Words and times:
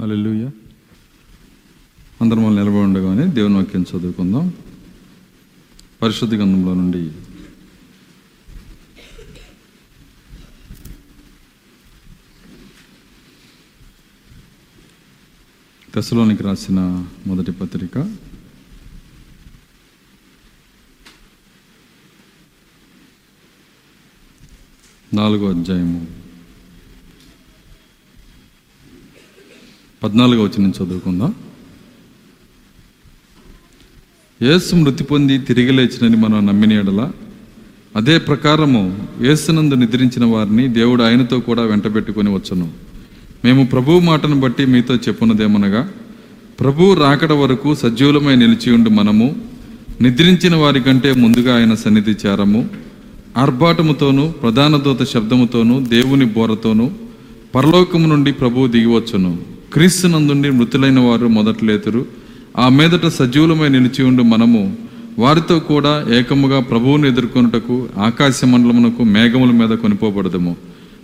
హల్లెలూయా. 0.00 0.50
అందరం 2.20 2.44
మనం 2.44 2.54
నిలబడి 2.54 2.76
ఉండగానే 2.76 3.26
దేవుని 3.26 3.54
వాక్యం 3.54 3.82
చదువుకుందాం. 3.82 4.52
పరిశుద్ధ 6.02 6.34
గంధంలో 6.34 6.74
నుండి 6.74 7.10
దశలోనికి 15.96 16.42
రాసిన 16.42 17.06
మొదటి 17.26 17.52
పత్రిక. 17.52 17.98
నాలుగో 25.14 25.58
అధ్యాయము. 25.58 26.13
పద్నాలుగో 30.04 30.46
నేను 30.58 30.72
చదువుకుందాం. 30.78 31.34
యేసు 34.42 34.76
మృతి 34.76 35.04
పొంది 35.04 35.38
తిరిగి 35.38 35.72
లేచినని 35.72 36.16
మనం 36.16 36.46
నమ్మిన 36.46 36.72
ఎడల 36.72 37.10
అదే 37.96 38.18
ప్రకారము 38.18 38.98
యేసునందు 39.22 39.74
నిద్రించిన 39.74 40.24
వారిని 40.24 40.68
దేవుడు 40.68 41.02
ఆయనతో 41.02 41.40
కూడా 41.40 41.62
వెంటబెట్టుకొని 41.62 42.30
వచ్చును. 42.34 42.68
మేము 43.44 43.66
ప్రభువు 43.66 44.00
మాటను 44.00 44.40
బట్టి 44.40 44.66
మీతో 44.66 44.94
చెప్పున్నదేమనగా 44.94 45.88
ప్రభువు 46.60 46.94
రాకడ 46.94 47.32
వరకు 47.32 47.74
సజీవులమై 47.74 48.34
నిలిచి 48.34 48.72
ఉండి 48.72 48.90
మనము 48.90 49.36
నిద్రించిన 50.00 50.56
వారి 50.56 50.80
కంటే 50.80 51.12
ముందుగా 51.12 51.56
ఆయన 51.56 51.74
సన్నిధి 51.74 52.16
చేరము 52.26 52.68
ఆర్భాటముతోనూ 53.36 54.32
ప్రధాన 54.42 54.76
దూత 54.76 55.02
శబ్దముతోనూ 55.02 55.80
దేవుని 55.80 56.24
బోరతోనూ 56.24 56.90
పరలోకము 57.54 58.06
నుండి 58.06 58.32
ప్రభువు 58.32 58.66
దిగివచ్చును 58.66 59.53
క్రీస్తునందుండి 59.74 60.50
మృతులైన 60.50 61.00
వారు 61.00 61.26
మొదట్లేతురు 61.26 62.06
ఆ 62.58 62.68
మీదట 62.68 63.06
సజీవులమై 63.06 63.68
నిలిచి 63.68 64.04
ఉండి 64.04 64.22
మనము. 64.22 64.76
వారితో 65.18 65.58
కూడా 65.58 66.06
ఏకముగా 66.18 66.60
ప్రభువును 66.60 67.06
ఎదుర్కొనుటకు 67.06 67.88
ఆకాశ 67.98 68.44
మండలమునకు 68.44 69.02
మేఘముల 69.04 69.50
మీద 69.50 69.68
కొనిపోబడదము. 69.68 70.56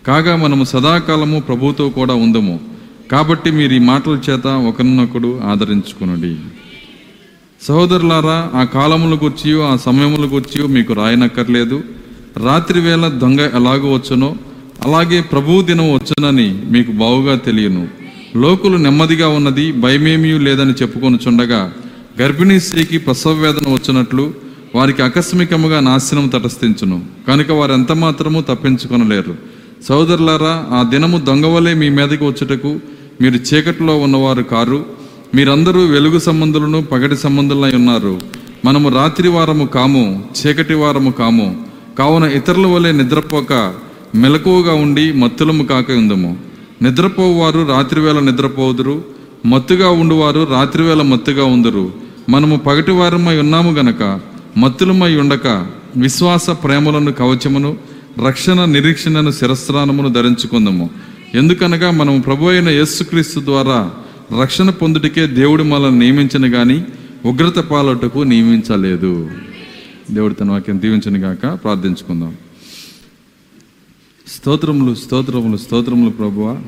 కాగా 0.07 0.37
మనము 0.37 0.65
సదాకాలము 0.65 1.41
ప్రభువుతో 1.41 1.89
కూడా 1.89 2.15
ఉందము. 2.15 2.61
కాబట్టి 3.13 3.51
మీరు 3.51 3.75
ఈ 3.75 3.79
మాటల 3.79 4.19
చేత 4.31 4.47
ఒకరినొకడు 4.47 5.41
ఆదరించుకునుడి. 5.45 6.37
సహోదరులారా 7.63 8.51
ఆ 8.55 8.65
కాలముల 8.65 9.19
గుర్చి 9.25 9.63
ఆ 9.63 9.77
సమయముల 9.77 10.29
గుర్చి 10.33 10.67
మీకు 10.67 10.93
రాయనక్కర్లేదు. 10.93 11.83
రాత్రి 12.45 12.81
వేళ 12.81 13.09
దొంగ 13.09 13.41
ఎలాగో 13.41 13.93
వచ్చునో 13.93 14.37
అలాగే 14.87 15.21
ప్రభువు 15.21 15.63
దినం 15.63 15.93
వచ్చునని 15.93 16.63
మీకు 16.71 16.93
బావుగా 16.93 17.37
తెలియను. 17.37 18.00
లోకులు 18.37 18.77
నెమ్మదిగా 18.77 19.29
ఉన్నది 19.29 19.73
భయమేమీ 19.73 20.39
లేదని 20.39 20.71
చెప్పుకొనుచుండగా 20.71 21.73
గర్భిణీ 22.23 22.61
స్త్రీకి 22.61 22.99
ప్రసవ 22.99 23.31
వేదన 23.31 23.73
వచ్చినట్లు 23.73 24.35
వారికి 24.75 25.03
ఆకస్మికముగా 25.03 25.81
నాశనం 25.81 26.29
తటస్థించును. 26.29 27.03
కనుక 27.29 27.51
వారు 27.51 27.73
ఎంత 27.73 27.93
మాత్రము 27.93 28.41
తప్పించుకొనలేరు. 28.41 29.37
సోదరులారా 29.89 30.67
ఆ 30.71 30.83
దినము 30.91 31.19
దొంగవలే 31.19 31.75
మీ 31.75 31.89
మీదకి 31.89 32.25
వచ్చుటకు 32.25 32.81
మీరు 33.21 33.35
చీకటిలో 33.35 33.99
ఉన్నవారు 33.99 34.43
కారు. 34.43 34.85
మీరందరూ 35.35 35.87
వెలుగు 35.87 36.19
సంబంధులను 36.19 36.83
పగటి 36.83 37.17
సంబంధులై 37.17 37.75
ఉన్నారు. 37.75 38.21
మనము 38.65 38.89
రాత్రి 38.89 39.29
వారము 39.29 39.67
కాము 39.67 40.25
చీకటి 40.41 40.75
వారము 40.75 41.11
కాము. 41.11 41.65
కావున 41.99 42.25
ఇతరుల 42.25 42.67
వలె 42.67 42.93
నిద్రపోక 42.93 43.75
మెలకువగా 44.15 44.75
ఉండి 44.75 45.13
మత్తులము 45.13 45.63
కాక 45.63 45.91
ఉందము. 45.91 46.50
నిద్రపోవారు 46.83 47.67
రాత్రివేళ 47.69 48.19
నిద్రపోదురు 48.19 49.05
మత్తుగా 49.47 49.91
ఉండువారు 49.91 50.47
రాత్రివేళ 50.51 51.03
మత్తుగా 51.03 51.45
ఉందరు. 51.45 51.93
మనము 52.29 52.57
పగటివారమై 52.57 53.39
ఉన్నాము 53.39 53.71
గనక 53.71 54.21
మత్తులమై 54.59 55.17
ఉండక 55.17 55.67
విశ్వాస 55.97 56.51
ప్రేమలను 56.51 57.13
కవచమును 57.13 57.77
రక్షణ 58.27 58.65
నిరీక్షణను 58.65 59.31
శిరస్రానమును 59.31 60.09
ధరించుకుందాము. 60.09 60.91
ఎందుకనగా 61.35 61.91
మనం 61.91 62.21
ప్రభు 62.21 62.47
అయిన 62.47 62.69
యేసుక్రీస్తు 62.69 63.41
ద్వారా 63.41 63.91
రక్షణ 64.43 64.71
పొందుటకే 64.71 65.27
దేవుడు 65.27 65.63
మనల్ని 65.63 65.99
నియమించిన 65.99 66.53
కానీ 66.53 66.85
ఉగ్రత 67.25 67.59
పాలటకు 67.59 68.19
నియమించలేదు. 68.19 69.31
దేవుడు 70.11 70.35
తన 70.35 70.51
వాక్యం 70.51 70.81
దీవించను 70.81 71.19
గాక 71.19 71.59
ప్రార్థించుకుందాం. 71.65 72.35
స్తోత్రములు 74.37 74.95
స్తోత్రములు 74.95 75.57
స్తోత్రములు 75.57 76.11
ప్రభువ. 76.11 76.61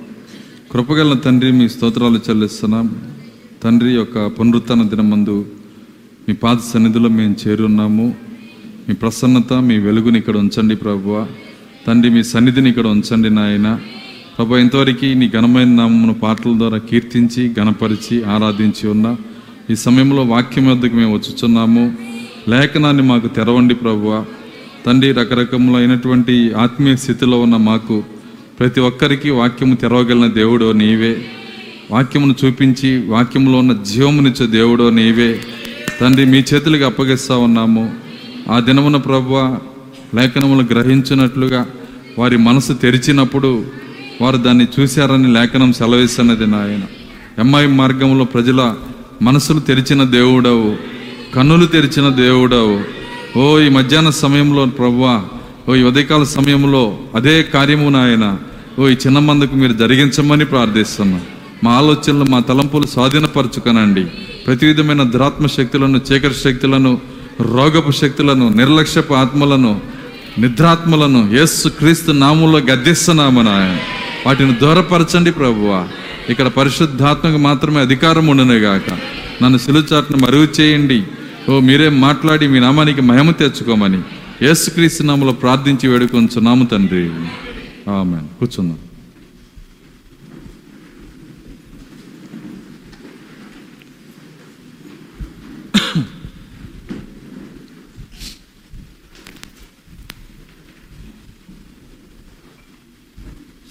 కృపగల 0.73 1.13
తండ్రి 1.13 1.53
మీ 1.53 1.69
స్తోత్రాలు 1.69 2.21
చెల్లిస్తున్నాం. 2.31 2.97
తండ్రి 3.63 3.91
యొక్క 3.91 4.27
పునరుత్న 4.27 4.83
దినమందు 4.83 5.47
మీ 6.29 6.35
పాద 6.35 6.57
సన్నిధిలో 6.73 7.09
మేము 7.09 7.37
చేరున్నాము. 7.49 8.15
మీ 8.89 8.95
ప్రసన్నత 8.95 9.53
మీ 9.53 9.79
వెలుగుని 9.79 10.19
ఇక్కడ 10.19 10.37
ఉంచండి 10.37 10.77
ప్రభువ. 10.77 11.27
తండ్రి 11.87 12.11
మీ 12.11 12.23
సన్నిధిని 12.23 12.71
ఇక్కడ 12.71 12.87
ఉంచండి 12.87 13.31
నాయన. 13.31 13.81
ప్రభు 14.39 14.57
ఇంతవరకు 14.57 15.05
నీ 15.05 15.29
ఘనమైన 15.29 15.69
నామమును 15.69 16.15
పాటల 16.15 16.53
ద్వారా 16.57 16.79
కీర్తించి 16.79 17.53
ఘనపరిచి 17.53 18.25
ఆరాధించి 18.25 18.89
ఉన్నా 18.89 19.17
ఈ 19.71 19.75
సమయంలో 19.75 20.23
వాక్యం 20.23 20.71
వద్దకు 20.71 20.97
మేము 20.97 21.15
వచ్చుచున్నాము. 21.15 21.95
లేఖనాన్ని 22.49 23.03
మాకు 23.03 23.29
తెరవండి 23.29 23.75
ప్రభువ. 23.75 24.25
తండ్రి 24.87 25.13
రకరకములైనటువంటి 25.13 26.53
ఆత్మీయ 26.53 26.97
స్థితిలో 26.97 27.41
ఉన్న 27.41 27.57
మాకు 27.57 28.05
ప్రతి 28.61 28.81
ఒక్కరికి 28.81 29.31
వాక్యము 29.31 29.75
తెరవగలిగిన 29.75 30.27
దేవుడో 30.27 30.73
నీవే. 30.73 31.25
వాక్యమును 31.91 32.35
చూపించి 32.45 33.07
వాక్యంలో 33.09 33.59
ఉన్న 33.59 33.73
జీవమునిచ్చే 33.73 34.47
దేవుడో 34.47 34.91
నీవే. 34.91 35.41
తండ్రి 36.01 36.25
మీ 36.25 36.45
చేతులకు 36.55 36.85
అప్పగిస్తా 36.85 37.37
ఉన్నాము. 37.37 37.95
ఆ 38.51 38.61
దినమున 38.61 38.97
ప్రభు 38.97 39.57
లేఖనములు 40.17 40.75
గ్రహించినట్లుగా 40.75 41.67
వారి 42.19 42.37
మనసు 42.37 42.73
తెరిచినప్పుడు 42.73 43.65
వారు 44.21 44.37
దాన్ని 44.37 44.67
చూశారని 44.81 45.33
లేఖనం 45.33 45.73
సెలవిస్తున్నది 45.73 46.47
నాయన. 46.47 46.81
ఎంఐ 47.39 47.67
మార్గంలో 47.67 48.25
ప్రజల 48.25 48.75
మనసులు 49.23 49.61
తెరిచిన 49.61 50.03
దేవుడవు 50.03 50.77
కన్నులు 51.35 51.67
తెరిచిన 51.67 52.09
దేవుడవు 52.09 53.02
ఓ 53.37 53.59
ఈ 53.59 53.69
మధ్యాహ్న 53.69 54.11
సమయంలో 54.11 54.67
ప్రభువా 54.67 55.23
ఓ 55.69 55.75
ఈ 55.75 55.83
ఉదయకాల 55.83 56.23
సమయంలో 56.23 56.99
అదే 57.15 57.43
కార్యము 57.43 57.89
నాయన 57.89 58.39
ఓ 58.79 58.89
ఈ 58.89 58.93
చిన్న 58.93 59.19
మందుకు 59.19 59.55
మీరు 59.57 59.73
జరిగించమని 59.73 60.45
ప్రార్థిస్తున్నాం. 60.45 61.21
మా 61.65 61.73
ఆలోచనలు 61.73 62.25
మా 62.25 62.41
తలంపులు 62.41 62.87
స్వాధీనపరచుకనండి. 62.87 64.05
ప్రతి 64.47 64.67
విధమైన 64.67 65.03
దురాత్మ 65.03 65.47
శక్తులను 65.47 66.01
చీకటి 66.13 66.35
శక్తులను 66.35 67.01
రోగపు 67.41 67.91
శక్తులను 67.91 68.49
నిర్లక్ష్యపు 68.49 69.15
ఆత్మలను 69.15 69.81
నిద్రాత్మలను 70.39 71.31
యేసు 71.33 71.69
క్రీస్తు 71.69 72.13
నామంలో 72.13 72.59
గద్దిస్తున్నాము 72.59 73.43
నాయన. 73.43 73.79
వాటిని 74.27 74.55
దూరపరచండి 74.55 75.33
ప్రభువా. 75.33 75.89
ఇక్కడ 76.29 76.47
పరిశుద్ధాత్మకు 76.47 77.37
మాత్రమే 77.37 77.81
అధికారం 77.81 78.27
ఉండనుగాక. 78.27 78.91
నన్ను 79.43 79.59
సిలుచాట్ను 79.59 80.19
మరుగు 80.19 80.49
చేయండి. 80.61 81.03
ఓ 81.51 81.55
మీరే 81.61 81.89
మాట్లాడి 81.89 82.47
మీ 82.49 82.59
నామానికి 82.61 83.01
మహిమ 83.01 83.31
తెచ్చుకోమని 83.31 84.01
యేసుక్రీస్తు 84.43 85.03
నామలో 85.03 85.33
ప్రార్థించి 85.33 85.89
వేడుకొంచున్నాము 85.89 86.65
తండ్రి. 86.67 87.05
ఆమె 87.91 88.19
కూర్చుందాం. 88.39 88.79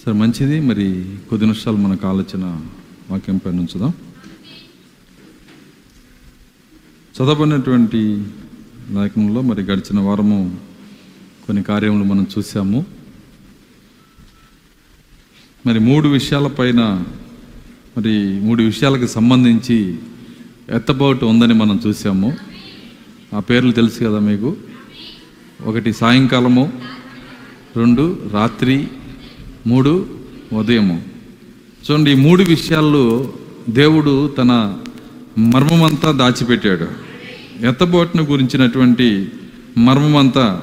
సరే 0.04 0.12
మంచిది. 0.12 0.60
మరి 0.60 0.86
కొద్ది 1.30 1.46
నిమిషాలు 1.46 1.76
మనకు 1.76 2.06
ఆలోచన 2.06 2.44
వాక్యం 3.10 3.36
పైన 3.36 3.58
ఉంచుదాం. 3.58 3.92
చదవబడినటువంటి 7.14 8.24
లేఖనంలో 8.90 9.40
మరి 9.40 9.62
గడిచిన 9.62 10.00
వారము 10.00 10.56
కొన్ని 11.46 11.62
కార్యములు 11.62 12.04
మనం 12.04 12.26
చూసాము 12.38 12.84
మరి 15.66 15.78
మూడు 15.78 16.08
విషయాలపైన 16.08 17.04
మరి 17.98 18.40
మూడు 18.40 18.62
విషయాలకు 18.62 19.06
సంబంధించి 19.06 19.98
ఎత్తబోటు 20.68 21.26
ఉందని 21.26 21.54
మనం 21.54 21.80
చూసాము 21.86 22.32
ఆ 23.34 23.40
పేర్లు 23.40 23.72
తెలుసు 23.72 24.04
కదా 24.04 24.18
మీకు? 24.18 24.56
ఒకటి 25.64 25.92
సాయంకాలము 25.92 26.72
రెండు 27.76 28.30
రాత్రి 28.32 28.88
మూడు 29.66 30.06
ఉదయము. 30.52 31.02
చూడండి 31.84 32.10
ఈ 32.10 32.14
మూడు 32.14 32.42
విషయాల్లో 32.42 33.32
దేవుడు 33.70 34.34
తన 34.38 34.78
మర్మమంతా 35.38 36.10
దాచిపెట్టాడు. 36.10 36.88
ఎత్తబోటును 37.66 38.22
గురించినటువంటి 38.22 39.28
మర్మమంతా 39.78 40.62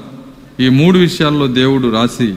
ఈ 0.60 0.70
మూడు 0.70 0.98
విషయాల్లో 0.98 1.48
దేవుడు 1.48 1.88
రాసి 1.88 2.36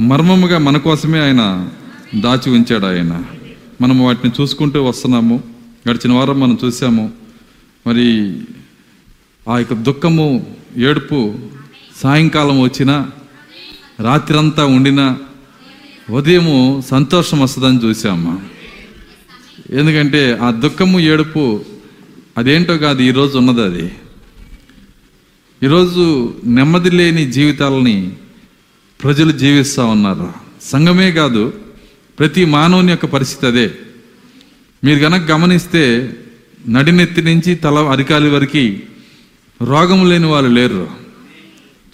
మర్మముగా 0.00 0.58
మన 0.58 0.76
కోసమే 0.76 1.20
ఆయన 1.20 1.68
దాచి 2.14 2.50
ఉంచాడు 2.50 2.86
ఆయన. 2.86 3.22
మనం 3.80 4.04
వాటిని 4.04 4.42
చూసుకుంటూ 4.42 4.82
వస్తున్నాము. 4.82 5.42
గడిచిన 5.90 6.12
వారం 6.12 6.40
మనం 6.40 6.58
చూసాము. 6.64 7.12
మరి 7.86 8.40
ఆ 9.48 9.58
యొక్క 9.58 9.74
దుఃఖము 9.74 10.46
ఏడుపు 10.76 11.34
సాయంకాలం 11.96 12.60
వచ్చినా 12.60 13.10
రాత్రంతా 14.00 14.64
ఉండినా 14.64 15.16
ఉదయము 16.10 16.82
సంతోషం 16.90 17.40
వస్తుందని 17.40 17.88
చూసామా? 17.88 18.40
ఎందుకంటే 19.70 20.38
ఆ 20.42 20.50
దుఃఖము 20.50 21.00
ఏడుపు 21.00 21.64
అదేంటో 22.38 22.78
కాదు 22.78 23.02
ఈరోజు 23.02 23.38
ఉన్నది 23.38 23.62
అది. 23.62 23.92
ఈరోజు 25.62 26.34
నెమ్మది 26.44 26.90
లేని 26.90 27.32
జీవితాలని 27.32 28.12
ప్రజలు 29.02 29.32
జీవిస్తూ 29.32 29.86
ఉన్నారు. 29.86 30.32
సంఘమే 30.62 31.12
కాదు 31.12 31.52
ప్రతి 32.18 32.44
మానవుని 32.44 32.90
యొక్క 32.90 33.06
పరిస్థితి 33.06 33.46
అదే. 33.46 33.72
మీరు 34.84 34.98
కనుక 34.98 35.30
గమనిస్తే 35.30 36.16
నడినెత్తి 36.68 37.22
నుంచి 37.22 37.54
తల 37.54 37.78
అరికాలి 37.78 38.30
వరకు 38.30 38.76
రోగం 39.64 40.10
లేని 40.10 40.26
వాళ్ళు 40.26 40.50
లేరు. 40.50 40.88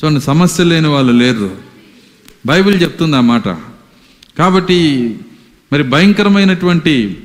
చూడండి 0.04 0.20
సమస్య 0.20 0.64
లేని 0.64 0.88
వాళ్ళు 0.88 1.12
లేరు. 1.12 1.56
బైబిల్ 2.46 2.82
చెప్తుంది 2.82 3.16
ఆ 3.16 3.20
మాట. 3.20 3.48
కాబట్టి 4.38 5.14
మరి 5.72 5.82
భయంకరమైనటువంటి 5.82 7.16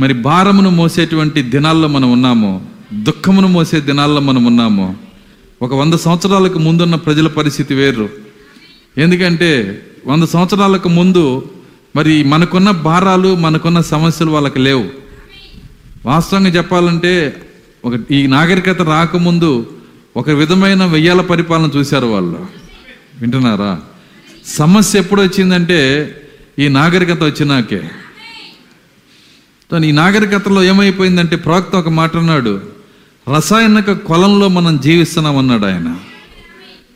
మరి 0.00 0.14
భారమును 0.14 0.70
మోసేటువంటి 0.70 1.42
దినాల్లో 1.42 1.88
మనం 1.88 2.12
ఉన్నాము 2.12 2.66
దుఃఖమును 3.02 3.48
మోసే 3.48 3.80
దినాల్లో 3.80 4.20
మనం 4.20 4.44
ఉన్నాము 4.44 4.96
ఒక 5.62 5.74
వంద 5.74 5.94
సంవత్సరాలకు 5.94 6.58
ముందున్న 6.58 6.94
ప్రజల 6.94 7.26
పరిస్థితి 7.26 7.74
వేరు. 7.74 8.08
ఎందుకంటే 8.98 9.82
వంద 10.06 10.22
సంవత్సరాలకు 10.22 10.88
ముందు 10.88 11.50
మరి 11.96 12.24
మనకున్న 12.24 12.70
భారాలు 12.70 13.36
మనకున్న 13.36 13.80
సమస్యలు 13.80 14.30
వాళ్ళకి 14.30 14.58
లేవు. 14.58 14.84
వాస్తవంగా 16.06 16.48
చెప్పాలంటే 16.48 17.42
ఒక 17.84 18.12
ఈ 18.12 18.26
నాగరికత 18.26 18.82
రాకముందు 18.82 19.66
ఒక 20.16 20.30
విధమైన 20.30 20.84
వెయ్యాల 20.84 21.20
పరిపాలన 21.20 21.70
చూశారు 21.76 22.06
వాళ్ళు. 22.06 22.46
వింటున్నారా? 23.20 23.80
సమస్య 24.46 24.98
ఎప్పుడు 24.98 25.22
వచ్చిందంటే 25.22 26.10
ఈ 26.58 26.68
నాగరికత 26.68 27.22
వచ్చినాకే. 27.22 27.82
ఈ 29.80 29.92
నాగరికతలో 29.92 30.64
ఏమైపోయిందంటే 30.64 31.36
ప్రవక్త 31.36 31.76
ఒక 31.76 31.88
మాట 31.88 32.16
అన్నాడు 32.16 32.60
రసాయనిక 33.36 33.92
కొలంలో 33.92 34.48
మనం 34.48 34.78
జీవిస్తున్నాం 34.78 35.36
అన్నాడు 35.36 35.66
ఆయన. 35.66 35.96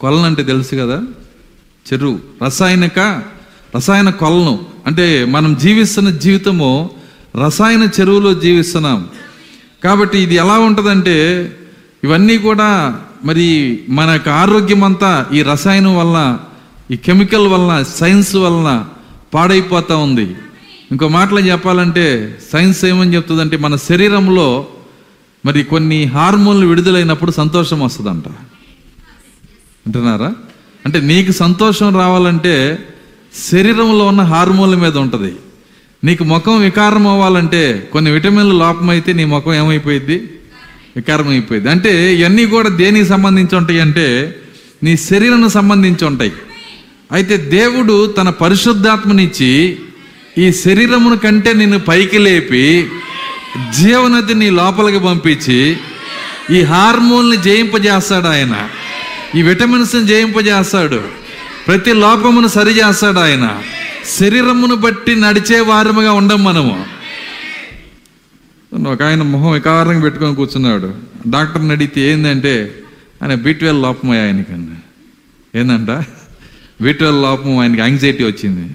కొలను 0.00 0.23
అంటే 0.23 0.43
తెలుసు 0.43 0.70
కదా? 0.75 1.02
చెరువు. 1.93 2.19
రసాయనిక 2.44 3.23
రసాయన 3.76 4.11
కొలను. 4.11 4.67
అంటే 4.87 5.25
మనం 5.25 5.55
జీవిస్తున్న 5.55 6.11
జీవితము 6.11 6.90
రసాయన 7.46 7.88
చెరువులో 8.00 8.34
జీవిస్తున్నాం. 8.34 9.08
కాబట్టి 9.84 10.19
ఇది 10.19 10.34
ఎలా 10.34 10.58
ఉంటుందంటే 10.58 11.52
ఇవన్నీ 12.05 12.38
కూడా 12.38 13.00
మరి 13.25 13.81
మన 13.88 14.11
యొక్క 14.11 14.28
ఆరోగ్యం 14.28 14.84
అంతా 14.84 15.26
ఈ 15.34 15.43
రసాయనం 15.43 15.96
వలన 15.96 16.38
ఈ 16.90 16.96
కెమికల్ 16.96 17.49
వలన 17.49 17.82
సైన్స్ 17.82 18.37
వలన 18.37 18.84
పాడైపోతూ 19.34 19.99
ఉంది. 19.99 20.34
ఇంకో 20.93 21.09
మాటలో 21.09 21.41
చెప్పాలంటే 21.41 22.38
సైన్స్ 22.53 22.85
ఏమని 22.85 23.15
చెప్తుందంటే 23.15 23.56
మన 23.56 23.77
శరీరంలో 23.77 24.67
మరి 25.47 25.62
కొన్ని 25.62 26.05
హార్మోన్లు 26.05 26.67
విడుదలైనప్పుడు 26.67 27.31
సంతోషం 27.31 27.81
వస్తుందంట. 27.81 28.29
అంటున్నారా? 29.87 30.35
అంటే 30.87 31.00
నీకు 31.00 31.33
సంతోషం 31.33 31.99
రావాలంటే 31.99 32.79
శరీరంలో 33.53 34.06
ఉన్న 34.06 34.21
హార్మోన్ల 34.21 34.75
మీద 34.75 34.97
ఉంటుంది. 34.97 35.37
నీకు 36.05 36.25
ముఖం 36.25 36.61
వికారం 36.61 37.06
అవ్వాలంటే 37.06 37.88
కొన్ని 37.93 38.11
విటమిన్లు 38.11 38.55
లోపమైతే 38.55 39.12
నీ 39.12 39.25
ముఖం 39.25 39.55
ఏమైపోయింది 39.55 40.31
వికారం 40.97 41.29
అయిపోయింది 41.29 41.71
అంటే 41.71 42.15
ఇవన్నీ 42.15 42.47
కూడా 42.47 42.69
దేనికి 42.69 43.06
సంబంధించి 43.06 43.56
ఉంటాయి 43.56 43.81
అంటే 43.81 44.37
నీ 44.83 44.97
శరీరానికి 44.97 45.50
సంబంధించి 45.50 46.05
ఉంటాయి. 46.05 46.33
అయితే 47.12 47.37
దేవుడు 47.37 48.06
తన 48.06 48.31
పరిశుద్ధాత్మనిచ్చి 48.31 49.79
ఈ 50.38 50.53
శరీరమును 50.53 51.17
కంటే 51.17 51.53
నిన్ను 51.53 51.79
పైకి 51.79 52.19
లేపి 52.19 52.88
జీవనది 53.81 54.35
నీ 54.35 54.50
లోపలికి 54.50 54.99
పంపించి 54.99 55.77
ఈ 56.50 56.62
హార్మోన్ని 56.62 57.37
జయింపజేస్తాడు 57.37 58.27
ఆయన. 58.27 58.69
ఈ 59.35 59.43
విటమిన్స్ని 59.43 60.06
జయింపజేస్తాడు. 60.06 61.03
ప్రతి 61.67 61.93
లోపమును 61.93 62.49
సరి 62.49 62.71
చేస్తాడు 62.71 63.19
ఆయన. 63.19 63.62
శరీరమును 64.21 64.75
బట్టి 64.75 65.15
నడిచే 65.15 65.61
వారముగా 65.61 66.12
ఉండం 66.12 66.44
మనము. 66.44 66.87
ఒక 68.88 69.03
ఆయన 69.03 69.23
మొహం 69.23 69.53
వికారంగా 69.53 70.00
పెట్టుకొని 70.00 70.35
కూర్చున్నాడు. 70.35 70.94
డాక్టర్ని 71.29 71.71
అడిగితే 71.71 72.00
ఏంటంటే 72.00 72.75
ఆయన 73.23 73.35
బీట్వెల్ 73.35 73.83
లోపం 73.83 74.11
ఆయనకన్నా. 74.11 74.77
ఏందంట? 75.61 76.05
బీట్వెల్ 76.83 77.23
లోపం 77.23 77.59
ఆయనకి 77.59 77.81
యాంగ్జైటీ 77.81 78.25
వచ్చింది. 78.25 78.75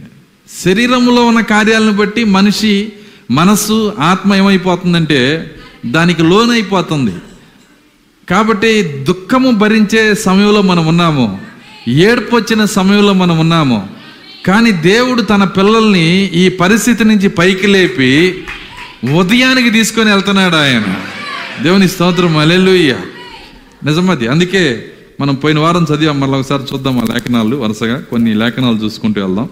శరీరంలో 0.60 1.26
ఉన్న 1.26 1.42
కార్యాలను 1.42 1.92
బట్టి 1.92 2.24
మనిషి 2.24 2.90
మనస్సు 3.32 3.94
ఆత్మ 4.00 4.36
ఏమైపోతుందంటే 4.36 5.56
దానికి 5.86 6.22
లోనైపోతుంది. 6.22 7.12
కాబట్టి 8.30 8.84
దుఃఖము 8.84 9.52
భరించే 9.52 10.16
సమయంలో 10.16 10.62
మనం 10.62 10.88
ఉన్నాము 10.88 11.40
ఏడుపు 11.88 12.36
వచ్చిన 12.36 12.66
సమయంలో 12.66 13.14
మనం 13.14 13.40
ఉన్నాము. 13.40 13.90
కానీ 14.48 14.72
దేవుడు 14.72 15.22
తన 15.22 15.44
పిల్లల్ని 15.44 16.24
ఈ 16.24 16.50
పరిస్థితి 16.50 17.04
నుంచి 17.04 17.30
పైకి 17.30 17.68
లేపి 17.68 18.44
ఉదయానికి 19.14 19.70
తీసుకొని 19.70 20.12
వెళ్తున్నాడు 20.12 20.56
ఆయన. 20.56 20.84
దేవుని 21.64 21.88
స్తోత్రం 21.88 22.38
అలెలుయ్య 22.38 22.96
నిజమది 23.86 24.28
అందుకే 24.28 24.86
మనం 25.20 25.36
పోయిన 25.36 25.60
వారం 25.60 25.86
చదివాం 25.96 26.20
మళ్ళీ 26.20 26.38
ఒకసారి 26.38 26.64
చూద్దాం 26.74 27.00
ఆ 27.00 27.14
లేఖనాలు 27.14 27.56
వరుసగా. 27.56 27.98
కొన్ని 28.00 28.34
లేఖనాలు 28.34 28.76
చూసుకుంటూ 28.76 29.26
వెళ్దాం. 29.26 29.50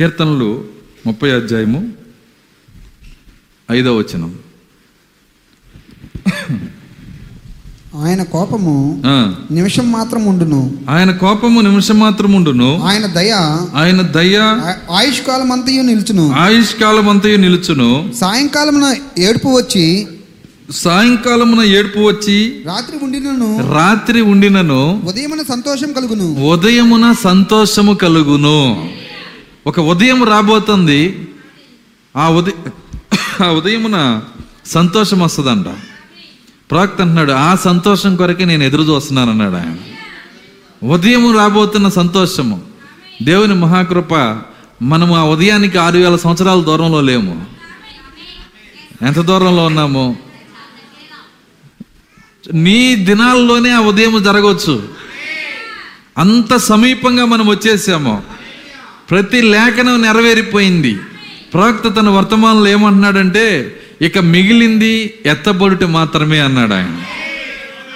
కీర్తనలు 0.00 0.64
ముప్పై 1.06 1.30
అధ్యాయము 1.30 1.92
ఐదో 3.72 3.96
వచనం. 3.96 4.34
ఆయన 8.04 8.22
కోపము 8.22 9.02
నిమిషం 9.50 9.92
మాత్రం 9.92 10.24
ఉండును. 10.24 10.78
ఆయన 10.90 11.10
కోపము 11.10 11.60
నిమిషం 11.60 11.98
మాత్రం 11.98 12.32
ఉండును. 12.32 12.82
ఆయన 12.82 13.06
దయ 13.06 13.32
ఆయన 13.74 14.00
దయ 14.00 14.36
ఆ- 14.38 14.96
ఆయుష్కాలం 14.96 15.52
అంతయు 15.52 15.82
నిలుచును. 15.82 16.32
ఆయుష్కాలం 16.32 17.08
అంతయు 17.08 17.36
నిలుచును. 17.36 18.12
సాయంకాలమున 18.20 18.96
ఏడుపు 19.18 19.48
వచ్చి 19.48 20.06
సాయంకాలమున 20.70 21.64
ఏడుపు 21.64 21.98
వచ్చి 21.98 22.62
రాత్రి 22.66 22.96
ఉండినను. 23.02 23.72
రాత్రి 23.72 24.20
ఉండినను. 24.20 25.02
ఉదయమున 25.04 25.42
సంతోషం 25.42 25.92
కలుగును. 25.92 26.48
ఉదయమున 26.48 27.12
సంతోషము 27.12 27.94
కలుగును. 27.94 28.90
ఒక 29.66 29.80
ఉదయం 29.80 30.24
రాబోతుంది. 30.24 31.28
ఆ 32.16 32.28
ఉదయం 32.28 32.72
ఆ 33.46 33.50
ఉదయమున 33.50 34.22
సంతోషం 34.66 35.20
వస్తుందంట. 35.20 35.66
ప్రవక్త 36.70 37.00
అంటున్నాడు 37.00 37.32
ఆ 37.32 37.54
సంతోషం 37.54 38.16
కొరకే 38.16 38.44
నేను 38.44 38.64
ఎదురు 38.64 38.82
చూస్తున్నాను 38.82 39.30
అన్నాడు 39.30 39.54
ఆయన. 39.54 39.76
ఉదయం 40.86 41.36
రాబోతున్న 41.36 41.88
సంతోషము. 41.88 42.62
దేవుని 43.22 43.54
మహాకృప 43.54 44.14
మనము 44.82 45.16
ఆ 45.16 45.24
ఉదయానికి 45.24 45.78
ఆరు 45.78 45.98
వేల 45.98 46.16
సంవత్సరాల 46.16 46.60
దూరంలో 46.60 47.00
లేము. 47.00 47.46
ఎంత 49.02 49.20
దూరంలో 49.20 49.66
ఉన్నాము? 49.66 50.16
నీ 52.52 52.94
దినాల్లోనే 52.94 53.70
ఆ 53.70 53.80
ఉదయం 53.80 54.22
జరగవచ్చు 54.22 54.88
అంత 56.18 56.56
సమీపంగా 56.56 57.24
మనం 57.24 57.48
వచ్చేసాము. 57.48 58.39
ప్రతి 59.10 59.42
లేఖనం 59.42 60.02
నెరవేరిపోయింది. 60.02 60.98
ప్రవక్త 61.54 62.00
తన 62.00 62.08
వర్తమానంలో 62.08 62.68
ఏమంటున్నాడంటే 62.68 63.76
ఇక 64.02 64.18
మిగిలింది 64.18 65.14
ఎత్తబడుట 65.26 65.84
మాత్రమే 65.84 66.38
అన్నాడు 66.38 66.74
ఆయన. 66.74 67.02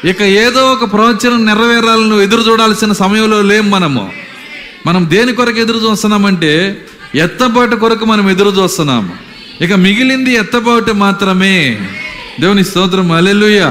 ఇక 0.09 0.23
ఏదో 0.23 0.73
ఒక 0.73 0.93
ప్రవచనం 0.93 1.47
నెరవేరాలను 1.47 2.21
ఎదురు 2.21 2.41
చూడాల్సిన 2.41 2.93
సమయంలో 2.93 3.43
లేం 3.43 3.71
మనము. 3.71 4.13
మనం 4.87 5.07
దేని 5.11 5.33
కొరకు 5.33 5.59
ఎదురు 5.59 5.79
చూస్తున్నామంటే 5.79 6.85
ఎత్తబాటు 7.15 7.77
కొరకు 7.77 8.05
మనం 8.05 8.31
ఎదురు 8.31 8.51
చూస్తున్నాము. 8.51 9.15
ఇక 9.61 9.73
మిగిలింది 9.73 10.35
ఎత్తబాటు 10.35 10.93
మాత్రమే. 10.93 11.79
దేవుని 12.41 12.65
స్తోత్రం. 12.65 13.13
అలెలుయ 13.13 13.71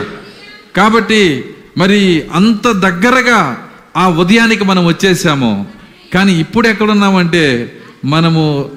కాబట్టి 0.78 1.46
మరి 1.78 2.24
అంత 2.34 2.72
దగ్గరగా 2.72 3.68
ఆ 3.98 4.10
ఉదయానికి 4.10 4.64
మనం 4.64 4.86
వచ్చేసాము. 4.86 5.83
కానీ 6.14 6.34
ఇప్పుడు 6.34 6.68
ఎక్కడున్నామంటే 6.68 7.74
మనము 8.06 8.72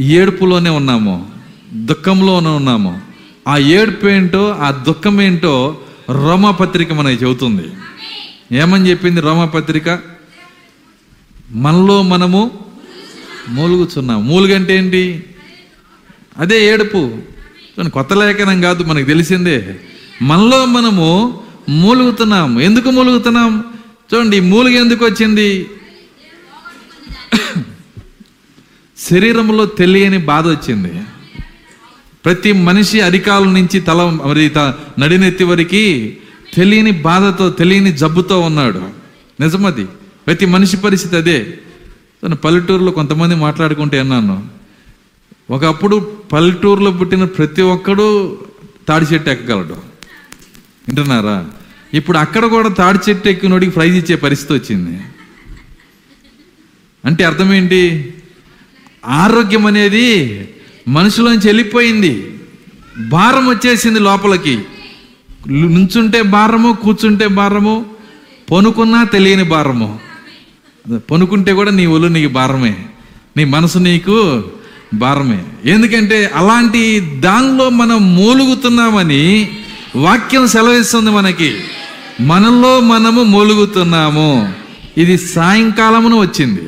ఏడుపులోనే 0.00 0.70
ఉన్నాము 0.70 1.30
దుఃఖంలోనే 1.72 2.48
ఉన్నాము. 2.48 3.00
ఆ 3.48 3.56
ఏడుపు 3.56 4.06
ఏంటో 4.06 4.48
ఆ 4.48 4.70
దుఃఖం 4.70 5.20
ఏంటో 5.20 5.78
రోమాపత్రిక 6.10 6.92
మనకి 6.92 7.24
చెబుతుంది. 7.24 7.62
ఏమని 8.52 8.90
చెప్పింది 8.90 9.20
రోమాపత్రిక? 9.20 9.98
మనలో 11.50 12.02
మనము 12.02 12.50
మూలుగుచున్నాం 13.48 14.28
మూలుగంటే 14.28 14.76
ఏంటి? 14.76 15.24
అదే 16.38 16.66
ఏడుపు. 16.66 17.18
కొత్త 17.94 18.12
లేఖనం 18.12 18.60
కాదు 18.60 18.84
మనకు 18.84 19.06
తెలిసిందే. 19.06 19.80
మనలో 20.22 20.64
మనము 20.64 21.40
మూలుగుతున్నాం 21.68 22.60
ఎందుకు 22.60 22.90
మూలుగుతున్నాం? 22.90 23.64
చూడండి 24.14 24.36
ఈ 24.36 24.40
మూలుగు 24.40 24.74
ఎందుకు 24.74 25.04
వచ్చింది? 25.04 25.66
శరీరంలో 29.00 29.66
తెలియని 29.66 30.18
బాధ 30.18 30.48
వచ్చింది. 30.48 30.92
ప్రతి 32.24 32.52
మనిషి 32.52 33.00
అరికాల 33.00 33.44
నుంచి 33.44 33.80
తల 33.80 34.18
మరి 34.24 34.48
త- 34.48 34.74
నడినెత్తి 34.98 35.44
వరకు 35.44 36.12
తెలియని 36.56 36.90
బాధతో 36.90 37.50
తెలియని 37.50 37.92
జబ్బుతో 37.92 38.40
ఉన్నాడు. 38.40 38.82
నిజమది. 39.40 39.84
ప్రతి 40.26 40.46
మనిషి 40.46 40.76
పరిస్థితి 40.76 41.16
అదే. 41.16 41.58
తను 42.22 42.36
పల్లెటూరులో 42.36 42.92
కొంతమంది 42.92 43.34
మాట్లాడుకుంటే 43.34 43.98
అన్నాను. 43.98 44.48
ఒకప్పుడు 45.50 46.16
పల్లెటూరులో 46.32 46.90
పుట్టిన 46.90 47.24
ప్రతి 47.24 47.62
ఒక్కడు 47.62 48.38
తాడి 48.88 49.14
చెట్టు 49.14 49.30
ఎక్కగలడు. 49.30 49.74
వింటున్నారా? 50.88 51.46
ఇప్పుడు 51.94 52.18
అక్కడ 52.18 52.44
కూడా 52.44 52.68
తాడి 52.68 53.10
చెట్టు 53.10 53.28
ఎక్కినోడికి 53.28 53.72
ప్రైజ్ 53.72 53.96
ఇచ్చే 53.96 54.16
పరిస్థితి 54.16 54.52
వచ్చింది. 54.52 55.00
అంటే 57.04 57.24
అర్థం 57.24 57.54
ఏంటి? 57.54 58.14
ఆరోగ్యం 59.06 59.66
అనేది 59.66 60.48
మనుషులోంచి 60.88 61.46
వెళ్ళిపోయింది. 61.46 62.34
భారం 63.08 63.48
వచ్చేసింది 63.48 64.00
లోపలికి. 64.00 64.58
నుంచుంటే 65.48 66.22
భారము 66.22 66.72
కూర్చుంటే 66.72 67.26
భారము 67.28 67.86
పనుకున్నా 68.52 69.04
తెలియని 69.04 69.42
భారము. 69.42 69.98
పనుకుంటే 71.10 71.52
కూడా 71.52 71.70
నీ 71.70 71.86
ఒళ్ళు 71.86 72.08
నీకు 72.08 72.32
భారమే. 72.32 72.76
నీ 73.36 73.44
మనసు 73.44 73.78
నీకు 73.78 74.44
భారమే. 74.94 75.44
ఎందుకంటే 75.64 76.30
అలాంటి 76.34 77.00
దానిలో 77.00 77.70
మనం 77.70 78.16
మూలుగుతున్నామని 78.16 79.50
వాక్యం 79.96 80.46
సెలవిస్తుంది 80.46 81.10
మనకి. 81.10 81.56
మనలో 82.20 82.80
మనము 82.80 83.22
మూలుగుతున్నాము. 83.22 84.52
ఇది 84.98 85.18
సాయంకాలమున 85.18 86.14
వచ్చింది. 86.14 86.60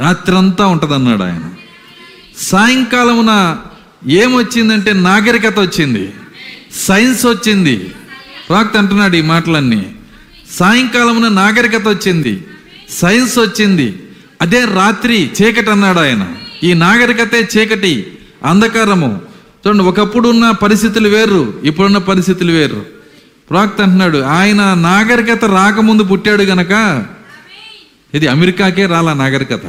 రాత్రంతా 0.00 0.66
ఉంటుందన్నాడు 0.66 1.22
ఆయన. 1.22 1.40
సాయంకాలమున 2.38 3.56
ఏమొచ్చిందంటే 4.08 4.92
నాగరికత 4.92 5.58
వచ్చింది. 5.58 6.12
సైన్స్ 6.74 7.26
వచ్చింది. 7.26 7.94
ప్రాక్త 8.48 8.76
అంటున్నాడు 8.76 9.16
ఈ 9.16 9.22
మాటలన్నీ. 9.22 9.86
సాయంకాలమున 10.50 11.28
నాగరికత 11.28 11.88
వచ్చింది. 11.88 12.44
సైన్స్ 12.90 13.38
వచ్చింది. 13.38 14.02
అదే 14.42 14.64
రాత్రి 14.64 15.30
చీకటి 15.42 15.70
అన్నాడు 15.70 15.98
ఆయన. 15.98 16.28
ఈ 16.64 16.74
నాగరికతే 16.74 17.48
చీకటి 17.58 18.18
అంధకారము. 18.44 19.20
చూడండి 19.66 19.84
ఒకప్పుడు 19.84 20.28
ఉన్న 20.28 20.50
పరిస్థితులు 20.50 21.08
వేరు 21.08 21.60
ఇప్పుడున్న 21.64 21.98
పరిస్థితులు 21.98 22.52
వేరు. 22.52 22.86
ప్రాక్త 23.50 23.80
అంటున్నాడు 23.80 24.18
ఆయన 24.18 24.74
నాగరికత 24.74 25.44
రాకముందు 25.44 26.02
పుట్టాడు 26.02 26.42
గనక 26.42 27.04
ఇది 28.14 28.26
అమెరికాకే 28.26 28.86
రాలా 28.86 29.12
నాగరికత. 29.12 29.60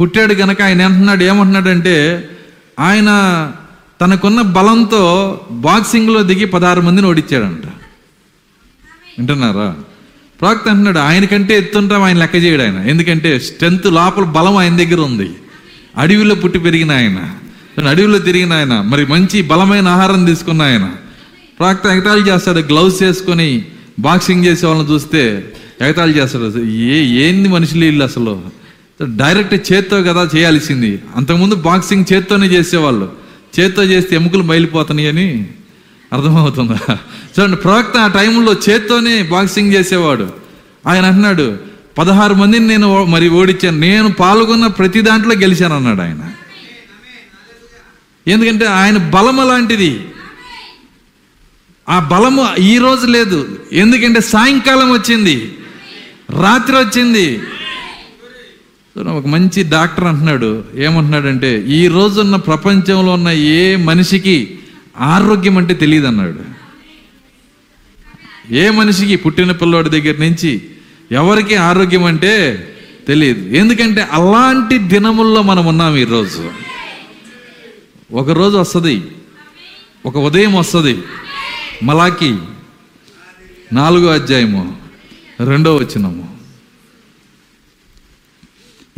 పుట్టాడు 0.00 0.34
గనక 0.34 0.62
ఆయన 0.62 0.82
అంటున్నాడు 0.82 1.24
ఏమంటున్నాడంటే 1.24 2.28
ఆయన 2.80 3.08
తనకున్న 4.00 4.40
బలంతో 4.40 5.40
బాక్సింగ్లో 5.50 6.22
దిగి 6.22 6.44
పదహారు 6.44 6.80
మందిని 6.80 7.06
ఓడించాడంట. 7.06 7.66
వింటున్నారా? 9.18 9.76
ప్రాక్త 10.40 10.68
అంటున్నాడు 10.68 10.98
ఆయనకంటే 10.98 11.58
ఎత్తుంటాం 11.58 12.02
ఆయన 12.02 12.18
లెక్క 12.18 12.34
చేయడు 12.34 12.62
ఆయన. 12.62 12.76
ఎందుకంటే 12.76 13.38
స్ట్రెంత్ 13.38 13.86
లోపల 13.86 14.24
బలం 14.24 14.56
ఆయన 14.56 14.76
దగ్గర 14.76 15.00
ఉంది. 15.00 15.30
అడవిలో 15.96 16.34
పుట్టి 16.34 16.58
పెరిగిన 16.58 16.92
ఆయన. 16.92 17.34
అడవిలో 17.88 18.18
తిరిగిన 18.18 18.52
ఆయన. 18.52 18.80
మరి 18.80 19.06
మంచి 19.06 19.42
బలమైన 19.42 19.88
ఆహారం 19.88 20.24
తీసుకున్న 20.24 20.62
ఆయన. 20.62 20.90
ప్రాక్త 21.58 21.86
ఎగటాలు 21.86 22.26
చేస్తాడు 22.26 22.58
గ్లౌస్ 22.58 23.02
వేసుకొని 23.02 23.64
బాక్సింగ్ 23.98 24.44
చేసే 24.44 24.66
వాళ్ళని 24.66 24.90
చూస్తే 24.90 25.52
ఎగతాళి 25.80 26.12
చేస్తాడు 26.12 26.58
ఏ 26.64 27.26
ఏంది 27.26 27.48
మనుషులు 27.48 27.84
వీళ్ళు 27.84 28.04
అసలు? 28.04 28.42
డైరెక్ట్ 29.02 29.72
చేత్తో 29.72 30.02
కదా 30.02 30.30
చేయాల్సింది. 30.36 30.98
అంతకుముందు 31.16 31.54
బాక్సింగ్ 31.54 32.04
చేత్తోనే 32.12 32.46
చేసేవాళ్ళు. 32.46 33.12
చేత్తో 33.60 33.82
చేస్తే 33.82 34.16
ఎముకలు 34.16 34.42
మైలిపోతున్నాయి 34.42 35.08
అని 35.08 35.46
అర్థమవుతుందా? 36.12 36.78
చూడండి 36.94 37.56
ప్రవక్త 37.56 37.96
ఆ 37.96 38.06
టైంలో 38.06 38.56
చేత్తోనే 38.70 39.22
బాక్సింగ్ 39.22 39.72
చేసేవాడు. 39.72 40.32
ఆయన 40.86 41.04
అంటున్నాడు 41.04 41.56
పదహారు 41.98 42.34
మందిని 42.34 42.66
నేను 42.66 43.04
మరి 43.04 43.28
ఓడించాను. 43.28 43.78
నేను 43.78 44.12
పాల్గొన్న 44.12 44.66
ప్రతి 44.66 45.00
దాంట్లో 45.00 45.34
గెలిచాను 45.34 45.76
అన్నాడు 45.76 46.00
ఆయన. 46.02 46.30
ఎందుకంటే 48.28 48.64
ఆయన 48.64 48.96
బలం 48.96 49.40
అలాంటిది. 49.40 50.00
ఆ 51.88 51.98
బలము 51.98 52.60
ఈ 52.60 52.78
రోజు 52.78 53.06
లేదు. 53.06 53.58
ఎందుకంటే 53.72 54.20
సాయంకాలం 54.20 54.90
వచ్చింది. 54.92 55.52
రాత్రి 56.30 56.76
వచ్చింది 56.76 57.40
ఒక 58.98 59.26
మంచి 59.26 59.62
డాక్టర్ 59.62 60.04
అంటున్నాడు. 60.04 60.64
ఏమంటున్నాడంటే 60.76 61.64
ఈ 61.68 61.88
రోజున్న 61.88 62.36
ప్రపంచంలో 62.36 63.12
ఉన్న 63.12 63.28
ఏ 63.28 63.76
మనిషికి 63.76 64.58
ఆరోగ్యం 64.98 65.58
అంటే 65.58 65.74
తెలియదు 65.74 66.06
అన్నాడు 66.06 66.58
ఏ 68.54 68.70
మనిషికి 68.70 69.16
పుట్టిన 69.16 69.52
పిల్లోడి 69.52 69.90
దగ్గర 69.90 70.14
నుంచి 70.20 70.62
ఎవరికి 71.12 71.54
ఆరోగ్యం 71.54 72.04
అంటే 72.04 72.32
తెలియదు 73.08 73.56
ఎందుకంటే 73.56 74.02
అలాంటి 74.02 74.78
దినముల్లో 74.78 75.42
మనం 75.42 75.66
ఉన్నాం 75.66 75.96
ఈరోజు 75.96 76.50
ఒకరోజు 78.12 78.56
వస్తుంది. 78.56 79.02
ఒక 80.06 80.16
ఉదయం 80.16 80.54
వస్తుంది. 80.54 81.02
మలాకి 81.82 82.36
నాలుగో 83.72 84.06
అధ్యాయము. 84.06 84.87
రెండో 85.40 85.76
వచ్చినము 85.76 86.38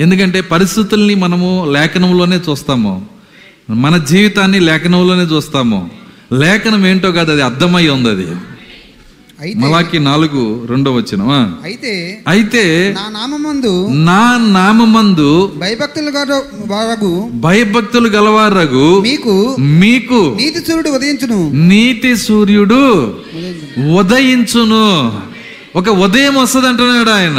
ఎందుకంటే 0.00 0.40
పరిస్థితుల్ని 0.40 1.14
మనము 1.14 1.66
లేఖనంలోనే 1.72 2.36
చూస్తాము. 2.36 3.06
మన 3.70 3.96
జీవితాన్ని 3.96 4.60
లేఖనంలోనే 4.60 5.22
చూస్తాము. 5.22 5.90
లేఖనం 6.32 6.86
ఏంటో 6.86 7.12
కాదు 7.12 7.32
అది 7.32 7.42
అర్థమై 7.42 7.88
ఉంది 7.88 8.08
అది. 8.08 8.26
మలాకి 9.56 9.98
నాలుగు 9.98 10.66
రెండో 10.70 10.92
వచ్చిన 10.92 11.22
అయితే 11.64 12.22
అయితే 12.28 12.92
నా 12.92 13.10
నామందు 13.10 13.88
నా 13.88 14.38
నామందు 14.38 15.52
భయభక్తులు 15.56 16.10
గారు 16.10 16.42
వారగు 16.66 17.30
భయభక్తులు 17.34 18.08
గలవారగు 18.08 19.00
మీకు 19.00 19.56
మీకు 19.58 20.36
నీతి 20.40 20.58
సూర్యుడు 20.58 20.90
ఉదయించును. 20.90 21.52
నీతి 21.52 22.16
సూర్యుడు 22.16 22.82
ఉదయించును. 23.98 25.22
ఒక 25.76 25.88
ఉదయం 26.04 26.34
వస్తుంది 26.34 26.68
అంటున్నాడు 26.68 27.10
ఆయన. 27.10 27.38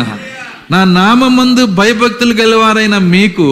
నా 0.71 0.79
నామందు 0.97 1.65
భయభక్తులు 1.79 2.33
గలవారైన 2.33 2.97
మీకు 3.13 3.47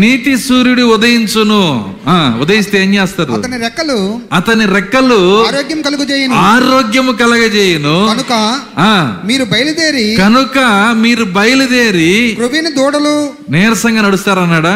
నీతి 0.00 0.32
సూర్యుడు 0.38 0.82
ఉదయించును. 0.94 1.60
ఆ 2.06 2.14
ఉదయిస్తే 2.42 2.76
ఏం 2.82 2.90
చేస్తారు? 2.94 3.32
అతని 3.32 3.58
రెక్కలు 3.58 3.96
అతని 4.32 4.64
రెక్కలు 4.66 5.18
ఆరోగ్యం 5.48 5.80
కలుగు 5.82 6.04
చేయను 6.10 6.34
ఆరోగ్యము 6.50 7.12
కలగజేయును. 7.12 7.96
కనుక 8.08 8.32
ఆ 8.78 8.90
మీరు 9.24 9.44
బయలుదేరి 9.44 10.06
కనుక 10.16 10.58
మీరు 11.04 11.24
బయలుదేరి 11.36 12.12
క్రొవ్విన 12.38 12.68
దూడలు 12.68 13.14
నీరసంగా 13.50 14.02
నడుస్తారన్నాడా? 14.02 14.74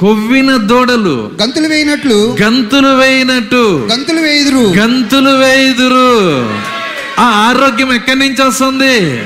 కొవ్విన 0.00 0.50
దూడలు 0.70 1.16
గంతులు 1.42 1.68
వేయినట్లు 1.68 2.16
గంతులు 2.42 2.88
వేయినట్టు 2.88 3.62
గంతులు 3.92 4.20
వేయుదురు. 4.20 4.64
గంతులు 4.80 5.30
వేయుదురు. 5.42 6.08
ఆ 7.18 7.24
ఆరోగ్యం 7.24 7.92
ఎక్కడి 7.92 8.18
నుంచి 8.18 8.42
వస్తుంది? 8.42 9.22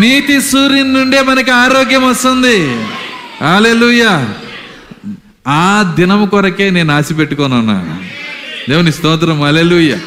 నీతి 0.00 0.42
సూర్యుని 0.42 0.92
నుండే 0.92 1.22
మనకి 1.22 1.50
ఆరోగ్యం 1.50 2.08
వస్తుంది. 2.08 2.84
ఆలెలుయ్యా 3.44 4.34
ఆ 5.48 5.92
దినం 5.96 6.26
కొరకే 6.26 6.70
నేను 6.70 6.92
ఆశ 6.92 7.08
పెట్టుకోనున్నా 7.18 8.00
దేవుని 8.68 8.92
స్తోత్రం 8.92 9.42
అలెలుయ్య 9.42 9.98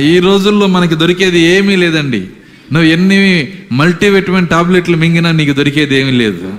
ఈ 0.00 0.20
రోజుల్లో 0.20 0.66
మనకి 0.66 0.94
దొరికేది 0.94 1.40
ఏమీ 1.40 1.76
లేదండి. 1.76 2.20
నువ్వు 2.72 2.88
ఎన్ని 2.90 3.52
మల్టీవిటమిన్ 3.72 4.48
టాబ్లెట్లు 4.48 4.96
మింగినా 4.96 5.32
నీకు 5.32 5.52
దొరికేది 5.52 6.00
ఏమీ 6.00 6.10
లేదు. 6.10 6.54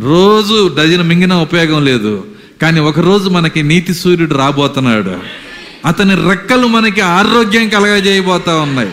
రోజు 0.00 0.76
డజన్ 0.78 1.08
మింగినా 1.08 1.38
ఉపయోగం 1.38 1.84
లేదు. 1.84 2.26
కానీ 2.62 2.80
ఒకరోజు 2.80 3.28
మనకి 3.30 3.62
నీతి 3.62 3.94
సూర్యుడు 3.94 4.34
రాబోతున్నాడు. 4.34 5.45
అతని 5.86 6.28
రెక్కలు 6.28 6.66
మనకి 6.66 7.00
ఆరోగ్యం 7.00 7.68
కలగజేయబోతా 7.68 8.60
ఉన్నాయి. 8.60 8.92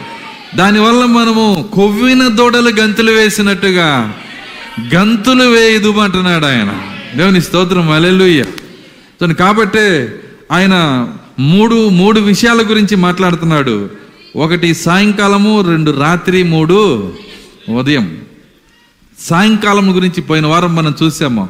దానివల్ల 0.55 1.05
మనము 1.05 1.69
కొవ్విన 1.73 2.27
దూడలు 2.27 2.69
గంతులు 2.69 3.11
వేసినట్టుగా 3.11 4.13
గంతులు 4.95 5.43
వేయదు 5.43 5.89
అంటున్నాడు 5.89 6.45
ఆయన. 6.45 6.81
దేవుని 7.17 7.41
స్తోత్రం 7.41 7.91
అలెలుయ్య 7.91 8.45
కాబట్టి 9.39 10.09
ఆయన 10.51 11.07
మూడు 11.39 11.89
మూడు 11.89 12.19
విషయాల 12.19 12.61
గురించి 12.69 12.95
మాట్లాడుతున్నాడు. 12.95 13.89
ఒకటి 14.35 14.73
సాయంకాలము 14.73 15.61
రెండు 15.61 15.91
రాత్రి 15.91 16.43
మూడు 16.43 17.13
ఉదయం. 17.69 18.17
సాయంకాలం 19.19 19.95
గురించి 19.95 20.21
పోయిన 20.21 20.47
వారం 20.47 20.75
మనం 20.75 20.95
చూసాము. 21.03 21.49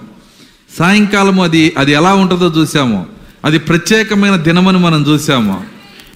సాయంకాలము 0.79 1.43
అది 1.43 1.73
అది 1.77 1.91
ఎలా 1.91 2.13
ఉంటుందో 2.13 2.61
చూసాము. 2.61 3.05
అది 3.45 3.59
ప్రత్యేకమైన 3.59 4.35
దినమని 4.35 4.77
మనం 4.77 5.05
చూసాము 5.09 5.63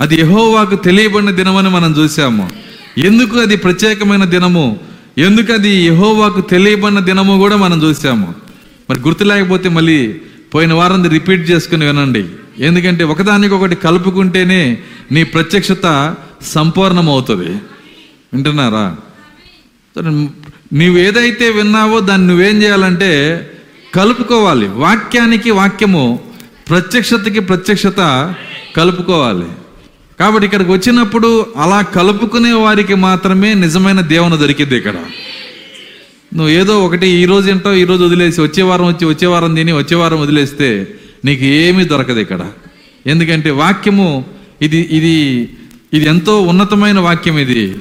అది 0.01 0.21
యహోవాకు 0.21 0.75
తెలియబడిన 0.75 1.29
దినమని 1.29 1.69
మనం 1.69 1.91
చూసాము 1.91 2.49
ఎందుకు 2.97 3.37
అది 3.37 3.55
ప్రత్యేకమైన 3.55 4.25
దినము? 4.25 4.79
ఎందుకు 5.17 5.53
అది 5.53 5.69
యహోవాకు 5.69 6.41
తెలియబడిన 6.41 6.99
దినము 6.99 7.37
కూడా 7.37 7.55
మనం 7.55 7.83
చూసాము 7.83 8.35
మరి 8.89 8.99
గుర్తు 8.99 9.23
లేకపోతే 9.23 9.69
మళ్ళీ 9.69 10.21
పోయిన 10.53 10.73
వారం 10.73 11.09
రిపీట్ 11.09 11.51
చేసుకుని 11.51 11.85
వినండి. 11.85 12.25
ఎందుకంటే 12.59 13.03
ఒకదానికొకటి 13.03 13.75
కలుపుకుంటేనే 13.75 14.77
నీ 15.11 15.23
ప్రత్యక్షత 15.23 16.15
సంపూర్ణమవుతుంది. 16.41 17.49
వింటున్నారా? 18.33 18.95
నువ్వు 20.73 20.97
ఏదైతే 20.97 21.49
విన్నావో 21.49 21.99
దాన్ని 21.99 22.27
నువ్వేం 22.27 22.61
చేయాలంటే 22.63 23.11
కలుపుకోవాలి. 23.95 24.67
వాక్యానికి 24.67 25.51
వాక్యము 25.51 26.19
ప్రత్యక్షతకి 26.69 27.39
ప్రత్యక్షత 27.39 28.01
కలుపుకోవాలి. 28.75 29.49
కాబట్టి 30.19 30.45
ఇక్కడికి 30.45 30.71
వచ్చినప్పుడు 30.71 31.45
అలా 31.57 31.81
కలుపుకునే 31.81 32.51
వారికి 32.51 32.95
మాత్రమే 32.95 33.53
నిజమైన 33.53 34.01
దేవుని 34.01 34.37
దొరికింది 34.37 34.77
ఇక్కడ. 34.77 34.95
నువ్వు 36.33 36.49
ఏదో 36.49 36.85
ఒకటి 36.85 37.07
ఈ 37.07 37.25
రోజు 37.25 37.49
ఏంటో 37.49 37.73
ఈ 37.73 37.85
రోజు 37.85 38.03
వదిలేసి 38.03 38.41
వచ్చే 38.41 38.63
వారం 38.63 38.87
వచ్చి 38.87 39.05
వచ్చే 39.05 39.27
వారం 39.27 39.55
తిని 39.55 39.71
వచ్చే 39.71 39.95
వారం 39.97 40.21
వదిలేస్తే 40.21 40.97
నీకు 41.25 41.43
ఏమీ 41.43 41.83
దొరకదు 41.83 42.19
ఇక్కడ. 42.19 42.51
ఎందుకంటే 43.07 43.49
వాక్యము 43.49 44.25
ఇది 44.61 44.89
ఇది 44.91 45.15
ఇది 45.93 46.05
ఎంతో 46.05 46.41
ఉన్నతమైన 46.41 46.99
వాక్యం 46.99 47.37
ఇది. 47.39 47.75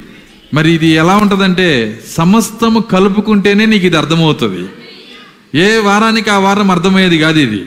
మరి 0.55 0.73
ఇది 0.73 0.87
ఎలా 0.87 1.16
ఉంటుందంటే 1.16 2.00
సమస్తము 2.16 2.81
కలుపుకుంటేనే 2.81 3.66
నీకు 3.66 3.87
ఇది 3.87 3.97
అర్థమవుతుంది. 3.97 4.64
ఏ 5.59 5.76
వారానికి 5.76 6.31
ఆ 6.31 6.38
వారం 6.38 6.71
అర్థమయ్యేది 6.71 7.19
కాదు 7.19 7.38
ఇది. 7.38 7.64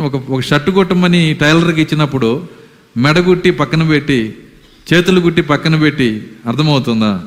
ఒక 0.00 0.16
ఒక 0.30 0.40
షర్ట్ 0.40 0.70
కుట్టమని 0.70 1.34
టైలర్కి 1.40 1.82
ఇచ్చినప్పుడు 1.82 2.48
మెడగుట్టి 2.96 3.50
పక్కన 3.50 3.82
పెట్టి 3.88 4.36
చేతులు 4.92 5.20
గుట్టి 5.20 5.42
పక్కన 5.42 5.76
పెట్టి 5.76 6.26
అర్థమవుతుందా? 6.46 7.20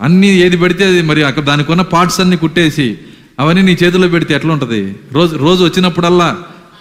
అన్నీ 0.00 0.26
ఏది 0.26 0.56
పెడితే 0.56 0.84
అది 0.84 1.02
మరి 1.02 1.24
అక్కడ 1.24 1.42
దానికి 1.42 1.72
ఉన్న 1.72 1.82
పార్ట్స్ 1.82 2.20
అన్ని 2.20 2.36
కుట్టేసి 2.36 2.98
అవన్నీ 3.38 3.62
నీ 3.62 3.78
చేతిలో 3.84 4.08
పెడితే 4.08 4.34
ఎట్లా 4.34 4.52
ఉంటుంది 4.52 4.96
రోజు 5.12 5.36
రోజు 5.36 5.64
వచ్చినప్పుడల్లా 5.64 6.38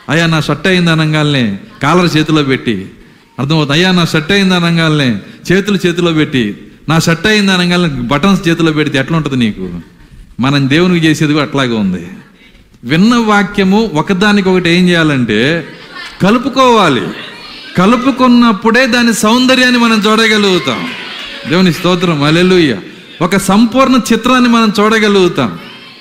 అయ్యా 0.10 0.26
నా 0.26 0.42
షర్ట్ 0.42 0.68
అయింది 0.68 0.92
అనగానే 0.92 1.60
కాలర్ 1.84 2.18
చేతిలో 2.18 2.44
పెట్టి 2.44 2.86
అర్థమవుతుంది? 3.40 3.74
అయ్యా 3.74 3.92
నా 3.92 4.06
షర్ట్ 4.06 4.32
అయింది 4.32 4.56
అనగానే 4.56 5.20
చేతులు 5.52 5.80
చేతిలో 5.88 6.14
పెట్టి 6.14 6.58
నా 6.90 7.00
షర్ట్ 7.00 7.28
అయింది 7.28 7.52
అనగానే 7.52 7.88
బటన్స్ 7.88 8.48
చేతిలో 8.48 8.72
పెడితే 8.72 8.98
ఎట్లా 8.98 9.18
ఉంటుంది 9.18 9.38
నీకు? 9.38 9.82
మనం 10.40 10.70
దేవునికి 10.70 11.06
చేసేది 11.06 11.34
కూడా 11.34 11.46
అట్లాగే 11.46 11.74
ఉంది. 11.74 12.08
విన్న 12.84 13.16
వాక్యము 13.16 13.92
ఒకదానికొకటి 13.94 14.70
ఏం 14.70 14.90
చేయాలంటే 14.90 15.68
కలుపుకోవాలి. 16.22 17.02
కలుపుకున్నప్పుడే 17.78 18.88
దాని 18.88 19.14
సౌందర్యాన్ని 19.14 19.80
మనం 19.80 20.04
చూడగలుగుతాం. 20.08 20.88
దేవుని 21.50 21.74
స్తోత్రం 21.74 22.24
అలెలుయ్య 22.24 22.78
ఒక 23.22 23.38
సంపూర్ణ 23.38 24.00
చిత్రాన్ని 24.14 24.50
మనం 24.50 24.74
చూడగలుగుతాం. 24.80 25.60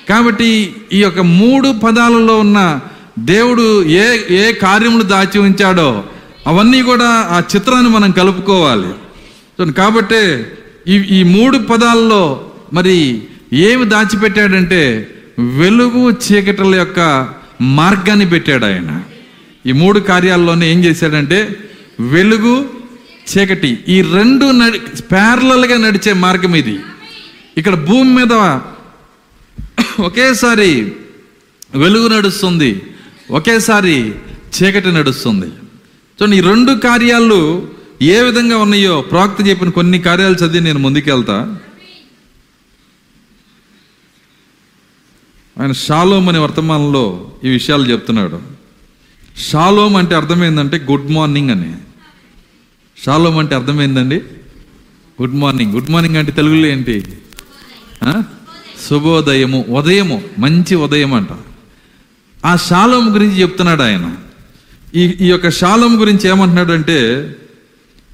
కాబట్టి 0.09 0.75
ఈ 0.93 1.01
యొక్క 1.01 1.19
మూడు 1.19 1.73
పదాలలో 1.83 2.39
ఉన్న 2.39 2.79
దేవుడు 3.19 3.83
ఏ 3.83 4.19
ఏ 4.29 4.53
కార్యములు 4.53 5.03
దాచి 5.03 5.39
ఉంచాడో 5.39 6.03
అవన్నీ 6.47 6.81
కూడా 6.81 7.05
ఆ 7.05 7.41
చిత్రాన్ని 7.55 7.89
మనం 7.89 8.11
కలుపుకోవాలి. 8.11 8.87
కాబట్టి 8.87 9.73
కాబట్టే 9.73 10.51
ఈ 10.87 10.93
ఈ 10.93 11.23
మూడు 11.23 11.57
పదాల్లో 11.57 12.45
మరి 12.73 13.23
ఏమి 13.53 13.85
దాచిపెట్టాడంటే 13.85 15.13
వెలుగు 15.39 16.11
చీకటిల 16.11 16.75
యొక్క 16.75 17.29
మార్గాన్ని 17.61 18.29
పెట్టాడు 18.29 18.65
ఆయన. 18.65 19.03
ఈ 19.65 19.71
మూడు 19.71 19.99
కార్యాల్లోనే 19.99 20.71
ఏం 20.71 20.83
చేశాడంటే 20.83 21.59
వెలుగు 21.99 22.65
చీకటి 23.29 23.79
ఈ 23.87 24.01
రెండు 24.01 24.51
నడి 24.51 24.79
ప్యారలల్గా 25.01 25.77
నడిచే 25.77 26.13
మార్గం 26.13 26.55
ఇది. 26.55 26.79
ఇక్కడ 27.57 27.75
భూమి 27.75 28.11
మీద 28.13 28.33
ఒకేసారి 29.99 30.93
వెలుగు 31.75 32.07
నడుస్తుంది 32.07 32.81
ఒకేసారి 33.31 34.13
చీకటి 34.55 34.91
నడుస్తుంది. 34.91 35.45
చూడండి 36.21 36.37
ఈ 36.37 36.41
రెండు 36.41 36.71
కార్యాలు 36.71 37.67
ఏ 38.01 38.21
విధంగా 38.21 38.57
ఉన్నాయో 38.57 39.01
ప్రాక్త 39.01 39.47
చెప్పిన 39.47 39.69
కొన్ని 39.69 39.99
కార్యాలు 39.99 40.35
చదివి 40.35 40.63
నేను 40.63 40.79
ముందుకెళ్తా. 40.79 41.55
ఆయన 45.59 45.71
షాలోమ్ 45.71 46.29
అనే 46.29 46.39
వర్తమానంలో 46.39 47.31
ఈ 47.43 47.49
విషయాలు 47.49 47.91
చెప్తున్నాడు. 47.91 48.41
షాలోమ్ 49.51 49.95
అంటే 49.95 50.15
అర్థమైందంటే 50.15 50.77
గుడ్ 50.91 51.11
మార్నింగ్ 51.11 51.49
అని. 51.49 51.73
షాలోమ్ 53.05 53.37
అంటే 53.37 53.55
అర్థమైందండి? 53.55 54.15
గుడ్ 55.21 55.35
మార్నింగ్ 55.35 55.73
గుడ్ 55.73 55.89
మార్నింగ్ 55.89 56.15
అంటే 56.15 56.31
తెలుగులో 56.31 56.67
ఏంటి? 56.67 57.05
శుభోదయము. 58.89 59.65
ఉదయము. 59.69 60.23
మంచి 60.39 60.75
ఉదయం 60.75 61.13
అంట. 61.13 61.27
ఆ 62.45 62.55
శాలం 62.55 63.15
గురించి 63.15 63.41
చెప్తున్నాడు 63.41 63.81
ఆయన. 63.81 64.15
ఈ 64.95 65.01
ఈ 65.01 65.25
యొక్క 65.25 65.49
శాలం 65.49 66.01
గురించి 66.01 66.29
ఏమంటున్నాడు 66.29 66.73
అంటే 66.73 67.31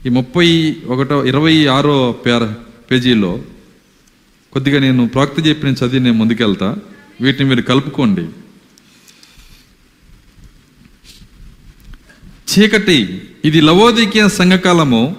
ఈ 0.05 0.09
ముప్పై 0.09 0.75
ఒకటో 0.87 1.25
ఇరవై 1.25 1.65
ఆరో 1.65 2.11
పేర 2.11 2.53
పేజీలో 2.91 3.39
కొద్దిగా 4.53 4.79
నేను 4.79 5.07
ప్రాక్త 5.07 5.47
చెప్పిన 5.47 5.69
చదివి 5.69 5.99
నేను 5.99 6.17
ముందుకెళ్తా. 6.17 6.77
వీటిని 7.23 7.49
మీరు 7.49 7.61
కలుపుకోండి. 7.61 8.25
చీకటి 12.51 13.21
ఇది 13.45 13.61
లవోదికీయ 13.61 14.29
సంఘకాలము. 14.29 15.15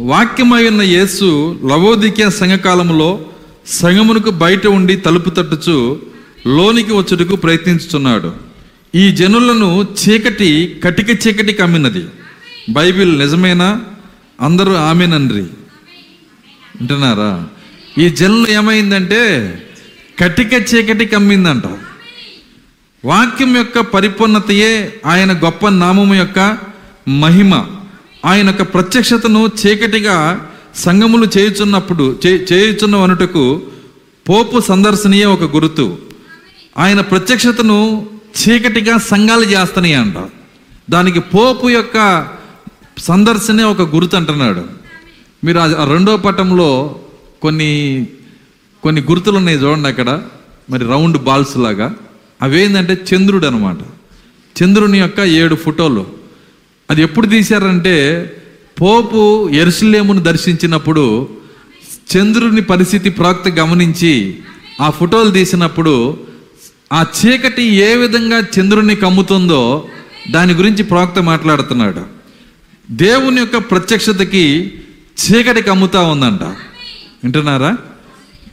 వాక్యమై 0.00 0.68
ఉన్న 0.68 0.82
యేసు 0.82 1.60
లవోదికీయ 1.64 2.30
సంఘకాలములో 2.30 3.26
సంగమునకు 3.66 4.30
బయట 4.30 4.66
ఉండి 4.66 4.96
తలుపు 4.96 5.30
తట్టుచు 5.30 6.02
లోనికి 6.46 6.92
వచ్చుటకు 6.92 7.36
ప్రయత్నించుతున్నాడు 7.36 8.34
ఈ 8.94 9.10
జనులను 9.10 9.86
చీకటి 10.02 10.80
కటిక 10.84 11.26
చీకటి 11.26 11.52
కమ్మినది. 11.52 12.06
బైబిల్ 12.70 13.18
నిజమేనా? 13.18 13.82
అందరూ 14.40 14.74
ఆమెనండ్రి. 14.74 15.42
వింటున్నారా? 16.76 17.48
ఈ 17.98 18.08
జనులు 18.08 18.48
ఏమైందంటే 18.48 19.22
కటిక 20.20 20.74
చీకటి 20.74 21.06
కమ్మిందంట. 21.06 21.62
వాక్యం 23.04 23.56
యొక్క 23.56 23.80
పరిపూర్ణతయే 23.80 25.00
ఆయన 25.06 25.32
గొప్ప 25.32 25.68
నామము 25.68 26.14
యొక్క 26.14 26.58
మహిమ. 27.08 27.64
ఆయన 28.24 28.46
యొక్క 28.46 28.62
ప్రత్యక్షతను 28.62 29.48
చీకటిగా 29.66 30.48
సంగములు 30.74 31.26
చేయుచున్నప్పుడు 31.38 32.20
చే- 32.26 32.52
చేయుచున్న 32.52 32.96
వనుటకు 32.96 33.62
పోపు 34.28 34.60
సందర్శనీయ 34.60 35.24
ఒక 35.24 35.42
గురుతు. 35.42 35.98
ఆయన 36.78 37.00
ప్రత్యక్షతను 37.00 38.06
చీకటిగా 38.14 38.98
సంఘాలు 38.98 39.44
చేస్తున్నాయి 39.44 39.94
అంట. 39.94 40.14
దానికి 40.90 41.20
పోపు 41.20 41.68
యొక్క 41.70 42.28
సందర్శనే 42.98 43.64
ఒక 43.64 43.80
గురుతు 43.80 44.16
అంటున్నాడు. 44.16 44.64
మీరు 45.44 45.58
ఆ 45.58 45.84
రెండో 45.84 46.16
పటంలో 46.16 46.98
కొన్ని 47.42 48.06
కొన్ని 48.86 49.02
గుర్తులు 49.02 49.36
ఉన్నాయి 49.36 49.58
చూడండి 49.58 49.88
అక్కడ. 49.88 50.22
మరి 50.70 50.84
రౌండ్ 50.84 51.24
బాల్స్ 51.24 51.58
లాగా. 51.58 51.94
అవేంటంటే 52.42 52.98
చంద్రుడు 53.14 53.46
అనమాట 53.46 53.76
చంద్రుని 54.62 54.98
యొక్క 54.98 55.20
ఏడు 55.20 55.54
ఫోటోలు. 55.54 56.06
అది 56.90 57.02
ఎప్పుడు 57.02 57.26
తీశారంటే 57.26 58.24
పోపు 58.80 59.48
ఎరుసలేమును 59.48 60.22
దర్శించినప్పుడు 60.22 61.28
చంద్రుని 62.16 62.62
పరిస్థితి 62.62 63.10
ప్రాక్త 63.10 63.48
గమనించి 63.48 64.38
ఆ 64.80 64.90
ఫోటోలు 64.90 65.30
తీసినప్పుడు 65.30 66.20
ఆ 66.92 67.04
చీకటి 67.26 67.62
ఏ 67.62 67.96
విధంగా 67.96 68.38
చంద్రుని 68.38 68.96
కమ్ముతుందో 68.96 69.88
దాని 70.30 70.52
గురించి 70.52 70.84
ప్రాక్త 70.84 71.18
మాట్లాడుతున్నాడు. 71.18 72.02
దేవుని 72.90 73.40
యొక్క 73.40 73.56
ప్రత్యక్షతకి 73.56 74.72
చీకటి 75.26 75.62
కమ్ముతా 75.62 76.00
ఉందంట. 76.00 76.42
వింటున్నారా? 77.24 77.76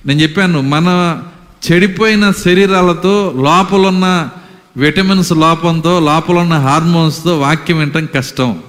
నేను 0.06 0.22
చెప్పాను 0.22 0.62
మన 0.62 1.20
చెడిపోయిన 1.66 2.32
శరీరాలతో 2.46 3.34
లోపలున్న 3.36 4.30
విటమిన్స్ 4.78 5.32
లోపంతో 5.32 6.00
లోపలున్న 6.00 6.54
హార్మోన్స్తో 6.54 7.40
వాక్యం 7.40 7.80
వినటం 7.80 8.08
కష్టం. 8.16 8.60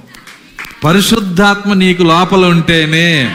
పరిశుద్ధాత్మ 0.85 1.73
నీకు 1.73 2.03
లోపల 2.03 2.44
ఉంటేనే 2.44 3.35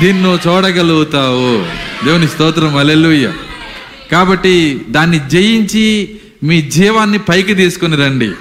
దీన్ని 0.00 0.22
నువ్వు 0.22 0.38
చూడగలుగుతావు. 0.46 1.64
దేవుని 2.04 2.28
స్తోత్రం 2.28 2.76
అలెలుయ్య 2.76 3.32
కాబట్టి 4.12 4.80
దాన్ని 4.88 5.20
జయించి 5.28 6.16
మీ 6.44 6.62
జీవాన్ని 6.62 7.18
పైకి 7.18 7.54
తీసుకుని 7.54 7.96
రండి. 7.96 8.32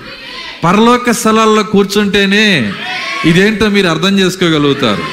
పరలోక 0.64 1.12
స్థలాల్లో 1.12 1.64
కూర్చుంటేనే 1.64 2.74
ఇదేంటో 3.26 3.70
మీరు 3.70 3.88
అర్థం 3.88 4.20
చేసుకోగలుగుతారు. 4.20 5.04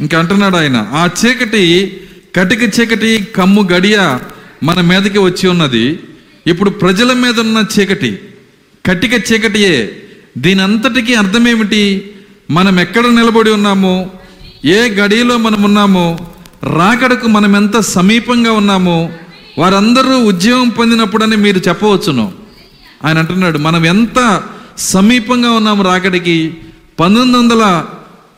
ఇంకా 0.00 0.18
అంటున్నాడు 0.18 0.56
ఆయన 0.56 0.88
ఆ 0.92 1.08
చీకటి 1.20 1.96
కటిక 2.36 2.80
చీకటి 2.80 3.28
కమ్ము 3.36 3.68
గడియ 3.72 4.18
మన 4.62 4.80
మీదకి 4.80 5.18
వచ్చి 5.18 5.48
ఉన్నది. 5.48 6.00
ఇప్పుడు 6.46 6.70
ప్రజల 6.70 7.12
మీద 7.12 7.40
ఉన్న 7.40 7.64
చీకటి. 7.80 8.18
కటిక 8.86 9.32
చీకటియే. 9.32 10.02
దీని 10.38 10.62
అంతటికీ 10.62 11.14
అర్థమేమిటి? 11.14 12.10
మనం 12.50 12.80
ఎక్కడ 12.80 13.06
నిలబడి 13.06 13.50
ఉన్నామో? 13.50 14.10
ఏ 14.64 14.76
గడిలో 14.76 15.36
మనం 15.36 15.62
ఉన్నామో? 15.62 16.18
రాకడకు 16.62 17.28
మనం 17.28 17.56
ఎంత 17.56 17.80
సమీపంగా 17.80 18.52
ఉన్నామో? 18.52 19.10
వారందరూ 19.58 20.24
ఉద్యోగం 20.24 20.68
పొందినప్పుడని 20.68 21.36
మీరు 21.36 21.58
చెప్పవచ్చును. 21.68 22.32
ఆయన 23.04 23.18
అంటున్నాడు 23.18 23.58
మనం 23.58 23.86
ఎంత 23.86 24.42
సమీపంగా 24.78 25.50
ఉన్నాము 25.50 25.82
రాకడికి? 25.82 26.54
పంతొమ్మిది 27.00 27.38
వందల 27.38 27.84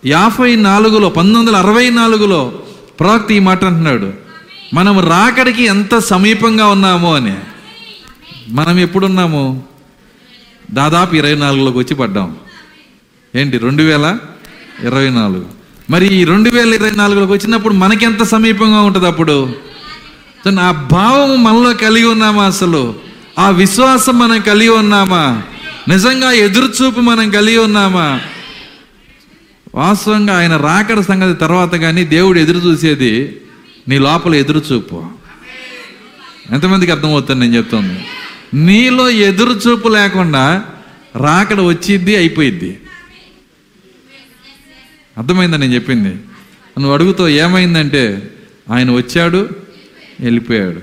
యాభై 0.07 0.57
నాలుగులో 0.57 1.09
పంతొమ్మిది 1.09 1.41
వందల 1.41 1.57
అరవై 1.57 1.91
నాలుగులో 1.91 2.61
ప్రవక్త 3.01 3.33
ఈ 3.33 3.39
మాట 3.39 3.65
అంటున్నాడు. 3.65 4.13
మనం 4.75 5.01
రాకడికి 5.01 5.65
ఎంత 5.65 5.99
సమీపంగా 5.99 6.67
ఉన్నామో 6.67 7.15
అని. 7.15 7.35
మనం 8.49 8.79
ఎప్పుడున్నాము? 8.79 9.63
దాదాపు 10.71 11.15
ఇరవై 11.15 11.35
నాలుగులోకి 11.35 11.79
వచ్చి 11.79 11.95
పడ్డాం. 11.95 12.37
ఏంటి 13.37 13.59
రెండు 13.59 13.83
వేల 13.83 14.19
ఇరవై 14.83 15.11
నాలుగు. 15.11 15.47
మరి 15.91 16.07
ఈ 16.07 16.25
రెండు 16.25 16.51
వేల 16.51 16.75
ఇరవై 16.75 16.91
నాలుగులోకి 16.91 17.33
వచ్చినప్పుడు 17.33 17.75
మనకి 17.75 18.05
ఎంత 18.05 18.23
సమీపంగా 18.23 18.81
ఉంటుంది 18.81 19.07
అప్పుడు? 19.07 19.55
ఆ 20.61 20.89
భావం 20.93 21.45
మనలో 21.45 21.75
కలిగి 21.75 22.05
ఉన్నామా 22.05 22.45
అసలు? 22.45 22.95
ఆ 23.39 23.51
విశ్వాసం 23.51 24.19
మనం 24.19 24.41
కలిగి 24.41 24.69
ఉన్నామా? 24.69 25.43
నిజంగా 25.89 26.31
ఎదురుచూపు 26.31 27.01
మనం 27.01 27.31
కలిగి 27.31 27.59
ఉన్నామా? 27.59 28.21
వాస్తవంగా 29.75 30.39
ఆయన 30.39 30.57
రాకడ 30.57 31.01
సంగతి 31.01 31.39
తర్వాత 31.39 31.75
కానీ 31.75 32.05
దేవుడు 32.05 32.39
ఎదురు 32.39 32.59
చూసేది 32.59 33.41
నీ 33.89 33.99
లోపల 33.99 34.35
ఎదురు 34.35 34.63
చూపు. 34.73 35.05
ఎంతమందికి 36.53 36.93
అర్థమవుతుంది 36.93 37.41
నేను 37.41 37.57
చెప్తుంది? 37.57 38.05
నీలో 38.55 39.11
ఎదురు 39.11 39.53
చూపు 39.53 39.89
లేకుండా 39.89 40.65
రాకడ 41.17 41.61
వచ్చిద్ది 41.61 42.17
అయిపోయిద్ది. 42.17 42.81
అర్థమైందా 45.19 45.57
నేను 45.57 45.75
చెప్పింది? 45.75 46.15
నువ్వు 46.79 46.93
అడుగుతావు 46.93 47.29
ఏమైందంటే 47.29 48.31
ఆయన 48.71 48.91
వచ్చాడు 48.91 49.49
వెళ్ళిపోయాడు. 50.21 50.81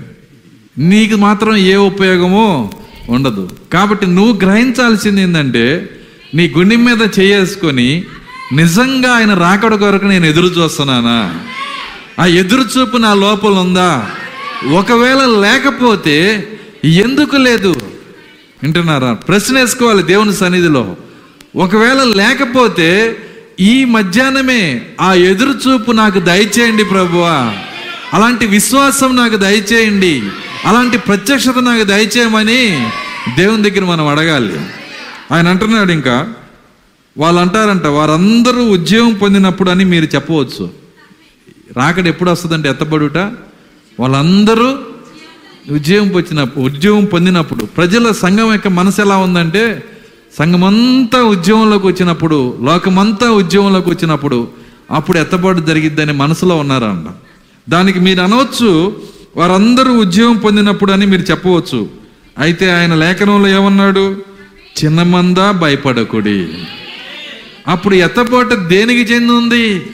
నీకు 0.80 1.16
మాత్రం 1.16 1.56
ఏ 1.56 1.74
ఉపయోగమో 1.74 2.70
ఉండదు. 3.08 3.50
కాబట్టి 3.72 4.06
నువ్వు 4.06 4.38
గ్రహించాల్సింది 4.44 5.22
ఏంటంటే 5.22 5.90
నీ 6.34 6.48
గుండె 6.48 6.76
మీద 6.76 7.08
చేసుకొని 7.20 8.04
నిజంగా 8.52 9.12
ఆయన 9.12 9.34
రాకడ 9.34 9.74
కొరకు 9.74 10.04
నేను 10.04 10.26
ఎదురు 10.26 10.46
చూస్తున్నానా? 10.46 11.40
ఆ 12.20 12.26
ఎదురు 12.26 12.60
చూపు 12.60 12.96
నా 12.96 13.14
లోపల 13.14 13.50
ఉందా? 13.50 14.10
ఒకవేళ 14.72 15.24
లేకపోతే 15.26 16.48
ఎందుకు 16.84 17.36
లేదు? 17.36 17.74
వింటున్నారా? 18.62 19.12
ప్రశ్న 19.12 19.58
వేసుకోవాలి 19.58 20.02
దేవుని 20.02 20.32
సన్నిధిలో. 20.32 20.96
ఒకవేళ 21.56 22.02
లేకపోతే 22.04 23.18
ఈ 23.60 23.84
మధ్యాహ్నమే 23.84 24.82
ఆ 25.00 25.14
ఎదురు 25.14 25.50
చూపు 25.50 25.92
నాకు 25.92 26.20
దయచేయండి 26.20 26.84
ప్రభువా. 26.84 27.54
అలాంటి 28.14 28.46
విశ్వాసం 28.46 29.16
నాకు 29.16 29.36
దయచేయండి. 29.36 30.22
అలాంటి 30.64 30.98
ప్రత్యక్షత 30.98 31.58
నాకు 31.60 31.82
దయచేయమని 31.82 32.88
దేవుని 33.36 33.70
దగ్గర 33.70 33.84
మనం 33.84 34.06
అడగాలి. 34.06 34.60
ఆయన 35.32 35.48
అంటున్నాడు 35.48 35.92
ఇంకా 35.92 36.32
వాళ్ళు 37.18 37.40
అంటారంట 37.40 37.86
వారందరూ 37.86 38.70
ఉద్యోగం 38.70 39.14
పొందినప్పుడు 39.14 39.70
అని 39.70 39.84
మీరు 39.84 40.04
చెప్పవచ్చు. 40.04 40.70
రాకడ 41.76 42.06
ఎప్పుడు 42.06 42.30
వస్తుందంటే 42.30 42.68
ఎత్తబడుట? 42.68 43.18
వాళ్ళందరూ 44.00 44.78
ఉద్యోగం 45.74 46.14
వచ్చినప్పుడు 46.14 46.64
ఉద్యోగం 46.64 47.04
పొందినప్పుడు. 47.04 47.64
ప్రజల 47.64 48.12
సంఘం 48.12 48.52
యొక్క 48.52 48.68
మనసు 48.68 49.00
ఎలా 49.00 49.16
ఉందంటే 49.16 49.84
సంఘమంతా 50.38 51.22
ఉద్యోగంలోకి 51.22 51.86
వచ్చినప్పుడు 51.86 52.58
లోకమంతా 52.62 53.30
ఉద్యోగంలోకి 53.30 53.90
వచ్చినప్పుడు 53.90 54.48
అప్పుడు 54.90 55.18
ఎత్తబాటు 55.18 55.60
జరిగిద్దని 55.60 56.12
మనసులో 56.12 56.56
ఉన్నారంట. 56.56 57.06
దానికి 57.70 58.00
మీరు 58.00 58.20
అనవచ్చు 58.20 58.96
వారందరూ 59.36 59.98
ఉద్యోగం 59.98 60.36
పొందినప్పుడు 60.36 60.92
అని 60.92 61.06
మీరు 61.06 61.22
చెప్పవచ్చు. 61.22 61.88
అయితే 62.38 62.70
ఆయన 62.70 62.94
లేఖనంలో 62.94 63.48
ఏమన్నాడు? 63.48 64.16
చిన్నమందా 64.84 65.50
భయపడకుడి. 65.50 66.48
అప్పుడు 67.68 67.94
ఎత్తపోట 67.94 68.54
దేనికి 68.54 69.00
చెంది 69.00 69.32
ఉంది 69.32 69.86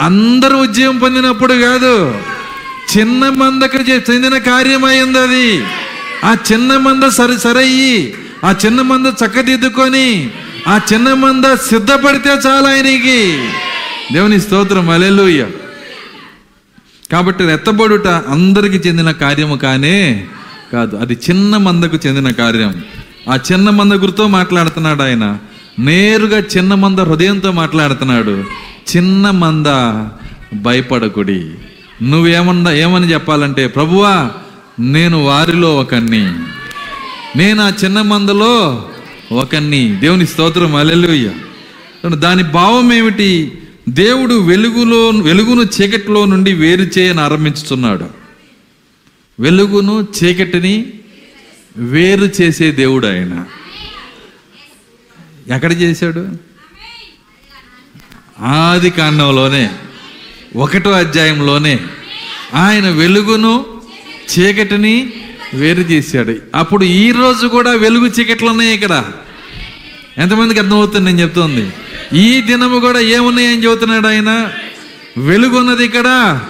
అందరూ 0.00 0.58
ఉద్యోగం 0.58 0.98
పొందినప్పుడు 0.98 1.54
కాదు. 1.54 2.14
చిన్న 2.96 3.28
మందకు 3.28 3.76
చెందిన 3.76 4.38
కార్యమైంది 4.38 5.18
అది 5.18 5.62
ఆ 6.24 6.36
చిన్న 6.52 6.76
మంద 6.76 7.08
సరి 7.08 7.38
సరయ్యి 7.38 8.14
ఆ 8.44 8.54
చిన్న 8.66 8.80
మంద 8.82 9.06
చక్కదిద్దుకొని 9.06 10.30
ఆ 10.68 10.80
చిన్న 10.92 11.14
మంద 11.14 11.44
సిద్ధపడితే 11.44 12.30
చాలు 12.30 12.66
ఆయనకి. 12.66 13.38
దేవుని 14.12 14.40
స్తోత్రం 14.40 14.90
అలెలుయ్య 14.90 15.46
కాబట్టి 17.12 17.44
రెత్తబడుట 17.44 18.06
అందరికి 18.06 18.88
చెందిన 18.88 19.10
కార్యము 19.10 19.56
కానే 19.56 20.24
కాదు 20.72 20.96
అది 20.96 21.18
చిన్న 21.30 21.56
మందకు 21.56 21.98
చెందిన 22.06 22.30
కార్యం. 22.30 22.84
ఆ 23.28 23.38
చిన్న 23.52 23.70
మంద 23.70 23.92
గురితో 23.92 24.28
మాట్లాడుతున్నాడు 24.28 25.02
ఆయన. 25.02 25.38
నేరుగా 25.78 26.38
చిన్న 26.38 26.74
మంద 26.74 26.98
హృదయంతో 26.98 27.52
మాట్లాడుతున్నాడు. 27.52 28.44
చిన్న 28.96 29.30
మంద 29.30 29.66
భయపడకుడి. 30.56 31.50
నువ్వేమన్నా 32.02 32.72
ఏమని 32.72 33.12
చెప్పాలంటే 33.12 33.66
ప్రభువా 33.66 34.30
నేను 34.80 35.24
వారిలో 35.24 35.76
ఒకన్ని 35.76 36.34
నేను 37.36 37.62
ఆ 37.62 37.72
చిన్న 37.84 38.02
మందలో 38.02 38.84
ఒకన్ని 39.32 39.96
దేవుని 40.00 40.26
స్తోత్రం 40.26 40.74
అలెలుయ్య 40.74 41.30
దాని 42.08 42.42
భావం 42.42 42.92
ఏమిటి? 42.92 43.58
దేవుడు 43.88 44.34
వెలుగులో 44.34 45.08
వెలుగును 45.08 45.62
చీకటిలో 45.62 46.24
నుండి 46.24 46.52
వేరు 46.52 46.82
చేయని 46.82 47.20
ఆరంభించుతున్నాడు. 47.20 48.06
వెలుగును 49.40 50.06
చీకటిని 50.22 50.86
వేరు 51.76 52.28
చేసే 52.40 52.70
దేవుడు 52.70 53.06
ఆయన. 53.06 53.44
ఎక్కడ 55.48 55.72
చేశాడు? 55.72 56.50
ఆది 58.40 58.90
కాండంలోనే 58.90 59.70
ఒకటో 60.56 60.90
అధ్యాయంలోనే 60.90 61.80
ఆయన 62.54 62.88
వెలుగును 62.88 63.64
చీకటిని 64.30 65.12
వేరు 65.54 65.80
చేశాడు. 65.80 66.36
అప్పుడు 66.54 66.84
ఈ 66.84 67.12
రోజు 67.12 67.46
కూడా 67.46 67.70
వెలుగు 67.70 68.06
చీకట్లు 68.06 68.48
ఉన్నాయి 68.48 68.74
ఇక్కడ. 68.74 69.04
ఎంతమందికి 70.18 70.60
అర్థమవుతుంది 70.60 71.06
నేను 71.06 71.20
చెప్తోంది? 71.20 71.70
ఈ 72.18 72.40
దినము 72.40 72.80
కూడా 72.80 73.00
ఏమున్నాయని 73.00 73.64
చెబుతున్నాడు 73.64 74.06
ఆయన? 74.06 74.48
వెలుగు 75.16 75.58
ఉన్నది 75.58 75.84
ఇక్కడ 75.84 76.40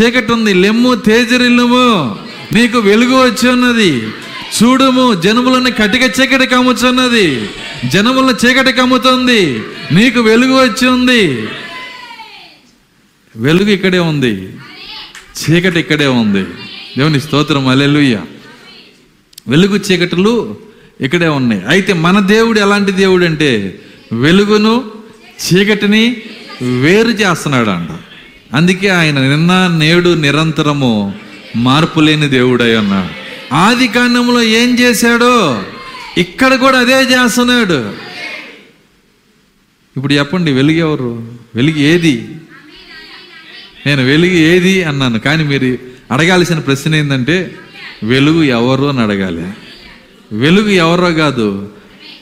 చీకటి 0.00 0.32
ఉంది. 0.32 0.54
లెమ్ము 0.54 0.94
తేజరిల్లుము. 0.94 2.16
నీకు 2.52 2.78
వెలుగు 2.78 3.14
వచ్చి 3.14 3.48
ఉన్నది. 3.48 4.08
చూడుము 4.52 5.20
జనములను 5.20 5.70
కటిక 5.70 6.02
చీకటి 6.02 6.46
కమ్ముచున్నది. 6.46 7.50
జనములను 7.88 8.46
చీకటి 8.46 8.72
కమ్ముతుంది. 8.72 9.62
నీకు 9.92 10.20
వెలుగు 10.20 10.52
వచ్చి 10.52 10.88
ఉంది. 10.88 11.48
వెలుగు 13.36 13.70
ఇక్కడే 13.70 13.98
ఉంది. 13.98 14.56
చీకటి 15.42 15.80
ఇక్కడే 15.80 16.06
ఉంది. 16.06 16.42
దేవుని 16.98 17.20
స్తోత్రం 17.20 17.68
అలెలుయ్య 17.68 18.20
వెలుగు 19.48 19.76
చీకటులు 19.76 20.56
ఇక్కడే 21.00 21.28
ఉన్నాయి. 21.28 21.62
అయితే 21.68 21.92
మన 21.92 22.20
దేవుడు 22.20 22.60
ఎలాంటి 22.60 22.92
దేవుడు 22.92 23.24
అంటే 23.24 23.78
వెలుగును 24.12 24.84
చీకటిని 25.54 26.16
వేరు 26.80 27.08
చేస్తున్నాడు 27.08 27.70
అంట 27.70 27.88
అందుకే 28.54 28.88
ఆయన 28.88 29.20
నిన్న 29.20 29.76
నేడు 29.78 30.14
నిరంతరము 30.14 31.14
మార్పు 31.56 32.00
లేని 32.00 32.28
దేవుడై 32.28 32.74
అన్నాడు 32.74 33.21
ఆది 33.52 33.88
కాండంలో 33.88 34.42
ఏం 34.42 34.78
చేశాడో 34.78 35.62
ఇక్కడ 36.18 36.54
కూడా 36.54 36.78
అదే 36.78 37.02
చేస్తున్నాడు. 37.02 37.92
ఇప్పుడు 39.96 40.12
చెప్పండి 40.12 40.52
వెలుగు 40.52 40.76
ఎవరు? 40.76 41.32
వెలుగు 41.54 41.76
ఏది? 41.76 42.28
నేను 43.86 44.02
వెలుగు 44.02 44.32
ఏది 44.32 44.84
అన్నాను 44.84 45.18
కానీ 45.18 45.44
మీరు 45.44 45.78
అడగాల్సిన 46.10 46.58
ప్రశ్న 46.58 46.94
ఏంటంటే 46.94 47.54
వెలుగు 48.02 48.42
ఎవరు 48.42 48.84
అని 48.84 49.00
అడగాలి. 49.00 49.52
వెలుగు 50.32 50.68
ఎవరో 50.68 51.12
కాదు 51.12 51.72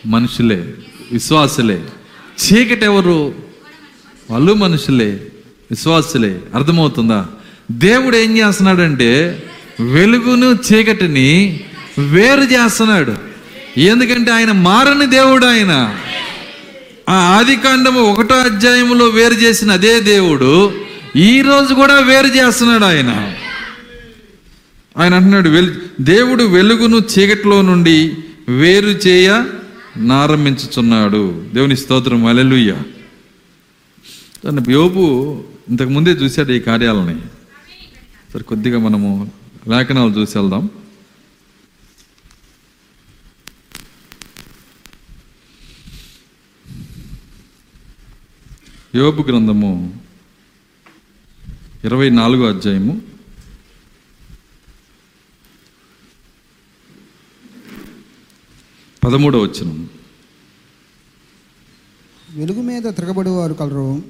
మనుషులే 0.06 0.74
విశ్వాసులే. 1.12 1.84
చీకటి 2.44 2.84
ఎవరు? 2.84 3.34
వాళ్ళు 4.30 4.54
మనుషులే 4.54 5.26
విశ్వాసులే. 5.70 6.40
అర్థమవుతుందా? 6.54 7.28
దేవుడు 7.70 8.16
ఏం 8.16 8.38
చేస్తున్నాడంటే 8.38 9.42
వెలుగును 9.80 10.58
చీకటిని 10.72 11.60
వేరు 11.98 12.40
చేస్తున్నాడు. 12.40 13.14
ఎందుకంటే 13.78 14.30
ఆయన 14.30 14.52
మారని 14.52 15.06
దేవుడు 15.06 15.46
ఆయన. 15.46 15.96
ఆ 17.08 17.14
ఆది 17.14 17.56
కాండము 17.56 18.00
ఒకటో 18.00 18.34
అధ్యాయంలో 18.34 19.06
వేరు 19.06 19.34
చేసిన 19.34 19.72
అదే 19.72 20.00
దేవుడు 20.00 20.72
ఈ 21.16 21.40
రోజు 21.40 21.74
కూడా 21.74 21.94
వేరు 21.94 22.26
చేస్తున్నాడు 22.26 22.84
ఆయన. 22.84 23.34
ఆయన 24.96 25.14
అంటున్నాడు 25.14 25.48
వెలు 25.48 25.74
దేవుడు 26.00 26.44
వెలుగును 26.44 26.96
చీకటిలో 26.96 27.62
నుండి 27.62 28.14
వేరు 28.48 28.86
చేయ 28.86 29.44
నారంభించుచున్నాడు 29.96 31.44
దేవుని 31.54 31.76
స్తోత్రం 31.76 32.26
అలెలుయ్య 32.26 32.76
యోపు 34.68 35.42
ఇంతకు 35.70 35.88
ముందే 35.88 36.10
చూశాడు 36.10 36.52
ఈ 36.52 36.60
కార్యాలని. 36.60 37.20
సరే 38.32 38.42
కొద్దిగా 38.42 38.78
మనము 38.78 39.32
లేఖనాలు 39.68 40.10
చూసి 40.10 40.38
వెళ్దాం. 40.38 40.70
యోబు 48.94 49.22
గ్రంథము 49.22 50.02
ఇరవై 51.84 52.10
నాలుగో 52.10 52.48
అధ్యాయము. 52.48 53.02
పదమూడో 59.04 59.42
వచ్చిన 59.42 59.86
వెలుగు 62.30 62.62
మీద 62.62 62.82
తిరగబడువారు 62.82 63.54
కలరు. 63.54 64.02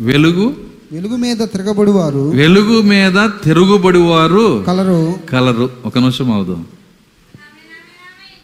వెలుగు 0.00 0.73
వెలుగు 0.94 1.16
మీద 1.16 1.36
తిరగబడువారు. 1.36 2.30
వెలుగు 2.30 2.82
మీద 2.82 3.30
తిరుగుబడివారు 3.44 4.64
కలరు. 4.66 5.14
కలరు. 5.30 5.70
ఒక 5.84 5.98
నిమిషం 5.98 6.32
అవదు 6.32 6.64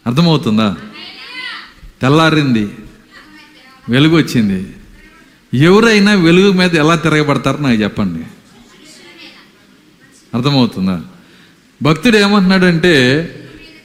అర్థమవుతుందా? 0.07 0.75
తెల్లారింది. 2.01 2.69
వెలుగు 3.89 4.17
వచ్చింది. 4.17 4.67
ఎవరైనా 5.53 6.13
వెలుగు 6.13 6.51
మీద 6.51 6.75
ఎలా 6.75 6.95
తిరగబడతారో 6.95 7.57
నాకు 7.57 7.81
చెప్పండి. 7.81 8.23
అర్థమవుతుందా? 10.37 11.01
భక్తుడు 11.83 12.17
ఏమంటున్నాడంటే 12.17 12.89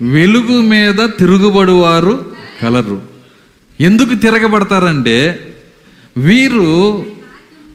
వెలుగు 0.03 0.61
మీద 0.61 1.09
తిరుగుబడువారు 1.19 2.33
కలరు. 2.63 3.03
ఎందుకు 3.81 4.15
తిరగబడతారంటే 4.15 5.41
వీరు 6.17 7.07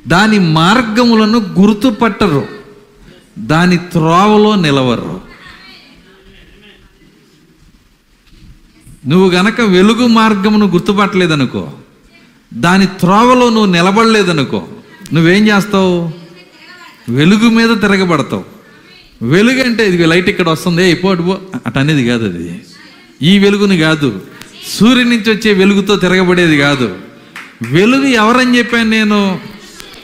దాని 0.07 0.39
మార్గములను 0.39 1.37
గుర్తుపట్టరు. 1.37 2.47
దాని 3.39 3.77
త్రోవలో 3.77 4.55
నిలవరు. 4.55 5.21
నువ్వు 9.07 9.29
గనక 9.29 9.61
వెలుగు 9.61 10.07
మార్గమును 10.07 10.65
గుర్తుపట్టలేదనుకో 10.65 11.71
దాని 12.53 12.85
త్రోవలో 12.85 13.49
నువ్వు 13.49 13.65
నిలబడలేదనుకో 13.65 14.67
నువ్వేం 15.13 15.47
చేస్తావు? 15.47 16.11
వెలుగు 17.09 17.49
మీద 17.49 17.69
తిరగబడతావు. 17.69 18.43
వెలుగు 19.21 19.63
అంటే 19.63 19.87
ఇది 19.87 20.05
లైట్ 20.05 20.29
ఇక్కడ 20.29 20.49
వస్తుంది 20.49 20.91
ఏ 20.91 20.93
పో 20.93 21.15
పో. 21.15 21.39
అనేది 21.79 22.07
కాదు 22.07 22.25
అది. 22.25 22.61
ఈ 23.21 23.39
వెలుగుని 23.39 23.77
కాదు. 23.77 24.21
సూర్యుని 24.67 25.09
నుంచి 25.09 25.31
వచ్చే 25.31 25.53
వెలుగుతో 25.53 25.95
తిరగబడేది 25.95 26.57
కాదు. 26.57 26.99
వెలుగు 27.71 28.05
ఎవరని 28.05 28.57
చెప్పాను 28.57 28.89
నేను? 28.89 29.50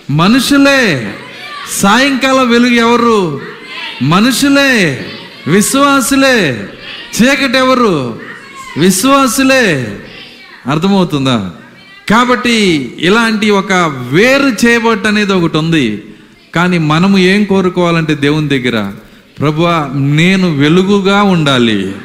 మనుషులే 0.09 1.13
సాయంకాలం 1.71 2.49
వెలుగు 2.49 2.73
ఎవరు? 2.73 3.41
మనుషులే 4.01 5.05
విశ్వాసులే 5.47 6.69
చీకటి 7.21 7.57
ఎవరు? 7.57 8.19
విశ్వాసులే. 8.77 9.99
అర్థమవుతుందా? 10.67 11.51
కాబట్టి 12.09 12.95
ఇలాంటి 12.99 13.49
ఒక 13.49 13.73
వేరు 14.09 14.67
చేయబట్టు 14.67 15.07
అనేది 15.07 15.33
ఒకటి 15.33 15.57
ఉంది. 15.57 16.03
కానీ 16.55 16.77
మనము 16.77 17.17
ఏం 17.17 17.43
కోరుకోవాలంటే 17.43 18.15
దేవుని 18.15 18.49
దగ్గర? 18.49 18.91
ప్రభు 19.39 19.67
నేను 19.95 20.55
వెలుగుగా 20.55 21.23
ఉండాలి. 21.23 21.95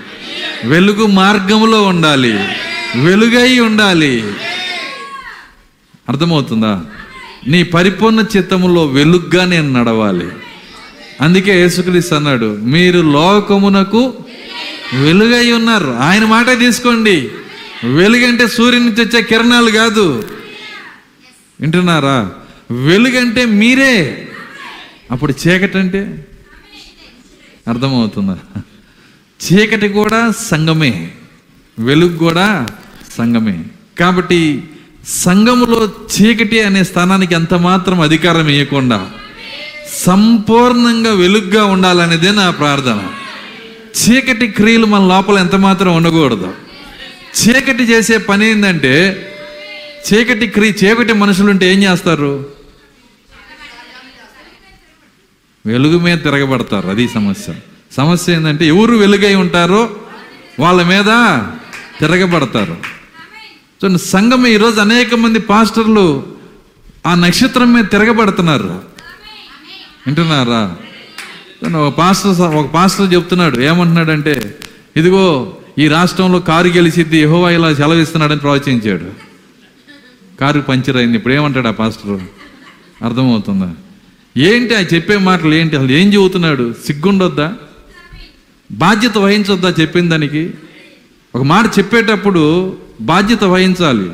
వెలుగు 0.65 1.07
మార్గంలో 1.07 1.83
ఉండాలి. 1.83 2.49
వెలుగై 2.97 3.59
ఉండాలి. 3.59 4.25
అర్థమవుతుందా? 6.09 6.85
నీ 7.47 7.63
పరిపూర్ణ 7.63 8.25
చిత్తములో 8.37 8.87
వెలుగ్గా 8.87 9.45
నేను 9.45 9.73
నడవాలి. 9.73 10.29
అందుకే 11.21 11.61
యేసుక్రీస్తు 11.61 12.15
అన్నాడు 12.15 12.57
మీరు 12.61 13.01
లోకమునకు 13.01 14.15
వెలుగై 14.95 15.53
ఉన్నారు. 15.53 15.91
ఆయన 15.91 16.25
మాట 16.25 16.59
తీసుకోండి. 16.59 17.31
వెలుగంటే 17.85 18.49
సూర్యుని 18.49 18.87
నుంచి 18.87 19.05
వచ్చే 19.05 19.23
కిరణాలు 19.23 19.71
కాదు. 19.71 20.29
వింటున్నారా? 21.61 22.33
వెలుగంటే 22.71 23.45
మీరే. 23.45 24.29
అప్పుడు 25.11 25.35
చీకటి 25.49 25.79
అంటే 25.79 26.27
అర్థమవుతుందా? 27.69 28.39
చీకటి 29.43 29.89
కూడా 29.89 30.31
సంగమే. 30.31 31.11
వెలుగు 31.79 32.17
కూడా 32.17 32.69
సంగమే. 33.19 33.65
కాబట్టి 34.01 34.63
సంఘములో 35.09 35.91
చీకటి 36.13 36.63
అనే 36.63 36.85
స్థానానికి 36.85 37.35
ఎంత 37.35 37.55
మాత్రం 37.55 38.01
అధికారం 38.01 38.49
ఇవ్వకుండా 38.49 39.11
సంపూర్ణంగా 39.95 41.15
వెలుగ్గా 41.15 41.65
ఉండాలనేదే 41.65 42.31
నా 42.31 42.51
ప్రార్థన. 42.51 43.03
చీకటి 44.03 44.47
క్రియలు 44.47 44.87
మన 44.87 45.01
లోపల 45.01 45.39
ఎంత 45.39 45.55
మాత్రం 45.55 45.97
ఉండకూడదు. 45.97 46.55
చీకటి 47.41 47.85
చేసే 47.85 48.19
పని 48.19 48.51
ఏంటంటే 48.51 49.29
చీకటి 50.13 50.47
క్రియ 50.47 50.73
చీకటి 50.85 51.13
మనుషులుంటే 51.13 51.73
ఏం 51.73 51.83
చేస్తారు? 51.83 52.47
వెలుగు 55.67 55.99
మీద 55.99 56.19
తిరగబడతారు 56.19 56.89
అది 56.89 57.09
సమస్య. 57.09 57.55
సమస్య 57.97 58.33
ఏంటంటే 58.33 58.67
ఎవరు 58.67 58.97
వెలుగై 58.97 59.35
ఉంటారో 59.35 59.91
వాళ్ళ 60.61 60.83
మీద 60.83 61.05
తిరగబడతారు. 62.01 63.02
చూడండి 63.85 63.99
సంఘం 63.99 64.47
ఈరోజు 64.47 64.81
అనేక 64.81 65.15
మంది 65.15 65.39
పాస్టర్లు 65.39 66.27
ఆ 67.07 67.15
నక్షత్రం 67.15 67.75
మీద 67.75 67.85
తిరగబడుతున్నారు. 67.85 68.81
వింటున్నారా? 70.07 70.77
ఒక 71.79 71.93
పాస్టర్ 71.93 72.41
ఒక 72.41 72.67
పాస్టర్ 72.71 73.15
చెప్తున్నాడు 73.15 73.61
ఏమంటున్నాడంటే 73.61 74.59
ఇదిగో 74.97 75.57
ఈ 75.79 75.89
రాష్ట్రంలో 75.89 76.39
కారు 76.39 76.69
గెలిచిద్ది 76.69 77.19
యహోవా 77.19 77.51
ఇలా 77.51 77.75
సెలవిస్తున్నాడని 77.75 78.39
ప్రవచించాడు. 78.39 79.11
కారు 80.41 80.61
పంచర్ 80.61 80.97
అయింది 80.97 81.17
ఇప్పుడు 81.17 81.35
ఏమంటాడు 81.35 81.69
ఆ 81.69 81.71
పాస్టర్? 81.71 82.21
అర్థమవుతుందా? 83.05 83.75
ఏంటి 84.37 84.75
ఆ 84.75 84.81
చెప్పే 84.81 85.17
మాటలు 85.17 85.55
ఏంటి? 85.55 85.77
అసలు 85.77 85.93
ఏం 85.93 86.15
చెబుతున్నాడు? 86.15 86.75
సిగ్గుండొద్దా? 86.87 87.55
బాధ్యత 88.73 89.19
వహించొద్దా 89.19 89.75
చెప్పిన 89.81 90.09
దానికి? 90.09 90.51
ఒక 91.35 91.43
మాట 91.43 91.79
చెప్పేటప్పుడు 91.79 92.77
బాధ్యత 93.03 93.45
వహించాలి. 93.45 94.11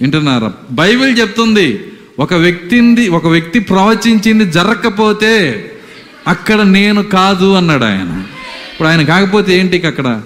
వింటున్నారా? 0.00 0.52
బైబిల్ 0.70 1.18
చెప్తుంది 1.18 1.80
ఒక 2.18 2.34
వ్యక్తింది 2.34 3.08
ఒక 3.08 3.26
వ్యక్తి 3.26 3.58
ప్రవచించింది 3.58 4.52
జరగకపోతే 4.52 5.64
అక్కడ 6.28 6.60
నేను 6.60 7.02
కాదు 7.02 7.52
అన్నాడు 7.52 7.84
ఆయన. 7.84 8.24
ఇప్పుడు 8.72 8.88
ఆయన 8.88 9.02
కాకపోతే 9.02 9.58
ఏంటి 9.58 9.86
అక్కడ? 9.86 10.22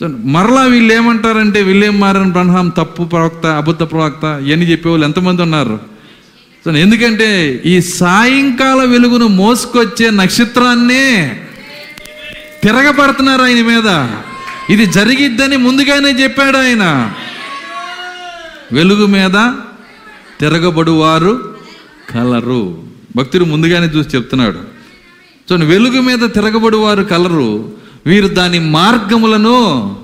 సో 0.00 0.06
మరలా 0.06 0.62
వీళ్ళు 0.62 0.94
ఏమంటారంటే 0.94 1.62
విలియం 1.62 2.00
మారన్ 2.00 2.32
బ్రహ్మాం 2.32 2.68
తప్పు 2.68 3.02
ప్రవక్త 3.02 3.46
అబద్ధ 3.46 3.82
ప్రవక్త 3.82 4.24
ఇవన్నీ 4.24 4.66
చెప్పేవాళ్ళు 4.66 5.06
ఎంతమంది 5.06 5.42
ఉన్నారు? 5.42 5.80
సో 6.64 6.70
ఎందుకంటే 6.70 7.62
ఈ 7.66 7.80
సాయంకాల 7.80 8.84
వెలుగును 8.84 9.26
మోసుకొచ్చే 9.26 10.10
నక్షత్రాన్నే 10.10 11.36
తిరగబడుతున్నారు 12.62 13.42
ఆయన 13.42 13.56
మీద. 13.56 13.88
ఇది 14.70 14.86
జరిగిద్దని 14.86 15.56
ముందుగానే 15.56 16.08
చెప్పాడు 16.08 16.56
ఆయన. 16.56 17.12
వెలుగు 18.72 19.06
మీద 19.06 19.52
తిరగబడువారు 20.40 21.54
కలరు. 22.10 22.82
భక్తుడు 23.16 23.44
ముందుగానే 23.44 23.86
చూసి 23.86 24.16
చెప్తున్నాడు. 24.16 24.58
చూడండి 25.52 25.66
వెలుగు 25.66 26.00
మీద 26.00 26.18
తిరగబడువారు 26.18 27.02
కలరు. 27.02 27.72
వీరు 28.06 28.28
దాని 28.28 28.58
మార్గములను 28.58 29.96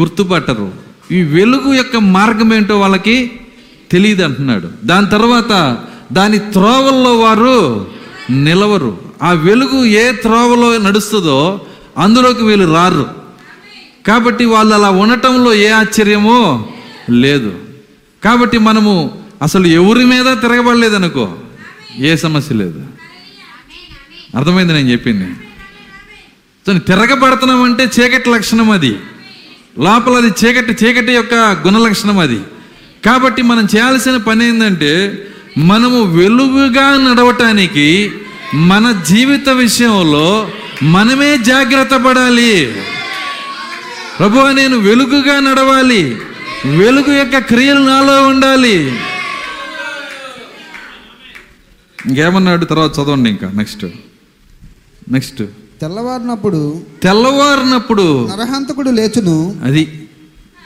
గుర్తుపట్టరు. 0.00 0.72
ఈ 1.10 1.22
వెలుగు 1.22 1.72
యొక్క 1.72 1.96
మార్గం 1.96 2.54
ఏంటో 2.54 2.80
వాళ్ళకి 2.80 3.30
తెలియదు 3.90 4.22
అంటున్నాడు. 4.22 4.68
దాని 4.84 5.06
తర్వాత 5.06 5.78
దాని 6.12 6.38
త్రోవల్లో 6.38 7.18
వారు 7.18 7.86
నిలవరు. 8.30 8.98
ఆ 9.22 9.32
వెలుగు 9.32 9.84
ఏ 9.84 10.12
త్రోవలో 10.12 10.78
నడుస్తుందో 10.78 11.60
అందులోకి 11.98 12.44
వీళ్ళు 12.44 12.74
రారు. 12.74 13.17
కాబట్టి 14.08 14.44
వాళ్ళు 14.44 14.74
అలా 14.74 14.90
ఉండటంలో 14.90 15.54
ఏ 15.54 15.68
ఆశ్చర్యమో 15.68 16.68
లేదు. 17.10 17.58
కాబట్టి 18.24 18.58
మనము 18.58 19.22
అసలు 19.42 19.66
ఎవరి 19.66 20.04
మీద 20.04 20.24
తిరగబడలేదనుకో 20.24 21.34
ఏ 21.98 22.16
సమస్య 22.16 22.54
లేదు. 22.54 22.84
అర్థమైంది 24.36 24.72
నేను 24.72 24.88
చెప్పింది? 24.88 25.34
సో 26.66 26.78
తిరగబడుతున్నాం 26.78 27.62
అంటే 27.62 27.90
చీకటి 28.00 28.30
లక్షణం 28.30 28.70
అది. 28.70 28.96
లోపల 29.78 30.12
అది 30.12 30.26
చీకటి 30.26 30.84
చీకటి 30.84 31.12
యొక్క 31.12 31.34
గుణ 31.34 31.78
లక్షణం 31.78 32.18
అది. 32.18 32.40
కాబట్టి 33.04 33.42
మనం 33.42 33.68
చేయాల్సిన 33.76 34.16
పని 34.16 34.48
ఏంటంటే 34.48 35.26
మనము 35.58 36.02
వెలుగుగా 36.02 37.10
నడవటానికి 37.10 38.12
మన 38.54 39.02
జీవిత 39.08 39.48
విషయంలో 39.48 40.50
మనమే 40.82 41.38
జాగ్రత్త 41.38 41.96
పడాలి. 41.96 42.72
ప్రభు 44.18 44.52
నేను 44.52 44.76
వెలుగుగా 44.78 45.40
నడవాలి. 45.40 46.02
వెలుగు 46.66 47.12
యొక్క 47.12 47.38
క్రియలు 47.38 47.80
నాలో 47.80 48.26
ఉండాలి. 48.28 48.76
ఇంకేమన్నాడు? 52.06 52.64
తర్వాత 52.64 52.92
చదవండి 52.94 53.30
ఇంకా. 53.30 53.50
నెక్స్ట్ 53.54 53.84
నెక్స్ట్ 55.12 55.42
తెల్లవారినప్పుడు 55.80 56.60
తెల్లవారినప్పుడు 57.02 58.28
నరహంతకుడు 58.28 58.90
లేచును. 58.90 59.60
అది 59.64 60.08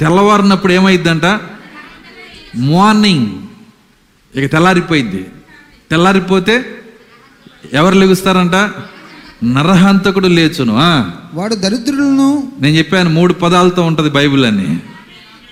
తెల్లవారినప్పుడు 0.00 0.72
ఏమైందంట 0.72 1.24
మార్నింగ్. 2.56 3.28
ఇక 4.38 4.52
తెల్లారిపోయింది 4.52 5.22
తెల్లారిపోతే 5.90 6.64
ఎవరు 7.72 7.94
లెగుస్తారంట? 7.94 8.56
నరహంతకుడు 9.44 10.28
లేచును 10.28 10.74
వాడు 11.34 11.54
దరిద్రులను 11.54 12.52
నేను 12.60 12.76
చెప్పాను 12.78 13.10
మూడు 13.10 13.32
పదాలతో 13.32 13.82
ఉంటుంది 13.82 14.10
బైబిల్ 14.10 14.44
అని 14.44 14.76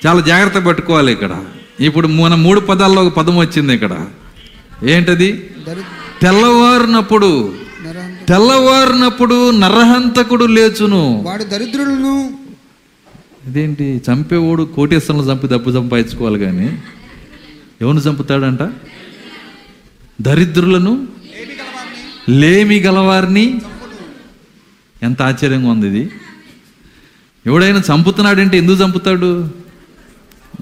చాలా 0.07 0.21
జాగ్రత్త 0.21 0.59
పట్టుకోవాలి 0.59 1.13
ఇక్కడ. 1.13 1.45
ఇప్పుడు 1.81 2.09
మన 2.09 2.35
మూడు 2.35 2.61
పదాల్లో 2.61 3.05
ఒక 3.05 3.17
పదం 3.17 3.37
వచ్చింది 3.37 3.75
ఇక్కడ. 3.75 4.07
ఏంటది? 4.89 5.51
తెల్లవారినప్పుడు 6.23 7.55
తెల్లవారినప్పుడు 8.29 9.51
నరహంతకుడు 9.51 10.45
లేచును. 10.45 11.23
వాడు 11.27 11.45
దరిద్రులను 11.45 12.35
ఇదేంటి? 13.47 14.03
చంపేవాడు 14.11 14.63
కోటేశ్వరంలో 14.63 15.33
చంపి 15.33 15.49
డబ్బు 15.49 15.71
సంపాదించుకోవాలి 15.73 16.39
కానీ. 16.39 16.79
ఎవరిని 17.81 18.03
చంపుతాడంట? 18.03 18.63
దరిద్రులను 20.21 21.07
లేమి 22.29 22.79
గలవారిని. 22.81 23.61
ఎంత 25.03 25.23
ఆశ్చర్యంగా 25.23 25.71
ఉంది 25.71 25.87
ఇది. 25.87 26.11
ఎవడైనా 27.47 27.79
చంపుతున్నాడంటే 27.79 28.59
ఎందుకు 28.59 28.85
చంపుతాడు? 28.85 29.49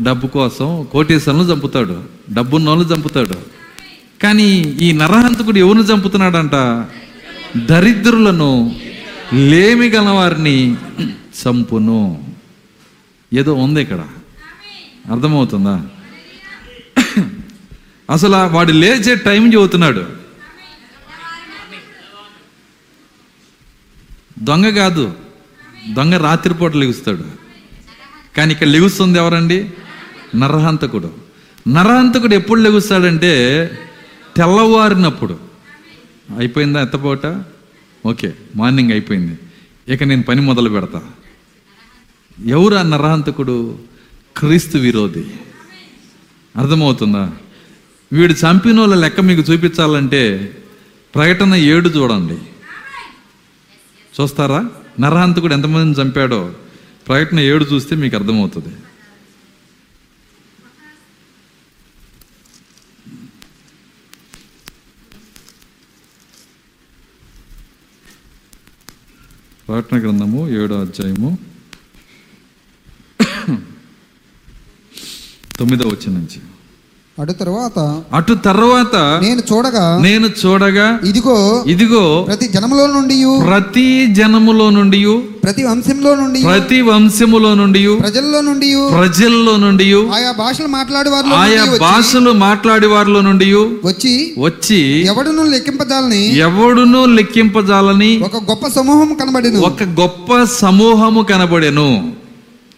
డబ్బు 0.03 0.27
కోసం 0.27 0.87
కోటేశ్వరులను 0.93 1.45
చంపుతాడు 1.45 2.05
డబ్బున్న 2.33 2.69
వాళ్ళు 2.69 2.85
చంపుతాడు. 2.85 3.35
కానీ 4.23 4.61
ఈ 4.61 4.93
నరహంతకుడు 4.93 5.59
ఎవరిని 5.59 5.85
చంపుతున్నాడంట? 5.85 6.87
దరిద్రులను 7.57 8.77
లేమి 9.33 9.89
గలవారిని 9.89 10.75
చంపును. 11.15 12.25
ఏదో 13.33 13.55
ఉంది 13.55 13.83
ఇక్కడ. 13.83 14.05
అర్థమవుతుందా? 15.13 15.87
అసలు 18.11 18.55
వాడు 18.55 18.73
లేచే 18.73 19.15
టైం 19.15 19.53
చెబుతున్నాడు. 19.53 20.18
దొంగ 24.43 24.69
కాదు 24.69 25.13
దొంగ 25.93 26.15
రాత్రిపూట 26.15 26.77
లెగుస్తాడు. 26.77 27.25
కానీ 28.37 28.53
ఇక్కడ 28.53 28.67
లెగుస్తుంది 28.67 29.19
ఎవరండి? 29.19 29.71
నరహంతకుడు. 30.37 31.13
నరహంతకుడు 31.69 32.35
ఎప్పుడు 32.35 32.61
లెగుస్తాడంటే 32.61 33.31
తెల్లవారినప్పుడు. 34.37 35.39
అయిపోయిందా 36.39 36.83
ఎత్తపోట 36.83 37.27
ఓకే 38.07 38.35
మార్నింగ్ 38.57 38.93
అయిపోయింది. 38.93 39.39
ఇక 39.89 40.03
నేను 40.03 40.23
పని 40.23 40.41
మొదలు 40.41 40.69
పెడతా. 40.69 41.03
ఎవరు 42.47 42.75
ఆ 42.75 42.83
నరహంతకుడు? 42.83 43.79
క్రీస్తు 44.37 44.79
విరోధి. 44.79 45.25
అర్థమవుతుందా? 46.57 47.33
వీడు 48.13 48.33
చంపిన 48.33 48.81
వాళ్ళ 48.81 48.95
లెక్క 48.95 49.21
మీకు 49.21 49.53
చూపించాలంటే 49.53 50.57
ప్రకటన 51.15 51.55
ఏడు 51.55 51.89
చూడండి. 51.89 52.39
చూస్తారా? 54.21 54.71
నరహంతకుడు 55.01 55.55
ఎంతమందిని 55.55 56.05
చంపాడో? 56.05 56.55
ప్రకటన 57.09 57.41
ఏడు 57.41 57.65
చూస్తే 57.65 57.97
మీకు 57.97 58.17
అర్థమవుతుంది. 58.17 58.77
ప్రకటన 69.69 70.01
గ్రంథము 70.01 70.49
ఏడో 70.49 70.81
అధ్యాయము 70.81 71.39
తొమ్మిదో 75.59 75.89
వచ్చి 75.89 76.15
నుంచి. 76.15 76.41
అటు 77.21 77.33
తరువాత 77.33 77.79
అటు 78.15 78.35
తర్వాత 78.35 78.97
నేను 79.23 79.43
చూడగా 79.53 79.99
నేను 79.99 80.27
చూడగా 80.41 80.99
ఇదిగో 81.05 81.65
ఇదిగో 81.67 82.25
ప్రతి 82.27 82.47
జనములో 82.47 82.87
నుండి 82.87 83.17
ప్రతి 83.47 84.07
జనములో 84.07 84.71
నుండి 84.71 85.01
ప్రతి 85.45 85.63
వంశంలో 85.63 86.15
నుండి 86.15 86.43
ప్రతి 86.43 86.81
వంశములో 86.81 87.55
నుండి 87.55 87.83
ప్రజల్లో 87.97 88.41
నుండి 88.41 88.69
ప్రజల్లో 88.93 89.57
నుండి 89.57 89.89
ఆయా 90.15 90.33
భాషలు 90.33 90.69
మాట్లాడే 90.69 91.11
వారిలో 91.11 91.35
ఆయా 91.35 91.65
భాషలు 91.81 92.31
మాట్లాడే 92.31 92.87
వారిలో 92.87 93.21
నుండి 93.21 93.55
వచ్చి 93.55 94.35
వచ్చి 94.39 94.81
ఎవడును 95.07 95.43
లెక్కింపదాలని 95.43 96.23
ఎవడునూ 96.39 97.07
లెక్కింపజాలని 97.07 98.13
ఒక 98.25 98.37
గొప్ప 98.37 98.67
సమూహం 98.69 99.15
కనబడిను. 99.15 99.61
ఒక 99.61 99.83
గొప్ప 100.01 100.45
సమూహము 100.45 101.23
కనబడెను. 101.23 102.13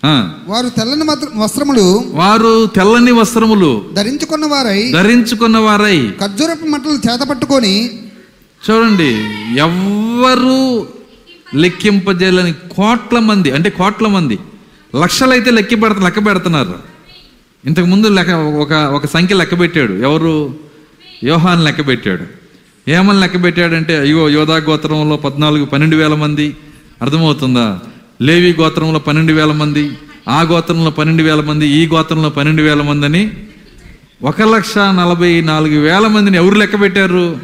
వారు 0.04 0.68
తెల్లని 0.68 1.04
వస్త్ర- 1.04 1.40
వస్త్రములు 1.40 2.04
వారు 2.12 2.66
తెల్లని 2.66 3.12
వస్త్రములు 3.12 3.84
ధరించుకున్న 3.92 4.46
వారై 4.46 4.92
ధరించుకున్న 4.92 5.58
వారై 5.58 6.10
ఖర్జూరపు 6.20 6.64
మట్టలు 6.64 7.12
చేత 7.12 7.20
పట్టుకొని 7.20 7.90
చూడండి 8.70 9.16
ఎవ్వరు 9.58 10.86
లెక్కింపజేయాలని 11.54 12.52
కోట్ల 12.52 13.18
మంది 13.18 13.50
అంటే 13.50 13.70
కోట్ల 13.70 14.06
మంది 14.06 14.38
లక్షలైతే 15.02 15.50
లెక్క 15.50 15.82
పెడత 15.82 15.98
లెక్క 15.98 16.26
పెడుతున్నారు. 16.26 16.74
ఇంతకు 17.66 17.86
ముందు 17.86 18.06
లెక్క 18.08 18.30
ఒక 18.32 18.72
ఒక 18.72 19.06
సంఖ్య 19.06 19.34
లెక్క 19.34 19.60
పెట్టాడు. 19.60 19.92
ఎవరు? 19.92 20.54
యోహాన్ 21.24 21.64
లెక్క 21.64 21.86
పెట్టాడు. 21.86 22.40
ఏమని 22.90 23.20
లెక్క 23.20 23.42
పెట్టాడంటే 23.42 23.98
అయ్యో 23.98 24.28
యోధా 24.28 24.56
గోత్రంలో 24.56 25.16
పద్నాలుగు 25.16 25.64
పన్నెండు 25.64 25.96
వేల 25.96 26.14
మంది. 26.14 26.56
అర్థమవుతుందా? 27.02 27.78
లేవి 28.22 28.54
గోత్రంలో 28.60 28.98
పన్నెండు 28.98 29.32
వేల 29.32 29.52
మంది 29.52 29.90
ఆ 30.28 30.42
గోత్రంలో 30.42 30.90
పన్నెండు 30.90 31.22
వేల 31.22 31.40
మంది 31.40 31.68
ఈ 31.68 31.86
గోత్రంలో 31.86 32.30
పన్నెండు 32.30 32.62
వేల 32.62 32.82
మంది 32.82 33.06
అని 33.06 33.30
ఒక 34.22 34.42
లక్ష 34.42 34.78
నలభై 34.78 35.40
నాలుగు 35.40 35.80
వేల 35.80 36.06
మందిని 36.06 36.36
ఎవరు 36.36 36.54
లెక్క 36.54 36.80
పెట్టారు? 36.80 37.40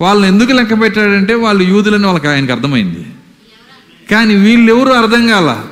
వాళ్ళని 0.00 0.28
ఎందుకు 0.28 0.52
లెక్క 0.52 0.80
పెట్టాడంటే 0.80 1.34
వాళ్ళు 1.34 1.62
యూదులని 1.62 2.06
వాళ్ళకి 2.06 2.28
ఆయనకు 2.28 2.52
అర్థమైంది. 2.52 3.06
కానీ 4.10 4.34
వీళ్ళు 4.34 4.74
ఎవరు 4.74 4.92
అర్థం 4.92 5.26
కాల? 5.26 5.64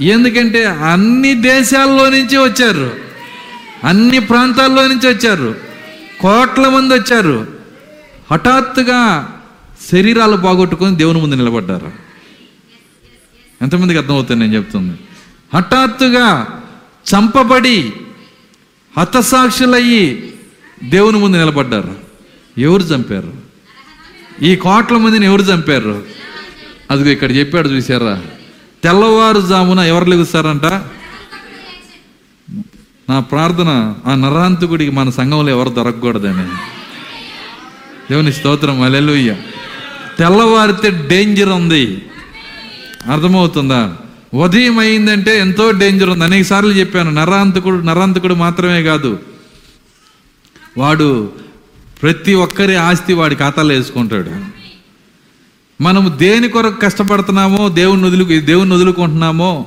ఎందుకంటే 0.00 0.64
అన్ని 0.64 1.34
దేశాల్లో 1.34 2.10
నుంచి 2.10 2.36
వచ్చారు. 2.36 2.90
అన్ని 3.84 4.18
ప్రాంతాల్లో 4.18 4.88
నుంచి 4.88 5.08
వచ్చారు. 5.14 5.54
కోట్ల 6.20 6.68
మంది 6.68 6.94
వచ్చారు. 6.94 7.46
హఠాత్తుగా 8.30 9.30
శరీరాలు 9.92 10.36
పోగొట్టుకొని 10.36 10.96
దేవుని 10.96 11.20
ముందు 11.20 11.34
నిలబడ్డారు. 11.34 11.92
ఎంతమందికి 13.62 13.98
అర్థమవుతుంది 13.98 14.40
నేను 14.40 14.54
చెప్తుంది? 14.54 14.98
హఠాత్తుగా 15.54 16.60
చంపబడి 17.14 17.92
హతసాక్షులయ్యి 18.98 20.32
దేవుని 20.84 21.18
ముందు 21.18 21.36
నిలబడ్డారు. 21.36 21.94
ఎవరు 22.58 22.82
చంపారు? 22.82 23.32
ఈ 24.42 24.56
కోట్ల 24.56 24.96
మందిని 24.96 25.26
ఎవరు 25.26 25.42
చంపారు? 25.42 26.04
అదిగో 26.90 27.10
ఇక్కడ 27.10 27.32
చెప్పాడు 27.32 27.68
చూసారా 27.68 28.22
తెల్లవారుజామున 28.84 29.78
ఎవరు 29.78 30.04
లెగుస్తారంట? 30.04 30.64
నా 33.10 33.20
ప్రార్థన 33.20 33.94
ఆ 34.06 34.14
నరాంతకుడికి 34.14 34.90
మన 34.90 35.10
సంఘంలో 35.10 35.48
ఎవరు 35.48 35.68
దొరకకూడదని. 35.68 36.48
దేవుని 38.10 38.32
స్తోత్రం. 38.32 38.82
అలెలుయ్య 38.82 39.36
తెల్లవారితే 40.18 40.90
డేంజర్ 41.08 41.48
ఉంది. 41.48 42.02
అర్థమవుతుందా? 43.12 43.96
ఉదయం 44.34 44.78
అయిందంటే 44.78 45.38
ఎంతో 45.38 45.70
డేంజర్ 45.70 46.08
ఉంది. 46.08 46.24
అనేక 46.24 46.46
సార్లు 46.46 46.72
చెప్పాను 46.72 47.10
నరాంతకుడు 47.10 47.76
నరాంతకుడు 47.76 48.34
మాత్రమే 48.34 48.82
కాదు. 48.82 49.18
వాడు 50.78 51.32
ప్రతి 52.02 52.34
ఒక్కరి 52.34 52.76
ఆస్తి 52.76 53.12
వాడి 53.12 53.36
ఖాతాలో 53.36 53.74
వేసుకుంటాడు. 53.74 54.30
మనము 55.82 56.08
దేని 56.08 56.48
కొరకు 56.48 56.80
కష్టపడుతున్నామో 56.80 57.68
దేవుని 57.68 58.04
వదులు 58.04 58.24
దేవుని 58.40 58.74
వదులుకుంటున్నామో 58.74 59.66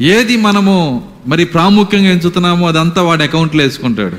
ఏది 0.00 0.36
మనము 0.36 1.08
మరి 1.26 1.44
ప్రాముఖ్యంగా 1.44 2.10
ఎంచుతున్నామో 2.10 2.68
అదంతా 2.68 3.02
వాడి 3.02 3.22
అకౌంట్లో 3.22 3.64
వేసుకుంటాడు. 3.64 4.16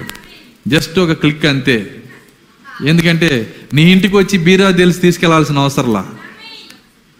జస్ట్ 0.69 0.99
ఒక 0.99 1.11
క్లిక్ 1.11 1.45
అంతే. 1.45 1.94
ఎందుకంటే 2.83 3.55
నీ 3.73 3.91
ఇంటికి 3.91 4.15
వచ్చి 4.15 4.37
బీరా 4.37 4.71
తెలిసి 4.71 4.99
తీసుకెళ్ళాల్సిన 4.99 5.59
అవసరంలా. 5.59 6.09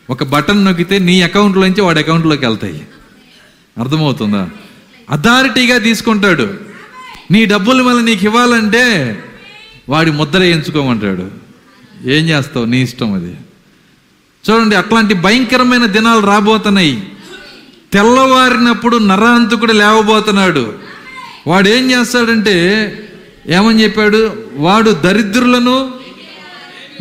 ఒక 0.09 0.23
బటన్ 0.23 0.65
నొక్కితే 0.65 0.99
నీ 0.99 1.21
అకౌంట్లోంచి 1.21 1.81
వాడి 1.81 1.99
అకౌంట్లోకి 1.99 2.45
వెళ్తాయి. 2.45 2.87
అర్థమవుతుందా? 3.79 4.49
అథారిటీగా 5.09 5.77
తీసుకుంటాడు. 5.77 6.53
నీ 7.31 7.45
డబ్బులు 7.45 7.83
మళ్ళీ 7.83 8.03
నీకు 8.03 8.25
ఇవ్వాలంటే 8.25 9.19
వాడి 9.89 10.11
ముద్ర 10.11 10.43
ఎంచుకోమంటాడు 10.43 11.31
ఏం 12.03 12.29
చేస్తావు? 12.29 12.65
నీ 12.65 12.81
ఇష్టం 12.81 13.13
అది. 13.13 13.35
చూడండి 14.49 14.75
అట్లాంటి 14.75 15.13
భయంకరమైన 15.13 15.85
దినాలు 15.85 16.19
రాబోతున్నాయి. 16.19 17.03
తెల్లవారినప్పుడు 17.93 18.97
నరాంతకుడు 18.97 19.73
లేవబోతున్నాడు. 19.73 20.73
వాడు 21.47 21.69
ఏం 21.69 21.91
చేస్తాడంటే 21.91 22.91
ఏమని 23.47 23.83
చెప్పాడు? 23.83 24.43
వాడు 24.53 24.91
దరిద్రులను 24.91 25.91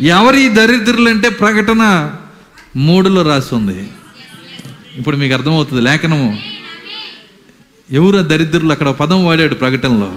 ఎవరి 0.01 0.49
దరిద్రులు 0.49 1.09
అంటే 1.09 1.29
ప్రకటన 1.29 2.13
మూడులో 2.75 3.21
రాసి 3.21 3.55
ఉంది 3.55 3.87
ఇప్పుడు 4.95 5.17
మీకు 5.17 5.33
అర్థమవుతుంది 5.33 5.81
లేఖనము. 5.81 6.39
ఎవరు 7.91 8.17
దరిద్రులు? 8.17 8.71
అక్కడ 8.71 8.89
పదం 8.89 9.25
వాడాడు 9.25 9.55
ప్రకటనలో. 9.55 10.11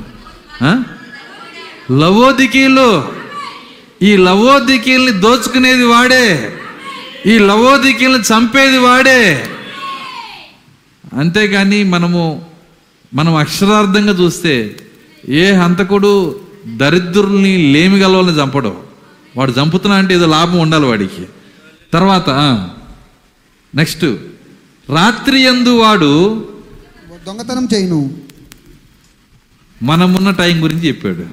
లవోదికీలు 1.99 3.09
ఈ 4.03 4.17
లవోదికీల్ని 4.17 5.13
దోచుకునేది 5.13 5.85
వాడే. 5.85 6.55
ఈ 7.27 7.39
లవోదికీల్ని 7.39 8.21
చంపేది 8.21 8.79
వాడే. 8.79 9.51
అంతేగాని 11.15 11.85
మనము 11.85 12.45
మనం 13.15 13.35
అక్షరార్థంగా 13.35 14.13
చూస్తే 14.13 14.77
ఏ 15.29 15.53
హంతకుడు 15.53 16.41
దరిద్రుల్ని 16.77 17.73
లేమి 17.73 17.99
గలవాళ్ళని 17.99 18.43
చంపడం. 18.43 18.77
వాడు 19.37 19.53
చంపుతున్నా 19.53 19.99
అంటే 19.99 20.15
ఏదో 20.15 20.27
లాభం 20.27 20.59
ఉండాలి 20.59 20.87
వాడికి. 20.87 21.27
తర్వాత 21.93 22.31
నెక్స్ట్ 23.75 24.05
రాత్రి 24.91 25.41
ఎందు 25.41 25.79
వాడు 25.79 26.49
దొంగతనం 27.27 27.69
చేయను. 27.75 28.15
మనమున్న 29.83 30.31
టైం 30.31 30.63
గురించి 30.63 30.89
చెప్పాడు. 30.89 31.25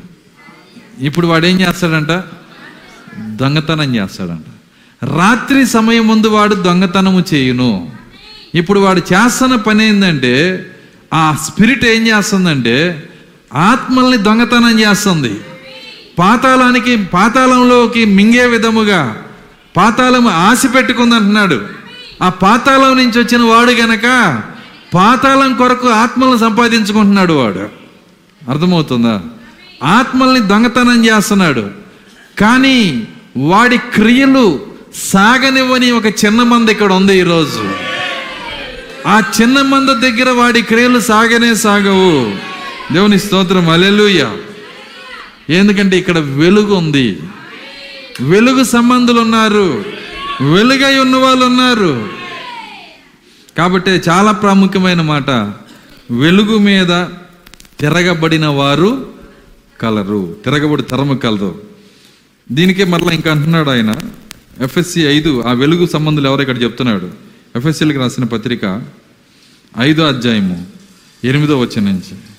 ఇప్పుడు 1.00 1.28
వాడు 1.28 1.46
ఏం 1.46 1.62
చేస్తాడంట? 1.62 2.24
దొంగతనం 3.20 3.96
చేస్తాడంట. 3.96 4.46
రాత్రి 5.04 5.66
సమయం 5.66 6.08
ముందు 6.08 6.28
వాడు 6.28 6.56
దొంగతనము 6.56 7.24
చేయును. 7.34 7.92
ఇప్పుడు 8.56 8.80
వాడు 8.80 9.00
చేస్తున్న 9.00 9.56
పని 9.56 9.88
ఏంటంటే 9.88 10.66
ఆ 11.14 11.34
స్పిరిట్ 11.34 11.86
ఏం 11.86 12.08
చేస్తుందంటే 12.08 13.10
ఆత్మల్ని 13.54 14.18
దొంగతనం 14.18 14.80
చేస్తుంది. 14.80 15.39
పాతాళానికి 16.20 17.06
పాతాళంలోకి 17.06 18.06
మింగే 18.06 18.46
విధముగా 18.46 19.24
పాతాళం 19.78 20.28
ఆశ 20.28 20.64
పెట్టుకుంది 20.76 21.16
అంటున్నాడు 21.16 21.62
ఆ 22.24 22.30
పాతాళం 22.30 22.98
నుంచి 22.98 23.20
వచ్చిన 23.20 23.41
వాడు 23.41 23.72
గనక 23.72 24.41
పాతాళం 24.93 25.54
కొరకు 25.54 25.89
ఆత్మలను 25.89 26.38
సంపాదించుకుంటున్నాడు 26.38 27.34
వాడు. 27.34 27.60
అర్థమవుతుందా? 28.50 29.22
ఆత్మల్ని 29.84 30.39
దొంగతనం 30.39 31.06
చేస్తున్నాడు. 31.06 31.70
కానీ 32.39 33.08
వాడి 33.38 33.78
క్రియలు 33.78 34.66
సాగనివ్వని 34.96 35.91
ఒక 35.91 36.06
చిన్న 36.06 36.43
మంది 36.43 36.72
ఇక్కడ 36.72 36.93
ఉంది 36.93 37.20
ఈరోజు. 37.20 37.72
ఆ 39.08 39.22
చిన్న 39.41 39.62
మంద 39.62 39.89
దగ్గర 39.89 40.30
వాడి 40.30 40.62
క్రియలు 40.62 41.00
సాగనే 41.00 41.56
సాగవు. 41.56 42.55
దేవుని 42.92 43.20
స్తోత్రం 43.20 43.70
అలెలుయ 43.70 44.28
ఎందుకంటే 45.50 45.98
ఇక్కడ 45.98 46.18
వెలుగు 46.18 46.76
ఉంది. 46.76 47.20
వెలుగు 48.22 48.64
సంబంధులు 48.64 49.20
ఉన్నారు. 49.20 49.86
వెలుగై 50.54 51.00
ఉన్న 51.00 51.16
వాళ్ళు 51.16 51.46
ఉన్నారు. 51.46 52.10
కాబట్టి 53.58 53.92
చాలా 53.92 54.32
ప్రాముఖ్యమైన 54.32 55.02
మాట. 55.02 55.30
వెలుగు 56.12 56.58
మీద 56.58 57.06
తిరగబడిన 57.80 58.46
వారు 58.46 59.14
కలరు. 59.82 60.38
తిరగబడి 60.46 60.84
తరము 60.84 61.14
కలరు. 61.14 61.62
దీనికే 62.52 62.84
మరలా 62.84 63.12
ఇంకా 63.12 63.32
అంటున్నాడు 63.32 63.70
ఆయన. 63.70 63.96
ఎఫ్ఎస్సి 64.62 65.02
ఐదు 65.02 65.44
ఆ 65.48 65.52
వెలుగు 65.52 65.86
సంబంధులు 65.86 66.28
ఎవరు 66.28 66.42
ఇక్కడ 66.42 66.62
చెప్తున్నాడు? 66.62 67.10
ఎఫ్ఎస్సీలకు 67.56 68.00
రాసిన 68.00 68.24
పత్రిక 68.24 68.82
ఐదో 69.80 70.04
అధ్యాయము 70.04 70.66
ఎనిమిదో 71.24 71.60
వచ్చిన 71.60 71.86
నుంచి. 71.86 72.35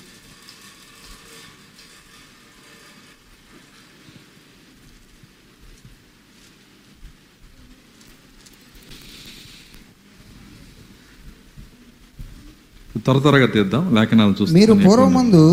త్వర 13.07 13.19
త్వరగా 13.19 13.45
తీద్దాం 13.45 13.95
లేఖనాలు 13.95 14.45
మీరు 14.53 14.73
చూస్తాం 14.73 14.77
పూర్వమందు. 14.77 15.43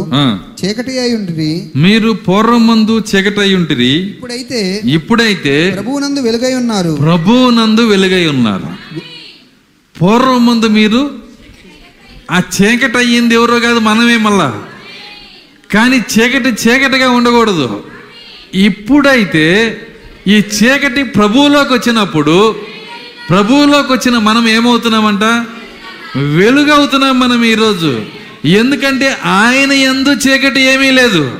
చీకటి 0.61 0.99
అయి 0.99 1.17
ఉంటిరి. 1.17 1.71
మీరు 1.77 2.11
పూర్వమందు 2.13 3.03
చీకటై 3.11 3.55
ఉంటిరి. 3.55 3.91
ఇప్పుడైతే 3.91 4.83
ఇప్పుడైతే 4.85 5.71
ప్రభువునందు 5.71 6.21
వెలుగై 6.21 6.55
ఉన్నారు. 6.55 6.99
ప్రభువునందు 7.03 7.81
వెలుగై 7.81 8.27
ఉన్నారు. 8.27 8.67
పూర్వమందు 10.03 10.67
మీరు 10.67 11.11
ఆ 12.31 12.43
చీకటి 12.57 12.99
అయ్యింది 12.99 13.35
ఎవరో 13.35 13.61
కాదు 13.61 13.79
మనమే 13.79 14.17
మళ్ళా. 14.17 14.63
కానీ 15.75 15.97
చీకటి 15.97 16.49
చీకటిగా 16.49 17.11
ఉండకూడదు. 17.11 17.83
ఇప్పుడైతే 18.55 19.45
ఈ 20.27 20.43
చీకటి 20.57 21.03
ప్రభువులోకి 21.03 21.73
వచ్చినప్పుడు 21.73 22.55
ప్రభువులోకి 23.31 23.93
వచ్చిన 23.93 24.19
మనం 24.19 24.49
ఏమవుతున్నామంట? 24.49 25.47
వెలుగవుతున్నాం 26.17 27.21
మనం 27.21 27.45
ఈరోజు. 27.45 28.03
ఎందుకంటే 28.45 29.17
ఆయన 29.25 29.73
ఎందు 29.73 30.13
చీకటి 30.13 30.61
ఏమీ 30.61 30.91
లేదు. 30.91 31.39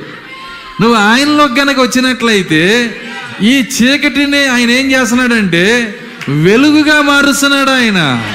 నువ్వు 0.81 0.97
ఆయనలో 0.97 1.45
గనక 1.45 1.79
వచ్చినట్లయితే 1.79 2.95
ఈ 3.41 3.59
చీకటిని 3.59 4.47
ఆయన 4.47 4.71
ఏం 4.71 4.91
చేస్తున్నాడంటే 4.91 5.95
వెలుగుగా 6.29 7.01
మారుస్తున్నాడు 7.01 7.69
ఆయన. 7.69 8.29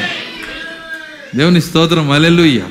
దేవుని 1.36 1.62
స్తోత్రం. 1.62 2.10
అలెలుయ్య 2.10 2.62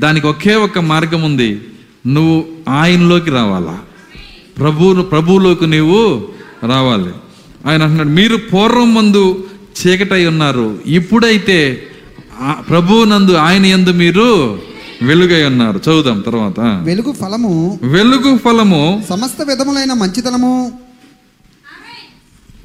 దానికి 0.00 0.26
ఒకే 0.26 0.54
ఒక్క 0.54 0.78
మార్గం 0.78 1.22
ఉంది. 1.22 1.60
నువ్వు 2.06 2.46
ఆయనలోకి 2.68 3.30
రావాలా. 3.30 3.78
ప్రభువును 4.58 5.02
ప్రభువులోకి 5.02 5.66
నీవు 5.66 6.28
రావాలి. 6.64 7.10
ఆయన 7.66 7.82
అంటున్నాడు 7.82 8.08
మీరు 8.08 8.36
పూర్వం 8.36 8.94
మందు 8.94 9.46
చీకటై 9.86 10.26
ఉన్నారు. 10.26 10.78
ఇప్పుడైతే 10.86 11.86
ప్రభువునందు 12.70 13.32
ఆయన 13.32 13.66
యందు 13.66 13.90
మీరు 13.90 14.60
వెలుగై 15.02 15.44
ఉన్నారు. 15.44 15.76
చదువుదాం 15.76 16.20
తర్వాత. 16.20 16.60
వెలుగు 16.60 17.12
ఫలము 17.12 17.78
వెలుగు 17.82 18.38
ఫలము. 18.38 19.04
సమస్త 19.08 19.42
విధములైన 19.42 19.92
మంచితనము. 19.92 20.78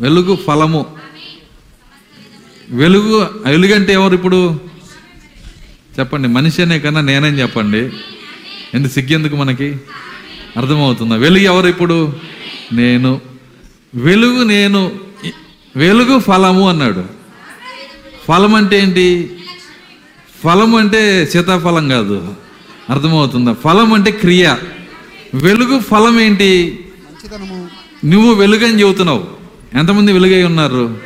వెలుగు 0.02 0.36
ఫలము. 0.36 0.86
వెలుగు 2.70 3.30
వెలుగంటే 3.46 3.94
ఎవరు 3.94 4.14
ఇప్పుడు? 4.14 4.60
చెప్పండి 6.00 6.28
మనిషి 6.28 6.62
అనే 6.62 6.80
కన్నా 6.80 7.02
నేనేం 7.02 7.40
చెప్పండి? 7.40 7.78
ఎందుకు 8.74 8.94
సిగ్గెందుకు 8.94 9.36
మనకి? 9.36 9.78
అర్థమవుతుందా? 10.58 11.16
వెలుగు 11.16 11.44
ఎవరు 11.44 11.68
ఇప్పుడు? 11.68 12.14
నేను. 12.74 13.22
వెలుగు 13.96 14.44
నేను. 14.44 14.92
వెలుగు 15.76 16.20
ఫలము 16.20 16.70
అన్నాడు. 16.70 17.06
ఫలం 18.28 18.56
అంటే 18.56 18.80
ఏంటి? 18.80 19.36
ఫలం 20.44 20.76
అంటే 20.76 21.26
సీతాఫలం 21.26 21.90
కాదు. 21.90 22.36
అర్థమవుతుందా? 22.90 23.54
ఫలం 23.54 23.94
అంటే 23.94 24.12
క్రియ. 24.12 24.56
వెలుగు 25.34 25.80
ఫలం 25.80 26.20
ఏంటి? 26.20 26.80
నువ్వు 28.06 28.34
వెలుగని 28.34 28.82
చెబుతున్నావు. 28.82 29.28
ఎంతమంది 29.74 30.12
వెలుగై 30.12 30.44
ఉన్నారు? 30.44 30.98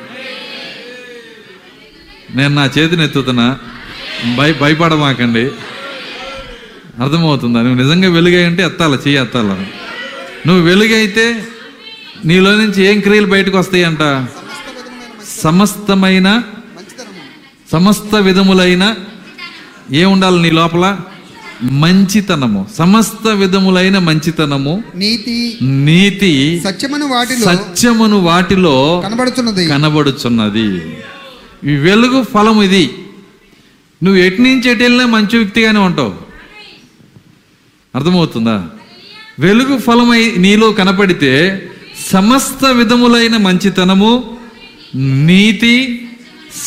నేను 2.36 2.56
నా 2.56 2.66
చేతిని 2.66 3.04
ఎత్తుతున్నా. 3.04 3.58
భయ 4.38 4.54
భయపడమాకండి. 4.54 5.44
అర్థమవుతుందా? 7.00 7.62
నువ్వు 7.62 7.84
నిజంగా 7.84 8.10
వెలుగై 8.10 8.44
అంటే 8.44 8.64
ఎత్తాల 8.64 8.94
చెయ్యి 8.94 9.22
ఎత్తాల. 9.22 9.66
నువ్వు 10.48 10.64
వెలుగైతే 10.64 11.48
నీలో 12.26 12.56
నుంచి 12.56 12.86
ఏం 12.86 13.00
క్రియలు 13.00 13.28
బయటకు 13.28 13.58
వస్తాయంట? 13.58 14.28
సమస్తమైన 15.42 16.44
సమస్త 17.72 18.16
విధములైన 18.16 18.96
ఏ 19.92 20.06
ఉండాలి 20.06 20.42
నీ 20.42 20.50
లోపల? 20.50 21.00
మంచితనము. 21.64 22.68
సమస్త 22.78 23.28
విధములైన 23.28 23.98
మంచితనము. 23.98 24.84
నీతి 24.96 25.58
నీతి 25.62 26.62
సత్యమని 26.66 27.04
వాటిలో 27.04 27.46
సత్యమును 27.46 28.20
వాటిలో 28.20 29.02
కనబడుతున్నది 29.06 29.68
కనబడుచున్నది. 29.68 30.98
ఈ 31.72 31.76
వెలుగు 31.76 32.24
ఫలం 32.24 32.62
ఇది. 32.62 32.94
నువ్వు 34.04 34.22
ఎటు 34.22 34.42
నుంచి 34.42 34.72
ఎటు 34.72 34.84
వెళ్ళినా 34.84 35.06
మంచి 35.06 35.38
వ్యక్తిగానే 35.38 35.80
ఉంటావు. 35.80 36.14
అర్థమవుతుందా? 37.96 38.70
వెలుగు 39.40 39.78
ఫలమై 39.78 40.34
నీలో 40.38 40.72
కనపడితే 40.72 41.64
సమస్త 42.12 42.66
విధములైన 42.66 43.38
మంచితనము 43.38 44.38
నీతి 44.96 46.08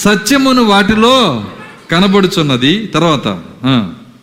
సత్యమును 0.05 0.63
వాటిలో 0.63 1.45
కనబడుచున్నది 1.91 2.87
తర్వాత. 2.95 3.27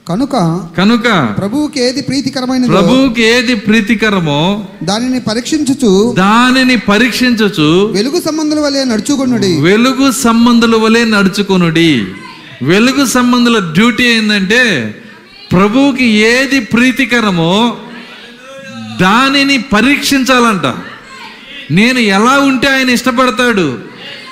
కనుక 0.10 0.36
కనుక 0.78 1.08
ప్రభువుకి 1.38 1.80
ఏది 1.84 2.02
ప్రీతికరమైనదో 2.02 2.68
ప్రభువుకి 2.68 3.22
ఏది 3.24 3.54
ప్రీతికరమో 3.56 4.40
దానిని 4.84 5.20
పరీక్షించుచు 5.20 5.92
దానిని 6.18 6.78
పరీక్షించచ్చు 6.78 7.68
వెలుగు 7.94 8.20
సంబంధుల 8.22 8.60
వలె 8.60 8.84
నడుచుకొనుడి. 8.84 9.52
వెలుగు 9.62 10.12
సంబంధుల 10.12 10.76
వలె 10.76 11.04
నడుచుకొనుడి. 11.06 11.92
వెలుగు 12.64 13.06
సంబంధుల 13.06 13.60
డ్యూటీ 13.74 14.04
ఏంటంటే 14.04 14.64
ప్రభువుకి 15.52 16.06
ఏది 16.06 16.60
ప్రీతికరమో 16.60 17.78
దానిని 19.02 19.58
పరీక్షించాలంట. 19.58 20.68
నేను 21.72 22.00
ఎలా 22.00 22.36
ఉంటే 22.50 22.68
ఆయన 22.68 22.90
ఇష్టపడతాడు? 22.90 23.68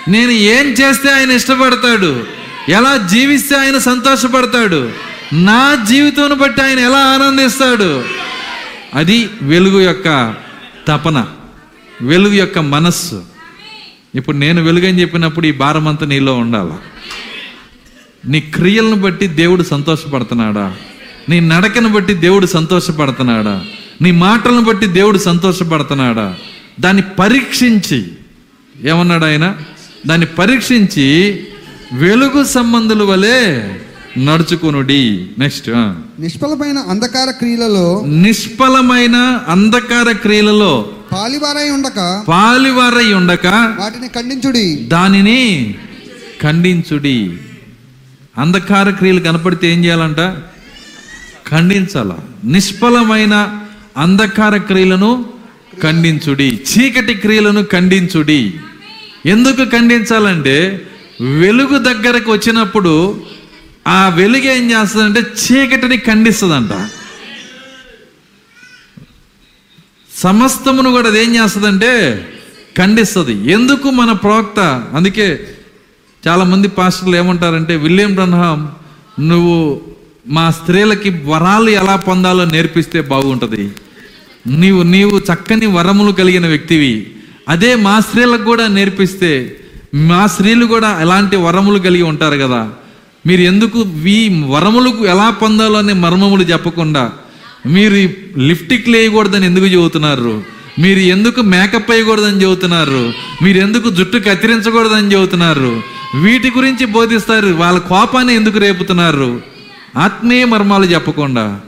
నేను 0.08 0.32
ఏం 0.32 0.68
చేస్తే 0.82 1.10
ఆయన 1.10 1.32
ఇష్టపడతాడు? 1.32 2.41
ఎలా 2.70 2.98
జీవిస్తే 2.98 3.56
ఆయన 3.56 3.78
సంతోషపడతాడు? 3.78 4.92
నా 5.34 5.86
జీవితం 5.90 6.38
బట్టి 6.38 6.62
ఆయన 6.62 6.80
ఎలా 6.80 6.98
ఆనందిస్తాడు? 6.98 8.04
అది 8.94 9.30
వెలుగు 9.42 9.80
యొక్క 9.80 10.36
తపన 10.88 11.28
వెలుగు 12.02 12.34
యొక్క 12.34 12.60
మనస్సు. 12.60 13.24
ఇప్పుడు 14.16 14.38
నేను 14.38 14.64
వెలుగని 14.64 15.02
చెప్పినప్పుడు 15.02 15.48
ఈ 15.48 15.52
భారం 15.52 15.88
అంతా 15.88 16.06
నీలో 16.06 16.38
ఉండాలి? 16.38 16.72
నీ 18.32 18.40
క్రియలను 18.40 18.96
బట్టి 18.96 19.28
దేవుడు 19.28 19.64
సంతోషపడుతున్నాడా? 19.64 20.76
నీ 21.30 21.40
నడకను 21.40 21.90
బట్టి 21.90 22.14
దేవుడు 22.14 22.46
సంతోషపడుతున్నాడా? 22.46 23.66
నీ 24.02 24.12
మాటలను 24.12 24.62
బట్టి 24.62 24.86
దేవుడు 24.86 25.18
సంతోషపడుతున్నాడా? 25.18 26.36
దాన్ని 26.80 27.04
పరీక్షించి 27.20 28.12
ఏమన్నాడు 28.84 29.26
ఆయన? 29.26 29.58
దాన్ని 30.08 30.28
పరీక్షించి 30.28 31.40
వెలుగు 31.94 32.44
సంబంధుల 32.44 33.04
వలె 33.04 33.62
నడుచుకొనుడి. 34.18 35.28
నెక్స్ట్ 35.40 35.70
నిష్ఫలమైన 36.22 36.78
అంధకార 36.78 37.32
క్రియలలో 37.32 38.04
నిష్ఫలమైన 38.08 39.16
అంధకార 39.48 40.12
క్రియలలో 40.12 40.92
పాలివారై 41.12 41.70
ఉండక 41.70 42.24
పాలివారై 42.28 43.14
ఉండక 43.14 43.48
వాటిని 43.80 44.08
ఖండించుడి. 44.08 44.76
దానిని 44.76 45.76
ఖండించుడి. 46.42 47.38
అంధకార 48.38 48.90
క్రియలు 48.90 49.20
కనపడితే 49.20 49.74
ఏం 49.74 49.86
చేయాలంట? 49.86 50.18
ఖండించాల. 51.50 52.12
నిష్ఫలమైన 52.44 53.60
అంధకార 53.98 54.58
క్రియలను 54.58 55.26
ఖండించుడి. 55.84 56.60
చీకటి 56.72 57.14
క్రియలను 57.14 57.64
ఖండించుడి. 57.64 58.54
ఎందుకు 59.26 59.66
ఖండించాలంటే 59.70 60.82
వెలుగు 61.22 61.78
దగ్గరకు 61.78 62.32
వచ్చినప్పుడు 62.32 63.22
ఆ 63.88 64.10
వెలుగు 64.10 64.44
ఏం 64.44 64.72
చేస్తుందంటే 64.72 65.20
చీకటిని 65.20 65.98
ఖండిస్తుందంట. 65.98 66.90
సమస్తమును 70.18 70.92
కూడా 70.92 71.08
అది 71.08 71.24
ఏం 71.24 71.36
చేస్తుందంటే 71.36 72.26
ఖండిస్తుంది. 72.78 73.52
ఎందుకు 73.52 73.90
మన 73.90 74.12
ప్రవక్త 74.12 74.60
అందుకే 74.94 75.48
చాలామంది 76.28 76.68
పాస్టర్లు 76.68 77.16
ఏమంటారంటే 77.16 77.76
విలియం 77.76 78.16
బ్రహ్మాం 78.16 78.72
నువ్వు 79.28 79.82
మా 80.28 80.52
స్త్రీలకి 80.52 81.10
వరాలు 81.10 81.70
ఎలా 81.70 81.96
పొందాలో 81.96 82.46
నేర్పిస్తే 82.46 83.02
బాగుంటుంది. 83.02 83.72
నీవు 84.48 84.84
నీవు 84.84 85.18
చక్కని 85.18 85.66
వరములు 85.66 86.12
కలిగిన 86.12 86.48
వ్యక్తివి. 86.48 87.12
అదే 87.50 87.76
మా 87.76 88.00
స్త్రీలకు 88.00 88.44
కూడా 88.44 88.68
నేర్పిస్తే 88.68 89.61
మా 89.96 90.28
స్త్రీలు 90.28 90.66
కూడా 90.66 91.02
ఎలాంటి 91.02 91.36
వరములు 91.36 91.80
కలిగి 91.80 92.02
ఉంటారు 92.02 92.38
కదా. 92.38 92.70
మీరు 93.28 93.42
ఎందుకు 93.42 93.86
ఈ 94.06 94.44
వరములకు 94.48 95.06
ఎలా 95.06 95.30
పొందాలో 95.30 95.78
అనే 95.78 95.94
మర్మములు 95.94 96.44
చెప్పకుండా 96.44 97.12
మీరు 97.66 98.10
లిప్టిక్ 98.40 98.90
లేయకూడదని 98.90 99.46
ఎందుకు 99.46 99.66
చెబుతున్నారు? 99.66 100.44
మీరు 100.80 101.00
ఎందుకు 101.00 101.42
మేకప్ 101.42 101.92
వేయకూడదని 101.92 102.42
చెబుతున్నారు? 102.42 103.14
మీరు 103.44 103.58
ఎందుకు 103.58 103.90
జుట్టు 103.90 104.18
కత్తిరించకూడదని 104.18 105.14
చెబుతున్నారు? 105.14 105.82
వీటి 106.22 106.50
గురించి 106.50 106.86
బోధిస్తారు. 106.86 107.48
వాళ్ళ 107.48 107.80
కోపాన్ని 107.80 108.36
ఎందుకు 108.36 108.60
రేపుతున్నారు? 108.60 109.42
ఆత్మీయ 109.98 110.46
మర్మాలు 110.46 110.86
చెప్పకుండా. 110.86 111.62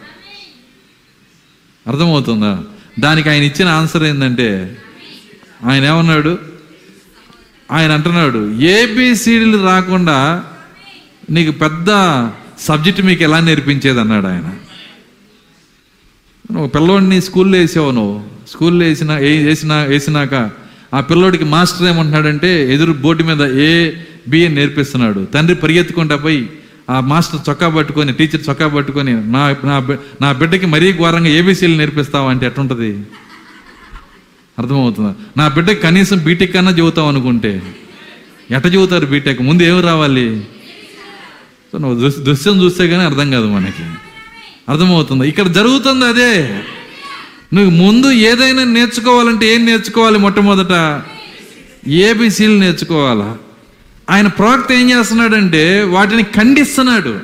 అర్థమవుతుందా? 1.87 2.59
దానికి 2.99 3.29
ఆయన 3.29 3.43
ఇచ్చిన 3.43 3.67
ఆన్సర్ 3.67 4.03
ఏంటంటే 4.03 4.77
ఆయన 5.69 5.83
ఏమన్నాడు? 5.83 6.52
ఆయన 7.73 7.91
అంటున్నాడు 7.91 8.51
ఏబిసిడీలు 8.51 9.63
రాకుండా 9.63 10.43
నీకు 11.29 11.51
పెద్ద 11.51 11.87
సబ్జెక్ట్ 12.59 13.01
మీకు 13.01 13.23
ఎలా 13.23 13.39
నేర్పించేది 13.39 13.99
అన్నాడు 13.99 14.27
ఆయన. 14.27 14.53
నువ్వు 16.51 16.67
పిల్లోడిని 16.67 17.21
స్కూల్లో 17.21 17.57
వేసావు 17.57 17.91
నువ్వు. 17.91 18.23
స్కూల్లో 18.49 18.85
వేసిన 18.85 19.11
ఏ- 19.11 19.45
వేసిన 19.45 19.83
వేసినాక 19.83 20.49
ఆ 20.93 20.99
పిల్లోడికి 20.99 21.43
మాస్టర్ 21.43 21.87
ఏమంటున్నాడంటే 21.87 22.73
ఎదురు 22.73 22.91
బోర్డు 22.93 23.23
మీద 23.23 23.41
ఏ 23.41 23.91
బిఏ 24.27 24.47
నేర్పిస్తున్నాడు. 24.47 25.27
తండ్రి 25.33 25.55
పరిగెత్తుకుంటా 25.55 26.15
పోయి 26.15 26.49
ఆ 26.89 26.99
మాస్టర్ 26.99 27.49
చొక్కా 27.49 27.69
పట్టుకొని 27.69 28.13
టీచర్ 28.13 28.49
చొక్కా 28.49 28.67
పట్టుకొని 28.67 29.31
నా 29.31 29.55
నా 30.21 30.31
బిడ్డకి 30.31 30.65
మరీ 30.65 30.93
ఘోరంగా 30.97 31.27
ఏబీసీలు 31.27 31.77
నేర్పిస్తావు 31.77 32.29
అంటే 32.29 32.45
ఎట్టుంటుంది? 32.45 32.99
అర్థమవుతుందా? 34.59 35.15
నా 35.37 35.47
బిడ్డకి 35.47 35.81
కనీసం 35.81 36.17
బీటెక్ 36.17 36.55
అన్నా 36.55 36.71
చదువుతాం 36.71 37.07
అనుకుంటే 37.07 37.61
ఎట 38.51 38.65
చదువుతారు 38.65 39.05
బీటెక్ 39.05 39.41
ముందు 39.41 39.63
ఏమి 39.63 39.81
రావాలి? 39.81 40.41
సో 41.71 41.77
నువ్వు 41.77 42.09
దృశ్యం 42.09 42.63
చూస్తే 42.63 42.87
కానీ 42.87 43.03
అర్థం 43.03 43.31
కాదు 43.31 43.45
మనకి. 43.45 43.83
అర్థమవుతుంది? 44.69 45.27
ఇక్కడ 45.27 45.47
జరుగుతుంది 45.47 46.05
అదే. 46.05 46.59
నువ్వు 47.53 47.69
ముందు 47.71 48.11
ఏదైనా 48.11 48.63
నేర్చుకోవాలంటే 48.63 49.55
ఏం 49.55 49.65
నేర్చుకోవాలి 49.65 50.17
మొట్టమొదట? 50.17 51.01
ఏబిసీలు 51.87 52.59
నేర్చుకోవాలా? 52.59 53.37
ఆయన 54.09 54.27
ప్రవక్త 54.27 54.71
ఏం 54.71 54.91
చేస్తున్నాడంటే 54.91 55.83
వాటిని 55.83 56.23
ఖండిస్తున్నాడు. 56.23 57.19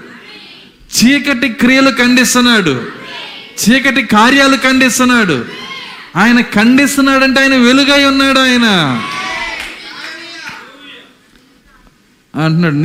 చీకటి 0.98 1.50
క్రియలు 1.50 1.90
ఖండిస్తున్నాడు. 1.90 2.82
చీకటి 3.64 4.04
కార్యాలు 4.04 4.58
ఖండిస్తున్నాడు. 4.58 5.46
ఆయన 6.16 6.42
ఖండిస్తున్నాడంటే 6.42 7.40
ఆయన 7.40 7.56
వెలుగై 7.56 8.06
ఉన్నాడు 8.06 8.40
ఆయన. 8.40 8.68
అంటున్నాడు 12.36 12.76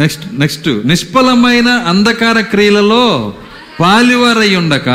నెక్స్ట్ 0.00 0.34
నెక్స్ట్. 0.34 0.86
నిష్ఫలమైన 0.86 1.68
అంధకార 1.68 2.40
క్రియలలో 2.40 3.34
పాలివారై 3.80 4.56
ఉండక 4.56 4.88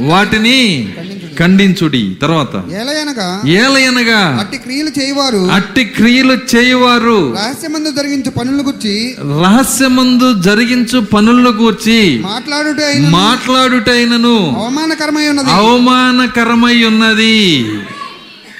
వాటిని 0.00 0.92
ఖండించుడి. 1.38 2.16
తర్వాత 2.22 2.54
ఏలయనగా 2.56 3.42
ఏలయనగా 3.46 4.36
అట్టి 4.40 4.58
క్రియలు 4.58 4.90
చేయవారు. 5.00 5.50
అట్టి 5.52 5.84
క్రియలు 5.84 6.32
చేయువారు. 6.32 7.32
రహస్యమందు 7.32 7.90
జరిగించు 7.90 8.30
పనుల 8.30 8.66
గురించి. 8.66 9.16
రహస్యమందు 9.22 10.42
జరిగించు 10.42 11.00
పనుల 11.00 11.50
గూర్చి 11.50 12.18
మాట్లాడుట 12.18 13.10
మాట్లాడుటైనను. 13.10 14.56
అవమానకరమై 14.58 15.28
ఉన్నది. 15.28 15.50
అవమానకరమై 15.50 16.84
ఉన్నది. 16.84 17.66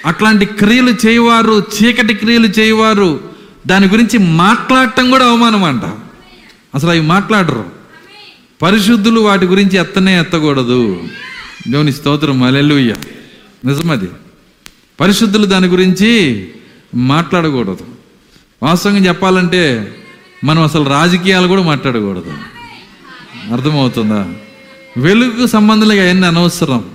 అట్లాంటి 0.07 0.47
క్రియలు 0.47 0.95
చేయవారు 1.07 1.63
చీకటి 1.83 2.15
క్రియలు 2.15 2.47
చేయవారు 2.47 3.21
దాని 3.67 3.89
గురించి 3.89 4.19
మాట్లాడటం 4.19 5.11
కూడా 5.11 5.27
అవమానం 5.27 5.65
అంట. 5.65 5.83
అసలు 6.75 6.91
అవి 6.91 7.01
మాట్లాడరు. 7.01 7.65
పరిశుద్ధులు 8.63 9.21
వాటి 9.21 9.47
గురించి 9.47 9.79
ఎత్తనే 9.79 10.21
ఎత్తకూడదు. 10.21 10.99
దేవుని 11.69 11.93
స్తోత్రం 11.93 12.43
అలెలుయ్య 12.43 12.95
నిజమది. 13.65 14.09
పరిశుద్ధులు 15.01 15.47
దాని 15.47 15.67
గురించి 15.67 16.49
మాట్లాడకూడదు. 16.95 17.87
వాస్తవంగా 18.63 18.99
చెప్పాలంటే 18.99 19.95
మనం 20.45 20.63
అసలు 20.63 20.85
రాజకీయాలు 20.85 21.47
కూడా 21.47 21.63
మాట్లాడకూడదు. 21.63 22.33
అర్థమవుతుందా? 23.53 24.35
వెలుగు 24.97 25.47
సంబంధంగా 25.47 26.05
అవన్నీ 26.05 26.27
అనవసరం. 26.27 26.91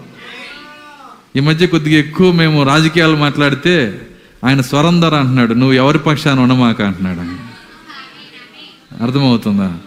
ఈ 1.36 1.39
మధ్య 1.39 1.68
కొద్దిగా 1.68 1.99
ఎక్కువ 1.99 2.32
మేము 2.32 2.63
రాజకీయాలు 2.63 3.16
మాట్లాడితే 3.16 4.01
ఆయన 4.45 4.61
స్వరం 4.61 4.99
ధర 4.99 5.16
అంటున్నాడు 5.16 5.53
నువ్వు 5.53 5.74
ఎవరి 5.74 5.99
పక్షాన 5.99 6.39
ఉండమాక 6.39 6.82
అంటున్నాడు 6.82 7.20
అర్థమవుతుందా? 9.03 9.78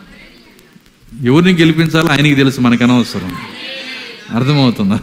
ఎవరిని 1.22 1.53
గెలిపించాలో 1.53 2.09
ఆయనకి 2.09 2.35
తెలుసు 2.35 2.61
మనకు 2.61 2.85
అనవసరం. 2.85 3.37
అర్థమవుతుందా? 4.35 5.01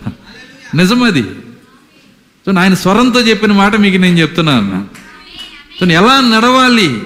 నిజమది. 0.76 1.23
సో 2.45 2.59
ఆయన 2.59 2.73
స్వరంతో 2.73 3.19
చెప్పిన 3.19 3.51
మాట 3.51 3.76
మీకు 3.76 3.97
నేను 3.97 4.17
చెప్తున్నాను 4.17 4.86
సో 5.80 5.86
ఎలా 5.86 6.21
నడవాలి? 6.21 7.03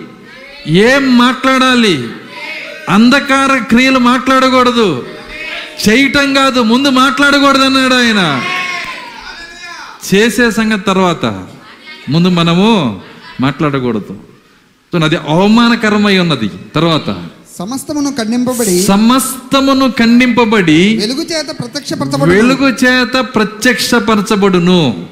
ఏం 0.67 1.17
మాట్లాడాలి? 1.17 2.09
అంధకార 2.89 3.57
క్రియలు 3.57 3.99
మాట్లాడకూడదు. 3.99 5.07
చేయటం 5.89 6.33
కాదు 6.33 6.59
ముందు 6.61 6.89
మాట్లాడకూడదు 6.89 7.61
అన్నాడు 7.61 7.93
ఆయన. 7.93 8.41
చేసే 10.13 10.51
సంగతి 10.51 10.83
తర్వాత 10.83 11.47
ముందు 12.09 12.27
మనము 12.27 13.01
మాట్లాడకూడదు. 13.41 14.19
సో 14.91 14.99
అది 14.99 15.15
అవమానకరమై 15.15 16.17
ఉన్నది. 16.17 16.49
తర్వాత 16.75 17.28
సమస్తమును 17.59 18.15
ఖండింపబడి 18.17 18.83
సమస్తమును 18.83 19.93
ఖండింపబడి 19.99 20.97
వెలుగు 20.97 21.21
చేత 21.21 21.59
ప్రత్యక్షపరచబడి 21.59 22.31
వెలుగు 22.31 22.69
చేత 22.69 23.25
ప్రత్యక్షపరచబడును. 23.35 25.05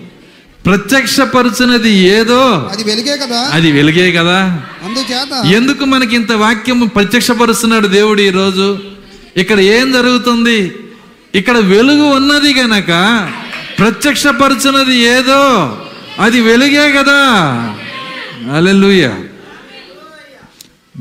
ప్రత్యక్షపరచునది 0.66 1.90
ఏదో? 1.90 2.70
అది 2.72 2.84
వెలుగే 2.84 3.18
కదా. 3.18 3.50
అది 3.54 3.72
వెలుగే 3.72 4.12
కదా. 4.12 4.62
అందుచేత 4.86 5.46
ఎందుకు 5.46 5.86
మనకి 5.86 6.16
ఇంత 6.16 6.32
వాక్యం 6.32 6.88
ప్రత్యక్షపరుస్తున్నాడు 6.88 7.88
దేవుడు 7.88 8.22
ఈరోజు? 8.22 8.78
ఇక్కడ 9.38 9.60
ఏం 9.60 9.92
జరుగుతుంది? 9.92 10.76
ఇక్కడ 11.36 11.58
వెలుగు 11.58 12.04
ఉన్నది 12.04 12.54
గనక 12.54 12.88
ప్రత్యక్షపరచున్నది 13.80 14.96
ఏదో? 14.96 15.78
అది 16.20 16.42
వెలుగే 16.42 16.92
కదా. 16.92 17.20
అలెలుయ 18.56 19.10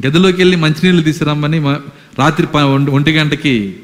గదిలోకి 0.07 0.37
వెళ్ళి 0.37 0.57
మంచినీళ్ళు 0.57 1.03
తీసుకురమ్మని 1.03 1.61
మా- 1.61 1.91
రాత్రి 2.19 2.47
ప- 2.47 2.57
ఒంటి- 2.57 3.15
గంటకి 3.15 3.77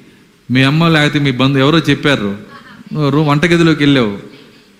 మీ 0.50 0.62
అమ్మ 0.62 0.88
లేకపోతే 0.88 1.18
మీ 1.18 1.30
బంధు 1.30 1.58
ఎవరో 1.58 1.78
చెప్పారు. 1.78 2.36
నువ్వు 2.92 3.10
రూ- 3.10 3.24
వంటగదిలోకి 3.24 3.84
వెళ్ళావు 3.84 4.18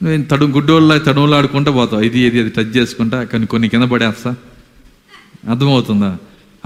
నేను 0.05 0.25
తడు 0.25 0.47
గుడ్డోళ్ళ 0.47 0.99
తడువులు 0.99 1.35
ఆడుకుంటూ 1.35 1.73
పోతావు. 1.73 2.03
ఇది 2.03 2.21
ఇది 2.21 2.41
అది 2.41 2.51
టచ్ 2.51 2.77
చేసుకుంటా. 2.77 3.25
కొన్ని 3.25 3.47
కొన్ని 3.47 3.69
కింద 3.69 3.83
పడేస్తా. 3.83 4.35
అర్థమవుతుందా? 5.51 6.17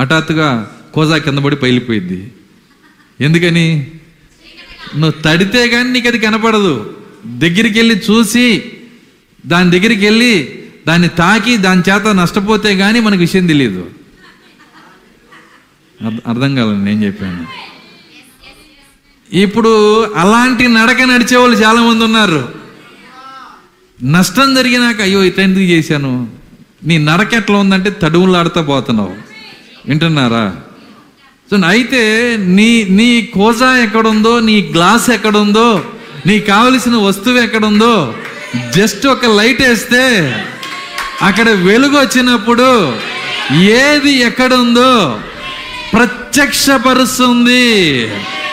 హఠాత్తుగా 0.01 0.71
కోజా 0.95 1.19
కింద 1.19 1.39
పడి 1.39 1.57
పైలిపోయింది 1.57 2.33
ఎందుకని? 3.21 3.87
నువ్వు 4.97 5.23
తడితే 5.25 5.69
కానీ 5.69 5.91
నీకు 5.91 6.09
అది 6.09 6.19
కనపడదు. 6.19 6.97
దగ్గరికి 7.27 7.79
వెళ్ళి 7.79 7.95
చూసి 7.95 8.64
దాని 9.47 9.71
దగ్గరికి 9.71 10.05
వెళ్ళి 10.05 10.59
దాన్ని 10.89 11.09
తాకి 11.09 11.57
దాని 11.57 11.81
చేత 11.81 12.14
నష్టపోతే 12.14 12.77
కానీ 12.77 13.01
మనకు 13.01 13.21
విషయం 13.21 13.47
తెలియదు 13.47 13.91
అర్థం 16.05 16.55
కాలేదు 16.55 16.78
నేను 16.78 17.05
చెప్పాను. 17.05 17.47
ఇప్పుడు 19.36 20.03
అలాంటి 20.16 20.68
నడక 20.68 21.03
నడిచే 21.03 21.36
వాళ్ళు 21.36 21.57
చాలామంది 21.57 22.05
ఉన్నారు. 22.05 22.49
నష్టం 24.05 24.55
జరిగినాక 24.55 25.01
అయ్యో 25.01 25.24
ఇట్లా 25.24 25.44
ఎందుకు 25.44 25.64
చేశాను? 25.64 26.28
నీ 26.84 26.99
నడక 26.99 27.34
ఎట్లా 27.34 27.59
ఉందంటే 27.59 27.90
తడువులాడుతూ 27.90 28.62
పోతున్నావు. 28.62 29.14
వింటున్నారా? 29.86 30.57
సో 31.51 31.57
అయితే 31.66 32.36
నీ 32.36 32.86
నీ 32.90 33.22
కోజా 33.22 33.76
ఎక్కడుందో 33.76 34.40
నీ 34.40 34.72
గ్లాస్ 34.74 35.11
ఎక్కడుందో 35.11 35.84
నీకు 36.26 36.47
కావలసిన 36.47 36.97
వస్తువు 36.97 37.38
ఎక్కడుందో 37.38 38.14
జస్ట్ 38.76 39.07
ఒక 39.07 39.24
లైట్ 39.24 39.62
వేస్తే 39.62 40.34
అక్కడ 41.22 41.49
వెలుగు 41.49 41.99
వచ్చినప్పుడు 41.99 42.97
ఏది 43.57 44.12
ఎక్కడుందో 44.12 45.20
ప్రత్యక్షపరుస్తుంది. 45.97 48.01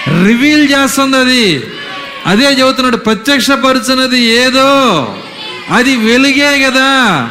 రివీల్ 0.07 0.71
చేస్తుంది 0.71 1.15
అది 1.15 1.63
అదే 2.25 2.45
చెబుతున్నాడు 2.45 2.97
ప్రత్యక్షపరుచున్నది 2.97 4.21
ఏదో. 4.21 5.07
అది 5.69 5.95
వెలుగే 5.95 6.65
కదా. 6.65 7.29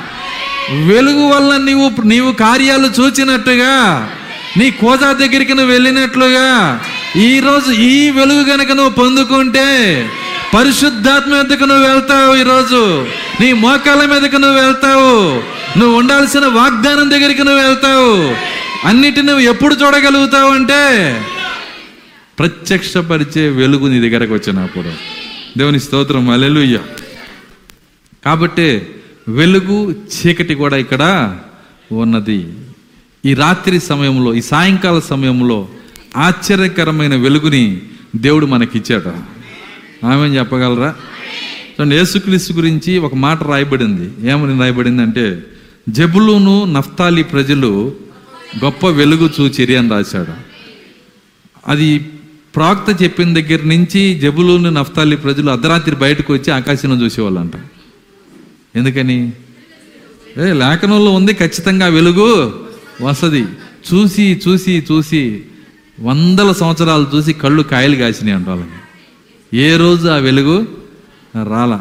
వెలుగు 0.86 1.28
వల్ల 1.28 1.56
నీవు 1.56 1.92
నీవు 2.02 2.32
కార్యాలు 2.32 3.00
చూచినట్టుగా 3.00 4.08
నీ 4.56 4.70
కోజా 4.70 5.12
దగ్గరికి 5.12 5.54
నువ్వు 5.54 5.72
వెళ్ళినట్లుగా 5.72 6.80
ఈ 7.16 7.40
రోజు 7.40 7.72
ఈ 7.72 8.10
వెలుగు 8.10 8.44
కనుక 8.44 8.66
నువ్వు 8.66 8.88
పొందుకుంటే 8.88 10.10
పరిశుద్ధాత్మ 10.54 11.30
మీదకు 11.30 11.64
నువ్వు 11.64 11.88
వెళ్తావు 11.88 12.36
ఈరోజు. 12.36 13.06
నీ 13.40 13.52
మోకాల 13.52 13.96
మీదకు 13.96 14.36
నువ్వు 14.36 14.60
వెళ్తావు. 14.60 15.42
నువ్వు 15.78 15.98
ఉండాల్సిన 15.98 16.40
వాగ్దానం 16.40 17.10
దగ్గరికి 17.10 17.44
నువ్వు 17.44 17.62
వెళ్తావు. 17.62 18.36
అన్నిటిని 18.84 19.44
ఎప్పుడు 19.44 19.74
చూడగలుగుతావు 19.74 20.50
అంటే 20.50 20.80
ప్రత్యక్షపరిచే 22.38 23.48
వెలుగు 23.48 23.86
నీ 23.88 24.08
దగ్గరకు 24.08 24.34
వచ్చినప్పుడు. 24.34 24.90
దేవుని 25.58 25.80
స్తోత్రం 25.80 26.30
అలెలుయ్య 26.30 26.78
కాబట్టి 28.24 28.82
వెలుగు 29.28 29.96
చీకటి 30.12 30.54
కూడా 30.54 30.76
ఇక్కడ 30.76 31.02
ఉన్నది. 31.92 32.52
ఈ 33.24 33.34
రాత్రి 33.34 33.80
సమయంలో 33.80 34.34
ఈ 34.34 34.40
సాయంకాల 34.42 34.98
సమయంలో 34.98 35.68
ఆశ్చర్యకరమైన 36.16 37.14
వెలుగుని 37.16 37.82
దేవుడు 38.16 38.46
మనకిచ్చాట 38.46 39.08
ఆమె 40.06 40.26
చెప్పగలరా? 40.28 40.94
చూడండి 41.74 41.96
యేసుక్రీస్తు 41.96 42.52
గురించి 42.52 42.98
ఒక 42.98 43.14
మాట 43.14 43.42
రాయబడింది. 43.42 44.30
ఏమని 44.30 44.60
రాయబడింది 44.60 45.02
అంటే 45.02 45.38
జబులును 45.88 46.64
నఫ్తాలి 46.64 47.22
ప్రజలు 47.22 47.94
గొప్ప 48.64 48.86
వెలుగు 48.86 49.30
చూచిరి 49.40 49.76
అని 49.76 49.90
రాశాడు. 49.90 50.32
అది 51.68 51.98
ప్రాక్త 52.56 53.02
చెప్పిన 53.02 53.34
దగ్గర 53.34 53.64
నుంచి 53.64 54.14
జబులును 54.14 54.70
నఫ్తాలి 54.70 55.16
ప్రజలు 55.16 55.50
అర్ధరాత్రి 55.50 55.96
బయటకు 55.96 56.32
వచ్చి 56.32 56.50
ఆకాశంలో 56.50 57.04
చూసేవాళ్ళంట. 57.04 57.52
ఎందుకని? 58.76 59.32
ఏ 60.38 60.52
లేఖనంలో 60.52 61.12
ఉంది 61.12 61.34
ఖచ్చితంగా 61.34 61.86
వెలుగు 61.86 62.60
వసది. 63.02 63.46
చూసి 63.94 64.40
చూసి 64.48 64.86
చూసి 64.92 65.44
వందల 66.00 66.52
సంవత్సరాలు 66.52 67.06
చూసి 67.14 67.32
కళ్ళు 67.32 67.62
కాయలు 67.62 67.96
కాసినాయి 67.96 68.36
అంట 68.36 68.48
వాళ్ళకి 68.48 68.70
ఏ 69.56 69.76
రోజు 69.76 70.08
ఆ 70.08 70.16
వెలుగు? 70.16 70.66
రాల. 71.36 71.80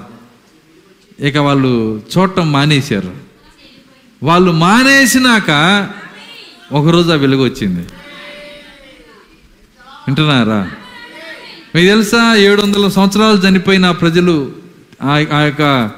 ఇక 1.19 1.37
వాళ్ళు 1.37 2.01
చూడటం 2.17 2.51
మానేశారు. 2.51 3.13
వాళ్ళు 4.23 4.51
మానేసినాక 4.51 5.49
ఒకరోజు 6.71 7.11
ఆ 7.11 7.15
వెలుగు 7.15 7.43
వచ్చింది. 7.43 7.81
వింటున్నారా? 10.07 10.71
మీకు 11.75 11.87
తెలుసా 11.87 12.35
ఏడు 12.35 12.61
వందల 12.61 12.87
సంవత్సరాలు 12.87 13.37
చనిపోయిన 13.37 13.91
ప్రజలు 13.91 14.51
ఆ 15.03 15.09
ఆ 15.09 15.39
యొక్క 15.41 15.91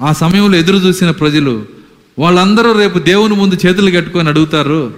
ఆ 0.00 0.12
సమయంలో 0.12 0.58
ఎదురు 0.58 0.76
చూసిన 0.76 1.10
ప్రజలు 1.10 1.66
వాళ్ళందరూ 2.18 2.72
రేపు 2.72 2.98
దేవుని 2.98 3.34
ముందు 3.34 3.54
చేతులు 3.66 3.96
కట్టుకొని 3.96 4.28
అడుగుతారు 4.28 4.94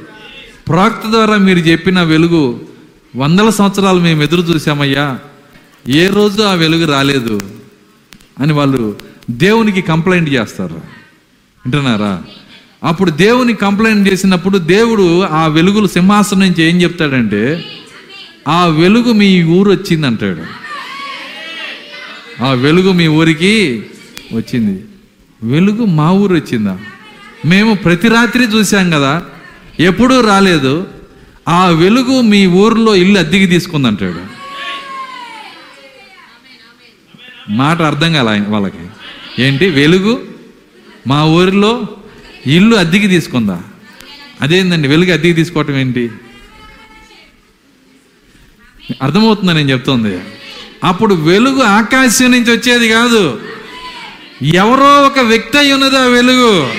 ప్రాక్త 0.69 1.07
ద్వారా 1.07 1.37
మీరు 1.37 1.59
చెప్పిన 1.59 2.03
వెలుగు 2.03 2.61
వందల 3.17 3.51
సంవత్సరాలు 3.51 4.01
మేము 4.01 4.23
ఎదురు 4.23 4.43
చూసామయ్యా 4.43 5.19
ఏ 5.89 6.07
రోజు 6.07 6.43
ఆ 6.43 6.53
వెలుగు 6.53 6.93
రాలేదు 6.93 7.41
అని 8.39 8.53
వాళ్ళు 8.53 8.97
దేవునికి 9.31 9.83
కంప్లైంట్ 9.83 10.31
చేస్తారు. 10.31 10.75
వింటున్నారా? 11.61 12.23
అప్పుడు 12.85 13.11
దేవుని 13.11 13.55
కంప్లైంట్ 13.55 14.09
చేసినప్పుడు 14.09 14.59
దేవుడు 14.59 15.23
ఆ 15.23 15.47
వెలుగులు 15.47 15.87
సింహాసనం 15.87 16.41
నుంచి 16.41 16.63
ఏం 16.63 16.83
చెప్తాడంటే 16.83 17.65
ఆ 18.49 18.67
వెలుగు 18.67 19.13
మీ 19.13 19.43
ఊరు 19.43 19.71
వచ్చింది 19.71 20.07
అంటాడు 20.07 20.61
ఆ 22.45 22.53
వెలుగు 22.53 22.93
మీ 22.93 23.07
ఊరికి 23.07 23.87
వచ్చింది. 24.33 24.85
వెలుగు 25.43 25.85
మా 25.85 26.11
ఊరు 26.11 26.35
వచ్చిందా? 26.35 26.79
మేము 27.47 27.75
ప్రతి 27.75 28.09
రాత్రి 28.09 28.45
చూసాం 28.45 28.91
కదా 28.91 29.23
ఎప్పుడూ 29.81 30.21
రాలేదు. 30.21 30.87
ఆ 31.49 31.67
వెలుగు 31.67 32.21
మీ 32.21 32.47
ఊర్లో 32.47 32.95
ఇల్లు 32.95 33.19
అద్దెకి 33.19 33.47
తీసుకుందంటాడు. 33.47 34.21
మాట 37.53 37.83
అర్థం 37.83 38.13
కాల 38.13 38.45
వాళ్ళకి. 38.49 38.85
ఏంటి? 39.43 39.69
వెలుగు 39.69 40.23
మా 41.07 41.25
ఊరిలో 41.25 41.83
ఇల్లు 42.47 42.77
అద్దెకి 42.77 43.09
తీసుకుందా? 43.09 43.63
అదేందండి 44.41 44.89
వెలుగు 44.89 45.13
అద్దెకి 45.13 45.35
తీసుకోవటం 45.35 45.77
ఏంటి? 45.77 46.11
అర్థమవుతుందా 49.03 49.53
నేను 49.53 49.71
చెప్తుంది? 49.71 50.21
అప్పుడు 50.85 51.15
వెలుగు 51.15 51.63
ఆకాశం 51.63 52.31
నుంచి 52.31 52.57
వచ్చేది 52.57 52.89
కాదు. 52.89 53.41
ఎవరో 54.55 55.03
ఒక 55.03 55.19
వ్యక్తి 55.19 55.59
అయి 55.59 55.73
ఉన్నది 55.73 55.97
ఆ 55.97 56.05
వెలుగు. 56.05 56.75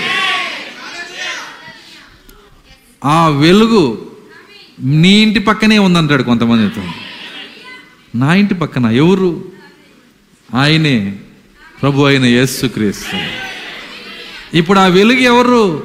ఆ 3.05 3.28
వెలుగు 3.28 4.12
నీ 4.84 5.22
ఇంటి 5.22 5.39
పక్కనే 5.39 5.78
ఉందంటాడు 5.78 6.24
కొంతమందితో 6.24 6.84
నా 8.16 8.34
ఇంటి 8.34 8.53
పక్కన 8.53 8.86
ఎవరు? 8.86 9.45
ఆయనే. 10.55 11.16
ప్రభు 11.82 12.03
అయిన 12.03 12.26
యేసుక్రీస్తు. 12.26 13.51
ఇప్పుడు 14.54 14.80
ఆ 14.80 14.86
వెలుగు 14.86 15.20
ఎవరు? 15.20 15.84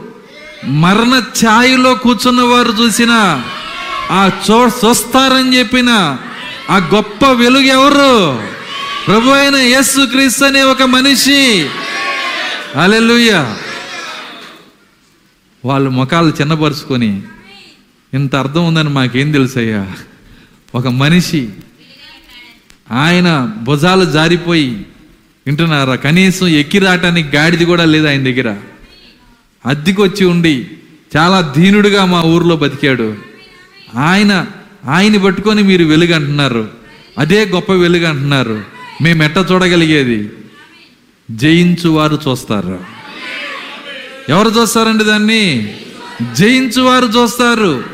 మరణ 0.65 1.23
ఛాయలో 1.45 1.95
కూర్చున్న 1.95 2.43
వారు 2.43 2.73
చూసిన 2.83 3.13
ఆ 4.11 4.31
చో 4.51 4.69
చూస్తారని 4.69 5.59
చెప్పిన 5.59 6.19
ఆ 6.71 6.77
గొప్ప 6.77 7.27
వెలుగు 7.27 7.65
ఎవరు? 7.65 8.43
ప్రభు 9.07 9.31
అయిన 9.31 9.57
యేసు 9.57 10.07
క్రీస్తు 10.07 10.45
అనే 10.45 10.63
ఒక 10.63 10.83
మనిషి. 10.83 11.69
అలెలుయ్య 12.77 13.55
వాళ్ళు 15.65 15.91
ముఖాలు 15.91 16.33
చిన్నపరుచుకొని 16.41 17.23
ఇంత 18.15 18.37
అర్థం 18.37 18.65
ఉందని 18.65 18.89
మాకేం 18.89 19.33
తెలుసయ్యా? 19.33 19.87
ఒక 20.75 20.87
మనిషి 20.87 21.49
ఆయన 22.91 23.55
భుజాలు 23.59 24.05
జారిపోయి 24.05 24.87
వింటున్నారా? 25.47 25.95
కనీసం 25.95 26.47
ఎక్కి 26.47 26.79
రావటానికి 26.79 27.37
గాడిది 27.37 27.65
కూడా 27.65 27.85
లేదు 27.85 28.07
ఆయన 28.07 28.25
దగ్గర. 28.25 28.57
అద్దెకొచ్చి 29.67 30.25
ఉండి 30.25 30.67
చాలా 31.17 31.55
దీనుడుగా 31.57 32.05
మా 32.05 32.23
ఊర్లో 32.23 32.57
బతికాడు. 32.57 33.15
ఆయన 33.95 34.47
ఆయన 34.87 35.17
పట్టుకొని 35.17 35.63
మీరు 35.63 35.85
వెలుగు 35.85 36.15
అంటున్నారు. 36.15 36.69
అదే 37.19 37.45
గొప్ప 37.45 37.73
వెలుగు 37.73 38.07
అంటున్నారు. 38.07 38.63
మేము 39.03 39.23
ఎట్ట 39.23 39.37
చూడగలిగేది? 39.53 40.31
జయించు 41.31 41.89
వారు 41.89 42.19
చూస్తారు. 42.29 42.81
ఎవరు 44.29 44.49
చూస్తారండి 44.49 45.05
దాన్ని? 45.05 45.75
జయించు 46.35 46.83
వారు 46.83 47.07
చూస్తారు. 47.07 47.85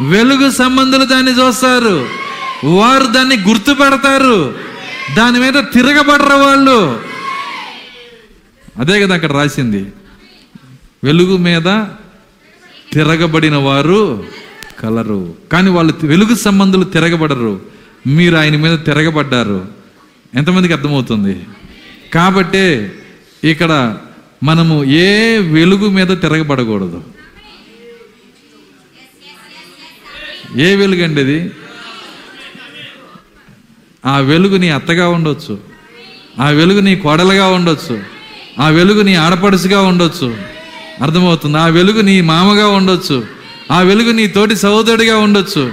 వెలుగు 0.00 0.50
సంబంధులు 0.50 1.04
దాన్ని 1.04 1.32
చూస్తారు. 1.32 2.06
వారు 2.64 3.06
దాన్ని 3.06 3.36
గుర్తుపెడతారు. 3.36 4.69
దాని 5.16 5.40
మీద 5.40 5.54
తిరగబడరు 5.54 6.36
వాళ్ళు. 6.36 7.00
అదే 8.76 9.00
కదా 9.00 9.14
అక్కడ 9.14 9.32
రాసింది. 9.32 9.92
వెలుగు 11.04 11.36
మీద 11.36 11.84
తిరగబడిన 12.92 13.56
వారు 13.56 14.26
కలరు. 14.80 15.34
కానీ 15.52 15.70
వాళ్ళు 15.70 15.94
వెలుగు 16.02 16.34
సంబంధులు 16.34 16.84
తిరగబడరు. 16.84 17.60
మీరు 18.06 18.36
ఆయన 18.36 18.56
మీద 18.56 18.78
తిరగబడ్డారు. 18.78 19.68
ఎంతమందికి 20.34 20.74
అర్థమవుతుంది? 20.74 21.46
కాబట్టే 22.14 22.94
ఇక్కడ 23.44 23.98
మనము 24.42 24.84
ఏ 24.84 25.38
వెలుగు 25.38 25.88
మీద 25.88 26.06
తిరగబడకూడదు. 26.06 27.04
ఏ 30.56 30.76
వెలుగు 30.76 31.04
అండి 31.04 31.20
అది 31.20 31.50
ఆ 34.06 34.18
వెలుగు 34.18 34.56
నీ 34.56 34.68
అత్తగా 34.68 35.08
ఉండొచ్చు. 35.08 35.58
ఆ 36.40 36.48
వెలుగు 36.48 36.80
నీ 36.80 36.96
కోడలుగా 36.96 37.48
ఉండొచ్చు. 37.48 38.02
ఆ 38.58 38.68
వెలుగు 38.68 39.02
నీ 39.02 39.14
ఆడపడుచుగా 39.14 39.82
ఉండొచ్చు. 39.82 40.36
అర్థమవుతుంది? 41.02 41.58
ఆ 41.58 41.66
వెలుగు 41.66 42.00
నీ 42.00 42.20
మామగా 42.20 42.68
ఉండొచ్చు. 42.68 43.26
ఆ 43.70 43.80
వెలుగు 43.80 44.12
నీ 44.12 44.26
తోటి 44.26 44.56
సహోదరుడిగా 44.56 45.18
ఉండొచ్చు. 45.18 45.72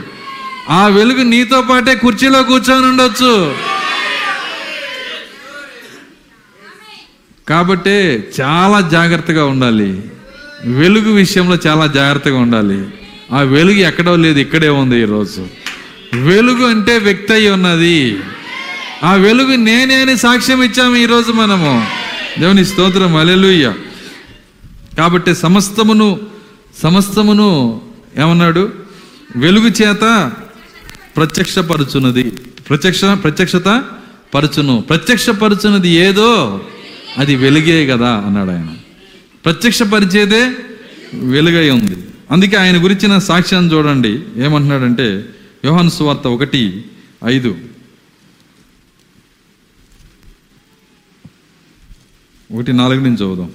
ఆ 0.69 0.87
వెలుగు 0.87 1.23
నీతో 1.23 1.61
పాటే 1.61 1.95
కుర్చీలో 1.95 2.43
కూర్చొని 2.43 2.85
ఉండొచ్చు. 2.85 3.55
కాబట్టి 7.49 8.23
చాలా 8.41 8.81
జాగ్రత్తగా 8.81 9.45
ఉండాలి. 9.45 10.03
వెలుగు 10.65 11.13
విషయంలో 11.13 11.57
చాలా 11.67 11.87
జాగ్రత్తగా 11.87 12.39
ఉండాలి. 12.39 12.87
ఆ 13.33 13.41
వెలుగు 13.41 13.77
ఎక్కడో 13.77 14.15
లేదు 14.15 14.39
ఇక్కడే 14.39 14.69
ఉంది 14.69 15.01
ఈరోజు. 15.01 15.47
వెలుగు 16.13 16.65
అంటే 16.65 16.97
వ్యక్తి 16.97 17.33
అయి 17.33 17.49
ఉన్నది. 17.49 18.17
ఆ 19.03 19.13
వెలుగు 19.13 19.55
నేనే 19.55 20.01
అని 20.01 20.17
సాక్ష్యం 20.17 20.63
ఇచ్చాము 20.63 20.95
ఈరోజు 20.95 21.31
మనము. 21.31 21.87
దేవుని 22.39 22.65
స్తోత్రం 22.65 23.15
అలెలుయ్య 23.15 23.73
కాబట్టి 24.97 25.35
సమస్తమును 25.35 26.19
సమస్తమును 26.83 27.81
ఏమన్నాడు? 28.17 28.73
వెలుగు 29.35 29.67
చేత 29.67 30.31
ప్రత్యక్షపరుచున్నది. 31.17 32.23
ప్రత్యక్ష 32.69 33.01
ప్రత్యక్షత 33.03 33.83
పరచును. 34.35 34.83
ప్రత్యక్షపరుచున్నది 34.89 35.89
ఏదో? 35.89 36.61
అది 37.17 37.35
వెలుగే 37.35 37.87
కదా 37.87 38.09
అన్నాడు 38.09 38.51
ఆయన. 38.51 38.67
ప్రత్యక్షపరిచేదే 39.45 40.51
వెలుగై 41.13 41.69
ఉంది. 41.69 41.95
అందుకే 42.31 42.57
ఆయన 42.57 42.83
గురించిన 42.83 43.17
సాక్ష్యాన్ని 43.17 43.73
చూడండి. 43.73 44.19
ఏమంటున్నాడంటే 44.37 45.25
యోహాను 45.65 45.89
సువార్త 45.89 46.27
ఒకటి 46.27 46.85
ఐదు. 47.25 47.55
ఒకటి 52.53 52.73
నాలుగు 52.73 52.99
నుంచి 52.99 53.15
చదువుదాం. 53.15 53.51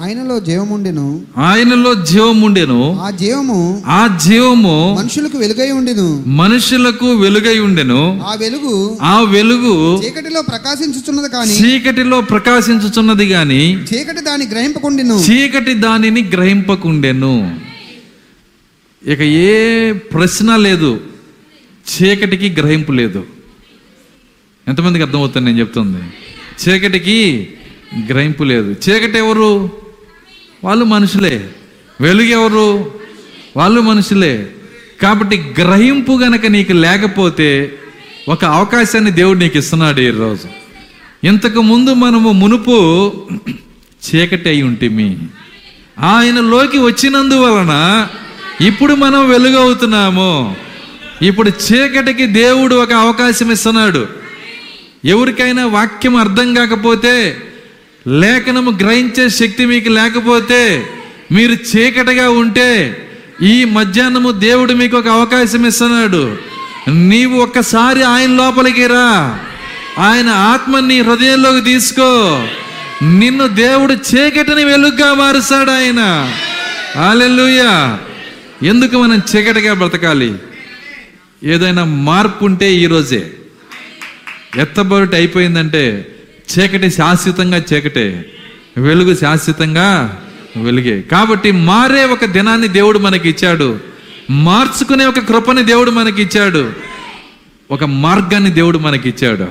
ఆయనలో 0.00 0.40
జీవముండెను. 0.40 1.22
ఆయనలో 1.38 1.94
జీవం 1.94 2.42
ఉండెను 2.42 3.00
ఆ 3.00 3.10
జీవము 3.10 3.82
ఆ 3.86 4.18
జీవము 4.24 4.94
మనుషులకు 4.98 5.38
వెలుగై 5.38 5.70
ఉండెను. 5.70 6.24
మనుషులకు 6.26 7.12
వెలుగై 7.14 7.58
ఉండెను. 7.58 8.24
ఆ 8.26 8.34
వెలుగు 8.34 8.98
ఆ 9.02 9.20
వెలుగు 9.20 10.02
చీకటిలో 10.04 10.42
ప్రకాశించుచున్నది 10.42 11.28
కాని 11.28 11.64
చీకటిలో 11.64 12.20
ప్రకాశించుచున్నది 12.20 13.26
గాని 13.26 13.82
చీకటి 13.82 14.20
దాన్ని 14.20 14.46
గ్రహింపకుండెను. 14.46 15.14
చీకటి 15.14 15.74
దానిని 15.74 16.22
గ్రహింపకుండెను. 16.22 17.60
ఇక 19.06 19.20
ఏ 19.20 19.92
ప్రశ్న 19.92 20.56
లేదు. 20.56 21.00
చీకటికి 21.66 22.50
గ్రహింపు 22.50 22.92
లేదు. 22.92 23.26
ఎంతమందికి 24.68 25.04
అర్థమవుతుంది 25.04 25.46
నేను 25.46 25.58
చెప్తుంది? 25.60 25.98
చీకటికి 26.62 27.48
గ్రహింపు 28.08 28.44
లేదు. 28.44 28.70
చీకటి 28.70 29.18
ఎవరు? 29.18 29.72
వాళ్ళు 30.64 30.84
మనుషులే. 30.84 31.50
వెలుగు 32.00 32.26
ఎవరు? 32.26 32.94
వాళ్ళు 33.56 33.80
మనుషులే. 33.80 34.50
కాబట్టి 35.02 35.54
గ్రహింపు 35.58 36.12
గనక 36.12 36.46
నీకు 36.46 36.72
లేకపోతే 36.72 37.78
ఒక 38.28 38.44
అవకాశాన్ని 38.44 39.10
దేవుడు 39.10 39.38
నీకు 39.38 39.58
ఇస్తున్నాడు 39.58 40.00
ఈరోజు. 40.00 40.48
ఇంతకు 41.26 41.62
ముందు 41.62 41.94
మనము 41.94 42.32
మునుపు 42.32 43.12
చీకటి 43.82 44.48
అయి 44.48 44.62
ఉంటిమి. 44.62 45.18
ఆయనలోకి 45.98 46.78
వచ్చినందువలన 46.78 48.06
ఇప్పుడు 48.60 48.94
మనం 48.94 49.30
వెలుగవుతున్నాము. 49.30 50.56
ఇప్పుడు 51.22 51.50
చీకటికి 51.50 52.26
దేవుడు 52.26 52.74
ఒక 52.74 52.92
అవకాశం 52.92 53.52
ఇస్తున్నాడు. 53.52 54.06
ఎవరికైనా 55.04 55.66
వాక్యం 55.66 56.16
అర్థం 56.16 56.54
కాకపోతే 56.54 57.36
లేఖనము 58.08 58.70
గ్రహించే 58.70 59.28
శక్తి 59.28 59.66
మీకు 59.66 59.88
లేకపోతే 59.88 60.86
మీరు 61.32 61.52
చీకటిగా 61.52 62.30
ఉంటే 62.30 62.98
ఈ 63.42 63.64
మధ్యాహ్నము 63.64 64.30
దేవుడు 64.30 64.72
మీకు 64.72 64.96
ఒక 64.96 65.08
అవకాశం 65.08 65.66
ఇస్తున్నాడు. 65.66 66.36
నీవు 66.88 67.40
ఒక్కసారి 67.40 68.02
ఆయన 68.02 68.30
లోపలికి 68.30 68.86
రా. 68.86 69.38
ఆయన 69.98 70.28
ఆత్మ 70.28 70.78
నీ 70.78 71.00
హృదయంలోకి 71.00 71.60
తీసుకో. 71.60 72.42
నిన్ను 73.02 73.48
దేవుడు 73.48 73.92
చీకటిని 73.92 74.64
వెలుగ్గా 74.64 75.14
మారుస్తాడు 75.14 75.70
ఆయన. 75.70 76.32
హల్లెలూయా. 77.00 77.98
ఎందుకు 78.62 79.02
మనం 79.02 79.18
చీకటిగా 79.18 79.74
బ్రతకాలి? 79.74 80.34
ఏదైనా 81.44 81.84
మార్పు 81.84 82.44
ఉంటే 82.44 82.74
ఈరోజే 82.74 83.32
ఎత్తబొరటి 84.56 85.16
అయిపోయిందంటే 85.16 86.14
చీకటి 86.58 86.90
శాశ్వతంగా 86.90 87.62
చీకటే. 87.72 88.32
వెలుగు 88.76 89.14
శాశ్వతంగా 89.14 90.18
వెలిగే. 90.56 91.02
కాబట్టి 91.02 91.52
మారే 91.52 92.04
ఒక 92.04 92.24
దినాన్ని 92.24 92.68
దేవుడు 92.68 92.98
మనకి 92.98 93.28
ఇచ్చాడు 93.28 93.78
మార్చుకునే 94.30 95.06
ఒక 95.06 95.18
కృపని 95.18 95.64
దేవుడు 95.64 95.90
మనకి 95.90 96.22
ఇచ్చాడు 96.22 96.72
ఒక 97.70 97.84
మార్గాన్ని 97.84 98.50
దేవుడు 98.50 98.78
మనకి 98.78 99.08
ఇచ్చాడు 99.08 99.48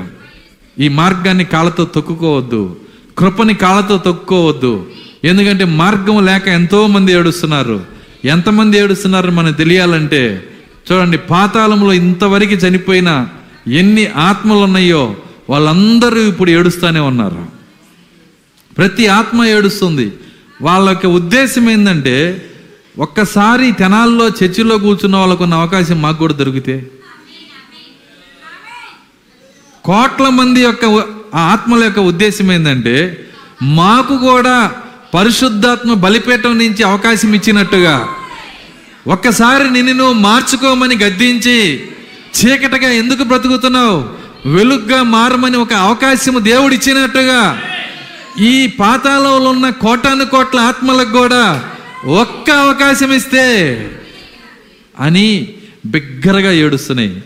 ఈ 0.82 0.88
మార్గాన్ని 0.88 1.45
కాళ్ళతో 1.45 1.86
తొక్కుకోవద్దు. 1.86 2.80
కృపని 3.18 3.53
కాళ్ళతో 3.53 3.97
తొక్కుకోవద్దు. 3.97 4.89
ఎందుకంటే 5.24 5.66
మార్గం 5.66 6.26
లేక 6.26 6.47
ఎంతోమంది 6.47 7.12
ఏడుస్తున్నారు. 7.12 7.90
ఎంతమంది 8.26 8.78
ఏడుస్తున్నారు 8.78 9.32
మనకు 9.32 9.57
తెలియాలంటే 9.57 10.43
చూడండి 10.91 11.17
పాతాళంలో 11.17 11.93
ఇంతవరకు 11.93 12.53
చనిపోయిన 12.53 13.28
ఎన్ని 13.67 14.07
ఆత్మలు 14.07 14.59
ఉన్నాయో 14.59 15.15
వాళ్ళందరూ 15.49 16.17
ఇప్పుడు 16.17 16.51
ఏడుస్తూనే 16.51 16.99
ఉన్నారు. 16.99 17.45
ప్రతి 18.78 19.07
ఆత్మ 19.07 19.43
ఏడుస్తుంది. 19.43 20.13
వాళ్ళ 20.61 20.89
యొక్క 20.89 21.05
ఉద్దేశం 21.05 21.69
ఏంటంటే 21.69 22.47
ఒక్కసారి 22.99 23.72
తెనాల్లో 23.72 24.28
చర్చిలో 24.28 24.78
కూర్చున్న 24.78 25.17
వాళ్ళకు 25.17 25.43
ఉన్న 25.43 25.53
అవకాశం 25.53 26.01
మాకు 26.01 26.17
కూడా 26.17 26.34
దొరికితే. 26.34 26.89
కోట్ల 29.84 30.30
మంది 30.30 30.61
యొక్క 30.61 30.86
ఆ 31.36 31.39
ఆత్మల 31.39 31.84
యొక్క 31.84 31.99
ఉద్దేశం 31.99 32.51
ఏంటంటే 32.51 33.28
మాకు 33.63 34.17
కూడా 34.17 34.72
పరిశుద్ధాత్మ 35.14 35.93
బలిపీఠం 35.93 36.57
నుంచి 36.57 36.84
అవకాశం 36.84 37.36
ఇచ్చినట్టుగా 37.36 38.07
ఒక్కసారి 39.07 39.70
నిన్ను 39.70 39.93
నువ్వు 39.93 40.14
మార్చుకోమని 40.14 40.97
గద్దించి 40.97 41.88
చీకటిగా 42.38 42.89
ఎందుకు 42.91 43.24
బ్రతుకుతున్నావు? 43.24 44.09
వెలుగ్గా 44.49 45.03
మారమని 45.03 45.57
ఒక 45.57 45.74
అవకాశం 45.74 46.43
దేవుడు 46.43 46.74
ఇచ్చినట్టుగా 46.74 47.62
ఈ 48.39 48.68
పాతాళంలో 48.68 49.49
ఉన్న 49.49 49.70
కోటాను 49.70 50.26
కోట్ల 50.26 50.59
ఆత్మలకు 50.59 51.12
కూడా 51.12 51.64
ఒక్క 52.05 52.51
అవకాశం 52.51 53.14
ఇస్తే 53.14 53.45
అని 54.99 55.55
బిగ్గరగా 55.86 56.51
ఏడుస్తున్నాయి. 56.51 57.24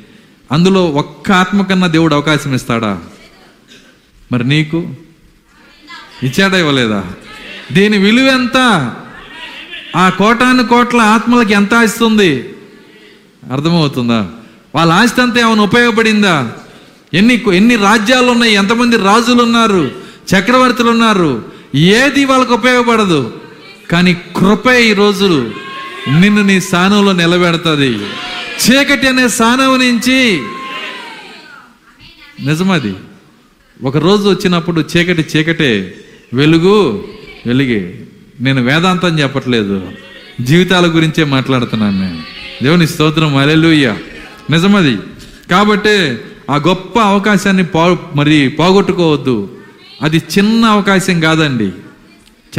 అందులో 0.51 0.85
ఒక్క 0.85 1.31
ఆత్మ 1.31 1.61
కన్నా 1.61 1.87
దేవుడు 1.87 2.15
అవకాశం 2.15 2.55
ఇస్తాడా? 2.55 2.99
మరి 4.31 4.43
నీకు? 4.43 4.89
ఇచ్చాడా 6.23 6.57
ఇవ్వలేదా? 6.57 7.03
దీని 7.71 7.97
విలువ 7.97 8.25
ఎంత? 8.25 8.57
ఆ 9.95 10.09
కోటాను 10.09 10.67
కోట్ల 10.67 11.01
ఆత్మలకి 11.01 11.53
ఎంత 11.53 11.73
ఆస్తుంది 11.73 12.49
అర్థమవుతుందా? 13.51 14.27
వాళ్ళ 14.75 14.91
ఆస్తి 14.93 15.21
అంతా 15.21 15.39
ఏమైనా 15.39 15.63
ఉపయోగపడిందా? 15.63 16.51
ఎన్ని 17.13 17.43
ఎన్ని 17.53 17.75
రాజ్యాలు 17.75 18.31
ఉన్నాయి 18.31 18.53
ఎంతమంది 18.53 18.97
రాజులు 18.97 19.43
ఉన్నారు 19.43 19.91
చక్రవర్తులు 20.33 20.89
ఉన్నారు 20.89 21.45
ఏది 21.75 22.25
వాళ్ళకు 22.25 22.53
ఉపయోగపడదు? 22.53 23.39
కానీ 23.91 24.13
కృపే 24.13 24.89
ఈ 24.89 24.93
రోజులు 24.93 25.51
నిన్ను 26.19 26.41
నీ 26.41 26.61
స్థానంలో 26.61 27.11
నిలబెడుతుంది. 27.11 27.99
చీకటి 28.65 29.07
అనే 29.07 29.27
స్థానం 29.27 29.79
నుంచి 29.79 30.41
నిజమది. 32.45 32.95
ఒక 33.83 33.97
రోజు 33.97 34.29
వచ్చినప్పుడు 34.29 34.85
చీకటి 34.97 35.37
చీకటే. 35.37 36.01
వెలుగు 36.33 37.07
వెలుగే. 37.45 38.03
నేను 38.41 38.63
వేదాంతం 38.63 39.19
చెప్పట్లేదు. 39.19 39.91
జీవితాల 40.41 40.85
గురించే 40.85 41.23
మాట్లాడుతున్నాను 41.23 42.01
నేను. 42.01 42.21
దేవుని 42.63 42.87
స్తోత్రం 42.87 43.35
అలెలుయ్య 43.35 43.95
నిజమది. 44.49 44.97
కాబట్టి 45.51 46.17
ఆ 46.49 46.55
గొప్ప 46.55 46.99
అవకాశాన్ని 46.99 47.65
పో 47.65 47.97
మరి 48.15 48.49
పోగొట్టుకోవద్దు. 48.49 49.49
అది 50.01 50.17
చిన్న 50.17 50.65
అవకాశం 50.65 51.19
కాదండి. 51.19 51.71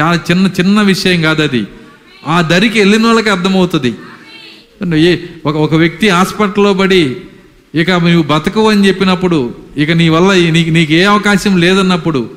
చాలా 0.00 0.20
చిన్న 0.30 0.50
చిన్న 0.60 0.82
విషయం 0.82 1.22
కాదు 1.22 1.42
అది 1.42 1.66
ఆ 2.26 2.40
దరికి 2.40 2.78
వెళ్ళిన 2.78 3.06
వాళ్ళకి 3.06 3.30
అర్థమవుతుంది. 3.30 3.94
ఏ 4.96 5.16
ఒక 5.46 5.56
ఒక 5.56 5.74
వ్యక్తి 5.74 6.08
హాస్పిటల్లో 6.08 6.74
పడి 6.74 7.16
ఇక 7.74 7.90
నువ్వు 7.90 8.22
బతకవు 8.22 8.70
అని 8.70 8.88
చెప్పినప్పుడు 8.88 9.54
ఇక 9.76 9.90
నీ 9.90 10.08
వల్ల 10.08 10.50
నీకు 10.50 10.70
నీకు 10.70 10.92
ఏ 10.92 11.02
అవకాశం 11.04 11.56
లేదన్నప్పుడు 11.56 12.30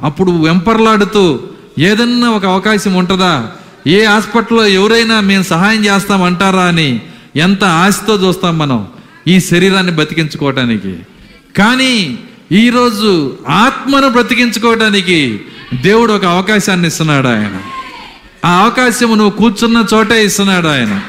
అప్పుడు 0.00 0.30
వెంపర్లాడుతూ 0.30 1.40
ఏదన్నా 1.78 2.30
ఒక 2.30 2.46
అవకాశం 2.46 2.94
ఉంటుందా? 2.94 3.48
ఏ 3.86 4.04
హాస్పిటల్లో 4.04 4.66
ఎవరైనా 4.66 5.20
మేము 5.20 5.42
సహాయం 5.42 5.84
చేస్తామంటారా 5.84 6.62
అని 6.62 7.00
ఎంత 7.36 7.64
ఆశతో 7.64 8.14
చూస్తాం 8.14 8.58
మనం 8.58 8.86
ఈ 9.28 9.40
శరీరాన్ని 9.40 9.92
బతికించుకోవటానికి 9.92 10.96
కానీ 11.58 12.18
ఈరోజు 12.52 13.36
ఆత్మను 13.48 14.08
బ్రతికించుకోవటానికి 14.08 15.40
దేవుడు 15.82 16.12
ఒక 16.12 16.24
అవకాశాన్ని 16.24 16.88
ఇస్తున్నాడు 16.88 17.28
ఆయన. 17.28 17.60
ఆ 18.44 18.62
అవకాశం 18.62 19.06
నువ్వు 19.06 19.30
కూర్చున్న 19.30 19.84
చోటే 19.94 20.24
ఇస్తున్నాడు 20.24 20.68
ఆయన. 20.68 21.00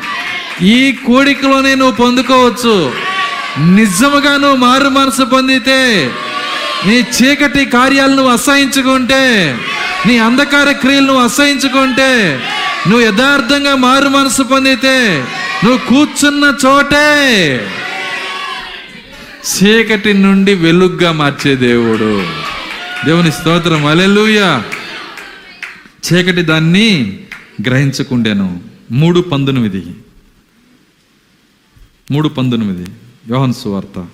ఈ 0.66 0.92
కోడికలోనే 0.92 1.76
నువ్వు 1.76 1.96
పొందుకోవచ్చు. 1.96 2.92
నిజముగా 3.60 4.38
నువ్వు 4.38 4.56
మారు 4.56 4.90
మనసు 4.90 5.24
పొందితే 5.24 6.12
నీ 6.88 6.94
చీకటి 6.94 7.66
కార్యాలను 7.66 8.28
అసహించుకుంటే 8.28 9.58
నీ 10.06 10.18
అంధకార 10.18 10.72
క్రియలు 10.72 11.06
నువ్వు 11.06 11.24
అసహించుకుంటే 11.24 12.42
నువ్వు 12.88 13.06
యథార్థంగా 13.06 13.76
మారు 13.76 14.08
మనసు 14.08 14.42
పొందితే 14.42 15.26
నువ్వు 15.64 15.78
కూర్చున్న 15.78 16.54
చోటే 16.66 17.68
చీకటి 19.48 20.14
నుండి 20.14 20.54
వెలుగ్గా 20.54 21.12
మార్చే 21.12 21.56
దేవుడు. 21.56 22.28
దేవుని 23.06 23.32
స్తోత్రం. 23.32 23.86
అలెలుయ 23.86 24.62
చీకటి 26.08 26.42
దాన్ని 26.42 27.20
గ్రహించకుండాను 27.68 28.62
మూడు 28.92 29.20
పంతొమ్మిది. 29.20 29.84
మూడు 32.12 32.28
పంతొమ్మిది. 32.28 32.92
యోహన్ 33.30 33.54
సువార్త. 33.54 34.08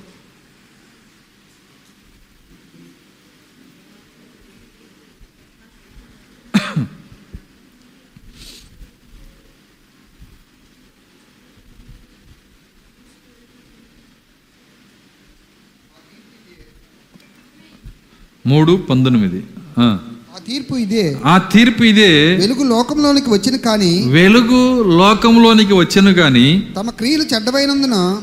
మూడు 18.47 18.75
పంతొమ్మిది. 18.89 19.43
ఆ. 19.79 19.99
తీర్పు 20.47 20.75
ఇదే. 20.75 21.17
ఆ 21.25 21.37
తీర్పు 21.37 21.83
ఇదే. 21.83 22.35
వెలుగు 22.35 22.63
లోకంలోనికి 22.63 23.29
వచ్చిన 23.29 23.55
కానీ 23.55 24.03
వెలుగు 24.07 24.83
లోకంలోనికి 24.97 25.73
వచ్చెను 25.73 26.11
గాని 26.11 26.63
తమ 26.77 26.89
క్రియలు 26.89 27.23
చెడ్డవైనందున 27.35 28.21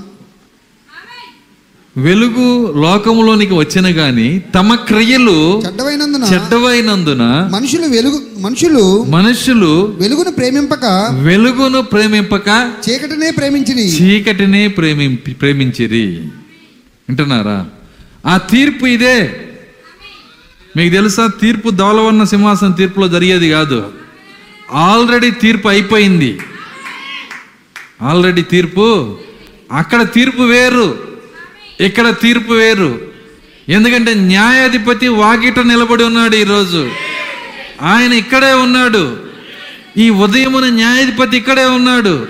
వెలుగు 1.96 2.72
లోకంలోనికి 2.80 3.54
వచ్చిన 3.54 3.86
గాని 3.98 4.40
తమ 4.54 4.74
క్రియలు 4.74 5.62
చెడ్డవైనందున 5.66 6.24
చెడ్డవైనందున 6.24 7.22
మనుషులు 7.52 7.86
వెలుగు 7.86 8.22
మనుషులు 8.38 9.04
మనుషులు 9.04 9.96
వెలుగును 10.00 10.30
ప్రేమింపక 10.30 10.84
వెలుగును 11.22 11.80
ప్రేమింపక 11.82 12.72
చీకటినే 12.90 13.30
ప్రేమించిరి. 13.30 13.86
చీకటినే 13.88 14.68
ప్రేమింపి 14.68 15.32
ప్రేమించిరి. 15.32 16.06
వింటున్నారా? 17.08 17.66
ఆ 18.26 18.36
తీర్పు 18.36 18.86
ఇదే. 18.86 19.46
మీకు 20.76 20.92
తెలుసా 20.92 21.30
తీర్పు 21.40 21.70
ధవలవర్ణ 21.70 22.24
సింహాసనం 22.24 22.72
తీర్పులో 22.72 23.08
జరిగేది 23.08 23.50
కాదు. 23.50 23.92
ఆల్రెడీ 24.72 25.30
తీర్పు 25.30 25.68
అయిపోయింది. 25.68 26.40
ఆల్రెడీ 28.02 28.42
తీర్పు. 28.42 29.18
అక్కడ 29.72 30.02
తీర్పు 30.12 30.42
వేరు. 30.42 30.98
ఇక్కడ 31.80 32.14
తీర్పు 32.22 32.52
వేరు. 32.52 33.00
ఎందుకంటే 33.68 34.14
న్యాయాధిపతి 34.14 35.08
వాకిట 35.08 35.58
నిలబడి 35.58 36.04
ఉన్నాడు 36.04 36.36
ఈరోజు. 36.36 36.90
ఆయన 37.82 38.12
ఇక్కడే 38.12 38.52
ఉన్నాడు. 38.52 39.16
ఈ 39.96 40.10
ఉదయమున 40.10 40.68
న్యాయాధిపతి 40.68 41.36
ఇక్కడే 41.36 41.64
ఉన్నాడు. 41.64 42.26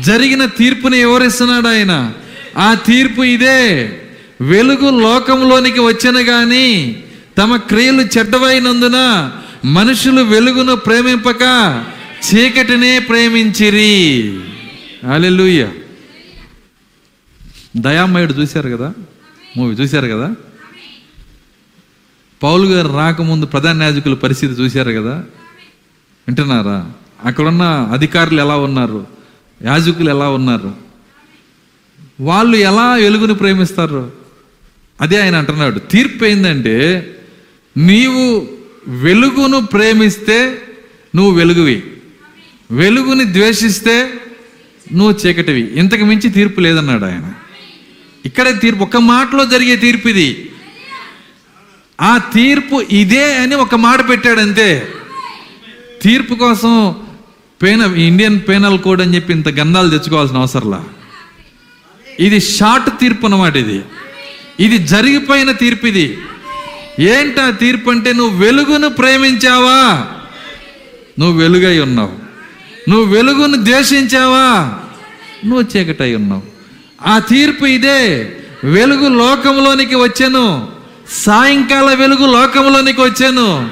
జరిగిన 0.00 0.44
తీర్పుని 0.44 0.98
ఎవరిస్తున్నాడు 0.98 1.68
ఆయన. 1.68 2.12
ఆ 2.58 2.74
తీర్పు 2.74 3.22
ఇదే. 3.22 3.96
వెలుగు 4.40 5.00
లోకంలోనికి 5.00 5.80
వచ్చిన 5.80 6.20
కానీ 6.20 7.02
తమ 7.40 7.56
క్రియలు 7.56 8.02
చెడ్డవైనందున 8.02 9.30
మనుషులు 9.64 10.22
వెలుగును 10.22 10.76
ప్రేమింపక 10.76 11.42
చీకటినే 12.18 12.98
ప్రేమించిరి. 12.98 14.40
అలెలుయ్య 15.12 15.68
దయామయుడు 17.76 18.32
చూశారు 18.32 18.70
కదా? 18.70 18.92
మూవీ 19.56 19.74
చూశారు 19.74 20.06
కదా? 20.06 20.34
పౌలు 22.42 22.66
గారు 22.66 22.88
రాకముందు 22.88 23.46
ప్రధాన 23.46 23.82
యాజకుల 23.82 24.14
పరిస్థితి 24.14 24.52
చూశారు 24.52 24.90
కదా? 24.90 25.14
వింటున్నారా? 26.28 26.90
అక్కడున్న 27.24 27.62
అధికారులు 27.92 28.40
ఎలా 28.40 28.56
ఉన్నారు? 28.56 29.06
యాజకులు 29.64 30.10
ఎలా 30.10 30.28
ఉన్నారు? 30.28 30.74
వాళ్ళు 32.20 32.56
ఎలా 32.56 32.94
వెలుగుని 32.94 33.34
ప్రేమిస్తారు? 33.34 34.12
అదే 35.00 35.22
ఆయన 35.22 35.36
అంటున్నాడు. 35.36 35.78
తీర్పు 35.78 36.24
ఏంటంటే 36.24 37.06
నీవు 37.76 38.48
వెలుగును 38.88 39.66
ప్రేమిస్తే 39.66 40.62
నువ్వు 41.16 41.32
వెలుగువి. 41.32 41.82
వెలుగుని 42.70 43.32
ద్వేషిస్తే 43.32 44.10
నువ్వు 44.92 45.26
చీకటివి. 45.26 45.60
ఇంతకు 45.60 46.04
మించి 46.04 46.30
తీర్పు 46.30 46.60
లేదన్నాడు 46.60 47.04
ఆయన. 47.04 47.32
ఇక్కడే 48.26 48.52
తీర్పు 48.52 48.82
ఒక 48.82 48.96
మాటలో 48.96 49.44
జరిగే 49.44 49.76
తీర్పు 49.76 50.08
ఇది. 50.08 50.50
ఆ 52.00 52.18
తీర్పు 52.18 52.86
ఇదే 52.90 53.36
అని 53.36 53.54
ఒక 53.54 53.74
మాట 53.74 54.08
పెట్టాడు 54.08 54.40
అంతే. 54.40 54.88
తీర్పు 56.02 56.34
కోసం 56.34 56.96
పేన 57.62 57.80
ఇండియన్ 57.80 58.40
పేనల్ 58.48 58.78
కోడ్ 58.78 59.02
అని 59.02 59.14
చెప్పి 59.14 59.32
ఇంత 59.32 59.48
గంధాలు 59.48 59.90
తెచ్చుకోవాల్సిన 59.90 60.36
అవసరంలా. 60.36 60.84
ఇది 62.20 62.40
షార్ట్ 62.40 63.00
తీర్పు 63.00 63.26
అన్నమాట 63.26 63.56
ఇది. 63.56 63.82
ఇది 64.60 64.78
జరిగిపోయిన 64.78 65.52
తీర్పు 65.52 65.86
ఇది. 65.86 66.18
ఏంటా 67.00 67.50
తీర్పు 67.50 67.90
అంటే 67.90 68.12
నువ్వు 68.12 68.38
వెలుగును 68.38 68.88
ప్రేమించావా? 68.88 70.06
నువ్వు 71.18 71.38
వెలుగై 71.38 71.78
ఉన్నావు. 71.78 72.12
నువ్వు 72.90 73.14
వెలుగును 73.14 73.64
ద్వేషించావా? 73.64 74.74
నువ్వు 75.46 75.76
చీకటై 75.76 76.14
ఉన్నావు. 76.14 76.42
ఆ 77.06 77.18
తీర్పు 77.18 77.66
ఇదే. 77.66 78.32
వెలుగు 78.64 79.08
లోకంలోనికి 79.08 79.94
వచ్చాను. 79.94 80.68
సాయంకాల 81.12 81.94
వెలుగు 81.94 82.32
లోకంలోనికి 82.32 83.00
వచ్చాను. 83.00 83.70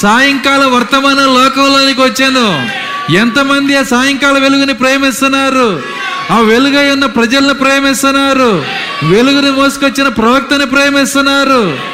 సాయంకాల 0.00 0.64
వర్తమాన 0.64 1.16
లోకంలోనికి 1.16 2.00
వచ్చాను. 2.00 2.68
ఎంతమంది 3.12 3.76
ఆ 3.76 3.82
సాయంకాల 3.82 4.38
వెలుగుని 4.38 4.74
ప్రేమిస్తున్నారు? 4.74 5.82
ఆ 6.30 6.38
వెలుగై 6.38 6.90
ఉన్న 6.90 7.06
ప్రజలను 7.06 7.54
ప్రేమిస్తున్నారు? 7.54 8.64
వెలుగుని 9.02 9.50
మోసుకొచ్చిన 9.50 10.08
ప్రవక్తని 10.08 10.66
ప్రేమిస్తున్నారు? 10.66 11.92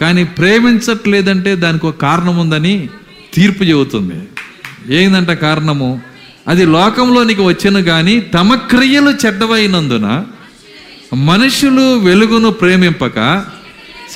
కానీ 0.00 0.24
ప్రేమించట్లేదంటే 0.24 1.56
దానికి 1.56 1.86
ఒక 1.86 1.96
కారణం 1.96 2.38
ఉందని 2.38 2.88
తీర్పు 3.34 3.64
చెబుతుంది. 3.64 4.28
ఏందంట 4.96 5.28
కారణము? 5.28 6.00
అది 6.48 6.66
లోకంలోనికి 6.66 7.40
వచ్చను 7.40 7.82
కానీ 7.82 8.20
తమ 8.20 8.54
క్రియలు 8.54 9.10
చెడ్డవైనందున 9.26 10.26
మనుషులు 11.14 11.98
వెలుగును 11.98 12.50
ప్రేమింపక 12.50 13.46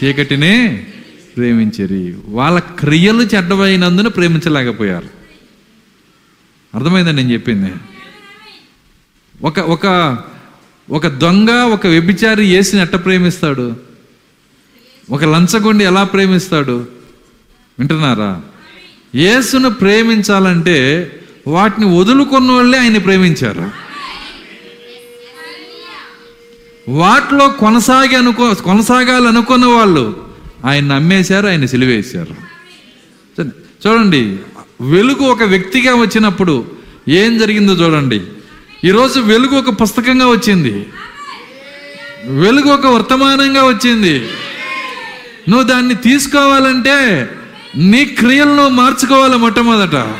చీకటినే 0.04 0.86
ప్రేమించరి. 1.36 2.16
వాళ్ళ 2.28 2.58
క్రియలు 2.58 3.22
చెడ్డవైనందున 3.22 4.08
ప్రేమించలేకపోయారు. 4.08 5.20
అర్థమైందని 6.74 7.16
నేను 7.16 7.32
చెప్పింది? 7.32 7.72
ఒక 9.42 9.60
ఒక 9.60 10.16
ఒక 10.90 11.06
దొంగ 11.06 11.50
ఒక 11.50 11.86
వ్యభిచారి 11.86 12.46
ఏసుని 12.46 12.82
ఎట్ట 12.82 12.94
ప్రేమిస్తాడు? 12.94 13.89
ఒక 15.10 15.24
లంచగొండి 15.24 15.84
ఎలా 15.84 16.04
ప్రేమిస్తాడు? 16.04 16.86
వింటున్నారా? 17.78 18.42
యేసును 19.14 19.70
ప్రేమించాలంటే 19.70 20.76
వాటిని 21.46 21.98
వదులుకున్న 21.98 22.52
వాళ్ళే 22.52 22.78
ఆయన్ని 22.78 23.00
ప్రేమించారు. 23.00 23.70
వాటిలో 26.88 27.48
కొనసాగి 27.48 28.16
అనుకో 28.16 28.54
కొనసాగాలనుకున్న 28.54 29.66
వాళ్ళు 29.66 30.24
ఆయన 30.64 30.94
నమ్మేశారు 30.94 31.46
ఆయన 31.46 31.66
సిలివేశారు. 31.66 32.34
చూడండి 33.86 34.36
వెలుగు 34.80 35.22
ఒక 35.22 35.42
వ్యక్తిగా 35.42 35.94
వచ్చినప్పుడు 35.94 36.66
ఏం 37.08 37.38
జరిగిందో 37.38 37.72
చూడండి. 37.72 38.20
ఈరోజు 38.84 39.20
వెలుగు 39.20 39.54
ఒక 39.58 39.82
పుస్తకంగా 39.82 40.26
వచ్చింది. 40.26 40.86
వెలుగు 42.24 42.68
ఒక 42.68 42.86
వర్తమానంగా 42.86 43.62
వచ్చింది. 43.64 44.28
నువ్వు 45.48 45.62
దాన్ని 45.62 45.94
తీసుకోవాలంటే 45.94 47.28
నీ 47.76 48.04
క్రియలను 48.04 48.68
మార్చుకోవాలి 48.68 49.36
మొట్టమొదట. 49.36 50.14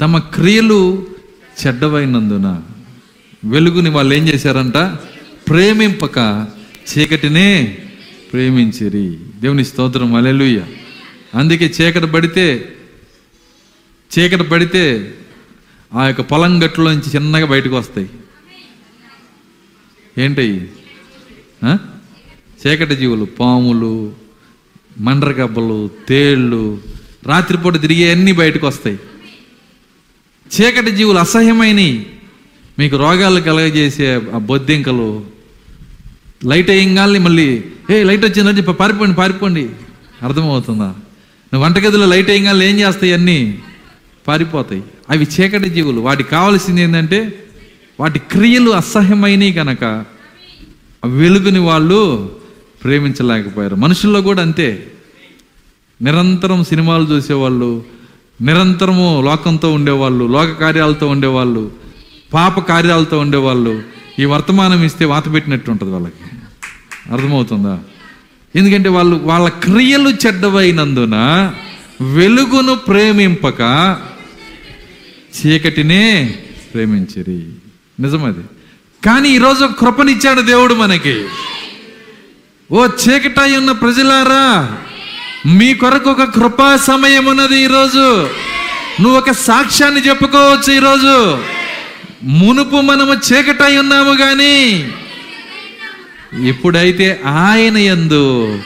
తమ 0.00 0.18
క్రియలు 0.18 1.06
చెడ్డవైనందున 1.66 2.62
వెలుగుని 3.44 3.90
వాళ్ళు 3.90 4.14
ఏం 4.14 4.28
చేశారంట? 4.28 4.76
ప్రేమింపక 5.48 6.46
చీకటినే 6.90 7.78
ప్రేమించిరి. 8.32 9.18
దేవుని 9.40 9.64
స్తోత్రం 9.64 10.14
అలెలుయ్య 10.14 10.62
అందుకే 11.34 11.74
చీకటి 11.80 12.06
పడితే 12.06 12.76
చీకటి 14.18 14.42
పడితే 14.42 15.14
ఆ 15.94 16.06
యొక్క 16.06 16.20
పొలం 16.20 16.64
గట్టులోంచి 16.64 17.10
చిన్నగా 17.14 17.46
బయటకు 17.46 17.76
వస్తాయి. 17.76 18.10
ఏంటయ్యి? 20.18 20.68
చీకటి 22.66 22.96
జీవులు 22.96 23.24
పాములు 23.24 24.12
మండ్రగబ్బలు 24.98 25.90
తేళ్ళు 26.08 26.78
రాత్రిపూట 27.26 27.80
తిరిగే 27.80 28.12
అన్నీ 28.12 28.32
బయటకు 28.32 28.66
వస్తాయి. 28.66 28.98
చీకటి 30.60 30.90
జీవులు 30.90 31.18
అసహ్యమైనవి 31.18 32.06
మీకు 32.78 32.96
రోగాలు 32.96 33.40
కలగజేసే 33.40 34.14
ఆ 34.34 34.38
బొద్దింకలు 34.38 35.24
లైట్ 36.44 36.70
అయ్యంగాల్ని 36.70 37.18
మళ్ళీ 37.18 37.64
ఏ 37.90 38.02
లైట్ 38.02 38.24
వచ్చిందని 38.24 38.56
చెప్పి 38.56 38.72
పారిపోండి 38.72 39.14
పారిపోండి. 39.14 39.68
అర్థమవుతుందా? 40.22 40.84
నువ్వు 40.84 41.64
వంటగదిలో 41.64 42.06
లైట్ 42.06 42.30
అయ్యంగాల్ని 42.30 42.66
ఏం 42.66 42.78
చేస్తాయి 42.78 43.12
అన్నీ? 43.12 43.58
పారిపోతాయి. 44.28 44.82
అవి 45.10 45.26
చీకటి 45.40 45.70
జీవులు. 45.70 46.00
వాటికి 46.00 46.30
కావాల్సింది 46.30 46.82
ఏంటంటే 46.82 47.46
వాటి 48.00 48.18
క్రియలు 48.18 48.70
అసహ్యమైనవి 48.70 49.52
కనుక 49.52 50.04
వెలుగుని 51.06 51.58
వాళ్ళు 51.58 52.37
ప్రేమించలేకపోయారు. 52.82 53.74
మనుషుల్లో 53.74 54.22
కూడా 54.22 54.42
అంతే. 54.42 54.92
నిరంతరం 56.02 56.64
సినిమాలు 56.64 57.04
చూసేవాళ్ళు 57.04 57.84
నిరంతరము 58.40 59.22
లోకంతో 59.24 59.72
ఉండేవాళ్ళు 59.72 60.24
లోక 60.24 60.60
కార్యాలతో 60.60 61.08
ఉండేవాళ్ళు 61.08 61.72
పాప 62.34 62.60
కార్యాలతో 62.60 63.18
ఉండేవాళ్ళు 63.18 63.82
ఈ 64.18 64.24
వర్తమానం 64.24 64.84
ఇస్తే 64.84 65.04
వాత 65.04 65.32
పెట్టినట్టు 65.32 65.70
ఉంటుంది 65.70 65.92
వాళ్ళకి. 65.92 66.36
అర్థమవుతుందా? 67.12 67.78
ఎందుకంటే 68.56 68.88
వాళ్ళు 68.88 69.16
వాళ్ళ 69.16 69.48
క్రియలు 69.48 70.10
చెడ్డవైనందున 70.10 71.14
వెలుగును 72.14 72.74
ప్రేమింపక 72.74 73.60
చీకటినే 75.36 76.38
ప్రేమించిరి. 76.74 77.46
నిజమది. 78.02 78.44
కానీ 79.06 79.28
ఈరోజు 79.28 79.64
కృపనిచ్చాడు 79.64 80.40
దేవుడు 80.40 80.74
మనకి. 80.74 81.24
ఓ 82.72 82.86
చీకటై 82.86 83.56
ఉన్న 83.56 83.72
ప్రజలారా 83.72 84.76
మీ 85.46 85.74
కొరకు 85.74 86.10
ఒక 86.10 86.22
కృపా 86.22 86.76
సమయం 86.76 87.26
ఉన్నది 87.26 87.60
ఈరోజు. 87.60 88.30
నువ్వు 89.00 89.18
ఒక 89.18 89.30
సాక్ష్యాన్ని 89.30 90.08
చెప్పుకోవచ్చు 90.08 90.72
ఈరోజు. 90.72 91.38
మునుపు 92.22 92.80
మనము 92.80 93.14
చీకటై 93.14 93.76
ఉన్నాము 93.76 94.16
కానీ 94.16 94.92
ఇప్పుడైతే 96.48 97.20
ఆయన 97.26 97.76
ఎందు 97.76 98.58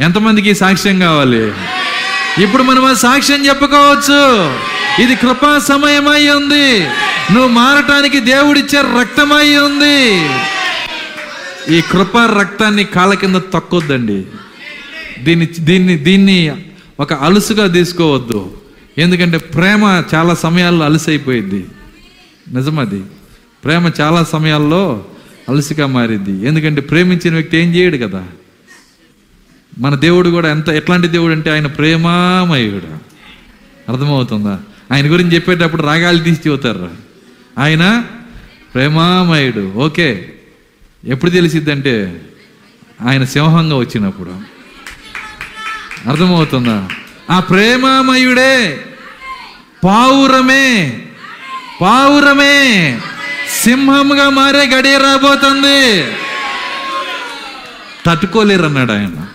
ఎంతమందికి 0.00 0.54
సాక్ష్యం 0.54 0.98
కావాలి? 0.98 1.52
ఇప్పుడు 2.42 2.62
మనం 2.62 2.84
ఆ 2.84 2.92
సాక్ష్యం 2.92 3.46
చెప్పుకోవచ్చు. 3.46 4.54
ఇది 5.02 5.16
కృపా 5.16 5.58
సమయమై 5.58 6.28
ఉంది. 6.28 6.80
నువ్వు 7.32 7.48
మారటానికి 7.48 8.20
దేవుడిచ్చే 8.20 8.82
రక్తమై 9.00 9.56
ఉంది. 9.56 10.28
ఈ 11.68 11.80
కృప 11.80 12.18
రక్తాన్ని 12.18 12.84
కాళ్ళ 12.84 13.14
కింద 13.14 13.36
తక్కొద్దండి. 13.36 14.26
దీన్ని 15.22 15.46
దీన్ని 15.46 15.98
దీన్ని 15.98 16.56
ఒక 17.00 17.12
అలుసుగా 17.12 17.66
తీసుకోవద్దు. 17.66 18.56
ఎందుకంటే 18.98 19.38
ప్రేమ 19.38 20.04
చాలా 20.14 20.34
సమయాల్లో 20.34 20.84
అలసైపోయింది 20.84 21.66
నిజమది. 22.52 23.02
ప్రేమ 23.64 23.90
చాలా 24.00 24.24
సమయాల్లో 24.24 25.04
అలసిగా 25.48 25.86
మారింది 25.86 26.46
ఎందుకంటే 26.46 26.80
ప్రేమించిన 26.80 27.34
వ్యక్తి 27.34 27.56
ఏం 27.56 27.74
చేయడు 27.74 27.96
కదా. 27.96 28.24
మన 29.78 29.94
దేవుడు 29.94 30.30
కూడా 30.30 30.50
ఎంత 30.50 30.68
ఎట్లాంటి 30.68 31.08
దేవుడు 31.08 31.32
అంటే 31.32 31.50
ఆయన 31.50 31.66
ప్రేమామయుడు. 31.66 33.10
అర్థమవుతుందా? 33.92 34.60
ఆయన 34.92 35.12
గురించి 35.12 35.34
చెప్పేటప్పుడు 35.34 35.82
రాగాలు 35.82 36.18
తీసి 36.18 36.48
చెబుతారు. 36.48 36.90
ఆయన 37.58 38.04
ప్రేమామయుడు. 38.74 39.72
ఓకే. 39.76 40.32
ఎప్పుడు 41.04 41.30
తెలిసిద్దంటే 41.30 42.20
ఆయన 43.08 43.24
సింహంగా 43.24 43.76
వచ్చినప్పుడు. 43.76 44.30
అర్థమవుతుందా? 46.10 46.88
ఆ 47.30 47.40
ప్రేమామయుడే 47.40 48.84
పావురమే 49.84 51.02
పావురమే 51.80 52.98
సింహంగా 53.62 54.28
మారే 54.28 54.66
గడియ 54.66 54.98
రాబోతుంది. 54.98 56.04
తట్టుకోలేరు 58.06 58.62
అన్నాడు 58.62 58.92
ఆయన. 58.92 59.26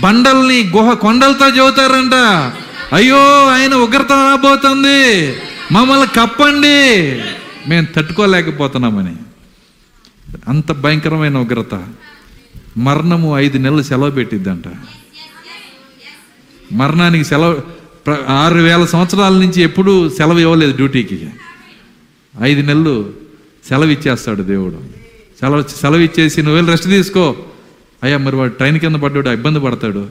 బండల్ని 0.00 0.68
గుహ 0.68 0.92
కొండలతో 0.92 1.48
చెబుతారంట 1.48 2.14
అయ్యో 2.94 3.46
ఆయన 3.46 3.74
ఉగ్రత 3.74 4.12
రాబోతుంది. 4.12 5.36
మమ్మల్ని 5.72 6.06
కప్పండి. 6.06 7.12
మేము 7.68 7.86
తట్టుకోలేకపోతున్నామని. 7.96 9.16
అంత 10.48 10.72
భయంకరమైన 10.72 11.38
ఉగ్రత. 11.38 11.88
మరణము 12.76 13.38
ఐదు 13.38 13.58
నెలలు 13.58 13.82
సెలవు 13.82 14.10
పెట్టిద్దంట. 14.10 14.64
మరణానికి 16.72 17.24
సెలవు 17.24 17.54
ప్ర- 18.06 18.26
ఆరు 18.28 18.58
వేల 18.58 18.84
సంవత్సరాల 18.84 19.32
నుంచి 19.32 19.62
ఎప్పుడూ 19.62 20.08
సెలవు 20.08 20.38
ఇవ్వలేదు 20.38 20.76
డ్యూటీకి. 20.76 21.30
ఐదు 22.42 22.62
నెలలు 22.62 23.12
సెలవు 23.68 23.90
ఇచ్చేస్తాడు 23.90 24.42
దేవుడు. 24.42 24.82
సెలవు 25.40 25.62
సెలవు 25.62 26.00
ఇచ్చేసి 26.00 26.42
నువ్వు 26.42 26.56
వెళ్ళి 26.56 26.72
రెస్ట్ 26.72 26.86
తీసుకో. 26.86 27.36
అయ్యా 28.02 28.18
మరి 28.18 28.36
వాడు 28.36 28.50
ట్రైన్ 28.50 28.78
కింద 28.78 28.96
పడ్డాడు 28.96 29.30
ఇబ్బంది 29.30 29.60
పడతాడు. 29.60 30.10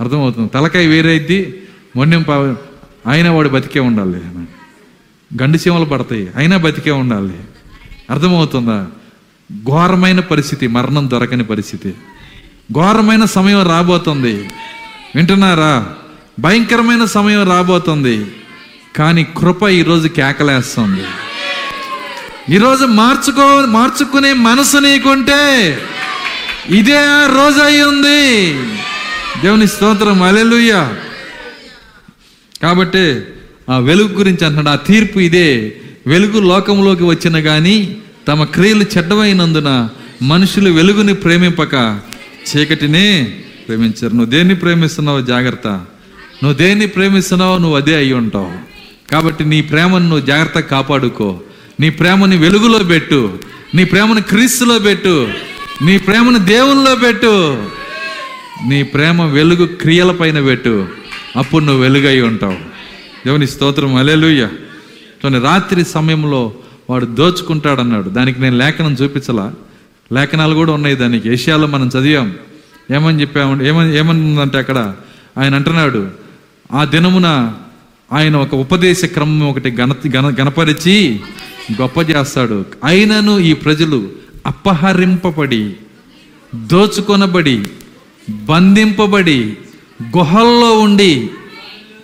అర్థమవుతుంది. 0.00 0.48
తలకాయ 0.48 0.86
వేరైద్ది 0.86 1.62
మొన్నెం 1.96 2.22
పా 2.22 2.56
అయినా 3.08 3.32
వాడు 3.32 3.48
బతికే 3.48 3.80
ఉండాలి. 3.80 4.20
గండి 5.42 5.58
సీమలు 5.58 5.84
పడతాయి 5.84 6.30
అయినా 6.36 6.56
బతికే 6.56 6.90
ఉండాలి. 6.90 7.34
అర్థమవుతుందా? 8.10 8.86
ఘోరమైన 9.68 10.20
పరిస్థితి 10.20 10.66
మరణం 10.66 11.10
దొరకని 11.10 11.44
పరిస్థితి. 11.44 11.94
ఘోరమైన 12.72 13.24
సమయం 13.24 13.68
రాబోతుంది. 13.68 14.48
వింటున్నారా? 15.16 15.94
భయంకరమైన 16.40 17.04
సమయం 17.04 17.48
రాబోతుంది. 17.48 18.26
కానీ 18.96 19.24
కృప 19.24 19.62
ఈరోజు 19.62 20.08
కేకలేస్తుంది. 20.08 21.04
ఈరోజు 22.54 22.84
మార్చుకో 22.84 23.66
మార్చుకునే 23.66 24.32
మనసు 24.32 24.76
నీకుంటే 24.76 25.78
ఇదే 26.70 27.26
రోజు 27.36 27.60
అయి 27.60 27.82
ఉంది 27.82 28.52
దేవుని 29.42 29.68
స్తోత్రం 29.68 30.22
అలెలుయ్య 30.22 30.94
కాబట్టి 32.62 33.22
ఆ 33.70 33.78
వెలుగు 33.78 34.08
గురించి 34.08 34.46
అంటున్నాడు 34.46 34.68
ఆ 34.68 34.74
తీర్పు 34.74 35.18
ఇదే. 35.18 35.80
వెలుగు 36.06 36.40
లోకంలోకి 36.40 37.04
వచ్చిన 37.04 37.40
కానీ 37.40 37.96
తమ 38.28 38.44
క్రియలు 38.44 38.84
చెడ్డమైనందున 38.98 39.88
మనుషులు 40.22 40.70
వెలుగుని 40.70 41.14
ప్రేమింపక 41.14 42.00
చీకటినే 42.56 43.38
ప్రేమించరు. 43.68 44.08
నువ్వు 44.08 44.24
దేన్ని 44.24 44.54
ప్రేమిస్తున్నావు 44.54 45.20
జాగ్రత్త. 45.20 45.68
నువ్వు 46.42 46.52
దేన్ని 46.52 46.86
ప్రేమిస్తున్నావో 46.86 47.58
నువ్వు 47.58 47.76
అదే 47.76 47.96
అయి 47.96 48.12
ఉంటావు. 48.12 48.52
కాబట్టి 49.12 49.44
నీ 49.44 49.60
ప్రేమను 49.60 50.08
నువ్వు 50.08 50.26
జాగ్రత్తగా 50.26 50.62
కాపాడుకో. 50.62 51.40
నీ 51.80 51.90
ప్రేమని 51.90 52.36
వెలుగులో 52.36 52.78
పెట్టు. 52.78 53.38
నీ 53.74 53.84
ప్రేమను 53.84 54.22
క్రీస్తులో 54.22 54.78
పెట్టు. 54.78 55.28
నీ 55.82 55.98
ప్రేమను 55.98 56.38
దేవునిలో 56.38 56.94
పెట్టు. 56.94 57.62
నీ 58.68 58.82
ప్రేమ 58.82 59.22
వెలుగు 59.22 59.66
క్రియల 59.66 60.12
పైన 60.12 60.40
పెట్టు. 60.40 60.86
అప్పుడు 61.36 61.64
నువ్వు 61.64 61.82
వెలుగై 61.82 62.20
ఉంటావు. 62.20 62.56
దేవుని 63.26 63.48
స్తోత్రం. 63.48 63.94
అలెలుయ్యా 63.94 64.50
తోని 65.24 65.38
రాత్రి 65.38 65.84
సమయంలో 65.84 66.52
వాడు 66.90 67.06
దోచుకుంటాడన్నాడు. 67.06 68.10
దానికి 68.10 68.40
నేను 68.40 68.56
లేఖనం 68.56 68.92
చూపించలా. 68.92 69.54
లేఖనాలు 70.12 70.54
కూడా 70.54 70.72
ఉన్నాయి 70.72 70.96
దానికి. 70.96 71.32
ఏషియాలో 71.32 71.66
మనం 71.66 71.90
చదివాం. 71.98 72.34
ఏమని 72.94 73.20
చెప్పాము? 73.20 73.62
ఏమని 73.62 73.96
ఏమనుందంటే 73.96 74.58
అక్కడ 74.58 74.94
ఆయన 75.38 75.54
అంటున్నాడు 75.54 76.08
ఆ 76.72 76.84
దినమున 76.84 77.52
ఆయన 78.12 78.36
ఒక 78.36 78.54
ఉపదేశ 78.54 79.04
క్రమం 79.04 79.50
ఒకటి 79.50 79.70
గణ 79.70 79.92
గణ 79.92 80.34
గణపరిచి 80.40 81.20
గొప్ప 81.80 81.98
చేస్తాడు. 81.98 82.64
అయినను 82.84 83.38
ఈ 83.38 83.52
ప్రజలు 83.52 84.08
అపహరింపబడి 84.46 85.72
దోచుకొనబడి 86.54 87.64
బంధింపబడి 88.30 89.56
గుహల్లో 90.16 90.78
ఉండి. 90.78 91.30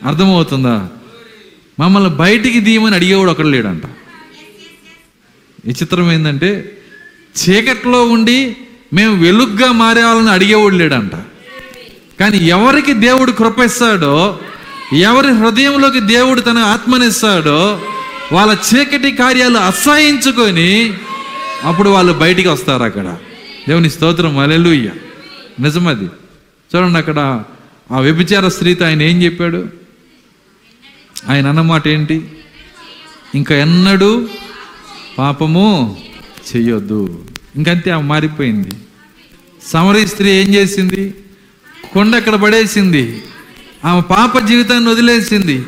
అర్థమవుతుందా? 0.06 0.88
మమ్మల్ని 1.80 2.10
బయటికి 2.10 2.60
దీయమని 2.60 2.94
అడిగేవాడు 2.94 3.30
ఒకడు 3.30 3.48
లేడంట. 3.48 3.86
విచిత్రం 5.66 6.12
ఏంటంటే 6.12 6.78
చీకట్లో 7.40 8.04
ఉండి 8.04 8.56
మేము 8.92 9.22
వెలుగ్గా 9.22 9.72
మారేవాళ్ళని 9.72 10.30
అడిగేవాడు 10.30 10.74
లేడంట. 10.74 11.12
కానీ 12.20 12.38
ఎవరికి 12.38 12.92
దేవుడు 12.92 13.32
కృపిస్తాడో 13.32 14.38
ఎవరి 14.92 15.32
హృదయంలోకి 15.32 16.00
దేవుడు 16.00 16.40
తన 16.40 16.58
ఆత్మనిస్తాడో 16.58 17.80
వాళ్ళ 18.32 18.56
చీకటి 18.74 19.12
కార్యాలు 19.12 19.58
అసహించుకొని 19.58 20.92
అప్పుడు 21.64 21.90
వాళ్ళు 21.90 22.12
బయటికి 22.12 22.48
వస్తారు 22.48 22.82
అక్కడ. 22.82 23.16
దేవుని 23.68 23.90
స్తోత్రం 23.90 24.38
అలెలుయ్య 24.38 24.90
నిజమది. 25.60 26.04
చూడండి 26.76 26.98
అక్కడ 26.98 27.44
ఆ 27.92 27.98
వ్యభిచార 28.00 28.48
స్త్రీతో 28.48 28.84
ఆయన 28.86 29.02
ఏం 29.02 29.22
చెప్పాడు? 29.22 29.79
ఆయన 31.28 31.46
అన్నమాట 31.46 31.88
ఏంటి? 31.88 32.28
ఇంకా 33.34 33.54
ఎన్నడూ 33.54 34.28
పాపము 35.18 35.96
చెయ్యొద్దు. 36.56 37.24
ఇంకంతే 37.56 37.90
ఆమె 37.90 38.02
మారిపోయింది. 38.02 38.68
సమరీ 39.66 40.06
స్త్రీ 40.06 40.30
ఏం 40.30 40.54
చేసింది? 40.54 41.14
కొండ 41.92 42.16
అక్కడ 42.16 42.34
పడేసింది. 42.34 43.22
ఆమె 43.84 44.00
పాప 44.00 44.38
జీవితాన్ని 44.38 44.90
వదిలేసింది. 44.90 45.66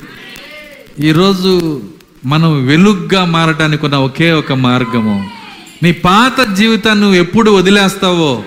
ఈరోజు 1.00 1.82
మనం 2.24 2.66
వెలుగ్గా 2.66 3.24
మారటానికి 3.24 3.84
ఉన్న 3.84 3.96
ఒకే 3.96 4.32
ఒక 4.32 4.52
మార్గము. 4.52 5.30
నీ 5.82 5.92
పాత 5.92 6.54
జీవితాన్ని 6.54 7.04
నువ్వు 7.04 7.18
ఎప్పుడు 7.18 7.50
వదిలేస్తావో 7.50 8.44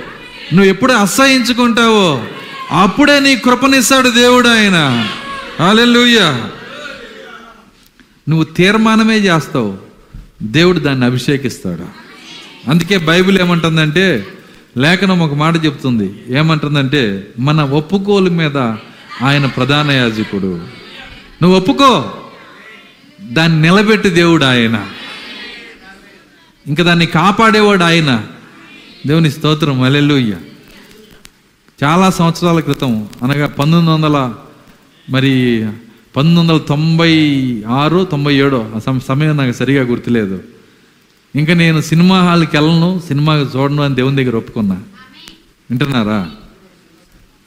నువ్వు 0.53 0.69
ఎప్పుడు 0.69 0.93
అసహించుకుంటావో 0.93 2.23
అప్పుడే 2.71 3.19
నీ 3.19 3.35
కృపనిస్తాడు 3.35 4.09
దేవుడు 4.09 4.47
ఆయన. 4.47 5.07
హల్లెలూయా. 5.59 6.49
తీర్మానమే 8.55 9.17
చేస్తావు. 9.17 9.77
దేవుడు 10.43 10.79
దాన్ని 10.79 11.05
అభిషేకిస్తాడు. 11.05 11.85
అందుకే 12.69 12.97
బైబిల్ 12.97 13.39
ఏమంటుందంటే 13.39 14.27
లేఖనం 14.77 15.19
ఒక 15.19 15.33
మాట 15.33 15.65
చెప్తుంది. 15.65 16.23
ఏమంటుందంటే 16.29 17.27
మన 17.39 17.61
ఒప్పుకోలు 17.61 18.29
మీద 18.29 18.57
ఆయన 19.21 19.45
ప్రధాన 19.45 19.91
యాజకుడు. 19.91 20.61
నువ్వు 21.41 21.57
ఒప్పుకో. 21.57 22.11
దాన్ని 23.21 23.61
నిలబెట్టి 23.61 24.09
దేవుడు 24.09 24.45
ఆయన. 24.45 24.87
ఇంకా 26.67 26.83
దాన్ని 26.83 27.05
కాపాడేవాడు 27.05 27.83
ఆయన. 27.83 28.23
దేవుని 29.07 29.31
స్తోత్రం. 29.31 29.81
అలెలుయ్య 29.81 30.35
చాలా 31.83 32.09
సంవత్సరాల 32.09 32.59
క్రితం 32.59 33.09
అనగా 33.23 33.47
పంతొమ్మిది 33.47 33.91
వందల 33.91 34.33
మరి 35.09 35.67
పంతొమ్మిది 36.16 36.51
వందల 36.51 36.57
తొంభై 36.57 37.63
ఆరు 37.68 38.07
తొంభై 38.11 38.36
ఏడో. 38.36 38.72
ఆ 38.76 38.97
సమయం 39.07 39.38
నాకు 39.38 39.51
సరిగా 39.51 39.84
గుర్తులేదు. 39.84 40.43
ఇంకా 41.36 41.53
నేను 41.53 41.82
సినిమా 41.82 42.20
హాల్కి 42.20 42.57
వెళ్ళను 42.57 43.01
సినిమా 43.07 43.36
చూడను 43.36 43.84
అని 43.84 43.95
దేవుని 43.95 44.16
దగ్గర 44.16 44.36
ఒప్పుకున్నా. 44.36 44.76
వింటున్నారా? 45.70 46.32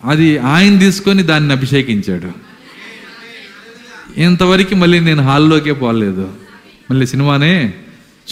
అది 0.04 0.38
ఆయన 0.38 0.78
తీసుకొని 0.78 1.22
దాన్ని 1.22 1.52
అభిషేకించాడు. 1.52 2.48
ఇంతవరకు 4.20 4.74
మళ్ళీ 4.74 5.00
నేను 5.00 5.22
హాల్లోకే 5.22 5.72
పోలేదు. 5.72 6.32
మళ్ళీ 6.90 7.06
సినిమానే 7.06 7.74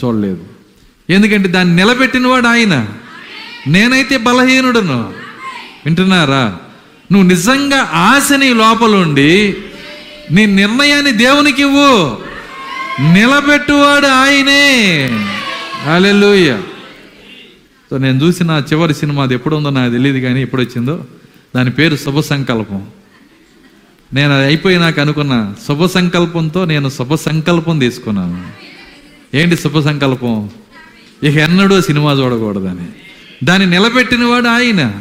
చూడలేదు. 0.04 0.44
ఎందుకంటే 1.10 1.48
దాన్ని 1.48 1.76
నిలబెట్టినవాడు 1.76 2.46
ఆయన. 2.46 2.88
నేనైతే 3.66 4.16
బలహీనుడను. 4.16 5.12
వింటున్నారా? 5.86 6.56
నువ్వు 7.12 7.28
నిజంగా 7.28 7.82
ఆశని 7.82 8.54
లోపలుండి 8.54 9.56
నీ 10.30 10.46
నిర్ణయాన్ని 10.46 11.12
దేవునికి 11.12 11.62
ఇవ్వు. 11.62 12.18
నిలబెట్టువాడు 13.12 14.06
ఆయనే. 14.06 15.08
హల్లెలూయ. 15.84 16.56
సో 17.90 17.98
నేను 17.98 18.24
చూసిన 18.24 18.62
చివరి 18.72 18.94
సినిమా 18.94 19.22
అది 19.22 19.34
ఎప్పుడు 19.34 19.56
ఉందో 19.56 19.70
నాకు 19.70 19.92
తెలియదు 19.92 20.18
కానీ 20.18 20.42
ఎప్పుడు 20.42 20.62
వచ్చిందో. 20.62 21.04
దాని 21.56 21.70
పేరు 21.70 21.96
శుభ 21.96 22.20
సంకల్పం. 22.20 22.86
నేను 24.14 24.36
అది 24.36 24.46
అయిపోయినాక 24.46 25.00
అనుకున్నా 25.00 25.54
శుభ 25.68 25.86
సంకల్పంతో 25.86 26.64
నేను 26.64 26.88
శుభ 26.88 27.14
సంకల్పం 27.14 27.78
తీసుకున్నాను. 27.78 28.46
ఏంటి 29.36 29.56
శుభ 29.56 29.84
సంకల్పం? 29.84 30.50
ఇక 31.22 31.36
ఎన్నడూ 31.36 31.80
సినిమా 31.80 32.12
చూడకూడదని. 32.12 32.88
దాన్ని 33.44 33.70
నిలబెట్టినవాడు 33.70 34.48
ఆయన. 34.48 34.94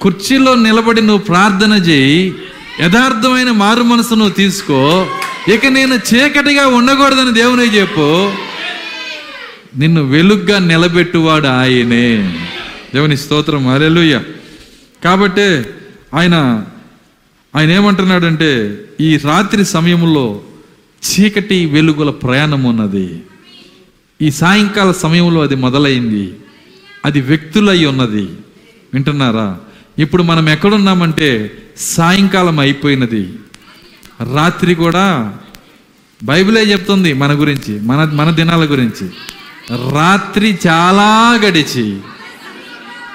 కుర్చీలో 0.00 0.54
నిలబడి 0.54 1.00
నువ్వు 1.00 1.24
ప్రార్థన 1.24 1.72
చేయి 1.72 2.34
యథార్థమైన 2.80 3.50
మారు 3.50 3.82
మనసు 3.82 4.14
నువ్వు 4.14 4.34
తీసుకో. 4.34 5.06
ఇక 5.54 5.66
నేను 5.66 5.94
చీకటిగా 5.94 6.66
ఉండకూడదని 6.66 7.34
దేవుని 7.34 7.62
చెప్పు. 7.62 8.32
నిన్ను 9.78 10.02
వెలుగ్గా 10.02 10.58
నిలబెట్టువాడు 10.58 11.46
ఆయనే. 11.46 12.38
దేవుని 12.94 13.16
స్తోత్రం. 13.16 13.68
అలెలుయ్య 13.68 14.22
కాబట్టి 15.04 15.62
ఆయన 16.14 16.64
ఆయన 17.56 17.70
ఏమంటున్నాడంటే 17.70 18.84
ఈ 19.00 19.16
రాత్రి 19.16 19.64
సమయంలో 19.64 20.40
చీకటి 21.10 21.66
వెలుగుల 21.66 22.10
ప్రయాణం 22.10 22.64
ఉన్నది. 22.64 23.22
ఈ 24.22 24.30
సాయంకాల 24.30 24.92
సమయంలో 24.92 25.42
అది 25.42 25.54
మొదలైంది. 25.54 26.32
అది 27.04 27.20
వ్యక్తులై 27.20 27.84
ఉన్నది. 27.84 28.28
వింటున్నారా? 28.94 29.58
ఇప్పుడు 29.98 30.22
మనం 30.22 30.48
ఎక్కడున్నామంటే 30.48 31.58
సాయంకాలం 31.76 32.58
అయిపోయినది. 32.58 33.34
రాత్రి 34.34 34.74
కూడా 34.74 35.34
బైబిలే 36.24 36.62
చెప్తుంది 36.62 37.12
మన 37.12 37.32
గురించి 37.32 37.80
మన 37.80 38.04
మన 38.04 38.30
దినాల 38.30 38.64
గురించి. 38.64 39.10
రాత్రి 39.94 40.58
చాలా 40.66 41.40
గడిచి 41.44 41.98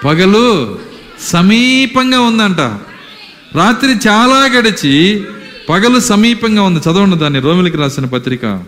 పగలు 0.05 0.79
సమీపంగా 1.19 2.21
ఉందంట. 2.21 2.59
రాత్రి 3.57 3.91
చాలా 4.07 4.45
గడిచి 4.45 5.23
పగలు 5.69 5.99
సమీపంగా 5.99 6.61
ఉంది. 6.61 6.79
చదవండి 6.79 7.15
దాన్ని 7.15 7.39
రోమిలికి 7.39 7.77
రాసిన 7.77 8.05
పత్రిక. 8.05 8.63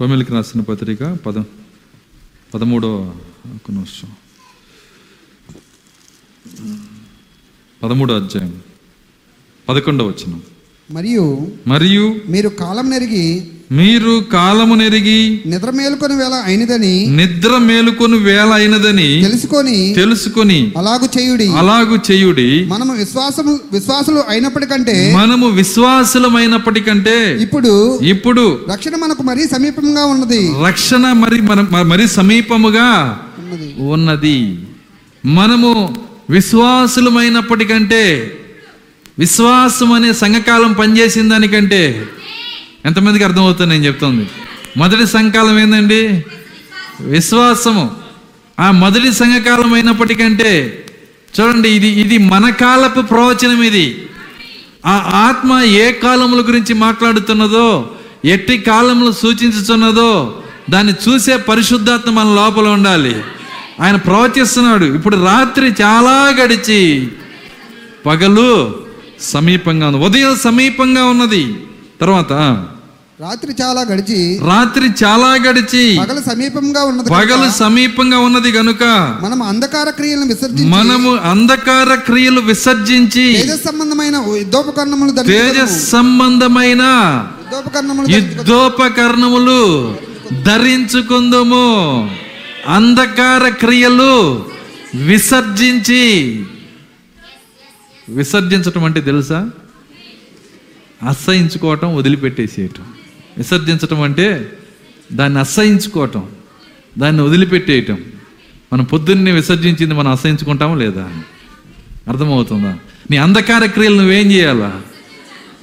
రోమిలికి 0.00 0.32
రాసిన 0.32 0.60
పత్రిక 0.60 1.04
పద 1.04 1.42
పదమూడో 2.54 3.14
ఒక 3.46 3.70
నిమిషం 3.70 4.08
పదమూడో 7.82 8.14
అధ్యాయం. 8.14 8.62
పదకొండో 9.68 10.06
వచనం. 10.06 10.42
మరియు 10.90 11.52
మరియు 11.66 12.20
మీరు 12.28 12.48
కాలం 12.48 12.90
నెరిగి 12.90 13.55
మీరు 13.72 14.24
కాలము 14.32 14.74
నెరిగి 14.74 15.42
నిద్ర 15.46 15.70
మేలుకొని 15.70 16.16
వేళ 16.16 16.42
అయినదని 16.44 17.06
నిద్ర 17.06 17.58
మేలుకొని 17.58 18.18
వేల 18.18 18.38
అయినదని 18.38 19.22
తెలుసుకొని 19.22 19.94
తెలుసుకొని 19.94 20.72
అలాగు 20.76 21.18
చేయుడి. 21.18 21.48
అలాగు 21.48 21.98
చేయుడి. 22.10 22.64
మనము 22.64 22.94
విశ్వాసము 22.94 23.58
విశ్వాసులు 23.72 24.22
అయినప్పటికంటే 24.28 25.14
మనము 25.16 25.48
విశ్వాసులమైనప్పటికంటే 25.48 27.42
ఇప్పుడు 27.42 27.98
ఇప్పుడు 28.02 28.60
రక్షణ 28.72 28.96
మనకు 28.96 29.22
మరీ 29.22 29.46
సమీపంగా 29.46 30.04
ఉన్నది. 30.04 30.52
రక్షణ 30.66 31.12
మరి 31.12 31.40
మన 31.40 31.82
మరి 31.82 32.08
సమీపముగా 32.08 33.20
ఉన్నది. 33.38 33.74
ఉన్నది. 33.78 34.58
మనము 35.24 35.94
విశ్వాసులమైనప్పటికంటే 36.30 38.32
విశ్వాసం 39.18 39.92
అనే 39.92 40.12
సంఘకాలం 40.12 40.72
పనిచేసిన 40.72 41.28
దానికంటే 41.28 42.06
ఎంతమందికి 42.86 43.24
అర్థమవుతుంది 43.24 43.74
నేను 43.74 43.84
చెప్తుంది? 43.84 44.30
మొదటి 44.76 45.06
సంకాలం 45.06 45.58
ఏందండి? 45.58 46.24
విశ్వాసము. 47.00 47.96
ఆ 48.60 48.70
మొదటి 48.70 49.12
సంఘకాలం 49.12 49.74
అయినప్పటికంటే 49.74 50.84
చూడండి 51.40 51.70
ఇది 51.70 51.88
ఇది 51.88 52.18
మన 52.18 52.50
కాలపు 52.50 53.00
ప్రవచనం 53.00 53.62
ఇది. 53.62 54.08
ఆ 54.86 54.92
ఆత్మ 55.14 55.60
ఏ 55.60 55.92
కాలముల 55.92 56.40
గురించి 56.40 56.74
మాట్లాడుతున్నదో 56.74 57.90
ఎట్టి 58.24 58.58
కాలములు 58.58 59.12
సూచించుతున్నదో 59.12 60.42
దాన్ని 60.70 60.94
చూసే 61.08 61.36
పరిశుద్ధాత్మ 61.36 62.10
మన 62.10 62.34
లోపల 62.34 62.68
ఉండాలి. 62.68 63.16
ఆయన 63.80 63.96
ప్రవచిస్తున్నాడు 63.96 64.84
ఇప్పుడు 64.84 65.16
రాత్రి 65.16 65.74
చాలా 65.82 66.36
గడిచి 66.42 67.08
పగలు 68.06 68.80
సమీపంగా 69.20 69.88
ఉంది. 69.88 69.98
ఉదయం 69.98 70.36
సమీపంగా 70.36 71.04
ఉన్నది. 71.04 71.54
తర్వాత 72.00 72.66
రాత్రి 73.20 73.52
చాలా 73.62 73.80
గడిచి 73.80 74.38
రాత్రి 74.38 75.04
చాలా 75.04 75.34
గడిచి 75.34 75.98
పగలు 75.98 76.20
సమీపంగా 76.20 76.84
ఉన్నది 76.84 77.10
పగలు 77.10 77.50
సమీపంగా 77.50 78.18
ఉన్నది 78.18 78.50
గనుక 78.50 78.84
మనం 79.22 79.42
అంధకార 79.42 79.90
క్రియలను 79.90 80.26
విసర్జించి 80.26 80.70
మనము 80.70 81.14
అంధకార 81.14 81.94
క్రియలు 81.94 82.40
విసర్జించి 82.40 83.32
తేజస్ 83.32 83.64
సంబంధమైన 83.64 84.16
యుద్ధోపకరణములు 84.16 85.22
తేజస్ 85.22 85.90
సంబంధమైన 85.90 86.82
యుద్ధోపకరణములు 87.38 88.10
యుద్ధోపకరణములు 88.10 89.96
ధరించుకుందుము. 90.42 91.66
అంధకార 92.68 93.48
క్రియలు 93.48 94.46
విసర్జించి 94.94 96.02
విసర్జించటం 98.08 98.84
అంటే 98.84 99.00
తెలుసా? 99.00 99.50
అసహించుకోవటం 101.08 101.96
వదిలిపెట్టేసేయటం. 101.96 102.84
విసర్జించటం 103.38 104.00
అంటే 104.00 104.52
దాన్ని 105.12 105.38
అసహించుకోవటం 105.38 106.28
దాన్ని 106.98 107.22
వదిలిపెట్టేయటం. 107.22 107.98
మనం 108.72 108.84
పొద్దున్నే 108.84 109.32
విసర్జించింది 109.32 109.94
మనం 109.94 110.10
అసహించుకుంటామా 110.10 110.74
లేదా? 110.74 111.10
అర్థమవుతుందా? 112.08 112.78
నీ 113.10 113.16
అంధకార 113.16 113.66
క్రియలు 113.66 113.96
నువ్వేం 113.96 114.32
చేయాలా? 114.32 114.82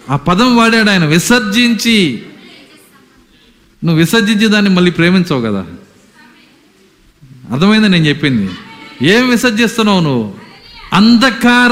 ఆ 0.09 0.15
పదం 0.15 0.57
వాడాడు 0.57 0.89
ఆయన 0.89 1.05
విసర్జించి. 1.05 2.21
నువ్వు 3.83 3.99
విసర్జించి 3.99 4.47
దాన్ని 4.47 4.71
మళ్ళీ 4.71 4.91
ప్రేమించవు 4.91 5.41
కదా? 5.41 5.65
అర్థమైందా 7.51 7.87
నేను 7.87 8.05
చెప్పింది? 8.05 8.49
ఏం 9.03 9.29
విసర్జిస్తున్నావు 9.29 9.99
నువ్వు? 9.99 10.33
అంధకార 10.93 11.71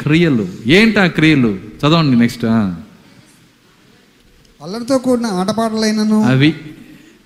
క్రియలు. 0.00 0.48
ఏంటి 0.66 1.00
ఆ 1.00 1.06
క్రియలు? 1.06 1.58
చదవండి 1.78 2.16
నెక్స్ట్ 2.16 2.44
అల్లరితో 4.60 4.96
కూడిన 5.04 5.26
ఆటపాటలైనను 5.40 6.18
అవి 6.30 6.50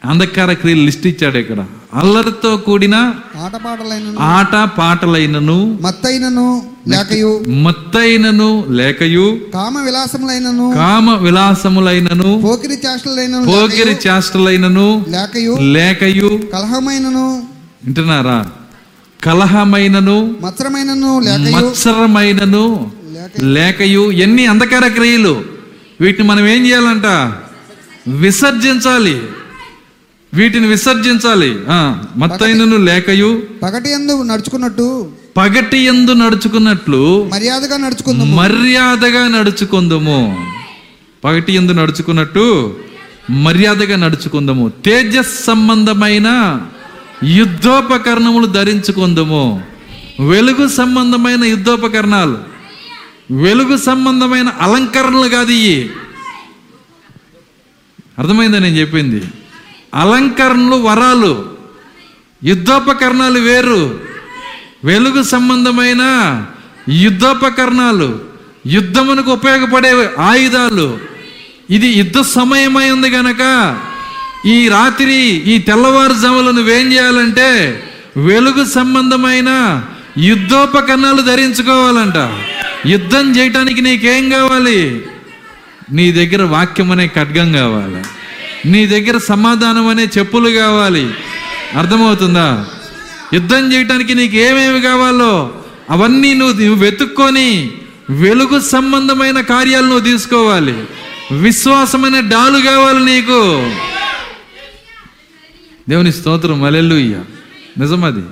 అంధకార 0.03 0.51
క్రియలు 0.61 0.83
లిస్ట్ 0.87 1.07
ఇచ్చాడు 1.11 1.39
ఇక్కడ. 1.43 1.61
అల్లరితో 2.01 2.51
కూడిన 2.67 2.97
ఆటపాటలైనను 3.45 4.19
ఆట 4.31 4.55
పాటలైనను 4.77 5.57
మత్తైనను 5.85 6.47
లేకయు 6.93 7.31
మత్తైనను 7.65 8.49
లేకయు 8.79 9.27
కామ 9.55 9.75
విలాసములైనను 9.87 10.67
కామ 10.77 11.07
విలాసములైనను 11.25 12.31
పోకిరి 12.45 12.77
చేష్టలైనను 12.85 13.47
పోకిరి 13.51 13.95
చేష్టలైనను 14.07 14.87
లేకయు 15.15 15.55
లేకయు 15.77 16.31
కలహమైనను 16.55 17.27
వింటున్నారా? 17.87 18.39
కలహమైనను 19.21 20.19
మత్సరమైనను 20.45 21.11
లేకయు 21.27 21.55
మత్సరమైనను 21.57 22.65
లేక 23.17 23.43
లేకయు 23.57 24.05
ఎన్ని 24.25 24.45
అంధకార 24.53 24.87
క్రియలు? 24.97 25.35
వీటిని 26.01 26.29
మనం 26.29 26.47
ఏం 26.47 26.67
చేయాలంట? 26.67 27.33
విసర్జించాలి. 28.09 29.23
వీటిని 30.35 30.67
విసర్జించాలి. 30.67 31.59
మత్తైనను 32.17 32.77
లేకయు. 32.77 33.43
పగటి 33.63 33.91
ఎందు 33.91 34.23
నడుచుకున్నట్టు 34.23 35.11
పగటి 35.37 35.79
ఎందు 35.79 36.13
నడుచుకున్నట్లు 36.13 37.31
మర్యాదగా 37.33 37.77
నడుచుకుందాం 37.77 38.37
మర్యాదగా 38.37 39.29
నడుచుకుందము. 39.29 40.47
పగటి 41.25 41.53
ఎందు 41.53 41.73
నడుచుకున్నట్టు 41.73 42.77
మర్యాదగా 43.31 43.97
నడుచుకుందము. 43.97 44.73
తేజస్ 44.85 45.45
సంబంధమైన 45.45 46.61
యుద్ధోపకరణములు 47.25 48.47
ధరించుకుందము. 48.47 49.63
వెలుగు 50.29 50.69
సంబంధమైన 50.69 51.45
యుద్ధోపకరణాలు. 51.45 52.54
వెలుగు 53.31 53.77
సంబంధమైన 53.77 54.49
అలంకరణలు 54.49 55.29
కాదు 55.29 55.51
ఇవి 55.51 55.91
అర్థమైందా 58.19 58.59
నేను 58.59 58.77
చెప్పింది? 58.77 59.23
అలంకరణలు 59.95 60.77
వరాలు 60.77 61.51
యుద్ధోపకరణాలు 62.45 63.39
వేరు. 63.39 64.01
వెలుగు 64.85 65.23
సంబంధమైన 65.23 66.03
యుద్ధోపకరణాలు 66.89 68.21
యుద్ధమునకు 68.67 69.33
ఉపయోగపడే 69.33 70.11
ఆయుధాలు. 70.19 70.99
ఇది 71.71 71.89
యుద్ధ 71.89 72.21
సమయమై 72.21 72.91
ఉంది 72.91 73.09
గనక 73.09 73.43
ఈ 74.47 74.69
రాత్రి 74.69 75.15
ఈ 75.25 75.59
తెల్లవారుజాములు 75.59 76.51
నువ్వేం 76.51 76.93
చేయాలంటే 76.93 77.83
వెలుగు 78.17 78.65
సంబంధమైన 78.65 79.83
యుద్ధోపకరణాలు 80.19 81.23
ధరించుకోవాలంట. 81.23 82.17
యుద్ధం 82.87 83.37
చేయటానికి 83.37 83.81
నీకేం 83.81 84.31
కావాలి? 84.31 85.03
నీ 85.93 86.13
దగ్గర 86.13 86.43
వాక్యం 86.43 86.91
అనే 86.91 87.07
ఖడ్గం 87.07 87.53
కావాలి. 87.53 88.03
నీ 88.71 88.87
దగ్గర 88.87 89.19
సమాధానం 89.19 89.87
అనే 89.87 90.05
చెప్పులు 90.19 90.51
కావాలి. 90.51 91.11
అర్థమవుతుందా? 91.77 92.67
యుద్ధం 93.35 93.73
చేయటానికి 93.73 94.15
నీకు 94.15 94.37
ఏమేమి 94.37 94.81
కావాలో 94.81 95.55
అవన్నీ 95.91 96.35
నువ్వు 96.35 96.61
నువ్వు 96.61 96.85
వెతుక్కొని 96.85 97.73
వెలుగు 98.11 98.61
సంబంధమైన 98.61 99.41
కార్యాలు 99.41 99.85
నువ్వు 99.85 100.01
తీసుకోవాలి. 100.01 100.85
విశ్వాసమైన 101.33 102.21
డాలు 102.21 102.63
కావాలి 102.63 103.05
నీకు. 103.05 103.71
దేవుని 105.89 106.13
స్తోత్రం 106.13 106.61
మలెల్లుయ్య 106.61 107.21
నిజమది. 107.79 108.25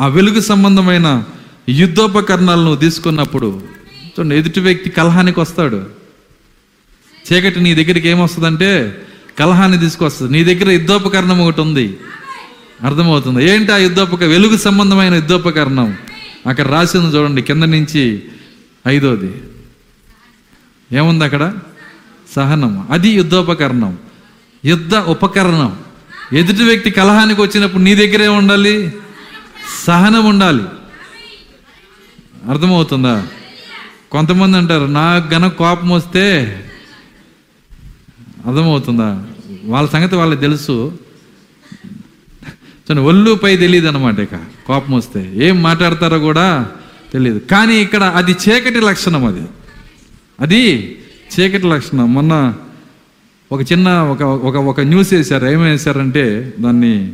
ఆ 0.00 0.06
వెలుగు 0.06 0.40
సంబంధమైన 0.40 1.24
యుద్ధోపకరణాలు 1.68 2.60
నువ్వు 2.60 2.76
తీసుకున్నప్పుడు 2.76 3.62
చూడండి 4.06 4.36
ఎదుటి 4.36 4.60
వ్యక్తి 4.60 4.90
కలహానికి 4.90 5.40
వస్తాడు. 5.40 5.86
చీకటి 7.32 7.60
నీ 7.60 7.74
దగ్గరికి 7.74 8.08
ఏమొస్తుందంటే 8.08 9.02
కలహాన్ని 9.38 9.78
తీసుకొస్తుంది. 9.78 10.32
నీ 10.32 10.54
దగ్గర 10.54 10.70
యుద్ధోపకరణం 10.70 11.40
ఒకటి 11.40 11.60
ఉంది. 11.60 11.96
అర్థమవుతుంది. 12.82 13.50
ఏంటి 13.50 13.72
ఆ 13.72 13.76
యుద్ధోపక 13.76 14.22
వెలుగు 14.22 14.56
సంబంధమైన 14.56 15.14
యుద్ధోపకరణం? 15.14 15.96
అక్కడ 16.46 16.68
రాసింది 16.68 17.16
చూడండి 17.16 17.42
కింద 17.42 17.62
నుంచి 17.62 18.22
ఐదోది. 18.88 19.34
ఏముంది 20.92 21.24
అక్కడ? 21.24 21.54
సహనం. 22.36 22.88
అది 22.90 23.08
యుద్ధోపకరణం. 23.08 23.98
యుద్ధ 24.64 24.94
ఉపకరణం. 24.94 25.76
ఎదుటి 26.32 26.62
వ్యక్తి 26.62 26.90
కలహానికి 26.90 27.42
వచ్చినప్పుడు 27.42 27.82
నీ 27.82 27.94
దగ్గరే 27.94 28.28
ఉండాలి. 28.28 28.92
సహనం 29.84 30.24
ఉండాలి. 30.24 30.62
అర్థమవుతుందా? 32.48 33.26
కొంతమంది 34.12 34.56
అంటారు 34.58 34.84
నాకు 34.84 35.34
గన 35.34 35.48
కోపం 35.48 35.90
వస్తే 35.90 36.44
అర్థమవుతుందా? 38.46 39.26
వాళ్ళ 39.64 39.88
సంగతి 39.88 40.16
వాళ్ళకి 40.16 40.40
తెలుసు. 40.40 40.98
చూడండి 42.90 43.02
ఒళ్ళు 43.02 43.34
పై 43.34 43.56
తెలియదు 43.56 43.88
అనమాట 43.88 44.18
ఇక 44.18 44.36
కోపం 44.66 44.94
వస్తే. 44.94 45.32
ఏం 45.34 45.62
మాట్లాడతారో 45.62 46.18
కూడా 46.18 46.66
తెలియదు 47.12 47.38
కానీ 47.38 47.76
ఇక్కడ 47.76 48.02
అది 48.02 48.32
చీకటి 48.32 48.80
లక్షణం 48.80 49.24
అది. 49.24 49.42
అది 50.40 50.96
చీకటి 51.40 51.66
లక్షణం. 51.66 52.14
మొన్న 52.14 52.54
ఒక 53.52 53.72
చిన్న 53.72 53.88
ఒక 53.88 54.22
ఒక 54.22 54.56
ఒక 54.56 54.80
న్యూస్ 54.80 55.12
వేశారు. 55.12 55.46
ఏమేశారంటే 55.46 56.54
దాన్ని 56.60 57.12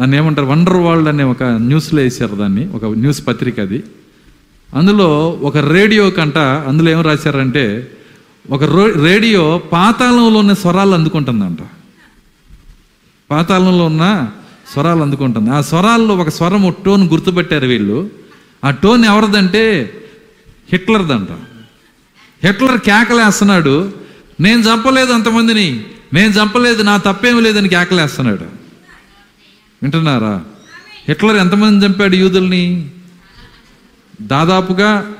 దాన్ని 0.00 0.16
ఏమంటారు 0.16 0.46
వండర్ 0.46 0.76
వరల్డ్ 0.76 1.08
అనే 1.08 1.24
ఒక 1.24 1.42
న్యూస్లో 1.42 2.02
వేశారు 2.02 2.36
దాన్ని 2.36 2.68
ఒక 2.68 2.84
న్యూస్ 2.84 3.26
పత్రిక 3.26 3.60
అది. 3.60 3.82
అందులో 4.74 5.28
ఒక 5.28 5.56
రేడియో 5.56 6.10
కంట 6.10 6.38
అందులో 6.38 6.90
ఏం 6.90 7.00
రాశారంటే 7.00 7.92
ఒక 8.50 8.64
రో- 8.64 9.04
రేడియో 9.04 9.62
పాతాళంలో 9.72 10.38
ఉన్న 10.38 10.52
స్వరాలు 10.52 10.90
అందుకుంటుందంట. 10.90 11.58
పాతాళంలో 13.30 13.86
ఉన్న 13.86 14.28
స్వరాలు 14.72 15.02
అందుకుంటుంది. 15.02 15.50
ఆ 15.50 15.60
స్వరాల్లో 15.60 16.16
ఒక 16.16 16.28
స్వరం 16.28 16.74
టోన్ 16.84 17.08
గుర్తుపెట్టారు 17.08 17.66
వీళ్ళు. 17.66 18.10
ఆ 18.64 18.70
టోన్ 18.70 19.04
ఎవరిదంటే 19.04 19.94
హిట్లర్దంట. 20.72 21.28
హిట్లర్ 22.46 22.78
కేకలేస్తున్నాడు 22.78 23.92
నేను 24.40 24.60
చంపలేదు 24.60 25.12
అంతమందిని 25.12 25.84
నేను 26.12 26.32
చంపలేదు 26.32 26.82
నా 26.82 26.96
తప్పేం 26.96 27.42
లేదని 27.42 27.68
కేకలేస్తున్నాడు. 27.68 28.44
వింటున్నారా? 29.82 30.44
హిట్లర్ 31.08 31.36
ఎంతమంది 31.36 31.86
చంపాడు 31.86 32.16
యూదుల్ని? 32.16 32.90
దాదాపుగా 34.22 35.12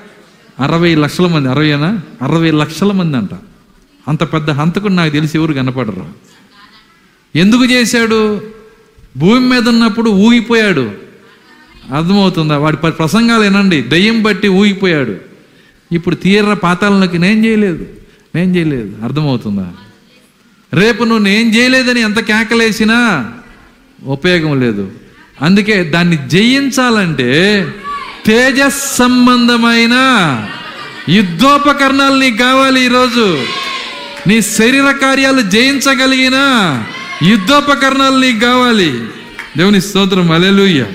అరవై 0.61 0.95
లక్షల 0.95 1.27
మంది 1.27 1.49
అరవైనా? 1.49 2.01
అరవై 2.23 2.51
లక్షల 2.51 2.93
మంది 2.93 3.17
అంట. 3.17 3.31
అంత 4.09 4.23
పెద్ద 4.23 4.51
హంతకుడు 4.51 4.93
నాకు 4.93 5.13
తెలిసి 5.13 5.39
ఎవరు 5.39 5.53
కనపడరు. 5.53 6.07
ఎందుకు 7.37 7.65
చేశాడు? 7.65 8.43
భూమి 9.17 9.49
మీద 9.49 9.69
ఉన్నప్పుడు 9.69 10.11
ఊగిపోయాడు. 10.11 10.91
అర్థమవుతుందా? 11.95 12.59
వాడి 12.59 12.77
ప్రసంగాలు 12.77 13.43
వినండి. 13.43 13.83
దయ్యం 13.83 14.23
బట్టి 14.23 14.49
ఊగిపోయాడు. 14.49 15.17
ఇప్పుడు 15.93 16.15
తీర్ర 16.15 16.53
పాతాలలోకి 16.53 17.19
నేను 17.19 17.47
చేయలేదు. 17.47 17.87
నేను 18.35 18.57
చేయలేదు. 18.57 19.05
అర్థమవుతుందా? 19.05 19.73
రేపు 20.75 21.05
నువ్వు 21.05 21.25
నేను 21.25 21.57
చేయలేదని 21.57 22.01
ఎంత 22.01 22.21
కేకలేసినా 22.21 23.33
ఉపయోగం 24.05 24.61
లేదు. 24.61 24.93
అందుకే 25.43 25.85
దాన్ని 25.85 26.29
జయించాలంటే 26.29 27.67
తేజస్ 28.29 28.97
సంబంధమైన 28.97 29.95
యుద్ధోపకరణాలు 31.09 32.21
నీకు 32.21 32.37
కావాలి 32.37 32.85
ఈరోజు. 32.85 33.43
నీ 34.27 34.43
శరీర 34.43 34.91
కార్యాలు 34.91 35.43
జయించగలిగిన 35.43 36.37
యుద్ధోపకరణాలు 37.23 38.17
నీకు 38.19 38.39
కావాలి. 38.39 39.05
దేవుని 39.57 39.81
స్తోత్రం. 39.81 40.31
అలెలుయ్య 40.31 40.87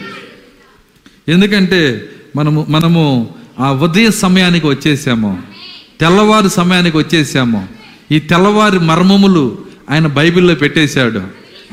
ఎందుకంటే 1.30 2.10
మనము 2.36 2.66
మనము 2.70 3.36
ఆ 3.60 3.72
ఉదయ 3.72 4.12
సమయానికి 4.12 4.68
వచ్చేసాము. 4.68 5.44
తెల్లవారు 6.02 6.48
సమయానికి 6.48 6.98
వచ్చేసాము. 6.98 7.68
ఈ 8.12 8.20
తెల్లవారి 8.20 8.80
మర్మములు 8.80 9.58
ఆయన 9.90 10.08
బైబిల్లో 10.08 10.56
పెట్టేశాడు. 10.56 11.22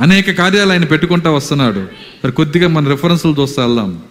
అనేక 0.00 0.30
కార్యాలు 0.30 0.72
ఆయన 0.72 0.84
పెట్టుకుంటా 0.84 1.30
వస్తున్నాడు. 1.30 1.80
మరి 2.24 2.32
కొద్దిగా 2.32 2.68
మన 2.68 2.88
రిఫరెన్స్లు 2.88 3.36
చూస్తా 3.40 3.66
వెళ్దాం. 3.66 4.02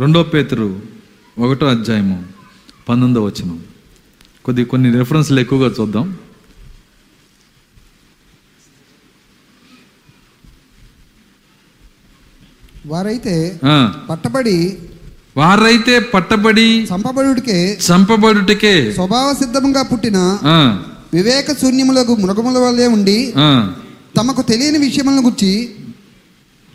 రెండో 0.00 0.20
పేతురు 0.32 0.66
ఒకటో 1.38 1.66
అధ్యాయము 1.66 2.16
పంతొమ్మిదో 2.88 3.20
వచనం. 3.24 3.56
కొద్ది 4.44 4.62
కొన్ని 4.70 4.88
రిఫరెన్స్లు 4.98 5.40
ఎక్కువగా 5.40 5.68
చూద్దాం. 5.78 6.06
వారైతే 12.86 13.34
పట్టబడి 14.10 14.58
వారైతే 15.36 15.96
పట్టబడి 16.14 16.68
చంపబడుడికే 16.90 17.58
చంపబడుటకే 17.88 18.74
స్వభావ 18.92 19.28
సిద్ధంగా 19.40 19.82
పుట్టిన 19.90 20.18
వివేక 21.14 21.52
శూన్యములకు 21.60 22.14
మృగముల 22.22 22.58
వల్లే 22.58 22.86
ఉండి. 22.96 23.18
తమకు 24.18 24.44
తెలియని 24.52 24.78
విషయములను 24.86 25.24
గుర్చి 25.28 25.52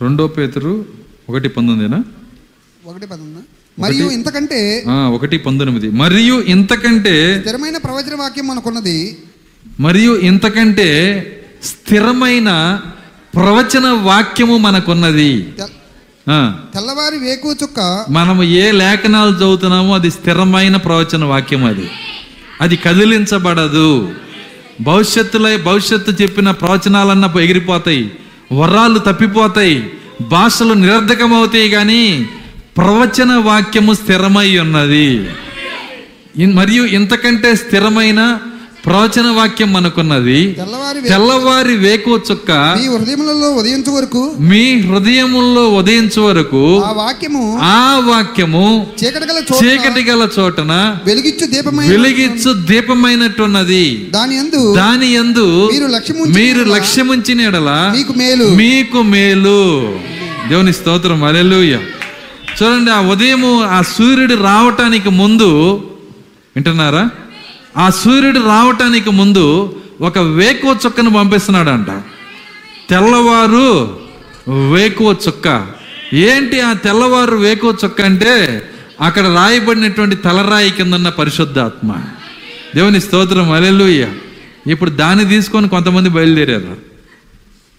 రెండో 0.00 0.26
పేతురు 0.38 0.74
ఒకటి 1.28 1.48
పంతొమ్మిదినా? 1.48 2.00
ఒకటి 2.86 3.06
మరియు 3.78 4.10
ఇంతకంటే 4.10 4.84
ఒకటి 4.88 5.38
పంతొమ్మిది. 5.38 5.90
మరియు 5.90 6.40
ఇంతకంటే 6.40 7.40
స్థిరమైన 7.40 7.76
ప్రవచన 7.76 8.14
వాక్యం 8.14 8.46
మనకున్నది 8.46 9.18
మరియు 9.80 10.16
ఇంతకంటే 10.16 10.90
స్థిరమైన 11.64 12.80
ప్రవచన 13.34 13.86
వాక్యము 13.86 14.58
మనకున్నది. 14.58 15.42
తెల్లవారి 16.74 17.18
వేకు 17.18 17.56
చుక్క 17.62 18.06
మనము 18.10 18.42
ఏ 18.42 18.70
లేఖనాలు 18.70 19.36
చదువుతున్నామో 19.36 19.94
అది 19.94 20.10
స్థిరమైన 20.10 20.76
ప్రవచన 20.76 21.24
వాక్యం 21.24 21.64
అది. 21.64 21.90
అది 22.60 22.76
కదిలించబడదు. 22.76 24.12
భవిష్యత్తులో 24.80 25.56
భవిష్యత్తు 25.56 26.22
చెప్పిన 26.22 26.50
ప్రవచనాలన్న 26.50 27.32
ఎగిరిపోతాయి. 27.40 28.12
వరాలు 28.52 28.98
తప్పిపోతాయి. 28.98 29.90
భాషలు 30.20 30.74
నిరర్ధకమవుతాయి 30.74 31.70
కానీ 31.70 32.28
ప్రవచన 32.76 33.32
వాక్యము 33.44 33.92
స్థిరమై 33.94 34.58
ఉన్నది. 34.58 35.08
మరియు 36.54 36.82
ఇంతకంటే 36.96 37.54
స్థిరమైన 37.54 38.20
ప్రవచన 38.86 39.26
వాక్యం 39.30 39.72
మనకున్నది. 39.72 40.40
తెల్లవారి 41.08 41.76
వేకో 41.76 42.20
చుక్క 42.30 42.50
మీ 42.50 42.86
హృదయములలో 42.88 43.48
ఉదయించు 43.50 43.90
వరకు 43.90 44.22
మీ 44.38 44.78
హృదయముల్లో 44.80 45.64
ఉదయించు 45.68 46.20
వరకు 46.22 46.62
ఆ 46.86 46.92
వాక్యము 46.92 47.58
ఆ 47.62 48.02
వాక్యము 48.06 48.86
చీకటి 49.04 49.26
గల 49.26 49.38
చోట 49.38 49.64
చీకటి 49.64 50.02
గల 50.10 50.28
చోటన 50.38 50.72
వెలిగించు 51.06 51.46
దీపమైన 51.46 51.90
వెలిగించు 51.90 52.52
దీపమైనట్టున్నది. 52.66 53.86
దాని 54.10 54.36
యందు 54.36 54.62
దాని 54.74 55.08
యందు 55.14 55.46
మీరు 55.72 55.86
లక్ష్యముంచిన 55.86 56.34
మీరు 56.34 56.62
లక్ష్యముంచిన 56.64 57.40
ఎడల 57.40 57.70
మీకు 57.96 58.12
మేలు. 58.12 58.44
మీకు 58.54 59.02
మేలు. 59.02 59.58
దేవుని 60.48 60.72
స్తోత్రం. 60.72 61.24
అలెలుయ 61.24 61.74
చూడండి 62.62 62.90
ఆ 62.90 63.00
ఉదయము 63.00 63.62
ఆ 63.62 63.82
సూర్యుడు 63.82 64.34
రావటానికి 64.34 65.10
ముందు 65.10 65.48
వింటున్నారా? 66.56 67.10
ఆ 67.76 67.90
సూర్యుడు 67.90 68.38
రావటానికి 68.38 69.10
ముందు 69.10 69.76
ఒక 70.00 70.18
వేకువ 70.18 70.76
చుక్కను 70.86 71.10
పంపిస్తున్నాడంట. 71.10 71.86
తెల్లవారు 72.90 73.98
వేకువ 74.72 75.16
చుక్క. 75.28 75.66
ఏంటి 76.12 76.60
ఆ 76.60 76.72
తెల్లవారు 76.72 77.36
వేకువ 77.36 77.76
చుక్క 77.84 78.00
అంటే? 78.00 78.62
అక్కడ 79.00 79.26
రాయబడినటువంటి 79.26 80.16
తలరాయి 80.16 80.70
కిందన్న 80.70 81.08
పరిశుద్ధాత్మ. 81.08 81.94
దేవుని 82.74 83.00
స్తోత్రం 83.00 83.50
అలెలుయ్య 83.50 84.08
ఇప్పుడు 84.66 84.90
దాన్ని 84.90 85.28
తీసుకొని 85.28 85.68
కొంతమంది 85.68 86.08
బయలుదేరారు. 86.08 86.76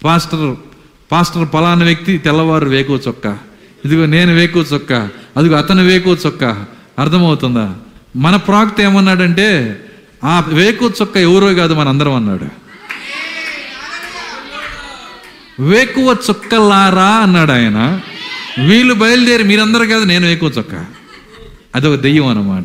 పాస్టర్ 0.04 0.56
పాస్టర్ 1.12 1.48
పలానా 1.54 1.84
వ్యక్తి 1.84 2.18
తెల్లవారు 2.18 2.68
వేకువ 2.68 3.00
చొక్క. 3.08 3.47
ఇదిగో 3.84 4.06
నేను 4.06 4.34
వేకు 4.34 4.60
చొక్క. 4.60 4.92
అదిగో 5.36 5.56
అతను 5.56 5.84
వేకు 5.84 6.10
చొక్క. 6.10 6.44
అర్థమవుతుందా? 6.98 7.74
మన 8.16 8.36
ప్రాక్త 8.36 8.80
ఏమన్నాడంటే 8.80 9.80
ఆ 10.24 10.44
వేకు 10.48 10.92
చొక్క 11.02 11.16
ఎవరో 11.16 11.54
కాదు 11.54 11.74
మనందరం 11.74 12.14
అన్నాడు. 12.14 12.68
వేకువ 15.62 16.16
చుక్కలారా 16.30 17.08
అన్నాడు 17.08 17.52
ఆయన. 17.52 18.00
వీళ్ళు 18.66 18.94
బయలుదేరి 18.94 19.42
మీరందరూ 19.42 19.86
కాదు 19.86 20.04
నేను 20.04 20.26
వేకువ 20.26 20.52
చొక్క. 20.58 20.86
అదొక 21.74 22.00
దెయ్యం 22.00 22.26
అన్నమాట. 22.26 22.64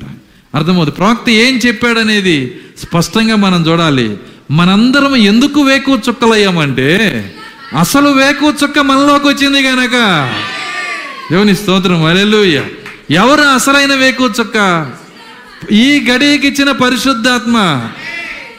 అర్థమవుతుంది 0.55 0.97
ప్రవక్త 0.97 1.29
ఏం 1.29 1.57
చెప్పాడనేది 1.57 2.59
స్పష్టంగా 2.77 3.35
మనం 3.35 3.67
చూడాలి. 3.67 4.17
మనందరం 4.51 5.15
ఎందుకు 5.15 5.61
వేకువ 5.61 5.99
చుక్కలయ్యామంటే 6.09 7.33
అసలు 7.79 8.09
వేకువ 8.09 8.53
చుక్క 8.63 8.79
మనలోకి 8.79 9.27
వచ్చింది 9.27 9.63
కనుక 9.63 9.93
దేవుని 11.31 11.55
స్తోత్రం. 11.55 12.05
అలెలుయ్య 12.05 12.63
ఎవరు 13.11 13.41
అసలైన 13.41 13.95
వేకు 13.95 14.25
చొక్క? 14.25 14.91
ఈ 15.71 16.05
గడియకి 16.11 16.47
ఇచ్చిన 16.47 16.71
పరిశుద్ధాత్మ. 16.71 17.87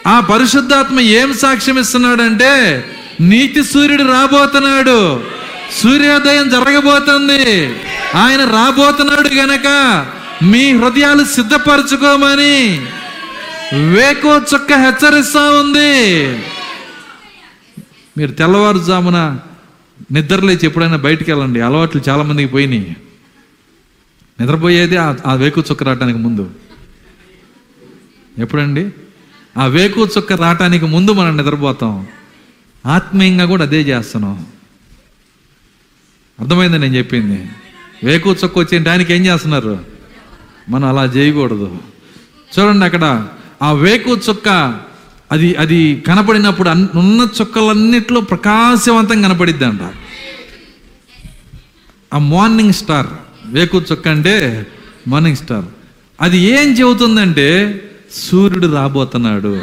ఆ 0.06 0.20
పరిశుద్ధాత్మ 0.20 1.00
ఏం 1.00 1.34
సాక్ష్యం 1.34 1.78
ఇస్తున్నాడంటే 1.78 2.84
నీతి 3.20 3.64
సూర్యుడు 3.64 4.02
రాబోతున్నాడు. 4.02 5.22
సూర్యోదయం 5.82 6.50
జరగబోతుంది. 6.50 7.74
ఆయన 8.14 8.44
రాబోతున్నాడు 8.44 9.28
గనక 9.28 9.66
మీ 10.42 10.72
హృదయాలు 10.72 11.24
సిద్ధపరచుకోమని 11.24 12.86
వేకో 13.90 14.36
చుక్క 14.36 14.72
హెచ్చరిస్తా 14.72 15.40
ఉంది. 15.40 16.26
మీరు 18.18 18.30
తెల్లవారుజామున 18.30 19.38
నిద్రలేచి 20.12 20.66
ఎప్పుడైనా 20.66 20.96
బయటికి 20.96 21.32
వెళ్ళండి. 21.32 21.60
అలవాట్లు 21.60 22.02
చాలా 22.08 22.22
మందికి 22.22 22.52
పోయినాయి. 22.52 22.96
నిద్రపోయేది 24.40 24.96
ఆ- 24.96 25.14
ఆ 25.26 25.34
వేకు 25.34 25.60
చుక్క 25.60 25.82
రావటానికి 25.82 26.18
ముందు. 26.18 26.50
ఎప్పుడండి? 28.38 28.90
ఆ 29.58 29.66
వేకు 29.66 30.08
చుక్క 30.18 30.32
రావటానికి 30.32 30.84
ముందు 30.84 31.12
మనం 31.12 31.36
నిద్రపోతాం. 31.36 32.06
ఆత్మీయంగా 32.86 33.44
కూడా 33.44 33.62
అదే 33.62 33.80
చేస్తున్నాం. 33.80 34.46
అర్థమైంది 36.40 36.78
నేను 36.78 36.94
చెప్పింది? 36.94 37.48
వేకు 38.04 38.32
చుక్క 38.32 38.58
వచ్చే 38.58 38.78
టైంకి 38.78 39.14
ఏం 39.14 39.26
చేస్తున్నారు? 39.26 39.78
మనం 40.68 40.88
అలా 40.88 41.04
చేయకూడదు. 41.04 41.78
చూడండి 42.58 42.84
అక్కడ 42.84 43.28
ఆ 43.62 43.72
వేకు 43.72 44.10
చుక్క 44.10 44.80
అది 45.32 45.54
అది 45.54 46.04
కనపడినప్పుడు 46.06 46.68
అన్- 46.68 46.98
ఉన్న 46.98 47.26
చుక్కలన్నిట్లో 47.40 48.20
ప్రకాశవంతం 48.20 49.22
కనపడిద్ది 49.22 49.64
అంట 49.64 49.80
ఆ 52.14 52.18
మార్నింగ్ 52.18 52.72
స్టార్ 52.72 53.06
వేకు 53.46 53.82
చుక్క 53.92 54.08
అంటే 54.08 54.66
మార్నింగ్ 55.08 55.36
స్టార్ 55.36 55.64
అది 56.20 56.38
ఏం 56.38 56.72
చెబుతుందంటే 56.72 57.80
సూర్యుడు 58.14 58.66
రాబోతున్నాడు. 58.74 59.62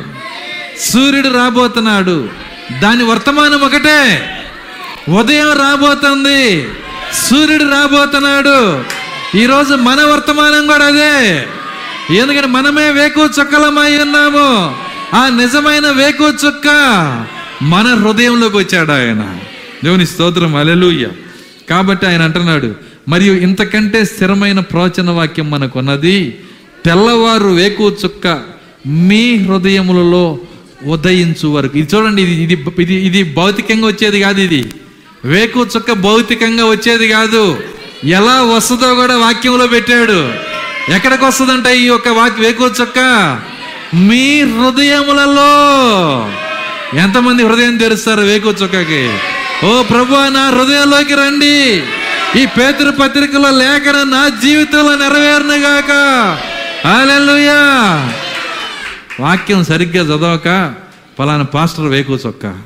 సూర్యుడు 0.79 1.27
రాబోతున్నాడు. 1.27 2.29
దాని 2.81 3.03
వర్తమానం 3.03 3.61
ఒకటే. 3.61 4.21
ఉదయం 5.09 5.51
రాబోతుంది. 5.51 6.67
సూర్యుడు 7.13 7.63
రాబోతున్నాడు. 7.63 8.83
ఈరోజు 9.37 9.73
మన 9.73 10.01
వర్తమానం 10.01 10.67
కూడా 10.67 10.85
అదే. 10.85 11.47
ఎందుకంటే 12.15 12.47
మనమే 12.47 12.91
వేకు 12.91 13.21
చుక్కలమై 13.21 13.97
ఉన్నాము. 13.97 14.75
ఆ 15.13 15.29
నిజమైన 15.29 15.89
వేకు 15.89 16.23
చుక్క 16.23 16.67
మన 17.61 17.87
హృదయంలోకి 17.87 18.57
వచ్చాడు 18.57 18.91
ఆయన. 18.91 19.37
దేవుని 19.83 20.05
స్తోత్రం 20.05 20.55
అలెలుయ్య 20.55 21.07
కాబట్టి 21.69 22.05
ఆయన 22.07 22.21
అంటున్నాడు 22.21 22.75
మరియు 23.09 23.33
ఇంతకంటే 23.33 24.05
స్థిరమైన 24.05 24.59
ప్రవచన 24.59 25.09
వాక్యం 25.09 25.51
మనకున్నది 25.51 26.39
తెల్లవారు 26.85 27.47
వేకు 27.47 27.91
చుక్క 28.03 28.41
మీ 28.87 29.35
హృదయములలో 29.35 30.39
ఉదయించు 30.85 31.47
వరకు. 31.47 31.77
ఇది 31.77 31.95
చూడండి 31.95 32.21
ఇది 32.21 32.43
ఇది 32.43 32.65
ఇది 32.79 32.93
ఇది 32.93 33.33
భౌతికంగా 33.33 33.87
వచ్చేది 33.87 34.19
కాదు 34.19 34.41
ఇది. 34.41 34.71
వేకు 35.25 35.65
చుక్క 35.77 35.91
భౌతికంగా 35.91 36.65
వచ్చేది 36.65 37.07
కాదు. 37.07 37.57
ఎలా 38.05 38.41
వస్తుందో 38.41 38.95
కూడా 38.95 39.17
వాక్యంలో 39.17 39.67
పెట్టాడు. 39.67 40.33
ఎక్కడికి 40.91 41.25
వస్తుందంట 41.25 41.67
ఈ 41.67 41.83
యొక్క 41.85 42.07
వాక్ 42.07 42.39
వేకు 42.39 42.65
చుక్క? 42.81 42.99
మీ 43.93 44.41
హృదయములలో 44.41 45.51
ఎంతమంది 46.97 47.43
హృదయం 47.43 47.77
తెరుస్తారు 47.77 48.21
వేకు 48.21 48.49
చుక్కకి? 48.49 49.09
ఓ 49.65 49.83
ప్రభు 49.83 50.15
నా 50.15 50.49
హృదయంలోకి 50.49 51.15
రండి. 51.15 51.83
ఈ 52.41 52.45
పేతురు 52.45 52.91
పత్రికలో 52.91 53.49
లేఖన 53.49 54.03
నా 54.03 54.29
జీవితంలో 54.29 54.95
నెరవేరునుగాక. 54.95 55.91
హల్లెలూయా. 56.87 57.59
వాక్యం 59.19 59.63
సరిగ్గా 59.63 60.03
చదవక 60.03 60.73
పలానా 61.19 61.43
పాస్టర్ 61.43 61.85
వేకు 61.85 62.13
చొక్క. 62.27 62.59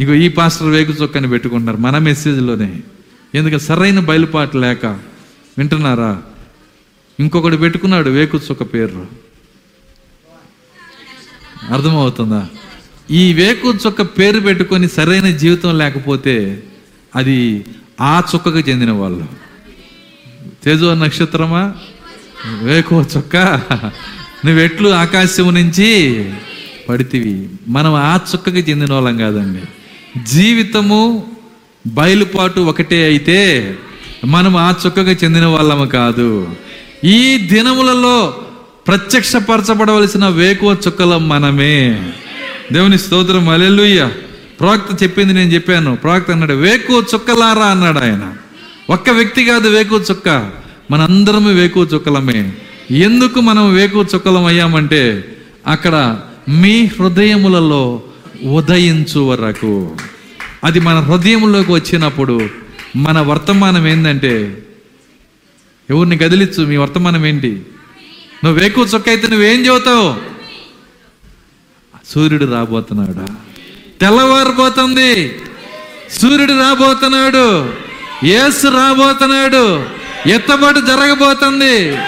ఇగో 0.00 0.14
ఈ 0.14 0.28
పాస్టర్ 0.28 0.68
వేకు 0.68 0.92
చొక్కని 0.92 1.28
పెట్టుకుంటారు 1.28 1.76
పెట్టుకుంటున్నారు 1.76 1.76
మన 1.76 1.98
మెసేజ్లోనే. 1.98 2.76
ఎందుకు 3.34 3.58
సరైన 3.58 4.00
బయలుపాటు 4.00 4.58
లేక 4.58 4.86
వింటున్నారా? 5.58 6.18
ఇంకొకటి 7.20 7.56
పెట్టుకున్నాడు 7.56 8.10
వేకు 8.10 8.38
చొక్క 8.38 8.62
పేరు 8.62 9.29
అర్థమవుతుందా? 11.70 12.46
ఈ 13.10 13.32
వేకు 13.32 13.72
చుక్క 13.86 14.02
పేరు 14.02 14.40
పెట్టుకొని 14.40 14.88
సరైన 14.88 15.36
జీవితం 15.36 15.78
లేకపోతే 15.78 16.62
అది 17.16 17.64
ఆ 18.00 18.22
చుక్కకు 18.34 18.58
చెందిన 18.58 18.90
వాళ్ళు. 18.90 19.26
తేజో 20.64 20.94
నక్షత్రమా? 20.94 21.74
వేకో 22.62 23.00
చుక్క? 23.00 23.36
నువ్వెట్లు 24.44 24.88
ఆకాశం 24.88 25.54
నుంచి 25.54 25.90
పడితివి. 26.88 27.48
మనం 27.68 27.94
ఆ 27.94 28.18
చుక్కకి 28.34 28.70
చెందిన 28.70 28.92
వాళ్ళం 28.92 29.16
కాదండి. 29.16 29.62
జీవితము 30.24 31.26
బయలుపాటు 31.86 32.60
ఒకటే 32.60 33.04
అయితే 33.04 33.74
మనం 34.24 34.56
ఆ 34.56 34.74
చుక్కకి 34.86 35.24
చెందిన 35.24 35.46
వాళ్ళము 35.46 35.86
కాదు. 35.86 36.48
ఈ 37.04 37.48
దినములలో 37.52 38.40
ప్రత్యక్షపరచబడవలసిన 38.90 40.28
వేకువ 40.28 40.76
చుక్కలం 40.86 41.28
మనమే. 41.28 42.12
దేవుని 42.72 42.98
స్తోత్రం 42.98 43.48
అలెలుయ్య 43.48 44.08
ప్రవక్త 44.60 45.02
చెప్పింది 45.02 45.32
నేను 45.32 45.50
చెప్పాను. 45.50 45.96
ప్రవక్త 45.96 46.30
అన్నాడు 46.30 46.52
వేకువ 46.52 47.04
చుక్కలారా? 47.14 47.66
అన్నాడు 47.66 47.98
ఆయన. 47.98 48.32
ఒక్క 48.90 49.10
వ్యక్తి 49.10 49.44
కాదు 49.44 49.68
వేకువ 49.68 50.04
చుక్క. 50.10 50.50
మనందరం 50.90 51.54
వేకువ 51.54 51.82
చుక్కలమే. 51.94 52.52
ఎందుకు 52.90 53.40
మనం 53.40 53.74
వేకువ 53.74 54.06
చుక్కలం 54.14 54.44
అయ్యామంటే 54.44 55.24
అక్కడ 55.66 56.18
మీ 56.48 56.84
హృదయములలో 56.84 58.02
ఉదయించు 58.44 59.20
వరకు. 59.20 59.96
అది 60.64 60.80
మన 60.80 61.00
హృదయంలోకి 61.00 61.72
వచ్చినప్పుడు 61.72 62.48
మన 62.96 63.20
వర్తమానం 63.20 63.86
ఏంటంటే 63.86 64.62
ఎవరిని 65.90 66.18
కదిలిచ్చు 66.18 66.64
మీ 66.64 66.76
వర్తమానం 66.76 67.26
ఏంటి? 67.26 67.62
నువ్వు 68.44 68.62
వేకు 68.62 68.80
చొక్క 68.82 69.08
అయితే 69.08 69.28
నువ్వేం 69.28 69.66
చెబుతావు 69.66 70.16
సూర్యుడు 72.14 72.44
రాబోతున్నాడు. 72.44 73.26
తెల్లవారిపోతుంది. 74.00 75.38
సూర్యుడు 76.10 76.52
రాబోతున్నాడు. 76.52 77.74
ఏసు 78.26 78.66
రాబోతున్నాడు. 78.66 79.84
ఎత్తబాటు 80.28 80.80
జరగబోతుంది. 80.80 81.98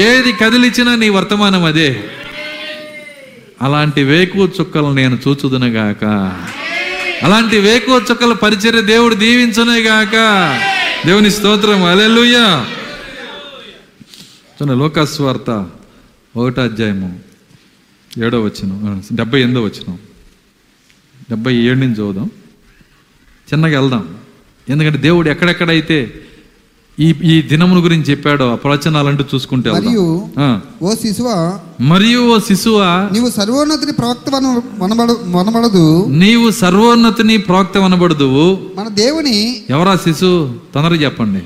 ఏది 0.00 0.32
కదిలిచ్చినా 0.32 0.94
నీ 0.94 1.08
వర్తమానం 1.08 1.64
అదే. 1.64 2.04
అలాంటి 3.62 4.02
వేకువ 4.02 4.50
చుక్కలు 4.60 4.92
నేను 4.92 5.18
చూచుదునగాక 5.28 6.04
అలాంటి 7.22 7.58
వేకువ 7.58 8.02
చుక్కల 8.10 8.32
పరిచర్య 8.32 8.82
దేవుడు 8.82 9.14
దీవించునే 9.14 9.80
గాక. 9.80 10.12
దేవుని 11.06 11.30
స్తోత్రం. 11.30 11.84
అలెలుయ్యా 11.84 12.66
చూడండి 14.62 14.78
లోకస్వార్త. 14.78 15.66
ఒకటో 16.38 16.62
అధ్యాయము 16.62 17.20
ఏడో 18.24 18.42
వచ్చిన 18.42 19.00
డెబ్బై 19.12 19.40
ఎనిమిదో 19.40 19.62
వచ్చిన 19.62 19.96
డెబ్బై 21.30 21.54
ఏడు 21.54 21.78
నుంచి 21.78 21.94
చదువుదాం. 21.94 22.30
చిన్నగా 23.52 23.80
వెళ్దాం. 23.80 24.08
ఎందుకంటే 24.68 24.98
దేవుడు 24.98 25.28
ఎక్కడెక్కడైతే 25.28 26.14
ఈ 27.00 27.08
ఈ 27.08 27.42
దినమును 27.42 27.80
గురించి 27.80 28.04
చెప్పాడో 28.04 28.52
ఆ 28.52 28.54
ప్రవచనాలంటూ 28.54 29.24
చూసుకుంటే. 29.34 29.70
మరియు. 29.70 30.28
ఓ 30.82 30.94
శిశువ 30.94 31.58
మరియు 31.80 32.34
ఓ 32.34 32.38
శిశువా 32.38 33.10
నీవు 33.12 33.30
సర్వోన్నతిని 33.30 33.92
ప్రవక్త 33.92 34.30
వన- 34.30 34.60
వనబడు 34.78 35.18
వనబడదు. 35.36 36.06
నీవు 36.08 36.50
సర్వోన్నతిని 36.50 37.36
ప్రోక్త 37.36 37.78
అనబడదువు 37.78 38.70
మన 38.76 38.88
దేవుని 38.88 39.64
ఎవరా 39.70 39.96
శిశు 39.96 40.54
తొందరగా 40.74 40.96
చెప్పండి. 40.96 41.42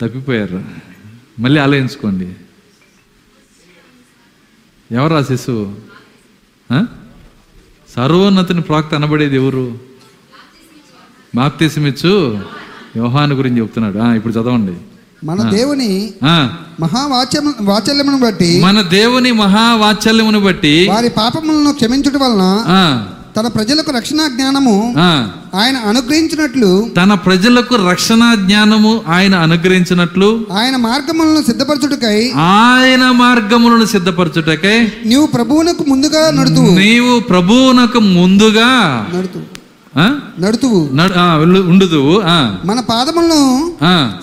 తప్పిపోయారు. 0.00 0.64
మళ్ళీ 1.38 1.60
ఆలోచించుకోండి. 1.60 2.32
ఎవరా 4.94 5.22
శిశువు? 5.22 5.74
సర్వోన్నతిని 7.96 8.60
ప్రాక్త 8.60 8.94
అనబడేది 8.94 9.36
ఎవరు? 9.36 9.78
బాప్తిసమిచ్చు. 11.34 12.40
యోహాను 12.96 13.34
గురించి 13.34 13.60
చెప్తున్నాడు. 13.60 13.98
ఇప్పుడు 13.98 14.32
చదవండి. 14.32 14.74
మన 15.24 15.50
దేవుని 15.50 16.12
ఆ, 16.24 16.58
మహావాచ్యము 16.80 17.54
వాచల్యమును 17.60 18.18
బట్టి 18.18 18.60
మన 18.60 18.82
దేవుని 18.82 19.32
మహావాత్సల్యమును 19.32 20.40
బట్టి 20.40 20.88
వారి 20.88 21.08
పాపములను 21.08 21.72
క్షమించుట 21.72 22.16
వలన 22.16 22.64
తన 23.34 23.46
ప్రజలకు 23.54 23.90
రక్షణ 23.92 24.20
జ్ఞానము 24.32 24.74
ఆయన 25.56 25.76
అనుగ్రహించినట్లు 25.88 26.68
తన 26.96 27.14
ప్రజలకు 27.24 27.74
రక్షణ 27.86 28.22
జ్ఞానము 28.42 28.92
ఆయన 29.14 29.34
అనుగ్రహించినట్లు 29.44 30.28
ఆయన 30.54 30.76
మార్గములను 30.86 31.42
సిద్ధపరచుటకై 31.48 32.18
ఆయన 32.60 33.04
మార్గములను 33.20 33.86
సిద్ధపరచుటకై 33.92 34.76
నీవు 35.06 35.26
ప్రభువునకు 35.34 35.84
ముందుగా 35.90 36.22
నడుతువు 36.38 36.72
నీవు 36.80 37.14
ప్రభువునకు 37.30 38.02
ముందుగా 38.14 38.70
నడుతువు 39.14 39.44
ఆ? 39.46 39.53
నడుతువు. 39.98 40.88
ఉండుదువు 41.62 42.20
ఆ, 42.20 42.56
మన 42.64 42.80
పాదములను. 42.80 43.72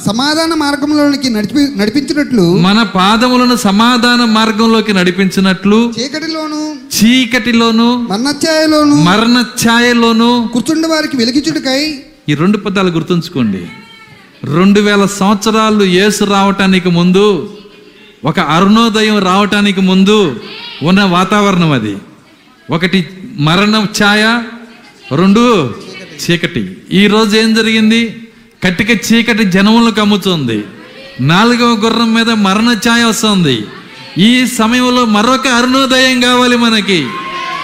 సమాధాన 0.05 0.53
మార్గంలోనికి 0.53 1.29
నడిపి 1.29 1.67
నడిపించినట్లు 1.77 2.57
మన 2.57 2.83
పాదములను 2.83 3.55
సమాధాన 3.55 4.25
మార్గంలోకి 4.25 4.93
నడిపించినట్లు 4.93 5.93
చీకటిలోను 5.99 6.75
చీకటిలోను 6.97 8.07
మన్నఛాయలోను 8.11 8.95
మరణ 8.95 9.43
ఛాయలోను 9.67 10.49
కూర్చుండి 10.53 10.87
వారికి 10.87 11.17
వెలిగించుటకై 11.17 12.03
ఈ 12.29 12.33
రెండు 12.33 12.57
పదాలు 12.57 12.89
గుర్తుంచుకోండి. 12.89 13.67
రెండు 14.43 14.79
వేల 14.79 15.05
సంవత్సరాలు 15.05 15.83
యేసు 15.83 16.23
రావటానికి 16.23 16.89
ముందు 16.89 17.49
ఒక 18.25 18.39
అరుణోదయం 18.39 19.19
రావటానికి 19.19 19.81
ముందు 19.81 20.35
ఉన్న 20.83 21.03
వాతావరణం 21.03 21.71
అది. 21.71 21.97
ఒకటి 22.71 23.09
మరణం 23.37 23.87
ఛాయ 24.03 24.41
రెండు 25.11 25.75
చీకటి. 26.21 26.77
ఈరోజు 26.91 27.37
ఏం 27.37 27.53
జరిగింది? 27.53 28.27
కట్టిక 28.63 28.89
చీకటి 28.89 29.43
జనములకు 29.43 30.01
అమ్ముతుంది 30.01 30.63
నాలుగవ 31.21 31.71
గుర్రం 31.85 32.13
మీద 32.13 32.29
మరణ 32.29 32.75
ఛాయ 32.87 33.03
వస్తుంది. 33.03 33.63
ఈ 34.17 34.45
సమయంలో 34.45 35.05
మరొక 35.05 35.47
అరుణోదయం 35.47 36.21
కావాలి 36.21 36.57
మనకి. 36.57 37.05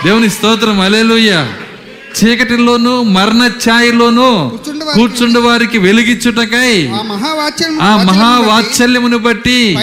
దేవుని 0.06 0.30
స్తోత్రం. 0.30 0.80
అలేలుయ్యా 0.80 1.54
చీకటిలోను 2.18 3.04
మరణ 3.04 3.52
ఛాయలోను 3.70 4.60
కూర్చుండి 4.94 5.40
వారికి 5.40 5.78
వెలిగించుటకై 5.78 6.88
ఆ 7.82 8.04
మహావాత్సల్యమును 8.04 9.18
బట్టి 9.18 9.78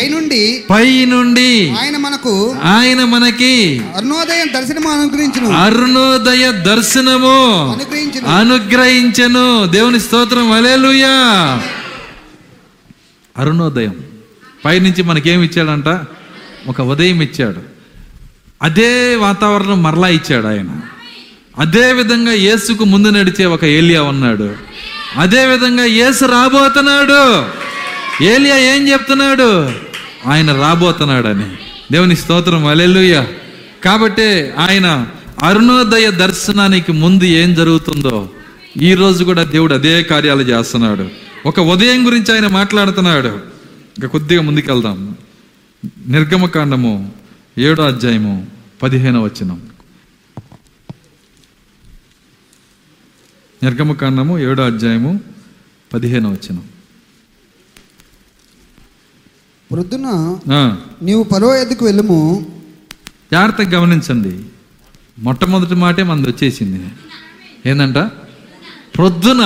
పై 0.70 1.05
నుండి 1.05 1.70
ఆయన 1.70 1.97
మనకు 1.97 2.56
ఆయన 2.65 3.05
మనకి 3.05 3.81
అరుణోదయం 3.97 4.47
దర్శనము 4.55 4.89
అనుగ్రహించును. 4.89 5.51
అరుణోదయ 5.51 6.52
దర్శనము 6.52 7.73
అనుగ్రహించును. 7.73 8.36
అనుగ్రహించను. 8.36 9.66
దేవుని 9.66 10.01
స్తోత్రం. 10.01 10.52
అలేలుయా 10.52 11.09
అరుణోదయం. 13.39 13.94
పైనుంచి 14.65 15.02
మనకేమి 15.02 15.44
ఇచ్చాడంట 15.47 16.01
ఒక 16.66 16.81
ఉదయం 16.81 17.23
ఇచ్చాడు. 17.23 17.62
అదే 18.62 19.16
వాతావరణం 19.16 19.82
మరలా 19.82 20.09
ఇచ్చాడు 20.09 20.47
ఆయన. 20.47 20.81
అదేవిధంగా 21.59 22.32
యేసుకు 22.32 22.85
ముందు 22.85 23.09
నడిచే 23.09 23.44
ఒక 23.44 23.64
ఏలియా 23.64 24.02
ఉన్నాడు. 24.02 24.55
అదేవిధంగా 25.16 25.85
యేసు 25.85 26.24
రాబోతున్నాడు. 26.24 27.44
ఏలియా 28.24 28.56
ఏం 28.56 28.89
చెప్తున్నాడు? 28.89 29.72
ఆయన 30.26 30.52
రాబోతున్నాడని. 30.52 31.47
దేవుని 31.93 32.16
స్తోత్రం. 32.16 32.66
అలెలుయ్య 32.66 33.26
కాబట్టి 33.85 34.51
ఆయన 34.59 35.06
అరుణోదయ 35.43 36.10
దర్శనానికి 36.10 36.93
ముందు 36.93 37.24
ఏం 37.24 37.55
జరుగుతుందో 37.55 38.31
ఈ 38.82 38.94
రోజు 38.94 39.24
కూడా 39.24 39.43
దేవుడు 39.44 39.74
అదే 39.74 40.02
కార్యాలు 40.02 40.43
చేస్తున్నాడు. 40.43 41.09
ఒక 41.47 41.60
ఉదయం 41.60 42.06
గురించి 42.06 42.35
ఆయన 42.35 42.47
మాట్లాడుతున్నాడు. 42.47 43.28
ఇంకా 43.98 44.09
కొద్దిగా 44.09 44.43
ముందుకెళ్దాం. 44.43 45.16
నిర్గమకాండము 46.06 47.12
ఏడో 47.59 47.82
అధ్యాయము 47.82 48.47
పదిహేనో 48.82 49.22
వచ్చినాం 49.22 49.60
నిర్గమకాండము 53.65 54.39
ఏడో 54.39 54.62
అధ్యాయము 54.62 55.20
పదిహేనో 55.93 56.31
వచనం. 56.31 56.62
ప్రొద్దున 59.73 60.07
నీవు 61.03 61.23
పరో 61.23 61.57
ఎద్దుకు 61.57 61.85
వెళ్ళుము. 61.85 62.47
జాగ్రత్తగా 63.32 63.81
గమనించండి. 63.81 64.45
మొట్టమొదటి 65.19 65.74
మాటే 65.74 66.03
మనది 66.03 66.28
వచ్చేసింది. 66.28 66.86
ఏందంట? 67.66 67.97
ప్రొద్దున 68.97 69.43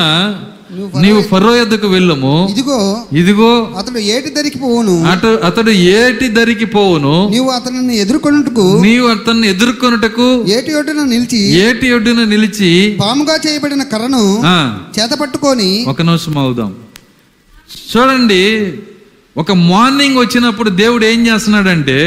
నీవు 1.03 1.20
ఫరో 1.28 1.51
యొద్దకు 1.55 1.89
వెళ్ళము. 1.89 2.32
ఇదిగో 2.51 2.78
ఇదిగో 3.12 3.51
అతడు 3.78 4.01
ఏటి 4.15 4.31
దరికి 4.31 4.59
పోవును? 4.59 4.95
అటు 5.05 5.28
అతడు 5.45 5.73
ఏటి 5.95 6.28
దరికి 6.28 6.66
పోవును. 6.66 7.15
నీవు 7.31 7.51
అతనిని 7.51 7.95
ఎదుర్కొనుటకు 7.97 8.66
నీవు 8.81 9.07
అతన్ని 9.09 9.47
ఎదుర్కొనుటకు 9.49 10.27
ఏటి 10.49 10.73
ఒడ్డున 10.74 11.03
నిలిచి 11.05 11.40
ఏటి 11.61 11.93
ఒడ్డున 11.93 12.24
నిలిచి 12.24 12.70
పాముగా 13.01 13.36
చేయబడిన 13.47 13.82
కర్రను 13.85 14.23
ఆ. 14.47 14.57
చేత 14.99 15.12
పట్టుకొని 15.20 15.70
ఒక 15.89 16.03
నిమిషం 16.03 16.36
అవుదాం. 16.39 16.70
చూడండి 17.93 18.43
ఒక 19.36 19.53
మార్నింగ్ 19.66 20.19
వచ్చినప్పుడు 20.19 20.70
దేవుడు 20.77 21.05
ఏం 21.05 21.27
చేస్తున్నాడంటే 21.27 21.99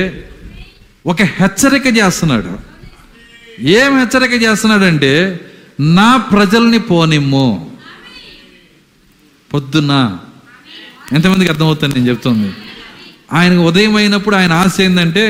ఒక 1.05 1.21
హెచ్చరిక 1.37 1.87
చేస్తున్నాడు. 1.97 2.51
ఏం 3.75 3.99
హెచ్చరిక 3.99 4.43
చేస్తున్నాడంటే 4.43 5.13
నా 5.95 6.17
ప్రజల్ని 6.31 6.79
పోనిమ్ము. 6.87 7.45
పొద్దున్న. 9.53 9.93
ఎంతమందికి 11.13 11.51
అర్థమవుతుంది 11.51 11.95
నేను 11.95 12.09
చెప్తుంది? 12.09 12.49
ఆయనకు 13.37 13.63
ఉదయం 13.69 13.95
అయినప్పుడు 13.95 14.35
ఆయన 14.35 14.53
ఆశ 14.61 14.75
ఏంటంటే 14.81 15.25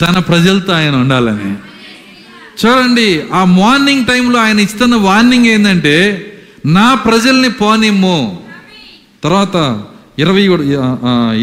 తన 0.00 0.18
ప్రజలతో 0.28 0.72
ఆయన 0.72 0.94
ఉండాలని. 1.02 1.50
చూడండి 2.60 3.08
ఆ 3.38 3.42
మార్నింగ్ 3.58 4.06
టైంలో 4.06 4.38
ఆయన 4.40 4.58
ఇస్తున్న 4.66 4.94
వార్నింగ్ 5.08 5.48
ఏంటంటే 5.54 5.96
నా 6.76 6.86
ప్రజల్ని 7.06 7.50
పోనిమ్ము. 7.60 8.18
తర్వాత 9.24 9.56
ఇరవై 10.18 10.44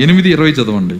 ఎనిమిది 0.03 0.30
ఇరవై 0.36 0.52
చదవండి. 0.57 0.98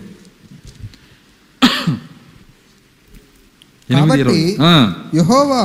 యెహోవా 5.18 5.64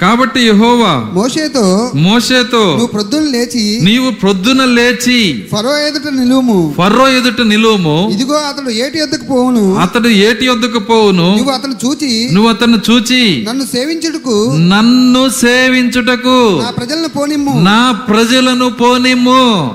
కాబట్టి 0.00 0.40
యెహోవా 0.40 1.10
మోషేతో 1.12 1.92
మోషేతో 1.94 2.64
నువ్వు 2.64 2.86
ప్రొద్దున 2.86 3.22
లేచి 3.22 3.80
నీవు 3.82 4.10
ప్రొద్దున 4.10 4.64
లేచి 4.64 5.44
ఫరో 5.52 5.78
ఎదుట 5.78 6.12
నిలువుము. 6.12 6.74
ఫర్రో 6.78 7.08
ఎదుట 7.08 7.40
నిలువము. 7.40 8.10
ఇదిగో 8.12 8.34
అతడు 8.34 8.70
ఏటి 8.70 8.98
ఎద్దుకు 8.98 9.24
పోవును. 9.24 9.76
అతడు 9.76 10.08
ఏటి 10.08 10.48
వద్దకు 10.48 10.78
పోవును. 10.78 11.36
నువ్వు 11.36 11.52
అతను 11.52 11.76
చూచి 11.86 12.30
నువ్వు 12.32 12.50
అతన్ని 12.50 12.78
చూచి 12.90 13.46
నన్ను 13.48 13.64
సేవించుటకు 13.64 14.56
నన్ను 14.56 15.28
సేవించుటకు 15.28 16.60
నా 16.62 16.70
ప్రజలను 16.70 17.08
పోనిమ్ము. 17.08 17.60
నా 17.60 17.92
ప్రజలను 17.92 18.70
పోనిమ్ము. 18.70 19.74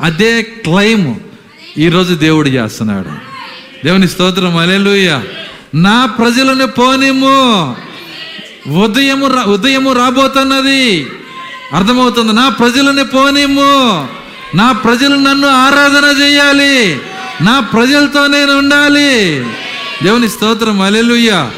అదే 0.00 0.42
క్లైమ్ 0.42 1.14
ఈరోజు 1.78 2.14
దేవుడు 2.14 2.48
చేస్తున్నాడు. 2.48 3.08
దేవుని 3.84 4.08
స్తోత్రం 4.08 4.56
అలెలుయ్య 4.56 5.20
నా 5.74 6.06
ప్రజలను 6.06 6.66
పోనిమ్ము. 6.66 7.74
ఉదయము 8.66 9.26
ఉదయము 9.42 9.92
రాబోతున్నది. 9.92 11.06
అర్థమవుతుంది 11.72 12.32
నా 12.32 12.48
ప్రజలను 12.48 13.04
పోనిమ్ము. 13.04 14.08
నా 14.56 14.72
ప్రజలు 14.72 15.14
నన్ను 15.14 15.48
ఆరాధన 15.48 16.22
చేయాలి. 16.22 17.00
నా 17.40 17.60
ప్రజలతో 17.60 18.26
నేను 18.26 18.58
ఉండాలి. 18.58 19.44
దేవుని 20.02 20.28
స్తోత్రం 20.28 20.80
అలెలుయ్య 20.80 21.50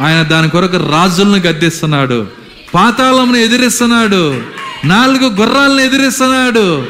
ఆయన 0.00 0.22
దాని 0.22 0.50
కొరకు 0.50 0.76
రాజులను 0.76 1.36
గద్దిస్తున్నాడు 1.36 2.26
పాతాళమును 2.74 3.36
ఎదిరిస్తున్నాడు 3.36 4.42
నాలుగు 4.84 5.28
గుర్రాలను 5.28 5.80
ఎదిరిస్తున్నాడు. 5.80 6.86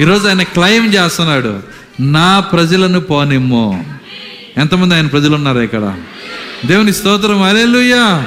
ఈరోజు 0.00 0.28
ఆయన 0.28 0.42
క్లైమ్ 0.42 0.94
చేస్తున్నాడు 0.94 1.60
నా 2.00 2.40
ప్రజలను 2.40 3.00
పోనిమ్ము. 3.00 3.84
ఎంతమంది 4.56 4.94
ఆయన 4.94 5.06
ప్రజలు 5.06 5.34
ఉన్నారు 5.34 5.58
ఇక్కడ? 5.58 5.94
దేవుని 6.66 6.92
స్తోత్రం 6.92 7.42
అలెలుయ్యా 7.42 8.26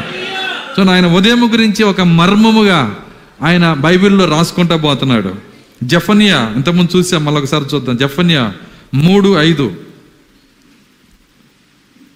సో 0.78 0.84
ఆయన 0.84 1.08
ఉదయం 1.08 1.54
గురించి 1.54 1.84
ఒక 1.84 2.02
మర్మముగా 2.02 3.06
ఆయన 3.44 3.74
బైబిల్లో 3.74 4.26
రాసుకుంటా 4.26 4.78
పోతున్నాడు. 4.78 5.36
జఫనియా 5.84 6.54
ఇంతకుముందు 6.56 6.98
చూసాం 6.98 7.26
మళ్ళీ 7.26 7.42
ఒకసారి 7.42 7.66
చూద్దాం. 7.76 7.98
జఫనియా 7.98 8.54
మూడు 8.94 9.40
ఐదు. 9.40 9.76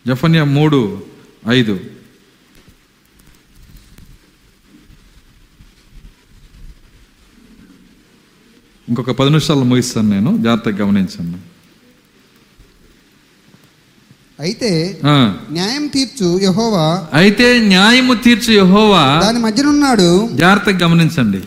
జఫనియా 0.07 0.43
మూడు 0.43 1.03
ఐదు. 1.49 1.79
ఇంకొక 8.89 9.11
పది 9.11 9.29
నిమిషాలు 9.29 9.59
ముగిస్తాను 9.59 10.09
నేను. 10.09 10.37
జాగ్రత్తగా 10.37 10.75
గమనించండి. 10.75 11.37
అయితే 14.41 14.99
న్యాయం 15.51 15.87
తీర్చు 15.87 16.39
యెహోవా. 16.41 17.05
అయితే 17.13 17.59
న్యాయము 17.59 18.13
తీర్చు 18.13 18.53
యెహోవా. 18.53 19.21
దాని 19.23 19.39
మధ్యనున్నాడు. 19.39 20.29
జాగ్రత్తగా 20.33 20.87
గమనించండి. 20.87 21.41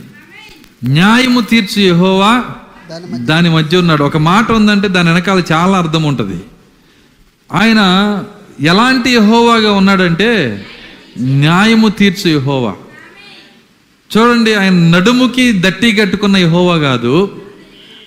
న్యాయము 0.84 1.40
తీర్చు 1.40 1.82
యెహోవా 1.82 2.44
దాని 2.90 3.06
మధ్య 3.06 3.24
దాని 3.24 3.50
మధ్య 3.50 3.78
ఉన్నాడు. 3.78 4.04
ఒక 4.04 4.16
మాట 4.16 4.52
ఉందంటే 4.52 4.88
దాని 4.88 5.08
వెనకాల 5.10 5.42
చాలా 5.52 5.78
అర్థం 5.78 6.02
ఉంటుంది. 6.02 6.42
ఆయన 7.52 7.80
ఎలాంటి 8.60 9.10
యహోవాగా 9.10 9.72
ఉన్నాడంటే 9.72 10.64
న్యాయము 11.20 11.88
తీర్చు 11.88 12.30
యహోవా. 12.30 12.74
చూడండి 14.16 14.54
ఆయన 14.54 14.72
నడుముకి 14.72 15.62
దట్టి 15.62 15.92
కట్టుకున్న 15.92 16.36
యహోవా 16.36 16.78
కాదు 16.78 17.42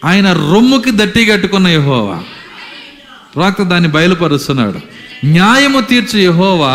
ఆయన 0.06 0.34
రొమ్ముకి 0.34 0.92
దట్టి 0.96 1.26
కట్టుకున్న 1.26 1.68
యహోవా. 1.68 2.24
ప్రవక్త 3.38 3.64
దాన్ని 3.64 3.90
బయలుపరుస్తున్నాడు. 3.90 4.80
న్యాయము 5.26 5.82
తీర్చు 5.82 6.20
యహోవా 6.20 6.74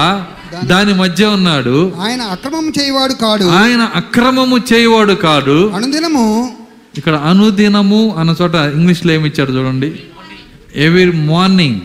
దాని 0.64 0.92
మధ్య 0.94 1.26
ఉన్నాడు. 1.26 1.92
ఆయన 2.00 2.22
అక్రమం 2.22 2.66
చేయవాడు 2.80 3.12
కాడు. 3.12 3.44
ఆయన 3.44 3.82
అక్రమము 3.94 4.56
చేయవాడు 4.72 5.12
కాడు. 5.12 5.70
అనుదినము 5.70 6.24
ఇక్కడ 6.98 7.14
అనుదినము 7.14 8.14
అన్న 8.18 8.34
చోట 8.42 8.54
ఇంగ్లీష్లో 8.54 9.12
ఏమి 9.12 9.28
ఇచ్చాడు 9.28 9.52
చూడండి. 9.52 9.90
ఎవ్రీ 10.76 11.12
మార్నింగ్ 11.12 11.80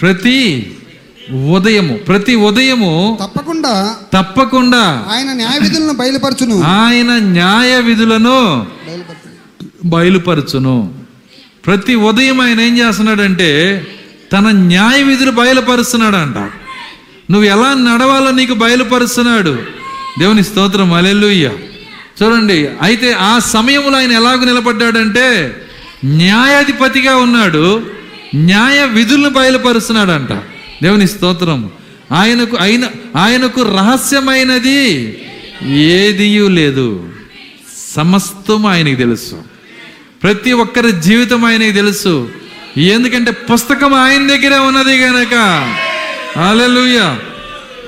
ప్రతి 0.00 0.38
ఉదయము 1.54 1.94
ప్రతి 2.08 2.34
ఉదయము 2.48 3.18
తప్పకుండా 3.22 3.74
తప్పకుండా 4.12 4.84
ఆయన 5.12 5.32
న్యాయ 5.32 5.58
విధులను 5.58 5.94
బయలుపరచును. 5.94 6.56
ఆయన 6.62 7.10
న్యాయ 7.18 7.80
విధులను 7.80 8.38
బయలుపరచును. 9.84 10.76
ప్రతి 11.68 11.94
ఉదయం 11.94 12.40
ఆయన 12.40 12.60
ఏం 12.60 12.78
చేస్తున్నాడంటే 12.78 13.86
తన 14.32 14.50
న్యాయ 14.50 15.02
విధులు 15.02 15.30
బయలుపరుస్తున్నాడంట. 15.30 16.36
నువ్వు 17.30 17.42
ఎలా 17.42 17.74
నడవాలో 17.74 18.30
నీకు 18.30 18.54
బయలుపరుస్తున్నాడు. 18.54 19.58
దేవుని 20.18 20.44
స్తోత్రం 20.44 20.92
అలెల్లుయ్య 20.92 21.50
చూడండి 22.22 22.68
అయితే 22.82 23.12
ఆ 23.12 23.38
సమయంలో 23.38 23.98
ఆయన 23.98 24.12
ఎలాగ 24.12 24.44
నిలబడ్డాడంటే 24.44 25.54
న్యాయాధిపతిగా 26.04 27.16
ఉన్నాడు 27.16 27.86
న్యాయ 28.34 28.86
విధులను 28.86 29.30
బయలుపరుస్తున్నాడంట. 29.30 30.32
దేవుని 30.82 31.08
స్తోత్రం. 31.08 31.70
ఆయనకు 32.12 32.56
ఆయన 32.56 32.84
ఆయనకు 33.16 33.62
రహస్యమైనది 33.62 35.18
ఏదియూ 35.76 36.48
లేదు. 36.48 37.08
సమస్తం 37.96 38.66
ఆయనకి 38.66 38.96
తెలుసు. 38.96 39.57
ప్రతి 40.22 40.52
ఒక్కరి 40.52 40.92
జీవితం 40.92 41.44
ఆయనకి 41.44 41.72
తెలుసు. 41.72 42.30
ఎందుకంటే 42.76 43.30
పుస్తకం 43.30 43.94
ఆయన 43.94 44.26
దగ్గరే 44.26 44.58
ఉన్నది 44.58 45.00
కనుక 45.00 45.34
హల్లెలూయా. 46.38 47.20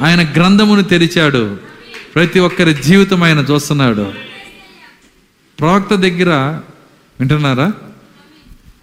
ఆయన 0.03 0.33
గ్రంథమును 0.37 0.83
తెరిచాడు. 0.83 1.59
ప్రతి 2.15 2.39
ఒక్కరి 2.39 2.75
జీవితం 2.75 3.23
ఆయన 3.23 3.39
చూస్తున్నాడు. 3.39 4.13
ప్రవక్త 5.61 5.95
దగ్గర 5.95 6.29
వింటున్నారా? 7.21 7.73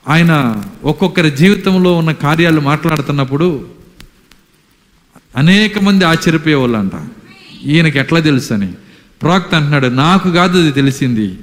ఆయన 0.10 0.64
ఒక్కొక్కరి 0.84 1.32
జీవితంలో 1.32 1.98
ఉన్న 1.98 2.12
కార్యాలు 2.12 2.62
మాట్లాడుతున్నప్పుడు 2.62 3.68
అనేక 5.38 5.80
మంది 5.80 6.06
ఆశ్చర్యపోయేవాళ్ళంట. 6.06 6.92
ఈయనకి 7.66 8.00
ఎట్లా 8.00 8.20
తెలుసు 8.20 8.54
అని 8.54 8.74
ప్రవక్త 9.22 9.56
అంటున్నాడు 9.56 9.88
నాకు 9.88 10.32
కాదు 10.32 10.60
అది 10.60 10.72
తెలిసింది. 10.72 11.38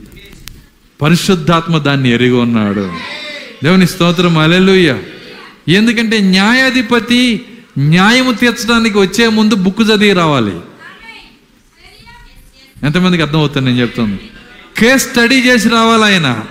పరిశుద్ధాత్మ 1.03 1.79
దాన్ని 1.79 2.11
ఎరిగి 2.11 2.33
ఉన్నాడు. 2.33 2.93
దేవుని 3.65 3.87
స్తోత్రం 3.87 4.39
అలెలుయ్య 4.39 4.99
ఎందుకంటే 5.69 6.21
న్యాయాధిపతి 6.21 7.45
న్యాయము 7.79 8.33
తీర్చడానికి 8.33 8.99
వచ్చే 8.99 9.29
ముందు 9.29 9.55
బుక్ 9.55 9.81
చదివి 9.81 10.13
రావాలి. 10.13 10.61
ఎంతమందికి 12.83 13.23
అర్థమవుతుంది 13.23 13.71
నేను 13.71 13.81
చెప్తాను? 13.81 14.19
కేస్ 14.79 15.11
స్టడీ 15.11 15.41
చేసి 15.41 15.69
రావాలి 15.69 16.05
ఆయన. 16.05 16.45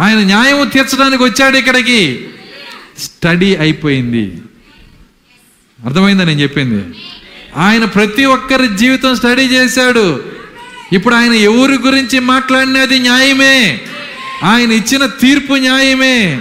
ఆయన 0.00 0.18
న్యాయము 0.18 0.64
తీర్చడానికి 0.64 1.22
వచ్చాడు 1.22 1.56
ఇక్కడికి. 1.56 2.28
స్టడీ 2.98 3.56
అయిపోయింది. 3.56 4.42
అర్థమైందా 5.84 6.24
నేను 6.24 6.40
చెప్పింది? 6.40 6.94
ఆయన 7.56 7.84
ప్రతి 7.84 8.24
ఒక్కరి 8.24 8.76
జీవితం 8.76 9.16
స్టడీ 9.16 9.42
చేశాడు. 9.42 10.24
ఇప్పుడు 10.92 11.14
ఆయన 11.14 11.32
ఎవరి 11.32 11.78
గురించి 11.78 12.20
మాట్లాడినది 12.20 12.98
న్యాయమే. 12.98 13.80
ఆయన 14.44 14.72
ఇచ్చిన 14.72 15.06
తీర్పు 15.06 15.54
న్యాయమే. 15.54 16.40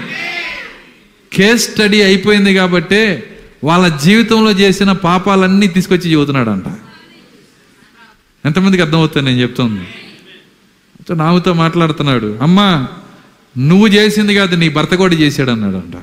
కేస్ 1.33 1.71
స్టడీ 1.71 2.01
అయిపోయింది 2.01 2.53
కాబట్టి 2.53 3.23
వాళ్ళ 3.63 3.97
జీవితంలో 3.97 4.51
చేసిన 4.51 4.91
పాపాలన్నీ 4.91 5.67
తీసుకొచ్చి 5.67 6.11
చెబుతున్నాడంట 6.11 6.63
ఎంతమందికి 8.45 8.83
అర్థమవుతుంది 8.83 9.29
నేను 9.29 9.41
చెప్తుంది? 9.41 9.87
నావుతో 11.13 11.53
మాట్లాడుతున్నాడు. 11.53 12.39
అమ్మా 12.41 12.87
నువ్వు 13.57 13.87
చేసింది 13.87 14.35
కాదు 14.35 14.55
నీ 14.55 14.69
భర్త 14.69 14.95
కూడా 14.95 15.15
చేశాడు 15.15 15.51
అన్నాడంట 15.51 15.95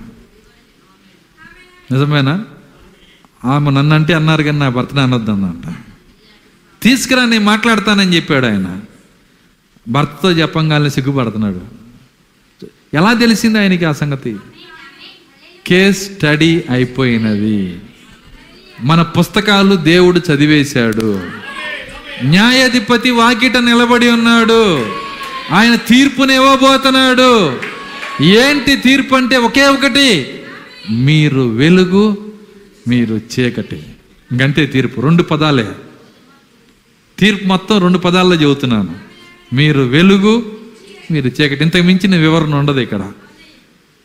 నిజమేనా? 1.92 2.44
ఆమె 3.44 3.70
నన్ను 3.70 3.94
అంటే 3.94 4.14
అన్నారు 4.14 4.42
కానీ 4.42 4.58
నా 4.58 4.68
భర్తనే 4.68 5.02
అనొద్దందంట. 5.02 5.74
తీసుకురా 6.82 7.24
నేను 7.24 7.44
మాట్లాడతానని 7.44 8.16
చెప్పాడు 8.16 8.46
ఆయన. 8.46 8.80
భర్తతో 9.88 10.32
చెప్పంగానే 10.32 10.90
సిగ్గుపడుతున్నాడు. 10.90 11.60
ఎలా 12.94 13.12
తెలిసింది 13.12 13.58
ఆయనకి 13.58 13.84
ఆ 13.84 13.92
సంగతి? 13.92 14.36
కేస్ 15.66 16.12
స్టడీ 16.12 16.64
అయిపోయినది. 16.70 17.78
మన 18.80 19.02
పుస్తకాలు 19.02 19.76
దేవుడు 19.76 20.20
చదివేశాడు. 20.32 21.20
న్యాయాధిపతి 22.24 23.10
వాకిట 23.10 23.56
నిలబడి 23.56 24.08
ఉన్నాడు. 24.08 24.86
ఆయన 25.52 25.74
తీర్పుని 25.74 26.34
ఇవ్వబోతున్నాడు. 26.34 27.60
ఏంటి 28.22 28.76
తీర్పు 28.76 29.14
అంటే 29.14 29.36
ఒకే 29.36 29.66
ఒకటి 29.66 30.40
మీరు 30.90 31.40
వెలుగు 31.40 32.32
మీరు 32.88 33.20
చీకటి. 33.38 33.82
ఇంకంతే 34.32 34.66
తీర్పు 34.66 35.00
రెండు 35.00 35.22
పదాలే. 35.22 35.68
తీర్పు 37.18 37.44
మొత్తం 37.44 37.80
రెండు 37.80 37.98
పదాల్లో 37.98 38.34
చెబుతున్నాను. 38.34 38.94
మీరు 39.54 39.80
వెలుగు 39.80 40.52
మీరు 41.10 41.26
చీకటి. 41.28 41.62
ఇంతకు 41.62 41.82
మించిన 41.82 42.16
వివరణ 42.16 42.54
ఉండదు 42.54 42.80
ఇక్కడ. 42.80 43.12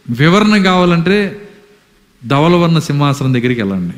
వివరణ 0.10 0.64
కావాలంటే 0.64 1.50
ధవలవర్ణ 2.26 2.80
సింహాసనం 2.80 3.34
దగ్గరికి 3.34 3.62
వెళ్ళండి. 3.62 3.94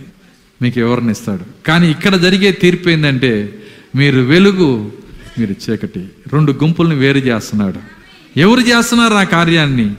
మీకు 0.62 0.80
వివరణ 0.80 1.10
ఇస్తాడు. 1.10 1.66
కానీ 1.68 1.92
ఇక్కడ 1.92 2.16
జరిగే 2.16 2.52
తీర్పు 2.52 2.90
ఏంటంటే 2.90 3.60
మీరు 3.96 4.20
వెలుగు 4.20 4.92
మీరు 5.40 5.56
చీకటి. 5.70 6.10
రెండు 6.34 6.52
గుంపుల్ని 6.52 6.96
వేరు 6.96 7.18
చేస్తున్నాడు. 7.18 7.80
ఎవరు 8.40 8.60
చేస్తున్నారు 8.60 9.14
ఆ 9.14 9.24
కార్యాన్ని? 9.24 9.94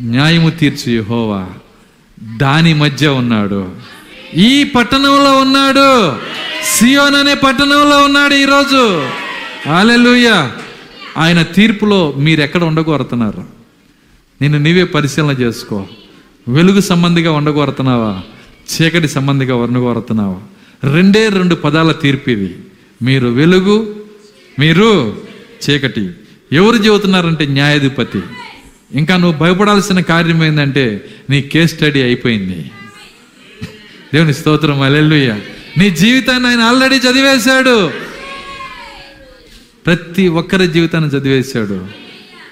న్యాయము 0.00 0.50
తీర్చు 0.50 1.02
హోవా 1.02 1.48
దాని 2.36 2.74
మధ్య 2.74 3.08
ఉన్నాడు. 3.08 3.76
ఈ 4.36 4.64
పట్టణంలో 4.64 5.38
ఉన్నాడు. 5.38 6.12
సియోన్ 6.76 7.14
అనే 7.14 7.34
పట్టణంలో 7.34 8.04
ఉన్నాడు 8.04 8.34
ఈరోజు. 8.34 9.08
హల్లెలూయా. 9.70 10.52
ఆయన 11.16 11.42
తీర్పులో 11.42 12.14
మీరు 12.16 12.40
ఎక్కడ 12.40 12.64
ఉండగోరుతున్నారు? 12.64 13.44
నిన్ను 14.42 14.58
నీవే 14.58 14.84
పరిశీలన 14.84 15.30
చేసుకో. 15.30 15.86
వెలుగు 16.48 16.80
సంబంధిగా 16.80 17.32
ఉండగోరుతున్నావా? 17.32 18.20
చీకటి 18.74 19.08
సంబంధిగా 19.08 19.56
ఉండగోరుతున్నావా? 19.56 20.40
రెండే 20.92 21.28
రెండు 21.28 21.54
పదాల 21.54 21.92
తీర్పు 21.92 22.30
ఇది 22.30 22.56
మీరు 23.02 23.28
వెలుగు 23.28 23.96
మీరు 24.58 25.16
చీకటి. 25.70 26.10
ఎవరు 26.52 26.76
చెబుతున్నారంటే 26.76 27.46
న్యాయాధిపతి. 27.46 28.22
ఇంకా 28.94 29.16
నువ్వు 29.16 29.38
భయపడాల్సిన 29.38 30.00
కార్యం 30.00 30.44
ఏంటంటే 30.44 31.04
నీ 31.30 31.42
కేస్ 31.42 31.74
స్టడీ 31.74 32.02
అయిపోయింది. 32.02 32.70
దేవుని 34.14 34.34
స్తోత్రం 34.34 34.80
అలెల్లుయ్య 34.80 35.40
నీ 35.78 35.90
జీవితాన్ని 35.90 36.48
ఆయన 36.48 36.60
ఆల్రెడీ 36.60 36.96
చదివేశాడు. 36.96 37.90
ప్రతి 39.86 40.28
ఒక్కరి 40.28 40.66
జీవితాన్ని 40.66 41.10
చదివేశాడు. 41.10 41.86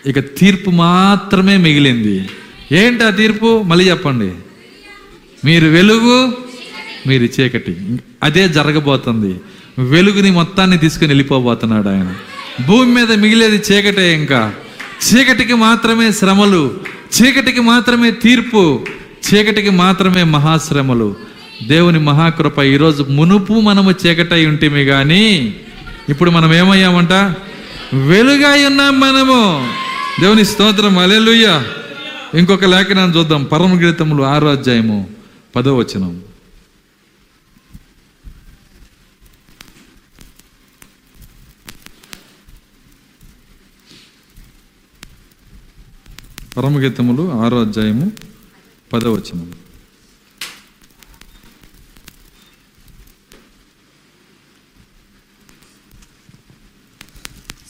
ఇక 0.06 0.18
తీర్పు 0.18 0.70
మాత్రమే 0.70 1.56
మిగిలింది. 1.56 2.28
ఏంటి 2.72 3.04
ఆ 3.04 3.10
తీర్పు? 3.10 3.62
మళ్ళీ 3.62 3.90
చెప్పండి. 3.90 4.32
మీరు 5.44 5.66
వెలుగు 5.66 6.32
మీరు 7.06 7.40
చీకటి. 7.40 7.76
అదే 8.22 8.48
జరగబోతుంది. 8.48 9.40
వెలుగుని 9.78 10.30
మొత్తాన్ని 10.30 10.78
తీసుకుని 10.78 11.08
వెళ్ళిపోబోతున్నాడు 11.08 11.88
ఆయన. 11.88 12.14
భూమి 12.66 12.94
మీద 12.94 13.12
మిగిలేది 13.12 13.56
చీకటే 13.56 14.14
ఇంకా. 14.14 14.54
చీకటికి 15.08 15.54
మాత్రమే 15.54 16.12
శ్రమలు. 16.12 16.80
చీకటికి 17.22 17.60
మాత్రమే 17.60 18.10
తీర్పు. 18.10 18.86
చీకటికి 19.28 19.70
మాత్రమే 19.70 20.22
మహాశ్రమలు. 20.22 21.35
దేవుని 21.62 21.98
మహాకృప 21.98 22.58
ఈరోజు 22.58 23.02
మునుపు 23.02 23.52
మనము 23.52 23.90
చీకటై 23.90 24.46
ఉంటేమి 24.46 24.84
కానీ 24.84 25.56
ఇప్పుడు 26.08 26.30
మనం 26.30 26.54
ఏమయ్యామంట? 26.54 27.12
వెలుగై 27.92 28.64
ఉన్నాం 28.64 29.00
మనము. 29.00 29.72
దేవుని 30.20 30.44
స్తోత్రం 30.44 30.98
అలెలుయ్య 30.98 31.62
ఇంకొక 32.34 32.64
లేఖనాన్ని 32.64 33.18
చూద్దాం. 33.18 33.44
పరమగీతములు 33.44 34.22
ఆరో 34.22 34.50
అధ్యాయము 34.50 35.10
పదో 35.56 35.76
వచనం. 35.76 36.22
పరమగీతములు 46.56 47.32
ఆరో 47.32 47.60
అధ్యాయము 47.60 48.12
పదవచనము 48.92 49.65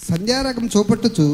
వచనం 0.07 0.15
సంధ్యారకం 0.19 0.69
చూపట్టుచు 0.77 1.27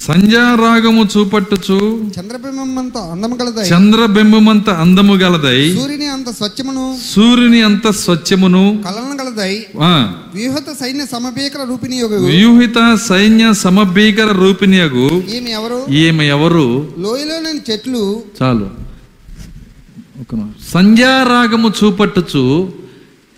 సంధ్యారాగము 0.00 1.02
చూపట్టుచు 1.12 1.76
చంద్రబింబంతో 2.16 3.00
అందము 3.10 3.34
కలదై 3.36 3.64
చంద్రబింబమంత 3.68 4.68
అందము 4.70 5.14
గలదై. 5.14 5.60
సూర్యుని 5.76 6.06
అంత 6.06 6.28
స్వచ్ఛమును 6.30 6.84
సూర్యుని 7.14 7.62
అంత 7.62 7.90
స్వచ్ఛమును 7.94 8.62
కలన 8.84 9.16
కలదై 9.16 9.52
ఆ, 9.82 9.92
వ్యూహత 10.34 10.68
సైన్య 10.80 11.06
సమభీకర 11.06 11.62
రూపిణి 11.64 11.96
వ్యూహిత 12.26 12.78
సైన్య 13.08 13.52
సమభీకర 13.54 14.32
రూపిణియగు 14.32 15.06
ఈమె 15.30 15.50
ఎవరు? 15.50 15.78
ఈమె 15.94 16.24
ఎవరు? 16.26 16.66
లోయలోని 16.98 17.62
చెట్లు. 17.70 18.04
చాలు. 18.42 18.68
సంధ్యారాగము 20.72 21.72
చూపట్టుచు 21.78 22.44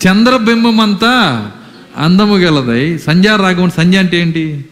చంద్రబింబమంతా 0.00 1.14
అందము 1.98 2.36
గలదై. 2.36 2.98
సంధ్యారాగం 2.98 3.70
సంధ్య 3.70 3.98
అంటే 3.98 4.20
ఏంటి? 4.20 4.64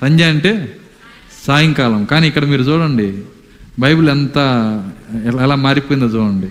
సంధ్య 0.00 0.24
అంటే 0.24 0.76
సాయంకాలం. 1.46 2.04
కానీ 2.04 2.28
ఇక్కడ 2.28 2.44
మీరు 2.44 2.62
చూడండి 2.62 3.18
బైబిల్ 3.78 4.08
ఎంత 4.08 4.38
ఎలా- 5.24 5.40
ఎలా 5.40 5.54
మారిపోయిందో 5.54 6.06
చూడండి. 6.06 6.46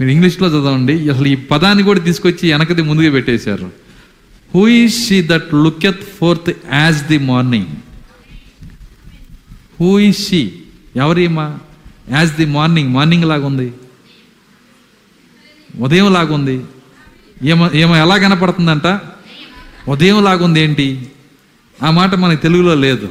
మీరు 0.00 0.10
ఇంగ్లీష్లో 0.10 0.48
చదవండి 0.48 1.10
అసలు 1.10 1.26
ఈ 1.26 1.34
పదాన్ని 1.34 1.84
కూడా 1.84 2.00
తీసుకొచ్చి 2.00 2.52
వెనకది 2.52 2.82
ముందుగా 2.82 3.10
పెట్టేశారు. 3.10 3.70
Who 4.54 4.68
is 4.68 5.08
she 5.08 5.22
that 5.22 5.54
looketh 5.54 6.00
forth 6.02 6.52
as 6.72 7.06
the 7.06 7.18
morning 7.18 7.66
who 9.80 9.98
is 9.98 10.28
she 10.28 10.52
ఎవరేమా 10.96 11.58
as 12.10 12.32
the 12.32 12.46
morning 12.46 12.94
morning 12.94 13.24
లాగుంది. 13.24 13.72
ఉదయం 15.78 16.12
లాగుంది. 16.12 16.60
ఏమో 17.42 17.70
ఏమో 17.74 17.96
ఎలా 17.96 18.16
కనపడుతుందంట? 18.16 19.00
ఉదయం 19.88 20.24
లాగుంది 20.24 20.60
ఏంటి 20.60 21.06
ఆ 21.84 21.90
మాట 21.90 22.14
మనకి 22.14 22.42
తెలుగులో 22.42 22.74
లేదు. 22.74 23.06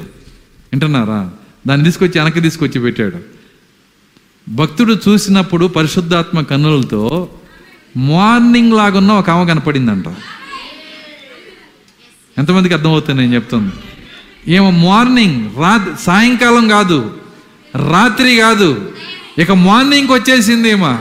వింటున్నారా? 0.73 1.31
దాన్ని 1.67 1.85
తీసుకొచ్చి 1.85 2.19
వెనక్కి 2.19 2.41
తీసుకొచ్చి 2.41 2.81
పెట్టాడు. 2.81 3.37
భక్తుడు 4.49 4.97
చూసినప్పుడు 5.07 5.65
పరిశుద్ధాత్మ 5.65 6.41
కన్నులతో 6.41 7.29
మార్నింగ్ 7.97 8.73
లాగున్న 8.73 9.11
ఒక 9.11 9.29
ఆమె 9.29 9.45
కనపడిందంట. 9.45 10.05
ఎంతమందికి 12.37 12.73
అర్థమవుతుంది 12.73 13.21
నేను 13.21 13.35
చెప్తుంది? 13.35 13.71
ఏమో 14.55 14.69
మార్నింగ్ 14.71 15.57
రా 15.57 15.87
సాయంకాలం 15.99 16.67
కాదు 16.67 17.17
రాత్రి 17.91 18.35
కాదు 18.35 18.91
ఇక 19.37 19.51
మార్నింగ్కి 19.51 20.13
వచ్చేసింది 20.13 20.69
ఏమో 20.69 20.99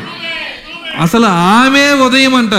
అసలు 1.01 1.27
ఆమె 1.27 1.91
ఉదయం 1.91 2.35
అంట 2.35 2.55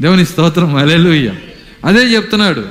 దేవుని 0.00 0.24
స్తోత్రం 0.24 0.76
అలెలుయ్య 0.76 1.32
అదే 1.84 2.00
చెప్తున్నాడు 2.14 2.64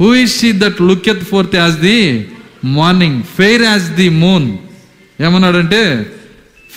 who 0.00 0.14
is 0.14 0.40
she 0.40 0.52
that 0.52 0.80
looketh 1.08 1.24
forth 1.24 1.56
as 1.56 1.78
the 1.78 2.28
morning 2.64 3.22
fair 3.36 3.62
as 3.62 3.94
the 3.94 4.08
moon 4.08 4.56
ఏమన్నాడంటే 5.20 5.82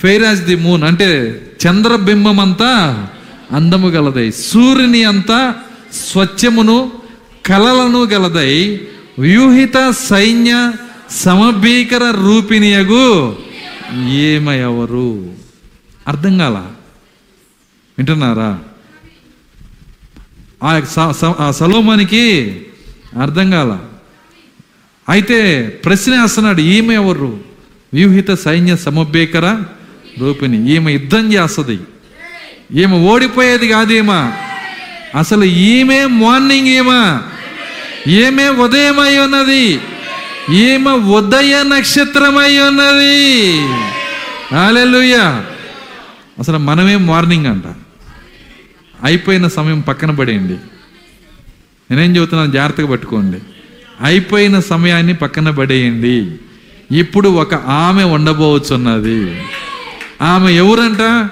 ఫెయిర్ 0.01 0.23
యాజ్ 0.23 0.41
ది 0.41 0.55
మూన్ 0.55 0.83
అంటే 0.83 1.09
చంద్రబింబం 1.67 2.39
అంతా 2.39 2.71
అందము 3.51 3.87
గలదై 3.87 4.31
సూర్యుని 4.31 5.03
అంతా 5.03 5.39
స్వచ్ఛమును 5.93 6.91
కలలను 7.45 8.05
గలదై 8.05 8.51
వ్యూహిత 9.19 9.77
సైన్య 10.07 10.53
సమభీకర 11.11 12.03
రూపిణియగు 12.25 13.07
ఏమ 14.07 14.49
అర్థం 16.07 16.37
కాల? 16.37 16.57
వింటున్నారా? 17.97 18.49
ఆ 20.65 20.79
స- 21.11 21.25
ఆ 21.25 21.51
సలోమానికి 21.51 22.61
అర్థం 23.21 23.51
కాల. 23.51 23.79
అయితే 25.09 25.67
ప్రశ్న 25.85 26.21
వేస్తున్నాడు 26.21 26.61
ఈమె 26.61 26.93
ఎవరు? 26.93 27.39
వ్యూహిత 27.93 28.31
సైన్య 28.31 28.75
సమభ్యకర 28.75 29.61
రూపిణి. 30.19 30.71
ఈమె 30.71 30.91
యుద్ధం 30.91 31.33
చేస్తుంది. 31.33 31.79
ఈమె 32.81 32.97
ఓడిపోయేది 32.97 33.67
కాదు 33.67 33.93
ఈమె. 33.93 34.31
అసలు 35.17 35.43
ఈమె 35.43 36.05
మార్నింగ్ 36.05 36.67
ఈమె. 36.67 37.17
ఏమే 38.07 38.49
ఉదయమై 38.49 39.17
ఉన్నది. 39.17 39.79
ఈమె 40.53 40.91
ఉదయ 40.91 41.63
నక్షత్రమై 41.63 42.57
ఉన్నది. 42.57 43.57
హల్లెలూయా 44.55 45.45
అసలు 46.39 46.57
మనమే 46.57 46.95
మార్నింగ్ 46.95 47.45
అంట. 47.45 47.63
అయిపోయిన 49.03 49.47
సమయం 49.47 49.79
పక్కన 49.79 50.11
పడేయండి. 50.11 50.57
నేనేం 51.91 52.15
చెబుతున్నాను 52.15 52.51
జాగ్రత్తగా 52.51 52.87
పట్టుకోండి. 52.87 53.37
అయిపోయిన 54.01 54.59
సమయాన్ని 54.59 55.13
పక్కన 55.13 55.49
పడేయండి. 55.49 56.31
ఇప్పుడు 56.97 57.29
ఒక 57.29 57.53
ఆమె 57.53 58.03
ఉండబోచున్నది. 58.03 59.41
ఆమె 60.21 60.51
ఎవరంట? 60.51 61.29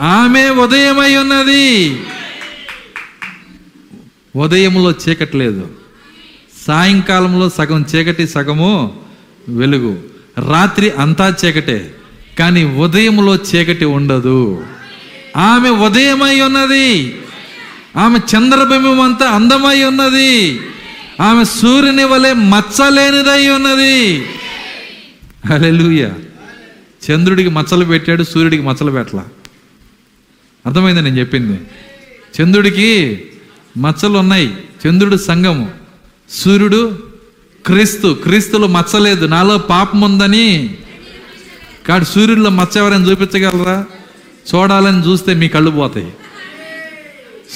ఆమె 0.00 0.50
ఉదయమై 0.50 1.16
ఉన్నది. 1.16 2.00
ఉదయంలో 4.36 4.90
చీకటి 4.90 5.36
లేదు 5.36 5.70
సాయంకాలంలో 6.66 7.48
సగం 7.48 7.86
చీకటి 7.94 8.28
సగము 8.28 9.00
వెలుగు. 9.48 10.02
రాత్రి 10.48 10.90
అంతా 10.90 11.34
చీకటే 11.44 11.94
కానీ 12.38 12.64
ఉదయంలో 12.64 13.36
చీకటి 13.36 13.84
ఉండదు. 13.84 14.64
ఆమె 15.36 15.68
ఉదయమై 15.68 16.40
ఉన్నది. 16.40 17.16
ఆమె 17.96 18.18
చంద్రబింబం 18.18 19.00
అంతా 19.00 19.26
అందమై 19.26 19.84
ఉన్నది. 19.84 20.60
ఆమె 21.20 21.44
సూర్యుని 21.44 22.04
వలె 22.04 22.32
మచ్చలేనిదై 22.32 23.48
ఉన్నది. 23.48 24.24
హల్లెలూయా. 25.46 26.10
చంద్రుడికి 27.10 27.48
మచ్చలు 27.48 27.84
పెట్టాడు 27.84 28.22
సూర్యుడికి 28.22 28.62
మచ్చలు 28.62 28.90
పెట్టలా. 28.90 29.24
అర్థమైంది 30.66 31.02
నేను 31.02 31.18
చెప్పింది? 31.18 31.60
చంద్రుడికి 32.40 33.22
మచ్చలు 33.78 34.18
ఉన్నాయి 34.18 34.54
చంద్రుడు 34.86 35.16
సంఘము. 35.16 35.70
సూర్యుడు 36.30 37.02
క్రీస్తు. 37.66 38.18
క్రీస్తులో 38.22 38.66
మచ్చలేదు. 38.66 39.26
నాలో 39.26 39.58
పాపం 39.58 40.00
ఉందని 40.00 40.76
కాడు 41.88 42.04
సూర్యుడిలో 42.04 42.50
మచ్చ 42.50 42.78
ఎవరైనా 42.78 43.04
చూపించగలరా? 43.04 43.84
చూడాలని 44.54 45.08
చూస్తే 45.08 45.34
మీ 45.34 45.48
కళ్ళు 45.48 45.70
పోతాయి. 45.70 46.12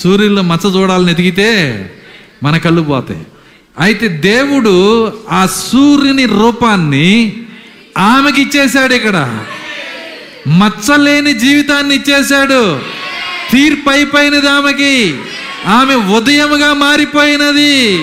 సూర్యుల్లో 0.02 0.42
మచ్చ 0.42 0.76
చూడాలని 0.76 1.12
ఎతికితే 1.12 1.90
మన 2.42 2.58
కళ్ళు 2.58 2.82
పోతాయి. 2.82 3.26
అయితే 3.80 4.08
దేవుడు 4.08 5.12
ఆ 5.30 5.46
సూర్యుని 5.46 6.26
రూపాన్ని 6.26 7.36
ఆమెకి 7.98 8.42
ఇచ్చేశాడు 8.42 8.94
ఇక్కడ. 8.94 9.44
మచ్చలేని 10.48 11.32
జీవితాన్ని 11.32 11.94
ఇచ్చేశాడు. 11.94 12.78
తీర్పు 13.52 13.90
అయిపోయినది 13.90 14.48
ఆమెకి. 14.48 15.18
ఆమె 15.66 15.94
ఉదయముగా 15.94 16.74
మారిపోయినది. 16.74 17.98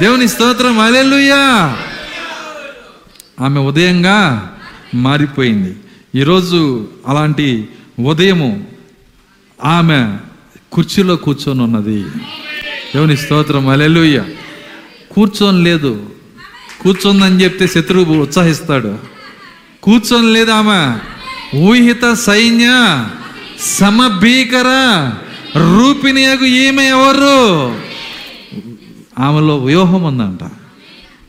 దేవుని 0.00 0.28
స్తోత్రం 0.28 0.80
అలెలుయ్యా 0.80 1.76
ఆమె 3.40 3.60
ఉదయంగా 3.60 4.50
మారిపోయింది. 4.94 5.76
ఈరోజు 6.20 6.88
అలాంటి 7.08 7.68
ఉదయము 7.98 8.64
ఆమె 9.64 10.16
కుర్చీలో 10.72 11.16
కూర్చొని 11.16 11.62
ఉన్నది. 11.62 12.04
దేవుని 12.94 13.16
స్తోత్రం. 13.16 13.68
అలెలుయ్య 13.68 14.24
కూర్చొని 15.10 15.64
లేదు. 15.64 16.10
కూర్చొందని 16.80 17.44
చెప్తే 17.44 17.66
శత్రువు 17.66 18.14
ఉత్సాహిస్తాడు. 18.14 18.98
కూర్చొని 19.82 20.32
లేదు 20.32 20.50
ఆమె. 20.50 20.98
ఊహిత 21.58 22.12
సైన్య 22.12 22.68
సమభీకర 23.60 24.64
రూపిణియకు 25.56 26.44
ఈమె 26.44 26.82
ఎవరు? 26.82 27.68
ఆమెలో 29.22 29.56
వ్యూహం 29.56 30.02
ఉందంట. 30.02 30.50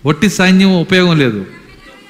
ఒట్టి 0.05 0.29
సైన్యం 0.29 0.79
ఉపయోగం 0.79 1.19
లేదు. 1.19 1.45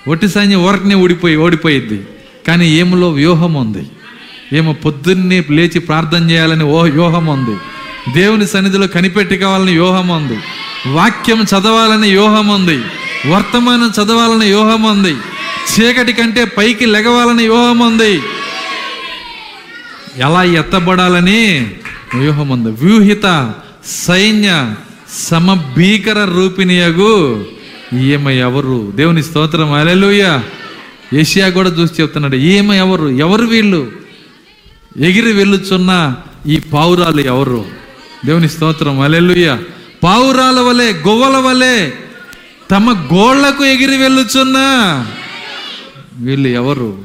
ఒట్టి 0.07 0.29
సైన్యం 0.29 0.63
ఊరకనే 0.63 0.95
ఊడిపోయి 0.95 1.35
ఓడిపోయిద్ది. 1.35 2.05
కానీ 2.47 2.69
ఏమిలో 2.69 3.11
వ్యూహం 3.11 3.53
ఉంది. 3.53 3.89
ఏమో 4.53 4.73
పొద్దున్నే 4.73 5.45
లేచి 5.49 5.79
ప్రార్థన 5.79 6.31
చేయాలని 6.31 6.63
ఓ 6.63 6.81
వ్యూహం 6.81 7.25
ఉంది. 7.25 7.57
దేవుని 8.13 8.47
సన్నిధిలో 8.47 8.87
కనిపెట్టుకోవాలని 8.87 9.71
వ్యూహం 9.71 10.07
ఉంది. 10.07 10.39
వాక్యం 10.87 11.41
చదవాలని 11.41 12.07
వ్యూహం 12.07 12.47
ఉంది. 12.47 12.83
వర్తమానం 13.29 13.89
చదవాలని 13.89 14.45
వ్యూహం 14.45 14.83
ఉంది. 14.83 15.15
చీకటి 15.75 16.13
కంటే 16.13 16.45
పైకి 16.45 16.85
లెగవాలని 16.85 17.47
వ్యూహం 17.47 17.79
ఉంది. 17.79 18.21
ఎలా 20.17 20.43
ఎత్తబడాలని 20.43 21.71
వ్యూహం 22.15 22.49
ఉంది. 22.49 22.69
వ్యూహిత 22.69 23.53
సైన్య 23.85 24.73
సమభీకర 25.29 26.25
రూపిణియగు 26.25 27.45
ఈమె 27.93 28.33
ఎవరు? 28.33 28.91
దేవుని 28.95 29.23
స్తోత్రం. 29.23 29.73
అలెలుయ 29.73 30.39
ఏషియా 31.13 31.49
కూడా 31.49 31.69
చూసి 31.69 32.01
చెప్తున్నాడు 32.01 32.35
ఈమె 32.35 32.77
ఎవరు? 32.77 33.09
ఎవరు 33.09 33.45
వీళ్ళు? 33.45 33.98
ఎగిరి 34.97 35.33
వెళ్ళుచున్న 35.33 36.15
ఈ 36.47 36.59
పావురాలు 36.59 37.21
ఎవరు? 37.21 37.65
దేవుని 38.25 38.49
స్తోత్రం. 38.49 38.99
అలెలుయ్య 38.99 39.57
పావురాల 40.03 40.59
వలె 40.59 40.93
గొవ్వల 40.93 41.37
వలె 41.37 41.91
తమ 42.71 43.07
గోళ్ళకు 43.13 43.65
ఎగిరి 43.65 43.97
వెళ్ళుచున్నా 43.97 45.07
వీళ్ళు 46.17 46.47
ఎవరు? 46.47 47.03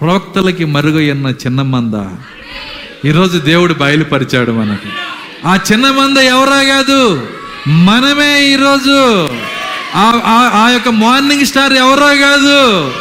ప్రవక్తలకి 0.00 0.64
మరుగయ్యన్న 0.64 1.26
చిన్న 1.26 1.62
మంద 1.62 2.16
ఈరోజు 3.06 3.38
దేవుడు 3.38 3.74
బయలుపరిచాడు 3.74 4.52
మనకు. 4.52 4.88
ఆ 5.48 5.58
చిన్న 5.72 5.90
మంద 5.90 6.18
ఎవరా 6.18 6.62
కాదు? 6.62 7.26
మనమే 7.68 8.52
ఈరోజు. 8.52 9.28
ఆ- 9.94 10.22
ఆ- 10.24 10.64
ఆ 10.64 10.70
యొక్క 10.70 10.88
మార్నింగ్ 10.88 11.46
స్టార్ 11.46 11.72
ఎవరో 11.72 12.06
కాదు? 12.06 12.92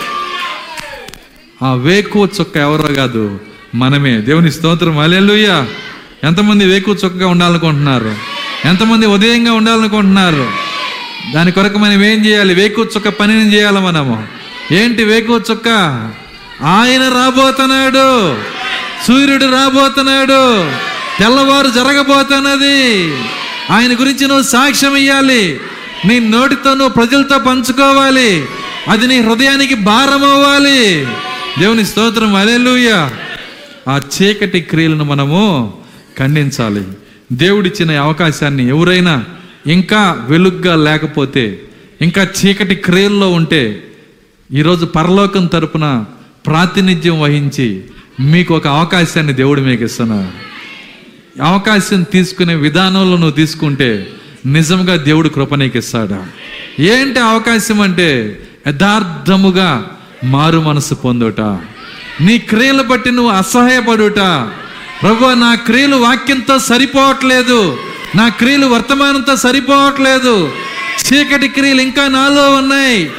ఆ 1.64 1.73
వేకువ 1.73 2.27
చుక్క 2.40 2.57
ఎవరో 2.57 2.94
కాదు 2.94 3.40
మనమే. 3.76 4.18
దేవుని 4.18 4.52
స్తోత్రం. 4.52 4.98
అలెలుయ్య 4.98 5.65
ఎంతమంది 6.23 6.65
వేకువ 6.65 6.94
చుక్కగా 6.94 7.27
ఉండాలనుకుంటున్నారు? 7.27 8.15
ఎంతమంది 8.65 9.06
ఉదయంగా 9.06 9.53
ఉండాలనుకుంటున్నారు? 9.53 10.48
దాని 11.35 11.52
కొరకు 11.52 11.77
మనం 11.77 12.03
ఏం 12.03 12.26
చేయాలి? 12.26 12.53
వేకువ 12.53 12.84
చుక్క 12.84 13.10
పనిని 13.10 13.53
చేయాలి 13.53 13.80
మనము? 13.80 14.27
ఏంటి 14.72 15.03
వేకువ 15.03 15.41
చుక్క? 15.52 15.68
ఆయన 16.64 17.02
రాబోతున్నాడు. 17.02 18.35
సూర్యుడు 19.07 19.45
రాబోతున్నాడు. 19.45 20.69
తెల్లవారు 21.19 21.68
జరగబోతున్నది. 21.68 23.14
ఆయన 23.72 23.94
గురించి 23.94 24.27
నువ్వు 24.27 24.44
సాక్ష్యం 24.44 24.95
ఇవ్వాలి 24.95 25.60
నీ 26.06 26.19
నోటితో 26.19 26.73
నువ్వు 26.73 26.90
ప్రజలతో 26.90 27.38
పంచుకోవాలి. 27.38 28.45
అది 28.90 29.07
నీ 29.07 29.22
హృదయానికి 29.22 29.73
భారం 29.73 30.23
అవ్వాలి 30.23 31.07
దేవుని 31.59 31.85
స్తోత్రం 31.85 32.35
అలెలుయ 32.35 33.09
ఆ 33.89 34.01
చీకటి 34.13 34.61
క్రియలను 34.61 35.03
మనము 35.03 35.73
ఖండించాలి. 36.19 36.84
దేవుడిచ్చిన 37.34 37.99
అవకాశాన్ని 37.99 38.67
ఎవరైనా 38.67 39.25
ఇంకా 39.67 40.25
వెలుగ్గా 40.30 40.75
లేకపోతే 40.75 41.61
ఇంకా 42.01 42.27
చీకటి 42.39 42.75
క్రియల్లో 42.75 43.31
ఉంటే 43.31 43.84
ఈరోజు 44.53 44.85
పరలోకం 44.85 45.45
తరపున 45.45 46.05
ప్రాతినిధ్యం 46.45 47.21
వహించి 47.21 47.84
మీకు 48.19 48.55
ఒక 48.55 48.67
అవకాశాన్ని 48.67 49.34
దేవుడు 49.34 49.61
మీకు 49.61 49.84
ఇస్తున్నారు 49.84 50.31
అవకాశం 51.43 52.03
తీసుకునే 52.03 52.55
విధానంలో 52.55 53.15
నువ్వు 53.15 53.31
తీసుకుంటే 53.31 54.07
నిజంగా 54.45 54.95
దేవుడు 54.95 55.30
కృప 55.30 55.55
నీకు 55.55 55.77
ఇస్తాడా? 55.77 56.27
ఏంటి 56.80 57.19
అవకాశం 57.19 57.81
అంటే 57.81 58.39
యథార్థముగా 58.67 59.85
మారు 60.24 60.60
మనసు 60.60 60.94
పొందుట. 60.94 61.41
నీ 62.22 62.38
క్రియలు 62.38 62.84
బట్టి 62.84 63.12
నువ్వు 63.12 63.32
అసహాయపడుట. 63.32 64.20
ప్రభు 65.02 65.34
నా 65.34 65.56
క్రియలు 65.56 65.95
వాక్యంతో 65.95 66.60
సరిపోవట్లేదు. 66.60 67.78
నా 68.16 68.30
క్రియలు 68.30 68.68
వర్తమానంతో 68.68 69.36
సరిపోవట్లేదు. 69.36 70.52
చీకటి 71.08 71.48
క్రియలు 71.48 71.82
ఇంకా 71.82 72.08
నాలో 72.08 72.56
ఉన్నాయి. 72.56 73.12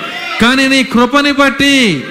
కానీ 0.43 0.69
నీ 0.69 0.83
కృపని 0.83 1.33
బట్టి 1.33 2.05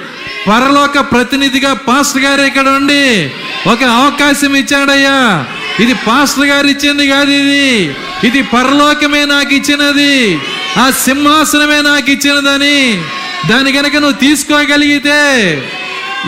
పరలోక 0.48 1.00
ప్రతినిధిగా 1.00 1.74
పాస్టర్ 1.74 2.22
గారు 2.22 2.42
ఇక్కడ 2.42 2.68
ఉండి 2.68 3.32
ఒక 3.70 3.84
అవకాశం 3.84 4.56
ఇచ్చాడయ్యా. 4.56 5.46
ఇది 5.80 5.94
పాస్టర్ 5.94 6.46
గారు 6.46 6.68
ఇచ్చింది 6.68 7.08
కాదు 7.08 7.32
ఇది. 7.32 7.96
ఇది 8.24 8.42
పరలోకమే 8.42 9.26
నాకు 9.26 9.54
ఇచ్చినది. 9.54 10.40
ఆ 10.78 10.90
సింహాసనమే 10.90 11.82
నాకు 11.82 12.12
ఇచ్చినదని 12.12 13.02
దాని 13.50 13.72
గనక 13.72 13.96
నువ్వు 13.96 14.12
తీసుకోగలిగితే 14.12 15.62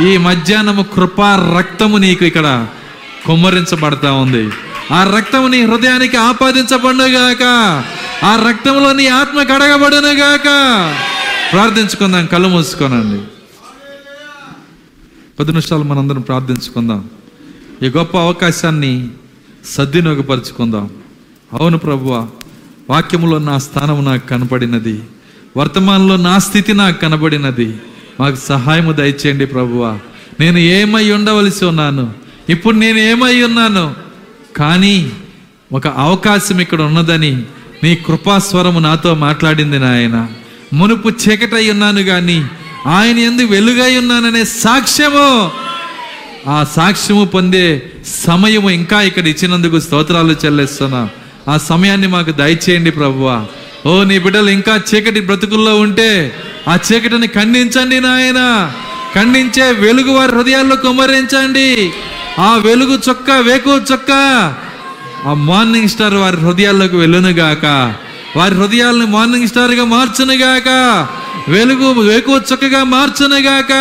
ఈ 0.07 0.17
మధ్యాహ్నము 0.17 0.83
కృపా 0.83 1.55
రక్తము 1.57 1.97
నీకు 1.97 2.25
ఇక్కడ 2.25 2.67
కుమ్మరించబడతా 3.25 4.11
ఉంది. 4.11 4.49
ఆ 4.93 5.13
రక్తము 5.17 5.47
నీ 5.47 5.65
హృదయానికి 5.65 6.17
ఆపాదించబడుగాక 6.17 7.43
ఆ 8.23 8.47
రక్తంలో 8.47 8.93
నీ 8.93 9.07
ఆత్మ 9.07 9.43
కడగబడునుగాక. 9.43 10.43
ప్రార్థించుకుందాం 11.51 12.25
కళ్ళు 12.25 12.47
మూసుకోనండి. 12.47 13.21
పది 15.39 15.51
నిమిషాలు 15.51 15.83
మనందరం 15.83 16.21
ప్రార్థించుకుందాం. 16.21 17.09
ఈ 17.83 17.85
గొప్ప 17.85 18.17
అవకాశాన్ని 18.17 19.07
సద్వినియోగపరుచుకుందాం. 19.65 20.89
అవును 21.59 21.77
ప్రభువ 21.77 22.27
వాక్యములో 22.89 23.37
నా 23.37 23.57
స్థానం 23.57 24.05
నాకు 24.05 24.27
కనపడినది. 24.27 25.01
వర్తమానంలో 25.57 26.17
నా 26.17 26.37
స్థితి 26.37 26.73
నాకు 26.73 27.01
కనబడినది. 27.01 27.75
మాకు 28.19 28.35
సహాయము 28.35 28.91
దయచేయండి 28.91 29.45
ప్రభువా. 29.45 29.99
నేను 30.39 30.57
ఏమై 30.57 31.11
ఉండవలసి 31.11 31.65
ఉన్నాను? 31.65 32.13
ఇప్పుడు 32.49 32.75
నేను 32.75 32.97
ఏమై 32.97 33.41
ఉన్నాను? 33.41 33.95
కానీ 34.57 35.11
ఒక 35.71 35.87
అవకాశం 35.87 36.59
ఇక్కడ 36.59 36.81
ఉన్నదని 36.81 37.43
నీ 37.83 37.95
కృపాస్వరము 37.95 38.79
నాతో 38.79 39.13
మాట్లాడింది 39.13 39.79
నాయన. 39.79 40.27
మునుపు 40.73 41.09
చీకటై 41.09 41.69
ఉన్నాను 41.69 42.03
కానీ 42.03 42.45
ఆయన 42.87 43.17
ఎందుకు 43.17 43.47
వెలుగై 43.47 43.97
ఉన్నాననే 43.97 44.43
సాక్ష్యము. 44.43 45.51
ఆ 46.49 46.65
సాక్ష్యము 46.75 47.25
పొందే 47.25 47.81
సమయము 48.25 48.69
ఇంకా 48.69 49.01
ఇక్కడ 49.01 49.27
ఇచ్చినందుకు 49.27 49.79
స్తోత్రాలు 49.79 50.35
చెల్లిస్తున్నా. 50.45 51.09
ఆ 51.47 51.57
సమయాన్ని 51.57 52.07
మాకు 52.07 52.31
దయచేయండి 52.31 52.91
ప్రభువా. 52.91 53.45
ఓ 53.85 54.03
నీ 54.03 54.19
బిడ్డలు 54.19 54.49
ఇంకా 54.49 54.81
చీకటి 54.89 55.19
బ్రతుకుల్లో 55.19 55.79
ఉంటే 55.79 56.35
ఆ 56.67 56.77
చీకటిని 56.85 57.27
ఖండించండి 57.27 57.99
నాయన. 57.99 58.71
ఖండించే 59.15 59.71
వెలుగు 59.71 60.11
వారి 60.11 60.31
హృదయాల్లో 60.31 60.75
కుమ్మరించండి. 60.75 61.91
ఆ 62.39 62.55
వెలుగు 62.55 62.99
చొక్క 63.09 63.31
వేకు 63.31 63.81
చొక్క. 63.91 64.11
ఆ 65.25 65.33
మార్నింగ్ 65.33 65.87
స్టార్ 65.87 66.13
వారి 66.13 66.37
హృదయాల్లోకి 66.37 66.95
వెళ్ళునుగాక 66.95 67.65
వారి 68.37 68.55
హృదయాలను 68.55 69.05
మార్నింగ్ 69.05 69.47
స్టార్గా 69.47 69.85
మార్చునుగాక 69.85 70.69
వెలుగు 71.47 72.01
వేకువ 72.01 72.41
చొక్కగా 72.51 72.83
మార్చునుగాక 72.83 73.73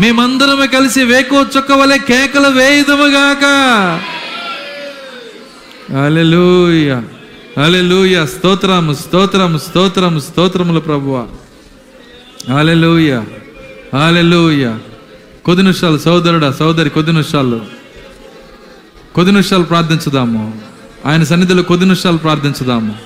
మేమందరము 0.00 0.66
కలిసి 0.66 1.02
వేకువ 1.04 1.46
చొక్క 1.56 1.72
వలె 1.72 1.98
కేకలు 1.98 2.48
వేయుదముగాక 2.48 3.44
అలెలూయ 6.04 6.90
అలెలుయ 7.58 8.26
స్తోత్రము 8.26 8.94
స్తోత్రము 8.94 9.58
స్తోత్రము 9.58 10.20
స్తోత్రములు 10.20 10.80
ప్రభువ. 10.80 11.26
అలెలుయ 12.58 13.22
అలెలుయ 14.06 14.78
కొద్ది 15.44 15.62
నిమిషాలు 15.62 15.98
సోదరుడా 15.98 16.52
సోదరి 16.52 16.90
కొద్ది 16.90 17.12
నిమిషాలు. 17.12 17.60
కొద్ది 19.14 19.32
నిమిషాలు 19.32 19.62
ప్రార్థించుదాము. 19.62 20.60
ఆయన 21.06 21.24
సన్నిధిలో 21.24 21.62
కొద్ది 21.62 21.86
నిమిషాలు 21.86 22.16
ప్రార్థించుదాము. 22.16 22.96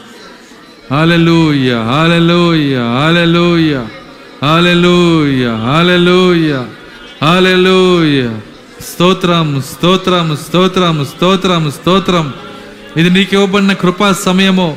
Hallelujah 0.91 1.75
hallelujah 1.75 2.77
hallelujah 2.77 3.77
hallelujah 4.43 5.47
hallelujah 5.47 6.63
hallelujah 7.23 8.29
స్తోత్రం 8.81 9.63
స్తోత్రం 9.73 10.39
స్తోత్రం 10.47 11.05
స్తోత్రం 11.05 11.71
స్తోత్రం. 11.71 12.35
ఇది 12.97 13.11
నీకు 13.11 13.35
ఇవ్వబడిన 13.35 13.73
కృపా 13.73 14.13
సమయము. 14.13 14.77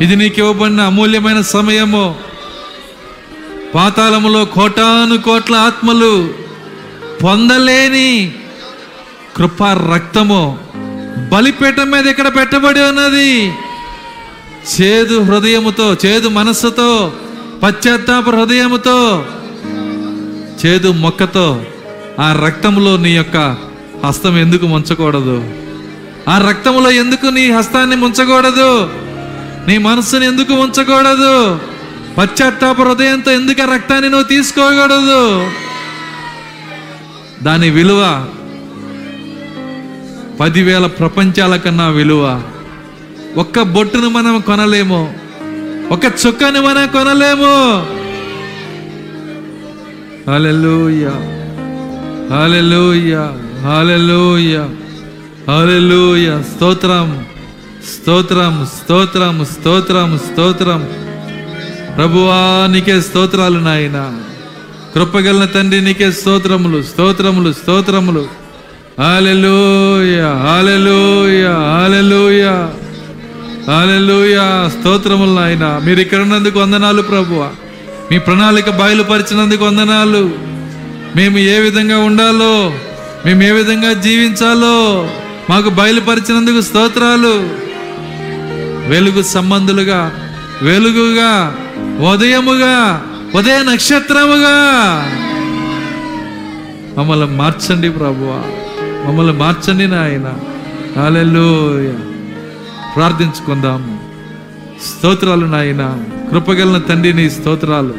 ఇది 0.00 0.16
నీకు 0.16 0.38
ఇవ్వబడిన 0.38 0.80
అమూల్యమైన 0.80 1.40
సమయము. 1.40 2.16
పాతాళములో 3.74 4.44
కోటాను 4.44 5.16
కోట్ల 5.18 5.54
ఆత్మలు 5.54 6.34
పొందలేని 7.24 8.32
కృపా 9.36 9.90
రక్తము 9.94 10.58
బలిపీఠం 11.32 11.90
మీద 11.90 12.06
ఇక్కడ 12.06 12.28
పెట్టబడి 12.28 12.80
ఉన్నది. 12.80 13.52
చేదు 14.72 15.22
హృదయముతో 15.22 15.96
చేదు 16.06 16.28
మనస్సుతో 16.28 17.12
పశ్చాత్తాప 17.62 18.30
హృదయముతో 18.30 19.26
చేదు 20.64 20.92
మొక్కతో 20.92 21.64
ఆ 22.20 22.42
రక్తంలో 22.46 22.96
నీ 22.96 23.10
యొక్క 23.16 23.56
హస్తం 24.04 24.38
ఎందుకు 24.38 24.66
ముంచకూడదు? 24.66 25.67
ఆ 26.28 26.38
రక్తంలో 26.38 26.90
ఎందుకు 26.90 27.26
నీ 27.26 27.50
హస్తాన్ని 27.50 27.96
ముంచకూడదు? 27.96 28.90
నీ 29.68 29.78
మనస్సుని 29.78 30.26
ఎందుకు 30.26 30.54
ఉంచకూడదు 30.54 31.60
పశ్చాత్తాప 32.18 32.80
హృదయంతో 32.80 33.30
ఎందుకు 33.30 33.62
ఆ 33.62 33.74
రక్తాన్ని 33.74 34.10
నువ్వు 34.10 34.28
తీసుకోకూడదు? 34.28 35.50
దాని 37.42 37.70
విలువ 37.70 38.28
పదివేల 40.40 40.86
ప్రపంచాల 40.86 41.56
కన్నా 41.56 41.88
విలువ. 41.88 42.42
ఒక్క 43.36 43.62
బొట్టును 43.62 44.08
మనం 44.08 44.40
కొనలేము. 44.40 45.14
ఒక 45.90 46.04
చుక్కని 46.04 46.60
మనం 46.60 46.86
కొనలేము. 46.86 47.86
హల్లెలూయా. 50.30 51.10
హల్లెలూయా. 52.36 53.20
హల్లెలూయా. 53.70 54.68
హల్లెలూయా. 55.48 56.42
స్తోత్రం. 56.42 57.26
స్తోత్రం 57.94 58.68
స్తోత్రం 58.76 59.46
స్తోత్రం 59.52 60.20
స్తోత్రం. 60.32 60.88
ప్రభువా 61.96 62.66
నీకే 62.72 63.00
స్తోత్రాలు 63.00 63.58
నాయన. 63.58 64.18
కృపగలన 64.94 65.44
తండ్రి 65.44 65.80
నీకే 65.80 66.12
స్తోత్రములు 66.12 66.82
స్తోత్రములు 66.82 67.52
స్తోత్రములు. 67.52 68.26
హాలెలూయ 69.00 70.20
హాలెలూయ 70.20 71.46
హాలెలూయ 71.46 72.44
హాలెలూయ 73.68 74.68
స్తోత్రములు 74.80 75.30
నాయన. 75.30 75.80
మీరు 75.84 76.00
ఇక్కడ 76.00 76.18
ఉన్నందుకు 76.18 76.58
వందనాలు 76.58 77.02
ప్రభువా. 77.02 77.50
మీ 78.10 78.18
ప్రణాళిక 78.18 78.70
బయలుపరిచినందుకు 78.70 79.64
వందనాలు. 79.64 80.30
మేము 81.16 81.38
ఏ 81.38 81.58
విధంగా 81.58 81.98
ఉండాలో 81.98 82.72
మేము 83.26 83.42
ఏ 83.42 83.50
విధంగా 83.50 83.92
జీవించాలో 83.92 85.10
మాకు 85.50 85.68
బయలుపరిచినందుకు 85.68 86.60
స్తోత్రాలు. 86.60 87.48
వెలుగు 88.88 89.22
సంబంధులుగా 89.22 90.12
వెలుగుగా 90.62 91.56
ఉదయముగా 92.12 93.06
ఉదయ 93.34 93.62
నక్షత్రముగా. 93.62 94.58
మమ్మల్ని 96.98 97.26
మార్చండి 97.26 97.90
ప్రభువా. 97.90 98.42
మమ్మల్ని 99.08 99.32
మార్చండి 99.32 99.86
నాయన. 99.86 100.34
హల్లెలూయా. 101.02 101.94
ప్రార్థించుకుందాము 102.96 104.00
స్తోత్రాలు 104.86 105.46
నాయన. 105.46 106.04
కృపగలన 106.30 106.78
తండ్రి 106.78 107.14
నీ 107.14 107.30
స్తోత్రాలు. 107.30 107.94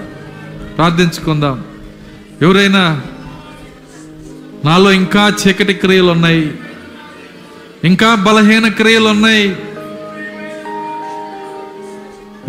ప్రార్థించుకుందాం. 0.77 1.63
ఎవరైనా 2.41 3.01
నాలో 4.65 4.91
ఇంకా 4.91 5.34
చీకటి 5.47 5.73
క్రియలు 5.73 6.11
ఉన్నాయి 6.11 6.53
ఇంకా 7.84 8.15
బలహీన 8.15 8.68
క్రియలు 8.68 9.07
ఉన్నాయి 9.07 9.56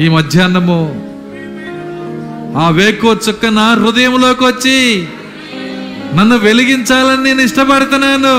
ఈ 0.00 0.08
మధ్యాహ్నము 0.08 1.10
ఆ 2.58 2.68
వేకో 2.68 3.12
చుక్క 3.12 3.46
నా 3.46 3.74
హృదయంలోకి 3.74 4.44
వచ్చి 4.44 5.06
నన్ను 6.16 6.36
వెలిగించాలని 6.36 7.24
నేను 7.24 7.40
ఇష్టపడుతున్నాను. 7.40 8.36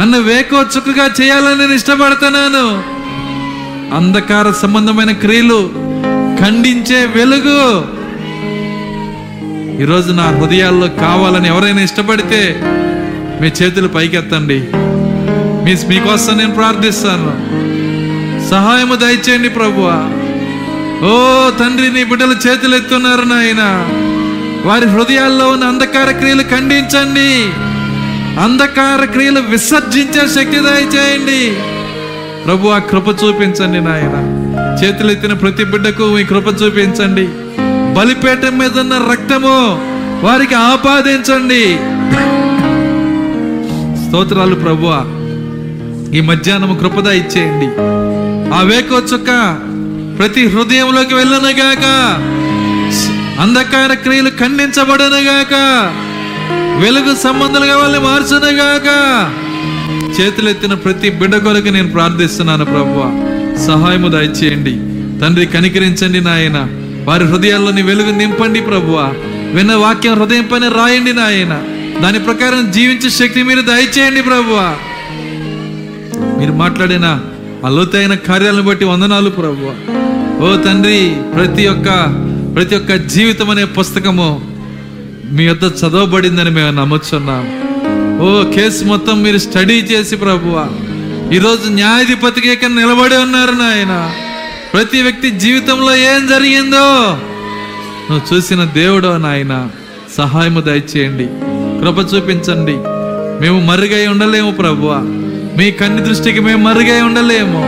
నన్ను 0.00 0.18
వేకో 0.18 0.60
చుక్కగా 0.62 1.10
చేయాలని 1.20 1.58
నేను 1.58 1.72
ఇష్టపడుతున్నాను. 1.72 2.82
అంధకార 3.96 4.50
సంబంధమైన 4.50 5.12
క్రియలు 5.12 5.70
ఖండించే 6.40 7.06
వెలుగు 7.06 7.60
ఈరోజు 9.82 10.12
నా 10.12 10.22
హృదయాల్లో 10.22 10.88
కావాలని 10.88 11.48
ఎవరైనా 11.48 11.80
ఇష్టపడితే 11.80 12.60
మీ 13.40 13.46
చేతులు 13.46 13.88
పైకెత్తండి. 13.88 14.68
మీ 15.66 15.76
మీకోసం 15.88 16.38
నేను 16.38 16.54
ప్రార్థిస్తాను. 16.54 17.30
సహాయము 18.50 18.94
దయచేయండి 18.94 19.48
ప్రభువ. 19.48 20.10
ఓ 21.04 21.50
తండ్రి 21.50 21.92
నీ 21.92 22.04
బిడ్డలు 22.04 22.48
చేతులు 22.48 22.76
ఎత్తున్నారు 22.76 23.22
నాయన. 23.22 23.88
వారి 24.68 24.86
హృదయాల్లో 24.86 25.48
ఉన్న 25.48 25.64
అంధకార 25.64 26.10
క్రియలు 26.10 26.42
ఖండించండి. 26.42 27.50
అంధకార 28.40 29.04
క్రియలు 29.04 29.40
విసర్జించే 29.40 30.28
శక్తి 30.28 30.60
దయచేయండి. 30.60 31.56
ప్రభు 32.44 32.68
ఆ 32.68 32.78
కృప 32.78 33.08
చూపించండి 33.08 33.80
నాయన. 33.80 34.14
చేతులు 34.84 35.10
ఎత్తిన 35.10 35.32
ప్రతి 35.32 35.64
బిడ్డకు 35.64 36.02
మీ 36.02 36.24
కృప 36.24 36.46
చూపించండి. 36.46 37.28
బలిపేట 37.94 38.44
మీద 38.52 38.78
ఉన్న 38.78 39.00
రక్తము 39.12 39.80
వారికి 40.26 40.54
ఆపాదించండి. 40.54 41.78
స్తోత్రాలు 44.06 44.54
ప్రభువా. 44.54 45.15
ఈ 46.16 46.20
మధ్యాహ్నం 46.20 46.78
కృపద 46.78 47.06
ఇచ్చేయండి. 47.06 47.66
ఆ 48.54 48.60
వేకో 48.62 48.96
చుక్క 48.96 49.58
ప్రతి 50.18 50.48
హృదయంలోకి 50.48 51.14
వెళ్ళనగాక 51.14 51.84
అంధకార 53.40 53.94
క్రియలు 53.94 54.30
ఖండించబడనగాక 54.30 55.54
వెలుగు 56.82 57.16
సంబంధాలుగా 57.16 57.76
వాళ్ళని 57.76 58.04
మార్చునుగాక 58.04 58.88
చేతులెత్తిన 60.20 60.74
ప్రతి 60.74 61.10
బిడ్డ 61.10 61.36
కొరకు 61.36 61.68
నేను 61.68 61.90
ప్రార్థిస్తున్నాను 61.90 62.64
ప్రభువ. 62.64 63.02
సహాయము 63.66 64.08
దయచేయండి. 64.08 64.72
తండ్రి 65.20 65.46
కనికరించండి 65.46 66.20
నాయన. 66.20 66.66
వారి 67.04 67.24
హృదయాల్లోని 67.24 67.82
వెలుగు 67.82 68.10
నింపండి 68.10 68.60
ప్రభువ. 68.60 69.12
విన్న 69.54 69.74
వాక్యం 69.74 70.14
హృదయం 70.14 70.48
పైన 70.52 70.68
రాయండి 70.68 71.12
నాయన. 71.12 71.62
దాని 72.02 72.18
ప్రకారం 72.18 72.70
జీవించే 72.70 73.10
శక్తి 73.10 73.42
మీరు 73.42 73.60
దయచేయండి 73.60 74.22
ప్రభువా. 74.22 74.74
మీరు 76.38 76.52
మాట్లాడిన 76.52 77.20
ఆ 77.66 77.68
లోతైన 77.68 78.14
కార్యాలను 78.14 78.62
బట్టి 78.62 78.84
వందనాలు 78.84 79.30
ప్రభు 79.30 79.70
ఓ 80.44 80.56
తండ్రి 80.56 81.16
ప్రతి 81.34 81.66
ఒక్క 81.66 81.86
ప్రతి 82.56 82.76
ఒక్క 82.76 82.94
జీవితం 82.94 83.50
అనే 83.50 83.64
పుస్తకము 83.64 84.40
మీ 85.30 85.44
యొద్ద 85.44 85.64
చదవబడిందని 85.64 86.50
మేము 86.50 86.70
నమ్ముచున్నాం. 86.70 87.44
ఓ 88.20 88.52
కేసు 88.52 88.84
మొత్తం 88.84 89.22
మీరు 89.22 89.38
స్టడీ 89.38 89.74
చేసి 89.74 90.16
ప్రభువ. 90.16 90.68
ఈరోజు 91.32 91.68
న్యాయాధిపతికి 91.68 92.50
ఇక్కడ 92.50 92.68
నిలబడి 92.68 93.16
ఉన్నారు 93.16 93.52
నాయన. 93.52 94.10
ప్రతి 94.74 95.02
వ్యక్తి 95.02 95.30
జీవితంలో 95.30 95.96
ఏం 95.96 96.26
జరిగిందో 96.26 97.18
నువ్వు 98.10 98.34
చూసిన 98.34 98.64
దేవుడో 98.64 99.16
నాయన 99.16 99.68
సహాయము 100.16 100.60
దయచేయండి. 100.60 101.28
కృప 101.82 102.14
చూపించండి. 102.14 102.76
మేము 103.40 103.60
మరుగై 103.66 104.06
ఉండలేము 104.06 104.50
ప్రభువ. 104.50 105.15
మీ 105.56 105.70
కన్ని 105.70 106.02
దృష్టికి 106.02 106.40
మేము 106.40 106.62
మరుగై 106.62 107.00
ఉండలేము. 107.00 107.62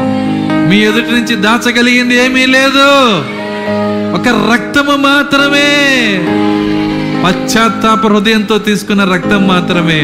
మీ 0.70 0.78
ఎదుటి 0.80 1.12
నుంచి 1.12 1.36
దాచగలిగింది 1.36 2.24
ఏమీ 2.24 2.46
లేదు. 2.46 3.18
ఒక 4.14 4.52
రక్తము 4.52 4.96
మాత్రమే. 4.96 5.68
పశ్చాత్తాప 7.24 8.06
హృదయంతో 8.06 8.58
తీసుకున్న 8.58 9.04
రక్తం 9.04 9.48
మాత్రమే. 9.48 10.00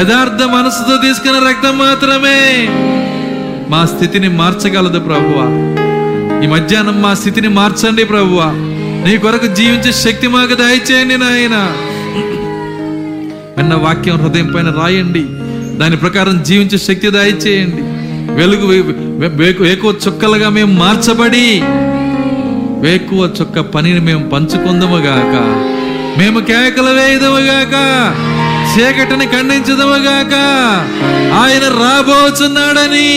యథార్థ 0.00 0.42
మనసుతో 0.42 0.96
తీసుకున్న 0.96 1.48
రక్తం 1.48 1.78
మాత్రమే. 1.78 2.68
మా 3.68 3.86
స్థితిని 3.86 4.28
మార్చగలదు 4.28 4.98
ప్రభువా. 5.00 5.44
ఈ 6.44 6.46
మధ్యాహ్నం 6.46 7.02
మా 7.02 7.14
స్థితిని 7.14 7.48
మార్చండి 7.48 8.04
ప్రభువా. 8.04 8.44
నీ 9.06 9.18
కొరకు 9.18 9.46
జీవించే 9.46 9.92
శక్తి 9.92 10.28
మాకు 10.28 10.54
దయచేయండి 10.54 11.18
నాయన. 11.18 11.72
అన్న 13.58 13.74
వాక్యం 13.74 14.16
హృదయం 14.16 14.52
పైన 14.56 14.70
రాయండి. 14.70 15.26
దాని 15.78 15.96
ప్రకారం 15.96 16.42
జీవించే 16.42 16.78
శక్తి 16.78 17.10
దయచేయండి 17.10 17.82
వెలుగు 18.32 18.68
ఎక్కువ 19.66 19.94
చుక్కలుగా 20.08 20.48
మేము 20.48 20.72
మార్చబడి 20.72 21.62
వేకువ 22.80 23.30
చుక్క 23.40 23.60
పనిని 23.60 24.00
మేము 24.00 24.30
పంచుకుందము 24.30 24.96
గాక 24.96 25.34
మేము 26.18 26.40
కేకలు 26.40 26.90
వేయదము 26.90 27.40
గాక 27.46 27.74
చీకటిని 28.70 29.26
ఖండించదము 29.26 29.98
గాక 30.04 30.34
ఆయన 31.34 31.64
రాబోచున్నాడని 31.80 33.10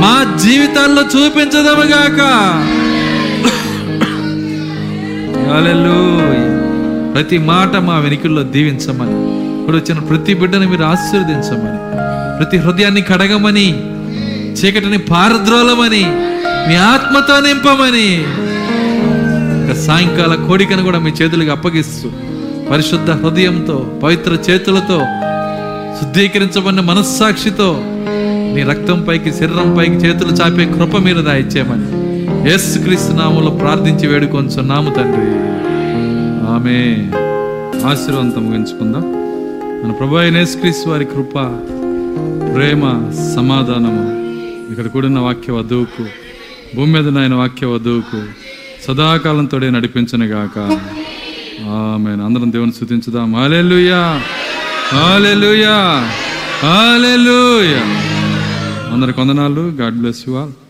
మా 0.00 0.14
జీవితాల్లో 0.44 1.02
చూపించదము 1.02 1.86
గాక 1.94 2.20
ప్రతి 7.12 7.38
మాట 7.38 7.76
మా 7.76 7.98
వెనుకల్లో 7.98 8.42
దీవించమని. 8.42 9.16
ఇప్పుడు 9.66 9.78
వచ్చిన 9.78 10.00
ప్రతి 10.08 10.32
బిడ్డని 10.34 10.66
మీరు 10.66 10.84
ఆశీర్వదించమని 10.84 11.78
ప్రతి 12.36 12.56
హృదయాన్ని 12.56 13.02
కడగమని 13.02 13.64
చీకటిని 14.58 14.98
పారద్రోలమని 15.08 16.02
మీ 16.68 16.74
ఆత్మతో 16.84 17.40
నింపమని 17.40 18.04
సాయంకాల 19.86 20.34
కోడికను 20.44 20.82
కూడా 20.82 20.98
మీ 20.98 21.10
చేతులకు 21.10 21.50
అప్పగిస్తూ 21.50 22.10
పరిశుద్ధ 22.70 23.10
హృదయంతో 23.22 23.76
పవిత్ర 24.02 24.38
చేతులతో 24.46 24.98
శుద్ధీకరించబడిన 26.00 26.80
మనస్సాక్షితో 26.82 27.68
నీ 28.54 28.62
రక్తం 28.62 29.00
పైకి 29.02 29.32
శరీరం 29.32 29.76
పైకి 29.78 29.96
చేతులు 29.96 30.32
చాపే 30.32 30.66
కృప 30.72 30.96
మీరు 30.98 31.22
దాయిచ్చేయమని 31.22 31.88
యేసుక్రీస్తు 32.50 33.12
నామంలో 33.12 33.50
ప్రార్థించి 33.56 34.06
వేడుకొంచున్నాము 34.06 34.90
తండ్రి. 34.90 35.28
ఆమె 36.54 36.78
ఆశీర్వంతం 37.86 38.44
గురించుకుందాం 38.50 39.04
మన 39.86 39.92
ప్రభు 39.92 40.16
అయిన 40.16 40.36
వారి 40.88 41.04
కృప 41.04 41.34
ప్రేమ 42.54 42.80
సమాధానము. 43.34 44.06
ఇక్కడ 44.70 44.86
కూడిన 44.86 45.18
వాక్య 45.18 45.52
వధువుకు 45.52 46.04
భూమి 46.76 46.92
మీద 46.92 47.08
నాయన 47.08 47.34
వాక్య 47.34 47.66
వధువుకు 47.66 48.20
సదాకాలంతోడే 48.86 49.70
నడిపించను 49.70 50.26
గాక. 50.26 50.58
ఆమె 51.68 52.10
అందరం 52.24 52.52
దేవుని 52.52 52.72
స్థుతించుదాం. 52.72 53.34
హాలెలుయా 53.34 54.02
హాలెలుయా 54.92 55.78
హాలెలుయా 56.62 57.82
అందరికి 58.92 59.20
వందనాలు. 59.20 59.64
God 59.80 59.94
bless 59.94 60.28
you 60.28 60.34
all. 60.34 60.56